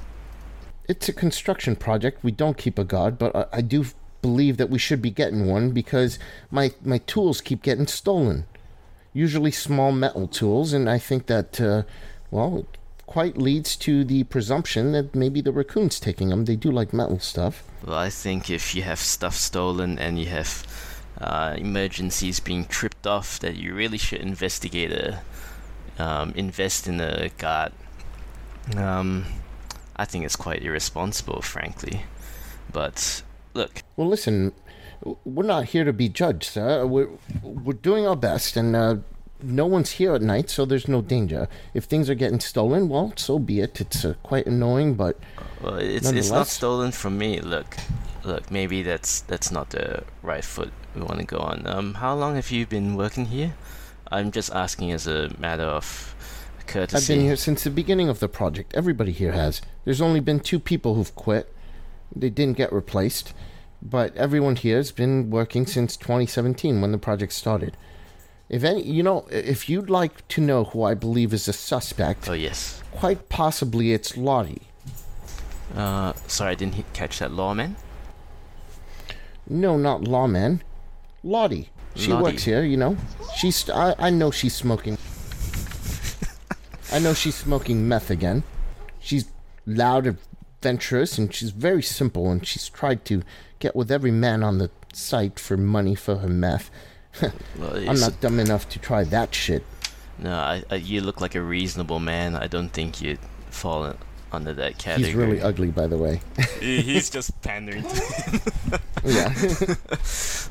It's 0.87 1.09
a 1.09 1.13
construction 1.13 1.75
project. 1.75 2.23
We 2.23 2.31
don't 2.31 2.57
keep 2.57 2.79
a 2.79 2.83
guard, 2.83 3.17
but 3.17 3.35
I, 3.35 3.45
I 3.53 3.61
do 3.61 3.85
believe 4.21 4.57
that 4.57 4.69
we 4.69 4.79
should 4.79 5.01
be 5.01 5.11
getting 5.11 5.47
one 5.47 5.71
because 5.71 6.17
my 6.49 6.71
my 6.83 6.99
tools 6.99 7.41
keep 7.41 7.61
getting 7.61 7.87
stolen. 7.87 8.45
Usually 9.13 9.51
small 9.51 9.91
metal 9.91 10.27
tools, 10.27 10.73
and 10.73 10.89
I 10.89 10.99
think 10.99 11.25
that 11.25 11.59
uh, 11.59 11.83
well, 12.31 12.65
quite 13.07 13.37
leads 13.37 13.75
to 13.77 14.03
the 14.03 14.23
presumption 14.25 14.91
that 14.91 15.15
maybe 15.15 15.41
the 15.41 15.51
raccoon's 15.51 15.99
taking 15.99 16.29
them. 16.29 16.45
They 16.45 16.55
do 16.55 16.71
like 16.71 16.93
metal 16.93 17.19
stuff. 17.19 17.63
Well, 17.83 17.97
I 17.97 18.09
think 18.09 18.49
if 18.49 18.75
you 18.75 18.83
have 18.83 18.99
stuff 18.99 19.33
stolen 19.35 19.97
and 19.97 20.19
you 20.19 20.27
have 20.27 20.67
uh, 21.19 21.55
emergencies 21.57 22.39
being 22.39 22.65
tripped 22.65 23.07
off, 23.07 23.39
that 23.39 23.55
you 23.55 23.73
really 23.73 23.97
should 23.97 24.21
investigate 24.21 24.91
a, 24.91 25.21
um, 25.97 26.33
invest 26.35 26.87
in 26.87 26.99
a 26.99 27.29
guard. 27.37 27.71
Um, 28.75 29.25
I 29.95 30.05
think 30.05 30.25
it's 30.25 30.35
quite 30.35 30.61
irresponsible, 30.61 31.41
frankly. 31.41 32.03
But 32.71 33.23
look, 33.53 33.81
Well, 33.95 34.07
listen, 34.07 34.51
we're 35.23 35.45
not 35.45 35.65
here 35.65 35.85
to 35.85 35.93
be 35.93 36.09
judged, 36.09 36.43
sir. 36.43 36.85
We're 36.85 37.09
we're 37.41 37.73
doing 37.73 38.05
our 38.05 38.15
best, 38.15 38.57
and 38.57 38.75
uh, 38.75 38.97
no 39.41 39.65
one's 39.65 39.91
here 39.91 40.13
at 40.15 40.21
night, 40.21 40.49
so 40.49 40.65
there's 40.65 40.87
no 40.87 41.01
danger. 41.01 41.47
If 41.73 41.85
things 41.85 42.09
are 42.09 42.15
getting 42.15 42.39
stolen, 42.39 42.89
well, 42.89 43.13
so 43.15 43.39
be 43.39 43.59
it. 43.59 43.79
It's 43.79 44.03
uh, 44.03 44.15
quite 44.23 44.45
annoying, 44.45 44.95
but 44.95 45.19
well, 45.61 45.75
it's 45.75 46.09
it's 46.09 46.29
not 46.29 46.47
stolen 46.47 46.91
from 46.91 47.17
me. 47.17 47.39
Look, 47.41 47.77
look, 48.23 48.49
maybe 48.51 48.81
that's 48.83 49.21
that's 49.21 49.51
not 49.51 49.69
the 49.69 50.03
right 50.21 50.43
foot 50.43 50.71
we 50.95 51.01
want 51.01 51.19
to 51.19 51.25
go 51.25 51.37
on. 51.37 51.67
Um, 51.67 51.93
how 51.95 52.15
long 52.15 52.35
have 52.35 52.51
you 52.51 52.65
been 52.65 52.95
working 52.95 53.25
here? 53.25 53.55
I'm 54.11 54.31
just 54.31 54.51
asking 54.51 54.91
as 54.91 55.05
a 55.07 55.29
matter 55.37 55.63
of 55.63 56.15
courtesy. 56.65 57.13
I've 57.13 57.17
been 57.17 57.25
here 57.25 57.35
since 57.35 57.63
the 57.63 57.69
beginning 57.69 58.09
of 58.09 58.19
the 58.19 58.29
project. 58.29 58.73
Everybody 58.73 59.11
here 59.11 59.33
has. 59.33 59.61
There's 59.85 60.01
only 60.01 60.19
been 60.19 60.39
two 60.39 60.59
people 60.59 60.95
who've 60.95 61.15
quit. 61.15 61.53
They 62.15 62.29
didn't 62.29 62.57
get 62.57 62.71
replaced, 62.71 63.33
but 63.81 64.15
everyone 64.15 64.55
here 64.55 64.77
has 64.77 64.91
been 64.91 65.29
working 65.29 65.65
since 65.65 65.97
2017 65.97 66.79
when 66.81 66.91
the 66.91 66.97
project 66.97 67.33
started. 67.33 67.75
If 68.49 68.63
any, 68.63 68.81
you 68.83 69.03
know, 69.03 69.27
if 69.29 69.67
you'd 69.69 69.89
like 69.89 70.25
to 70.29 70.41
know 70.41 70.63
who 70.65 70.83
I 70.83 70.93
believe 70.93 71.33
is 71.33 71.47
a 71.47 71.53
suspect, 71.53 72.29
Oh 72.29 72.33
yes. 72.33 72.81
quite 72.91 73.27
possibly 73.29 73.91
it's 73.91 74.15
Lottie. 74.15 74.61
Uh, 75.75 76.13
sorry, 76.27 76.51
I 76.51 76.55
didn't 76.55 76.75
hit, 76.75 76.85
catch 76.93 77.19
that, 77.19 77.31
lawman. 77.31 77.75
No, 79.49 79.77
not 79.77 80.03
lawman. 80.05 80.61
Lottie. 81.23 81.69
She 81.95 82.11
Lottie. 82.11 82.23
works 82.23 82.43
here, 82.43 82.63
you 82.63 82.77
know. 82.77 82.95
She's. 83.35 83.69
I, 83.69 83.95
I 83.97 84.09
know 84.09 84.31
she's 84.31 84.55
smoking. 84.55 84.97
I 86.91 86.99
know 86.99 87.13
she's 87.13 87.35
smoking 87.35 87.87
meth 87.87 88.09
again. 88.09 88.43
She's 88.99 89.25
loud, 89.65 90.07
adventurous, 90.07 91.17
and 91.17 91.33
she's 91.33 91.49
very 91.51 91.83
simple. 91.83 92.31
And 92.31 92.45
she's 92.47 92.69
tried 92.69 93.03
to 93.05 93.23
get 93.59 93.75
with 93.75 93.91
every 93.91 94.11
man 94.11 94.41
on 94.43 94.57
the 94.57 94.69
site 94.93 95.37
for 95.39 95.57
money 95.57 95.95
for 95.95 96.17
her 96.17 96.29
meth. 96.29 96.69
Well, 97.57 97.71
I'm 97.75 97.81
it's- 97.83 98.01
not 98.01 98.21
dumb 98.21 98.39
enough 98.39 98.69
to 98.69 98.79
try 98.79 99.03
that 99.05 99.33
shit. 99.33 99.63
No, 100.19 100.33
I, 100.33 100.63
I, 100.71 100.75
you 100.75 101.01
look 101.01 101.21
like 101.21 101.35
a 101.35 101.41
reasonable 101.41 101.99
man. 101.99 102.35
I 102.35 102.47
don't 102.47 102.69
think 102.69 103.01
you'd 103.01 103.19
fall 103.51 103.85
in- 103.85 103.97
under 104.31 104.53
that 104.53 104.77
category. 104.77 105.05
He's 105.11 105.15
really 105.15 105.41
ugly, 105.41 105.69
by 105.71 105.87
the 105.87 105.97
way. 105.97 106.21
He- 106.59 106.81
He's 106.81 107.09
just 107.09 107.39
pandering. 107.41 107.83
To 107.83 108.79
yeah. 109.05 109.33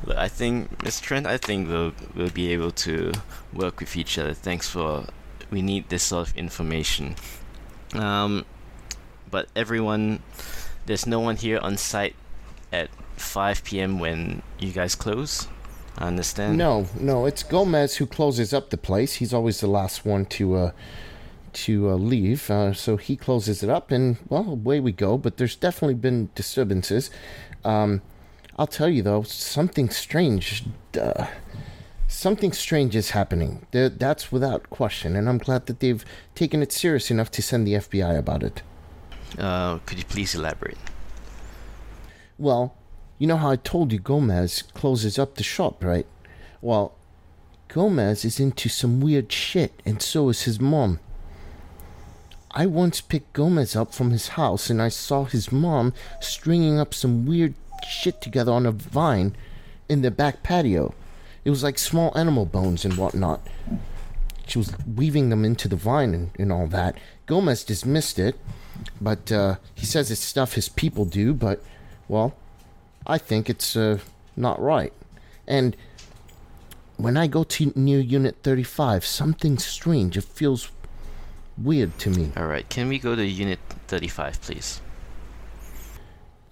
Look, 0.05 0.17
I 0.17 0.27
think, 0.29 0.77
Mr. 0.79 1.01
Trent, 1.01 1.27
I 1.27 1.37
think 1.37 1.67
we'll 1.69 1.91
we'll 2.15 2.29
be 2.29 2.51
able 2.53 2.71
to 2.87 3.11
work 3.53 3.79
with 3.79 3.95
each 3.97 4.17
other. 4.17 4.33
Thanks 4.33 4.67
for. 4.69 5.05
We 5.51 5.61
need 5.61 5.87
this 5.89 6.03
sort 6.03 6.27
of 6.29 6.35
information. 6.37 7.15
Um, 7.93 8.45
but 9.31 9.47
everyone, 9.55 10.19
there's 10.85 11.05
no 11.07 11.19
one 11.21 11.37
here 11.37 11.59
on 11.59 11.77
site 11.77 12.15
at 12.73 12.89
5 13.15 13.63
p.m. 13.63 13.97
when 13.99 14.41
you 14.59 14.71
guys 14.73 14.93
close. 14.95 15.47
I 15.97 16.07
understand. 16.07 16.57
No, 16.57 16.87
no, 16.99 17.25
it's 17.25 17.43
Gomez 17.43 17.95
who 17.95 18.05
closes 18.05 18.53
up 18.53 18.69
the 18.69 18.77
place. 18.77 19.15
He's 19.15 19.33
always 19.33 19.59
the 19.61 19.67
last 19.67 20.05
one 20.05 20.25
to 20.25 20.55
uh, 20.55 20.71
to 21.53 21.89
uh, 21.89 21.93
leave, 21.95 22.51
uh, 22.51 22.73
so 22.73 22.97
he 22.97 23.15
closes 23.15 23.63
it 23.63 23.69
up, 23.69 23.89
and 23.91 24.17
well, 24.29 24.47
away 24.51 24.79
we 24.79 24.91
go. 24.91 25.17
But 25.17 25.37
there's 25.37 25.55
definitely 25.55 25.95
been 25.95 26.29
disturbances. 26.35 27.09
Um, 27.65 28.01
I'll 28.59 28.67
tell 28.67 28.89
you 28.89 29.01
though, 29.01 29.23
something 29.23 29.89
strange. 29.89 30.65
Uh, 30.99 31.25
something 32.07 32.51
strange 32.51 32.95
is 32.95 33.11
happening. 33.11 33.65
Th- 33.71 33.93
That's 33.97 34.31
without 34.31 34.69
question, 34.69 35.15
and 35.15 35.27
I'm 35.27 35.39
glad 35.39 35.65
that 35.65 35.79
they've 35.79 36.05
taken 36.35 36.61
it 36.61 36.71
serious 36.71 37.09
enough 37.09 37.31
to 37.31 37.41
send 37.41 37.65
the 37.65 37.73
FBI 37.73 38.17
about 38.17 38.43
it. 38.43 38.61
Uh, 39.37 39.79
could 39.85 39.97
you 39.97 40.05
please 40.05 40.35
elaborate? 40.35 40.77
Well, 42.37 42.76
you 43.17 43.27
know 43.27 43.37
how 43.37 43.51
I 43.51 43.55
told 43.55 43.91
you 43.91 43.99
Gomez 43.99 44.63
closes 44.73 45.17
up 45.17 45.35
the 45.35 45.43
shop, 45.43 45.83
right? 45.83 46.05
Well, 46.61 46.93
Gomez 47.67 48.23
is 48.23 48.39
into 48.39 48.69
some 48.69 49.01
weird 49.01 49.31
shit, 49.31 49.81
and 49.85 50.01
so 50.01 50.29
is 50.29 50.43
his 50.43 50.59
mom. 50.59 50.99
I 52.51 52.65
once 52.65 53.01
picked 53.01 53.33
Gomez 53.33 53.75
up 53.75 53.93
from 53.93 54.11
his 54.11 54.29
house, 54.29 54.69
and 54.69 54.81
I 54.81 54.89
saw 54.89 55.25
his 55.25 55.51
mom 55.51 55.93
stringing 56.19 56.79
up 56.79 56.93
some 56.93 57.25
weird 57.25 57.55
shit 57.87 58.21
together 58.21 58.51
on 58.51 58.65
a 58.65 58.71
vine 58.71 59.35
in 59.89 60.01
the 60.01 60.11
back 60.11 60.43
patio. 60.43 60.93
It 61.43 61.49
was 61.49 61.63
like 61.63 61.77
small 61.77 62.11
animal 62.17 62.45
bones 62.45 62.85
and 62.85 62.97
whatnot. 62.97 63.45
She 64.47 64.57
was 64.57 64.73
weaving 64.95 65.29
them 65.29 65.43
into 65.43 65.67
the 65.67 65.75
vine 65.75 66.13
and, 66.13 66.31
and 66.39 66.51
all 66.51 66.67
that. 66.67 66.97
Gomez 67.25 67.63
dismissed 67.63 68.17
it, 68.17 68.35
but 69.01 69.31
uh, 69.31 69.55
he 69.75 69.85
says 69.85 70.09
it's 70.09 70.23
stuff 70.23 70.53
his 70.53 70.69
people 70.69 71.05
do, 71.05 71.33
but, 71.33 71.61
well, 72.07 72.35
I 73.07 73.17
think 73.17 73.49
it's 73.49 73.75
uh, 73.75 73.99
not 74.35 74.61
right. 74.61 74.93
And 75.47 75.75
when 76.97 77.15
I 77.15 77.27
go 77.27 77.43
to 77.43 77.71
near 77.75 77.99
Unit 77.99 78.35
35, 78.43 79.05
something 79.05 79.57
strange. 79.57 80.17
It 80.17 80.25
feels 80.25 80.69
weird 81.57 81.97
to 81.99 82.09
me. 82.09 82.31
Alright, 82.35 82.69
can 82.69 82.89
we 82.89 82.99
go 82.99 83.15
to 83.15 83.25
Unit 83.25 83.59
35, 83.87 84.41
please? 84.41 84.81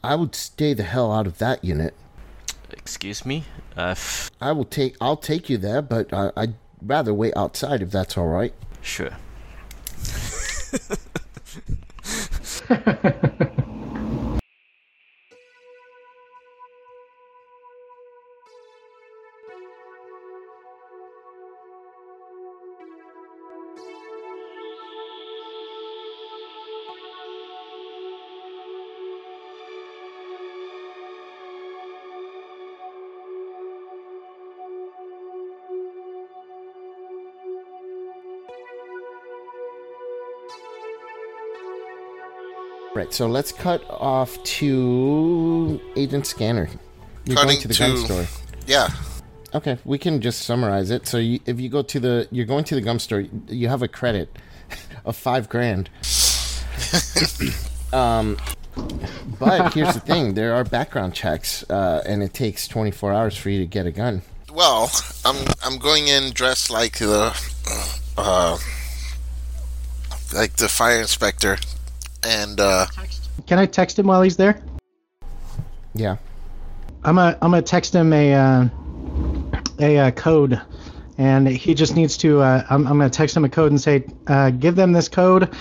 I 0.03 0.15
would 0.15 0.35
stay 0.35 0.73
the 0.73 0.83
hell 0.83 1.11
out 1.11 1.27
of 1.27 1.39
that 1.39 1.63
unit. 1.63 1.93
Excuse 2.71 3.25
me? 3.25 3.43
Uh, 3.75 3.89
f- 3.89 4.31
I 4.39 4.51
will 4.51 4.65
take. 4.65 4.95
I'll 5.01 5.17
take 5.17 5.49
you 5.49 5.57
there, 5.57 5.81
but 5.81 6.13
I, 6.13 6.31
I'd 6.37 6.53
rather 6.81 7.13
wait 7.13 7.35
outside 7.35 7.81
if 7.81 7.89
that's 7.91 8.17
all 8.17 8.27
right. 8.27 8.53
sure. 8.81 9.17
Right. 43.05 43.13
So 43.13 43.27
let's 43.27 43.51
cut 43.51 43.83
off 43.87 44.41
to 44.43 45.79
Agent 45.95 46.25
Scanner. 46.25 46.67
You're 47.25 47.35
Cutting 47.35 47.49
going 47.49 47.61
to 47.61 47.67
the 47.67 47.73
gun 47.75 47.91
to- 47.91 47.97
store. 47.97 48.25
Yeah. 48.65 48.89
Okay, 49.53 49.77
we 49.85 49.97
can 49.99 50.21
just 50.21 50.41
summarize 50.41 50.89
it. 50.89 51.07
So 51.07 51.17
you, 51.17 51.39
if 51.45 51.59
you 51.59 51.69
go 51.69 51.81
to 51.83 51.99
the, 51.99 52.27
you're 52.31 52.47
going 52.47 52.63
to 52.65 52.75
the 52.75 52.81
gum 52.81 52.97
store. 52.99 53.21
You 53.47 53.67
have 53.69 53.83
a 53.83 53.87
credit 53.87 54.35
of 55.05 55.15
five 55.15 55.47
grand. 55.49 55.89
um, 57.93 58.37
but 59.39 59.73
here's 59.73 59.93
the 59.93 60.01
thing: 60.01 60.33
there 60.33 60.55
are 60.55 60.63
background 60.63 61.13
checks, 61.13 61.63
uh, 61.69 62.01
and 62.05 62.21
it 62.23 62.33
takes 62.33 62.67
24 62.67 63.13
hours 63.13 63.37
for 63.37 63.49
you 63.49 63.59
to 63.59 63.65
get 63.67 63.85
a 63.85 63.91
gun. 63.91 64.23
Well, 64.51 64.91
I'm 65.23 65.37
I'm 65.63 65.77
going 65.77 66.07
in 66.07 66.31
dressed 66.31 66.69
like 66.69 66.97
the 66.97 67.33
uh, 68.17 68.57
like 70.33 70.55
the 70.57 70.67
fire 70.67 70.99
inspector, 70.99 71.57
and 72.25 72.59
uh, 72.59 72.85
Can 73.47 73.59
I 73.59 73.65
text 73.65 73.97
him 73.99 74.07
while 74.07 74.21
he's 74.21 74.37
there? 74.37 74.61
Yeah. 75.93 76.17
I'm 77.03 77.15
gonna 77.15 77.37
I'm 77.41 77.51
gonna 77.51 77.61
text 77.61 77.93
him 77.93 78.11
a 78.13 78.33
uh, 78.33 78.67
a 79.79 79.97
uh, 79.99 80.11
code, 80.11 80.59
and 81.17 81.47
he 81.47 81.73
just 81.75 81.95
needs 81.95 82.17
to. 82.17 82.41
Uh, 82.41 82.65
I'm 82.69 82.87
I'm 82.87 82.97
gonna 82.97 83.09
text 83.09 83.37
him 83.37 83.45
a 83.45 83.49
code 83.49 83.71
and 83.71 83.79
say, 83.79 84.05
uh, 84.27 84.49
give 84.49 84.75
them 84.75 84.91
this 84.91 85.07
code, 85.07 85.55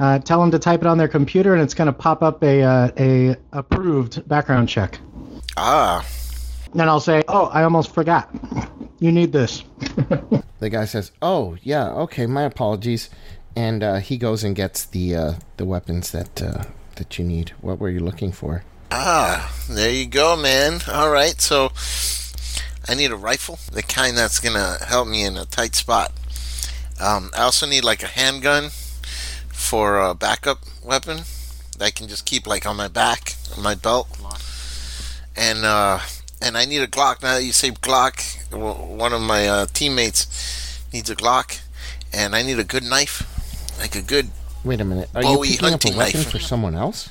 uh, 0.00 0.18
tell 0.18 0.40
them 0.40 0.50
to 0.50 0.58
type 0.58 0.80
it 0.80 0.86
on 0.88 0.98
their 0.98 1.06
computer, 1.08 1.54
and 1.54 1.62
it's 1.62 1.74
gonna 1.74 1.92
pop 1.92 2.22
up 2.22 2.42
a 2.42 2.62
uh, 2.62 2.90
a 2.98 3.36
approved 3.52 4.26
background 4.28 4.68
check. 4.68 4.98
ah, 5.56 6.04
Then 6.74 6.88
I'll 6.88 7.00
say, 7.00 7.22
oh, 7.28 7.46
I 7.46 7.62
almost 7.62 7.94
forgot. 7.94 8.28
You 8.98 9.12
need 9.12 9.32
this. 9.32 9.62
The 10.60 10.70
guy 10.70 10.86
says, 10.86 11.12
"Oh, 11.22 11.56
yeah, 11.62 11.86
okay, 11.90 12.26
my 12.26 12.42
apologies," 12.42 13.10
and 13.58 13.82
uh, 13.82 13.96
he 13.96 14.16
goes 14.16 14.44
and 14.44 14.54
gets 14.54 14.84
the 14.84 15.16
uh, 15.16 15.32
the 15.56 15.64
weapons 15.64 16.12
that 16.12 16.40
uh, 16.40 16.64
that 16.94 17.18
you 17.18 17.24
need. 17.24 17.50
What 17.60 17.80
were 17.80 17.90
you 17.90 18.00
looking 18.00 18.32
for? 18.32 18.62
ah, 18.90 19.54
there 19.68 19.90
you 19.90 20.06
go, 20.06 20.36
man. 20.36 20.80
All 20.90 21.10
right, 21.10 21.40
so 21.40 21.72
I 22.88 22.94
need 22.94 23.10
a 23.10 23.16
rifle, 23.16 23.58
the 23.72 23.82
kind 23.82 24.16
that's 24.16 24.38
gonna 24.38 24.78
help 24.86 25.08
me 25.08 25.24
in 25.24 25.36
a 25.36 25.44
tight 25.44 25.74
spot. 25.74 26.12
Um, 27.00 27.30
I 27.36 27.42
also 27.42 27.66
need 27.66 27.84
like 27.84 28.02
a 28.02 28.06
handgun 28.06 28.70
for 29.48 29.98
a 29.98 30.14
backup 30.14 30.60
weapon 30.82 31.18
that 31.76 31.84
I 31.84 31.90
can 31.90 32.08
just 32.08 32.24
keep 32.26 32.46
like 32.46 32.64
on 32.64 32.76
my 32.76 32.88
back, 32.88 33.34
on 33.56 33.62
my 33.62 33.74
belt, 33.74 34.08
and 35.36 35.64
uh, 35.64 35.98
and 36.40 36.56
I 36.56 36.64
need 36.64 36.82
a 36.82 36.86
Glock. 36.86 37.22
Now 37.22 37.34
that 37.34 37.44
you 37.44 37.52
say 37.52 37.70
Glock, 37.70 38.16
one 38.52 39.12
of 39.12 39.20
my 39.20 39.48
uh, 39.48 39.66
teammates 39.72 40.80
needs 40.92 41.10
a 41.10 41.16
Glock, 41.16 41.60
and 42.12 42.34
I 42.36 42.42
need 42.42 42.58
a 42.58 42.64
good 42.64 42.84
knife, 42.84 43.37
like 43.78 43.94
a 43.94 44.02
good. 44.02 44.28
Wait 44.64 44.80
a 44.80 44.84
minute. 44.84 45.08
Are 45.14 45.22
Bowie 45.22 45.48
you 45.48 45.58
picking 45.58 45.74
up 45.74 45.84
a 45.84 45.96
weapon 45.96 46.20
knife. 46.20 46.30
for 46.30 46.38
someone 46.38 46.74
else? 46.74 47.10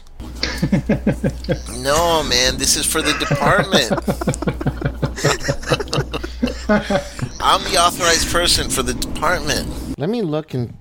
No, 1.77 2.23
man, 2.23 2.57
this 2.57 2.75
is 2.75 2.85
for 2.85 3.01
the 3.01 3.13
department. 3.19 3.91
I'm 7.39 7.63
the 7.71 7.77
authorized 7.79 8.31
person 8.31 8.69
for 8.69 8.83
the 8.83 8.93
department. 8.93 9.97
Let 9.97 10.09
me 10.09 10.21
look 10.21 10.53
and. 10.53 10.75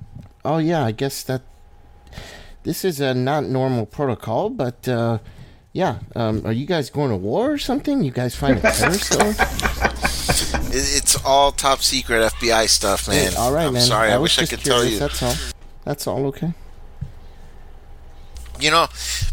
Oh 0.45 0.59
yeah, 0.59 0.85
I 0.85 0.93
guess 0.93 1.23
that 1.25 1.43
this 2.63 2.85
is 2.85 3.01
a 3.01 3.15
not 3.15 3.45
normal 3.45 3.87
protocol, 3.87 4.51
but 4.51 4.89
uh, 4.89 5.19
yeah. 5.73 5.99
Um, 6.15 6.43
are 6.45 6.53
you 6.53 6.67
guys 6.67 6.91
going 6.91 7.11
to 7.11 7.17
war 7.17 7.53
or 7.53 7.59
something? 7.59 8.03
You 8.03 8.11
guys 8.11 8.35
find 8.35 8.59
a 8.59 8.73
terror 8.73 8.93
store? 8.95 9.35
It's 10.73 11.17
all 11.25 11.53
top 11.53 11.81
secret 11.83 12.33
FBI 12.33 12.69
stuff, 12.69 13.09
man. 13.09 13.33
all 13.39 13.53
right, 13.53 13.67
I'm 13.67 13.75
man. 13.75 13.83
sorry, 13.83 14.11
I, 14.11 14.19
was 14.19 14.37
wish 14.37 14.39
I 14.39 14.47
could 14.47 14.61
curious, 14.65 14.83
tell 14.83 14.93
you. 14.93 14.99
That's 14.99 15.23
all. 15.23 15.35
That's 15.87 16.07
all. 16.09 16.27
Okay. 16.27 16.53
You 18.59 18.71
know, 18.71 18.89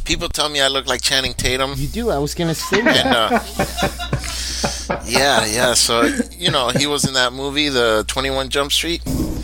people 0.06 0.30
tell 0.30 0.50
me 0.50 0.62
I 0.62 0.68
look 0.68 0.86
like 0.86 1.02
Channing 1.02 1.34
Tatum. 1.34 1.74
You 1.78 1.88
do. 1.88 2.10
I 2.12 2.20
was 2.20 2.36
gonna 2.36 2.54
say 2.54 2.82
that. 2.82 3.06
And, 3.06 4.96
uh, 4.96 5.02
yeah, 5.06 5.46
yeah. 5.48 5.74
So, 5.74 6.04
you 6.38 6.52
know, 6.52 6.70
he 6.70 6.86
was 6.88 7.06
in 7.06 7.16
that 7.16 7.34
movie, 7.34 7.70
the 7.70 8.06
21 8.08 8.50
Jump 8.50 8.72
Street. 8.72 9.02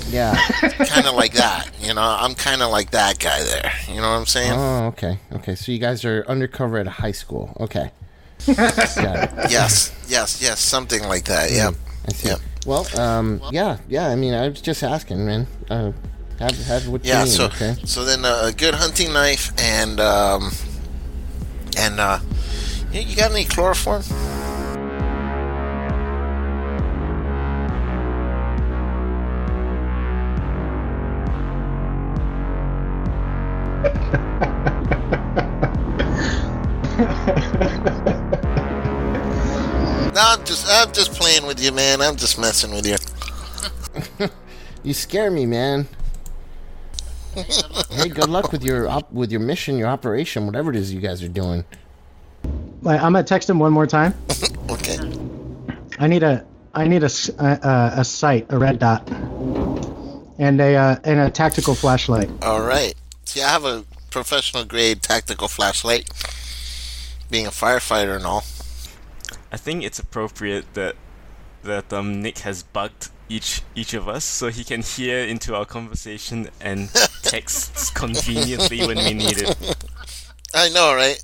Yeah. 0.09 0.35
Kind 0.85 1.07
of 1.07 1.15
like 1.15 1.33
that. 1.33 1.71
You 1.81 1.93
know, 1.93 2.01
I'm 2.01 2.35
kind 2.35 2.61
of 2.61 2.69
like 2.71 2.91
that 2.91 3.19
guy 3.19 3.41
there. 3.43 3.71
You 3.87 3.95
know 3.95 4.09
what 4.11 4.17
I'm 4.17 4.25
saying? 4.27 4.53
Oh, 4.53 4.87
okay. 4.87 5.17
Okay. 5.33 5.55
So 5.55 5.71
you 5.71 5.79
guys 5.79 6.05
are 6.05 6.23
undercover 6.27 6.77
at 6.77 6.85
a 6.87 6.91
high 6.91 7.11
school. 7.11 7.55
Okay. 7.59 7.89
Yes, 8.47 9.91
yes, 10.07 10.41
yes. 10.41 10.59
Something 10.59 11.03
like 11.07 11.25
that. 11.25 11.51
Yeah. 11.51 11.71
I 12.07 12.11
see. 12.13 12.29
Yep. 12.29 12.39
Well, 12.65 12.99
um, 12.99 13.41
yeah, 13.51 13.77
yeah. 13.87 14.07
I 14.09 14.15
mean, 14.15 14.33
I 14.33 14.49
was 14.49 14.61
just 14.61 14.83
asking, 14.83 15.25
man. 15.25 15.47
Uh, 15.69 15.91
have 16.39 16.57
have 16.65 16.87
what 16.87 17.05
Yeah, 17.05 17.19
you 17.19 17.25
need. 17.25 17.31
so 17.31 17.45
okay. 17.45 17.75
so 17.85 18.05
then 18.05 18.25
uh, 18.25 18.43
a 18.45 18.51
good 18.51 18.73
hunting 18.75 19.13
knife 19.13 19.51
and 19.59 19.99
um, 19.99 20.51
and 21.77 21.99
uh, 21.99 22.19
you, 22.91 23.01
you 23.01 23.15
got 23.15 23.31
any 23.31 23.45
chloroform? 23.45 24.03
No, 40.11 40.21
I'm 40.25 40.43
just 40.43 40.65
I'm 40.67 40.91
just 40.91 41.13
playing 41.13 41.45
with 41.45 41.63
you, 41.63 41.71
man. 41.71 42.01
I'm 42.01 42.15
just 42.15 42.39
messing 42.39 42.71
with 42.71 42.85
you. 42.87 42.97
You 44.81 44.93
scare 44.93 45.29
me, 45.29 45.45
man. 45.45 45.89
Hey, 47.91 48.09
good 48.09 48.29
luck 48.29 48.51
with 48.51 48.63
your 48.63 48.87
op- 48.87 49.11
with 49.11 49.31
your 49.31 49.41
mission, 49.41 49.77
your 49.77 49.87
operation, 49.87 50.45
whatever 50.45 50.69
it 50.69 50.75
is 50.75 50.93
you 50.93 50.99
guys 50.99 51.21
are 51.23 51.27
doing. 51.29 51.63
Like, 52.81 53.01
I'm 53.01 53.13
gonna 53.13 53.23
text 53.23 53.49
him 53.49 53.59
one 53.59 53.73
more 53.73 53.87
time. 53.87 54.13
Okay. 54.69 54.99
I 55.97 56.05
need 56.05 56.21
a 56.21 56.45
I 56.75 56.87
need 56.87 57.01
a, 57.03 57.09
a, 57.39 57.99
a 58.01 58.05
sight, 58.05 58.45
a 58.49 58.57
red 58.59 58.77
dot, 58.77 59.09
and 60.37 60.61
a 60.61 60.75
uh, 60.75 60.95
and 61.03 61.19
a 61.19 61.31
tactical 61.31 61.73
flashlight. 61.73 62.29
All 62.43 62.61
right. 62.61 62.93
See, 63.25 63.41
I 63.41 63.49
have 63.49 63.65
a 63.65 63.83
professional 64.11 64.65
grade 64.65 65.01
tactical 65.01 65.47
flashlight. 65.47 66.07
Being 67.31 67.47
a 67.47 67.51
firefighter 67.51 68.15
and 68.15 68.25
all. 68.25 68.43
I 69.51 69.57
think 69.57 69.83
it's 69.83 69.97
appropriate 69.97 70.73
that 70.75 70.95
that 71.63 71.91
um, 71.91 72.21
Nick 72.21 72.39
has 72.39 72.61
bugged 72.61 73.09
each 73.29 73.61
each 73.75 73.93
of 73.93 74.07
us 74.07 74.25
so 74.25 74.49
he 74.49 74.63
can 74.63 74.81
hear 74.81 75.19
into 75.19 75.55
our 75.55 75.65
conversation 75.65 76.49
and 76.59 76.89
texts 77.21 77.89
conveniently 78.03 78.85
when 78.85 78.97
we 78.97 79.13
need 79.13 79.37
it. 79.37 79.77
I 80.53 80.69
know, 80.69 80.95
right? 80.95 81.23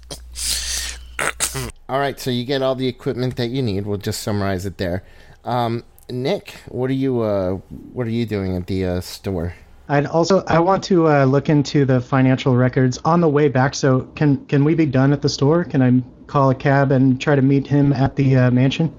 all 1.89 1.99
right, 1.99 2.19
so 2.19 2.29
you 2.29 2.45
get 2.45 2.61
all 2.61 2.75
the 2.75 2.87
equipment 2.87 3.35
that 3.37 3.47
you 3.47 3.61
need. 3.61 3.85
We'll 3.85 3.97
just 3.97 4.21
summarize 4.21 4.65
it 4.65 4.77
there. 4.77 5.03
Um, 5.43 5.83
Nick, 6.09 6.55
what 6.67 6.89
are 6.89 6.93
you 6.93 7.21
uh, 7.21 7.53
what 7.93 8.05
are 8.07 8.11
you 8.11 8.25
doing 8.25 8.55
at 8.55 8.67
the 8.67 8.85
uh, 8.85 9.01
store? 9.01 9.55
I'd 9.87 10.05
also 10.05 10.43
I 10.47 10.59
want 10.59 10.83
to 10.85 11.07
uh, 11.07 11.25
look 11.25 11.49
into 11.49 11.85
the 11.85 12.01
financial 12.01 12.55
records 12.55 12.99
on 13.05 13.21
the 13.21 13.29
way 13.29 13.49
back. 13.49 13.75
So 13.75 14.01
can 14.15 14.45
can 14.45 14.63
we 14.63 14.75
be 14.75 14.85
done 14.85 15.13
at 15.13 15.21
the 15.21 15.29
store? 15.29 15.63
Can 15.63 15.81
I 15.81 16.01
call 16.27 16.49
a 16.49 16.55
cab 16.55 16.91
and 16.91 17.19
try 17.19 17.35
to 17.35 17.41
meet 17.41 17.67
him 17.67 17.93
at 17.93 18.15
the 18.15 18.35
uh, 18.35 18.51
mansion? 18.51 18.93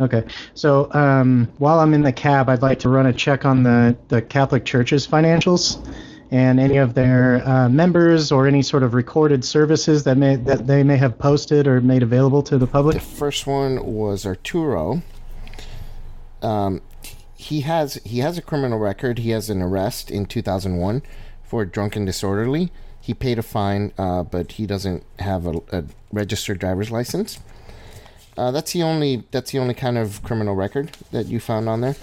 Okay. 0.00 0.24
So 0.54 0.92
um, 0.94 1.48
while 1.58 1.80
I'm 1.80 1.92
in 1.92 2.02
the 2.02 2.12
cab, 2.12 2.48
I'd 2.48 2.62
like 2.62 2.78
to 2.80 2.88
run 2.88 3.06
a 3.06 3.12
check 3.12 3.44
on 3.44 3.62
the 3.62 3.96
the 4.08 4.22
Catholic 4.22 4.64
Church's 4.64 5.06
financials 5.06 5.86
and 6.30 6.60
any 6.60 6.76
of 6.76 6.94
their 6.94 7.46
uh, 7.46 7.68
members 7.68 8.30
or 8.30 8.46
any 8.46 8.62
sort 8.62 8.82
of 8.82 8.94
recorded 8.94 9.44
services 9.44 10.04
that 10.04 10.16
may 10.16 10.36
that 10.36 10.66
they 10.66 10.82
may 10.82 10.96
have 10.96 11.18
posted 11.18 11.66
or 11.66 11.80
made 11.80 12.02
available 12.02 12.42
to 12.44 12.56
the 12.56 12.66
public. 12.66 12.94
The 12.94 13.00
first 13.00 13.46
one 13.46 13.84
was 13.84 14.24
Arturo. 14.24 15.02
Um, 16.42 16.80
he 17.34 17.62
has 17.62 17.94
he 18.04 18.20
has 18.20 18.38
a 18.38 18.42
criminal 18.42 18.78
record. 18.78 19.18
He 19.18 19.30
has 19.30 19.50
an 19.50 19.60
arrest 19.60 20.10
in 20.10 20.26
2001 20.26 21.02
for 21.42 21.64
drunken 21.64 22.04
disorderly. 22.04 22.70
He 23.00 23.14
paid 23.14 23.38
a 23.38 23.42
fine, 23.42 23.92
uh, 23.98 24.22
but 24.22 24.52
he 24.52 24.66
doesn't 24.66 25.04
have 25.18 25.46
a, 25.46 25.60
a 25.72 25.84
registered 26.12 26.58
driver's 26.58 26.90
license. 26.90 27.40
Uh, 28.36 28.50
that's 28.50 28.72
the 28.72 28.82
only 28.82 29.24
that's 29.30 29.50
the 29.50 29.58
only 29.58 29.74
kind 29.74 29.98
of 29.98 30.22
criminal 30.22 30.54
record 30.54 30.90
that 31.10 31.26
you 31.26 31.40
found 31.40 31.68
on 31.68 31.80
there. 31.80 31.96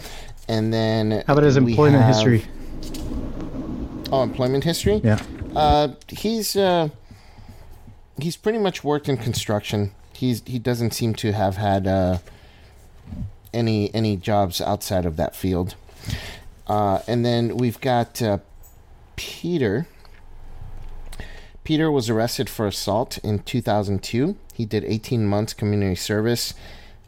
And 0.48 0.74
then 0.74 1.24
how 1.28 1.34
about 1.34 1.44
his 1.44 1.58
employment 1.58 2.04
have, 2.04 2.16
history? 2.16 2.46
Oh, 4.12 4.24
employment 4.24 4.64
history. 4.64 5.02
Yeah. 5.04 5.22
Uh, 5.56 5.90
he's 6.08 6.56
uh, 6.56 6.90
he's 8.20 8.38
pretty 8.38 8.60
much 8.60 8.84
worked 8.84 9.10
in 9.10 9.18
construction. 9.18 9.92
He's 10.14 10.44
he 10.46 10.60
doesn't 10.60 10.92
seem 10.92 11.14
to 11.16 11.32
have 11.34 11.58
had 11.58 11.88
uh, 11.88 12.20
any 13.54 13.94
any 13.94 14.16
jobs 14.16 14.62
outside 14.62 15.06
of 15.06 15.18
that 15.18 15.36
field. 15.36 15.76
Uh, 16.68 17.00
and 17.08 17.26
then 17.26 17.58
we've 17.58 17.80
got 17.82 18.22
uh, 18.22 18.40
Peter. 19.16 19.88
Peter 21.68 21.92
was 21.92 22.10
arrested 22.10 22.50
for 22.50 22.66
assault 22.66 23.18
in 23.26 23.40
2002. 23.40 24.38
He 24.54 24.64
did 24.64 24.86
18 24.86 25.26
months 25.28 25.54
community 25.54 25.96
service, 25.96 26.54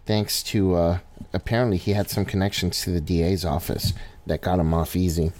thanks 0.06 0.44
to 0.44 0.76
uh, 0.76 0.99
apparently 1.31 1.77
he 1.77 1.94
had 1.94 2.10
some 2.10 2.26
connections 2.26 2.81
to 2.81 2.90
the 2.90 2.99
DA's 2.99 3.45
office 3.45 3.94
that 4.26 4.41
got 4.41 4.60
him 4.60 4.73
off 4.73 4.98
easy. 4.98 5.31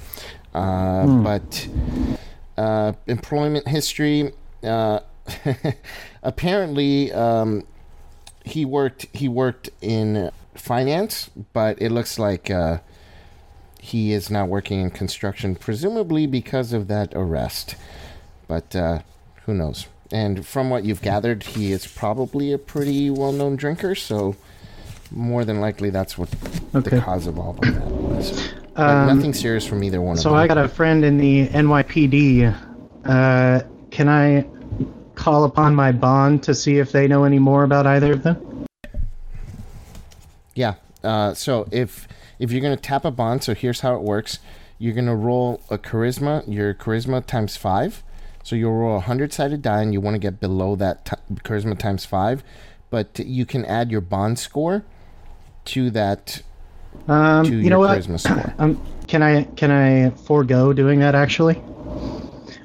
Uh, 0.54 1.04
hmm. 1.04 1.24
But 1.24 1.68
uh, 2.58 2.94
employment 3.08 3.68
history. 3.68 4.32
Uh, 4.64 5.02
apparently, 6.24 7.12
um, 7.12 7.68
he 8.46 8.64
worked. 8.64 9.08
He 9.12 9.28
worked 9.28 9.70
in 9.82 10.32
finance, 10.56 11.30
but 11.52 11.82
it 11.82 11.91
looks 11.91 12.20
like 12.20 12.50
uh, 12.50 12.80
he 13.82 14.14
is 14.14 14.30
now 14.30 14.46
working 14.46 14.80
in 14.80 14.91
construction, 14.91 15.56
presumably 15.58 16.26
because 16.26 16.72
of 16.72 16.88
that 16.88 17.12
arrest. 17.14 17.76
But 18.50 18.76
uh, 18.76 19.00
who 19.46 19.54
knows? 19.54 19.88
And 20.12 20.46
from 20.46 20.70
what 20.72 20.84
you've 20.84 21.04
gathered, 21.04 21.44
he 21.44 21.72
is 21.72 21.86
probably 21.86 22.52
a 22.52 22.58
pretty 22.58 23.12
well-known 23.12 23.56
drinker, 23.56 23.94
so 23.94 24.36
more 25.12 25.46
than 25.46 25.62
likely 25.62 25.92
that's 25.92 26.18
what 26.18 26.30
okay. 26.76 26.98
the 26.98 27.02
cause 27.02 27.28
of 27.28 27.40
all 27.40 27.52
of 27.52 27.62
that 27.62 27.86
was. 27.86 28.54
Um, 28.76 29.16
nothing 29.16 29.34
serious 29.34 29.66
from 29.66 29.84
either 29.84 30.02
one 30.02 30.18
so 30.18 30.22
of 30.22 30.24
them. 30.24 30.32
So 30.32 30.36
I 30.36 30.48
got 30.48 30.58
a 30.58 30.68
friend 30.68 31.06
in 31.06 31.18
the 31.18 31.48
NYPD. 31.50 32.56
Uh, 33.06 33.62
can 33.92 34.10
I 34.10 34.48
call 35.14 35.44
upon 35.44 35.76
my 35.76 35.92
bond 35.92 36.42
to 36.44 36.56
see 36.56 36.80
if 36.80 36.92
they 36.92 37.08
know 37.08 37.26
any 37.26 37.40
more 37.40 37.64
about 37.64 37.86
either 37.86 38.14
of 38.14 38.24
them? 38.24 38.66
Yeah. 40.56 40.76
Uh, 41.04 41.34
so 41.36 41.68
if 41.72 42.08
if 42.40 42.52
you're 42.52 42.62
gonna 42.62 42.78
tap 42.78 43.06
a 43.06 43.12
bond, 43.12 43.44
so 43.44 43.54
here's 43.54 43.82
how 43.82 43.96
it 43.96 44.02
works. 44.02 44.40
You're 44.80 44.96
gonna 44.96 45.16
roll 45.16 45.62
a 45.70 45.78
charisma, 45.78 46.44
your 46.48 46.74
charisma 46.74 47.24
times 47.24 47.56
five. 47.56 48.02
So 48.50 48.56
you'll 48.56 48.74
roll 48.74 48.98
a 48.98 49.00
hundred 49.00 49.32
sided 49.32 49.62
die, 49.62 49.84
and 49.84 49.94
you 49.94 50.02
want 50.02 50.16
to 50.16 50.20
get 50.20 50.40
below 50.40 50.76
that 50.78 51.06
t- 51.06 51.36
charisma 51.44 51.78
times 51.78 52.04
five. 52.04 52.44
But 52.90 53.20
you 53.20 53.46
can 53.46 53.64
add 53.64 53.92
your 53.92 54.02
bond 54.02 54.40
score 54.40 54.84
to 55.66 55.92
that 55.92 56.42
um, 57.08 57.46
you 57.46 57.70
know 57.70 57.78
what? 57.78 58.08
Um, 58.58 58.82
can 59.08 59.22
I 59.22 59.44
can 59.44 59.70
I 59.70 60.10
forego 60.10 60.74
doing 60.74 61.00
that 61.02 61.14
actually? 61.14 61.62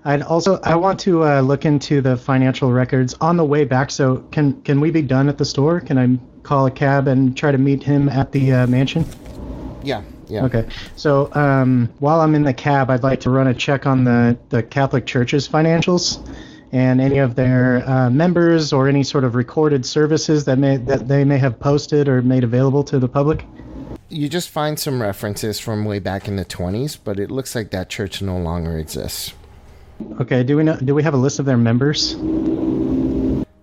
I'd 0.06 0.22
also 0.22 0.58
I 0.62 0.74
want 0.76 1.00
to 1.00 1.22
uh, 1.22 1.40
look 1.42 1.66
into 1.66 2.00
the 2.00 2.16
financial 2.16 2.72
records 2.72 3.12
on 3.20 3.36
the 3.36 3.44
way 3.44 3.66
back. 3.66 3.90
So 3.90 4.24
can 4.32 4.62
can 4.62 4.80
we 4.80 4.90
be 4.90 5.02
done 5.02 5.28
at 5.28 5.36
the 5.36 5.44
store? 5.44 5.80
Can 5.80 5.98
I 5.98 6.18
call 6.44 6.64
a 6.64 6.70
cab 6.70 7.08
and 7.08 7.36
try 7.36 7.52
to 7.52 7.58
meet 7.58 7.82
him 7.82 8.08
at 8.08 8.32
the 8.32 8.52
uh, 8.52 8.66
mansion? 8.68 9.04
Yeah. 9.82 10.00
Yeah. 10.28 10.44
Okay. 10.44 10.66
So 10.96 11.32
um, 11.34 11.88
while 11.98 12.20
I'm 12.20 12.34
in 12.34 12.44
the 12.44 12.54
cab, 12.54 12.90
I'd 12.90 13.02
like 13.02 13.20
to 13.20 13.30
run 13.30 13.46
a 13.46 13.54
check 13.54 13.86
on 13.86 14.04
the 14.04 14.36
the 14.48 14.62
Catholic 14.62 15.06
Church's 15.06 15.48
financials 15.48 16.26
and 16.72 17.00
any 17.00 17.18
of 17.18 17.34
their 17.34 17.88
uh, 17.88 18.10
members 18.10 18.72
or 18.72 18.88
any 18.88 19.04
sort 19.04 19.24
of 19.24 19.34
recorded 19.34 19.86
services 19.86 20.44
that 20.46 20.58
may 20.58 20.76
that 20.78 21.08
they 21.08 21.24
may 21.24 21.38
have 21.38 21.58
posted 21.60 22.08
or 22.08 22.22
made 22.22 22.44
available 22.44 22.84
to 22.84 22.98
the 22.98 23.08
public 23.08 23.44
you 24.14 24.28
just 24.28 24.48
find 24.48 24.78
some 24.78 25.02
references 25.02 25.58
from 25.58 25.84
way 25.84 25.98
back 25.98 26.28
in 26.28 26.36
the 26.36 26.44
20s, 26.44 26.98
but 27.02 27.18
it 27.18 27.30
looks 27.30 27.54
like 27.54 27.70
that 27.70 27.88
church 27.88 28.22
no 28.22 28.38
longer 28.38 28.78
exists. 28.78 29.34
Okay, 30.20 30.42
do 30.42 30.56
we 30.56 30.64
know 30.64 30.76
do 30.76 30.94
we 30.94 31.02
have 31.02 31.14
a 31.14 31.18
list 31.18 31.38
of 31.38 31.46
their 31.46 31.56
members? 31.56 32.14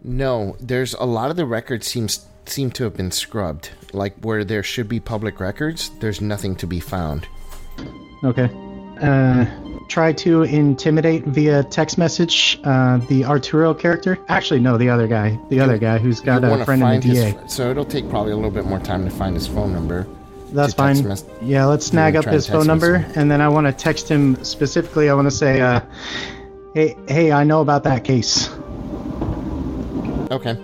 No, 0.03 0.55
there's 0.59 0.93
a 0.93 1.05
lot 1.05 1.29
of 1.29 1.37
the 1.37 1.45
records 1.45 1.87
seems 1.87 2.25
seem 2.49 2.71
to 2.71 2.83
have 2.83 2.95
been 2.95 3.11
scrubbed. 3.11 3.71
Like 3.93 4.15
where 4.21 4.43
there 4.43 4.63
should 4.63 4.87
be 4.87 4.99
public 4.99 5.39
records, 5.39 5.91
there's 5.99 6.21
nothing 6.21 6.55
to 6.57 6.67
be 6.67 6.79
found. 6.79 7.27
Okay. 8.23 8.49
Uh, 9.01 9.45
try 9.87 10.13
to 10.13 10.43
intimidate 10.43 11.25
via 11.25 11.63
text 11.63 11.97
message 11.97 12.59
uh, 12.63 12.97
the 13.09 13.25
Arturo 13.25 13.73
character. 13.73 14.17
Actually, 14.29 14.59
no, 14.59 14.77
the 14.77 14.89
other 14.89 15.07
guy. 15.07 15.37
The 15.49 15.57
you, 15.57 15.63
other 15.63 15.77
guy 15.77 15.97
who's 15.97 16.21
got 16.21 16.43
a 16.43 16.65
friend 16.65 16.81
in 16.81 16.99
the 16.99 17.13
DA. 17.13 17.31
His, 17.31 17.53
so 17.53 17.71
it'll 17.71 17.85
take 17.85 18.09
probably 18.09 18.31
a 18.31 18.35
little 18.35 18.51
bit 18.51 18.65
more 18.65 18.79
time 18.79 19.03
to 19.05 19.11
find 19.11 19.35
his 19.35 19.47
phone 19.47 19.73
number. 19.73 20.07
That's 20.51 20.73
fine. 20.73 21.07
Mes- 21.07 21.25
yeah, 21.41 21.65
let's 21.65 21.85
snag 21.85 22.15
up 22.15 22.25
his 22.25 22.47
phone 22.47 22.67
number, 22.67 22.99
message. 22.99 23.17
and 23.17 23.31
then 23.31 23.41
I 23.41 23.47
want 23.47 23.67
to 23.67 23.73
text 23.73 24.09
him 24.09 24.41
specifically. 24.43 25.09
I 25.09 25.13
want 25.13 25.27
to 25.27 25.35
say, 25.35 25.61
uh, 25.61 25.81
"Hey, 26.73 26.97
hey, 27.07 27.31
I 27.31 27.43
know 27.43 27.61
about 27.61 27.83
that 27.85 28.03
case." 28.03 28.49
Okay. 30.29 30.57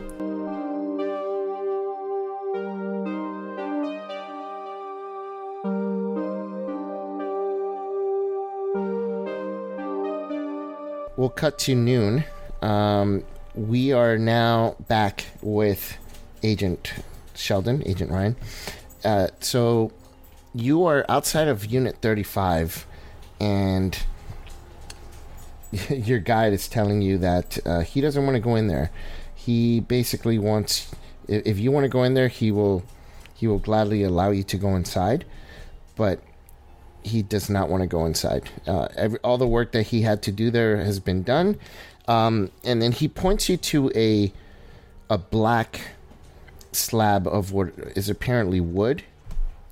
We'll 11.28 11.34
cut 11.34 11.60
to 11.60 11.76
noon. 11.76 12.24
Um, 12.62 13.26
we 13.54 13.91
are 13.91 14.18
now 14.18 14.78
back 14.88 15.26
with 15.41 15.98
Agent 16.41 16.94
Sheldon, 17.36 17.84
Agent 17.86 18.12
Ryan. 18.12 18.38
Uh, 19.04 19.28
so 19.41 19.91
you 20.56 20.86
are 20.86 21.06
outside 21.10 21.49
of 21.49 21.66
Unit 21.66 21.98
35, 22.02 22.88
and 23.41 23.99
your 25.90 26.20
guide 26.20 26.54
is 26.54 26.70
telling 26.70 27.02
you 27.02 27.18
that 27.18 27.60
uh, 27.66 27.82
he 27.82 27.99
doesn't 27.99 28.24
want 28.24 28.36
to 28.36 28.40
go 28.40 28.56
in 28.56 28.68
there. 28.68 28.90
He 29.36 29.82
basically 29.82 30.40
wants, 30.40 30.95
if, 31.28 31.60
you 31.60 31.74
want 31.74 31.84
to 31.84 31.90
go 31.90 32.04
in 32.04 32.14
there, 32.14 32.30
he 32.30 32.54
will, 32.54 32.86
he 33.36 33.48
will 33.48 33.60
gladly 33.60 34.02
allow 34.02 34.30
you 34.32 34.44
to 34.44 34.58
go 34.58 34.78
inside, 34.78 35.26
but 35.98 36.22
he 37.03 37.22
does 37.22 37.49
not 37.49 37.69
want 37.69 37.82
to 37.82 37.88
go 37.88 38.06
inside. 38.06 38.49
Uh, 38.65 38.88
every, 38.95 39.19
all 39.19 39.38
the 39.38 39.48
work 39.48 39.72
that 39.72 39.84
he 39.84 40.02
had 40.02 40.22
to 40.24 40.32
do 40.32 40.49
there 40.52 40.78
has 40.78 40.99
been 40.99 41.24
done, 41.24 41.57
um, 42.07 42.52
and 42.64 42.82
then 42.82 42.91
he 42.91 43.07
points 43.07 43.49
you 43.49 43.57
to 43.57 43.91
a 43.95 44.32
a 45.10 45.18
black 45.18 45.91
slab 46.72 47.28
of 47.28 47.52
what 47.52 47.69
is 47.95 48.10
apparently 48.10 48.60
wood, 48.60 49.03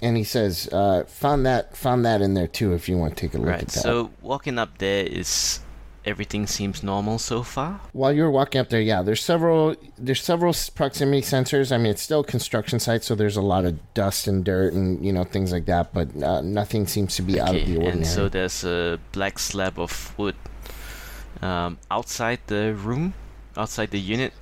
and 0.01 0.17
he 0.17 0.23
says, 0.23 0.69
uh, 0.71 1.03
"Found 1.07 1.45
that, 1.45 1.75
found 1.75 2.05
that 2.05 2.21
in 2.21 2.33
there 2.33 2.47
too. 2.47 2.73
If 2.73 2.87
you 2.87 2.97
want 2.97 3.17
to 3.17 3.21
take 3.21 3.33
a 3.33 3.37
look 3.37 3.47
right, 3.47 3.61
at 3.61 3.67
that." 3.69 3.81
So 3.81 4.11
walking 4.21 4.57
up 4.57 4.77
there 4.77 5.05
is 5.05 5.59
everything 6.05 6.47
seems 6.47 6.83
normal 6.83 7.19
so 7.19 7.43
far. 7.43 7.79
While 7.93 8.13
you're 8.13 8.31
walking 8.31 8.61
up 8.61 8.69
there, 8.69 8.81
yeah, 8.81 9.01
there's 9.01 9.23
several 9.23 9.75
there's 9.97 10.21
several 10.21 10.53
proximity 10.75 11.21
sensors. 11.21 11.71
I 11.71 11.77
mean, 11.77 11.87
it's 11.87 12.01
still 12.01 12.21
a 12.21 12.25
construction 12.25 12.79
site, 12.79 13.03
so 13.03 13.15
there's 13.15 13.37
a 13.37 13.41
lot 13.41 13.65
of 13.65 13.93
dust 13.93 14.27
and 14.27 14.43
dirt 14.43 14.73
and 14.73 15.03
you 15.05 15.11
know 15.11 15.23
things 15.23 15.51
like 15.51 15.65
that. 15.65 15.93
But 15.93 16.15
uh, 16.21 16.41
nothing 16.41 16.87
seems 16.87 17.15
to 17.15 17.21
be 17.21 17.33
okay, 17.33 17.41
out 17.41 17.55
of 17.55 17.65
the 17.65 17.75
ordinary. 17.75 17.97
And 17.97 18.07
so 18.07 18.29
there's 18.29 18.63
a 18.63 18.99
black 19.11 19.39
slab 19.39 19.79
of 19.79 20.17
wood 20.17 20.35
um, 21.41 21.77
outside 21.89 22.39
the 22.47 22.73
room, 22.73 23.13
outside 23.57 23.91
the 23.91 23.99
unit. 23.99 24.33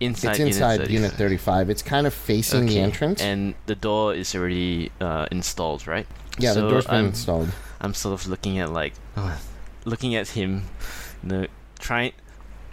Inside 0.00 0.40
it's 0.40 0.56
inside 0.56 0.76
unit, 0.76 0.90
unit 0.90 1.12
35. 1.12 1.68
It's 1.68 1.82
kind 1.82 2.06
of 2.06 2.14
facing 2.14 2.64
okay. 2.64 2.74
the 2.74 2.80
entrance. 2.80 3.20
And 3.20 3.54
the 3.66 3.74
door 3.74 4.14
is 4.14 4.34
already 4.34 4.90
uh, 4.98 5.26
installed, 5.30 5.86
right? 5.86 6.06
Yeah, 6.38 6.54
so 6.54 6.62
the 6.62 6.70
door's 6.70 6.86
been 6.86 6.94
I'm, 6.94 7.06
installed. 7.06 7.50
I'm 7.82 7.92
sort 7.92 8.18
of 8.18 8.26
looking 8.26 8.58
at 8.58 8.70
like, 8.72 8.94
uh, 9.16 9.36
looking 9.84 10.14
at 10.14 10.28
him, 10.28 10.64
you 11.22 11.28
know, 11.28 11.46
trying, 11.78 12.12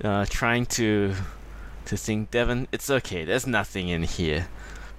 uh, 0.04 0.26
trying 0.30 0.66
to, 0.66 1.14
to 1.86 1.98
think, 1.98 2.32
Devon, 2.32 2.68
it's 2.72 2.90
okay. 2.90 3.24
There's 3.26 3.48
nothing 3.48 3.90
in 3.90 4.04
here, 4.04 4.48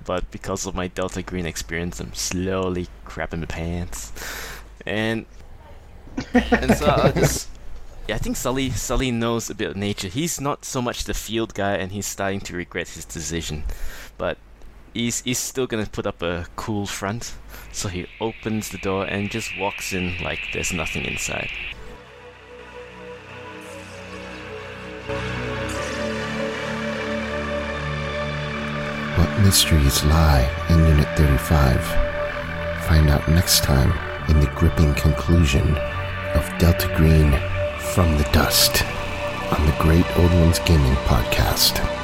but 0.04 0.30
because 0.30 0.66
of 0.66 0.74
my 0.74 0.88
Delta 0.88 1.22
Green 1.22 1.46
experience, 1.46 2.00
I'm 2.00 2.14
slowly 2.14 2.88
crapping 3.06 3.40
my 3.40 3.46
pants, 3.46 4.12
and 4.86 5.26
and 6.34 6.74
so 6.76 6.86
I 6.86 7.12
just. 7.12 7.48
Yeah, 8.08 8.14
I 8.14 8.18
think 8.18 8.36
Sully 8.36 8.70
Sully 8.70 9.10
knows 9.10 9.50
a 9.50 9.54
bit 9.54 9.70
of 9.70 9.76
nature. 9.76 10.08
He's 10.08 10.40
not 10.40 10.64
so 10.64 10.80
much 10.80 11.04
the 11.04 11.12
field 11.12 11.52
guy, 11.52 11.74
and 11.74 11.92
he's 11.92 12.06
starting 12.06 12.40
to 12.40 12.56
regret 12.56 12.88
his 12.88 13.04
decision. 13.04 13.64
But 14.16 14.38
he's 14.94 15.20
he's 15.22 15.38
still 15.38 15.66
gonna 15.66 15.86
put 15.86 16.06
up 16.06 16.22
a 16.22 16.46
cool 16.56 16.86
front. 16.86 17.34
So 17.72 17.88
he 17.88 18.06
opens 18.20 18.70
the 18.70 18.78
door 18.78 19.04
and 19.04 19.30
just 19.30 19.50
walks 19.58 19.92
in 19.92 20.16
like 20.22 20.40
there's 20.52 20.72
nothing 20.72 21.04
inside. 21.04 21.50
Mysteries 29.38 30.04
lie 30.04 30.48
in 30.68 30.78
Unit 30.86 31.08
35? 31.16 31.84
Find 32.86 33.10
out 33.10 33.28
next 33.28 33.62
time 33.62 33.92
in 34.28 34.40
the 34.40 34.50
gripping 34.54 34.94
conclusion 34.94 35.76
of 36.34 36.58
Delta 36.58 36.88
Green 36.96 37.32
from 37.94 38.16
the 38.18 38.28
Dust 38.32 38.84
on 39.52 39.64
the 39.66 39.76
Great 39.78 40.06
Old 40.18 40.32
Ones 40.32 40.58
Gaming 40.60 40.94
Podcast. 41.06 41.97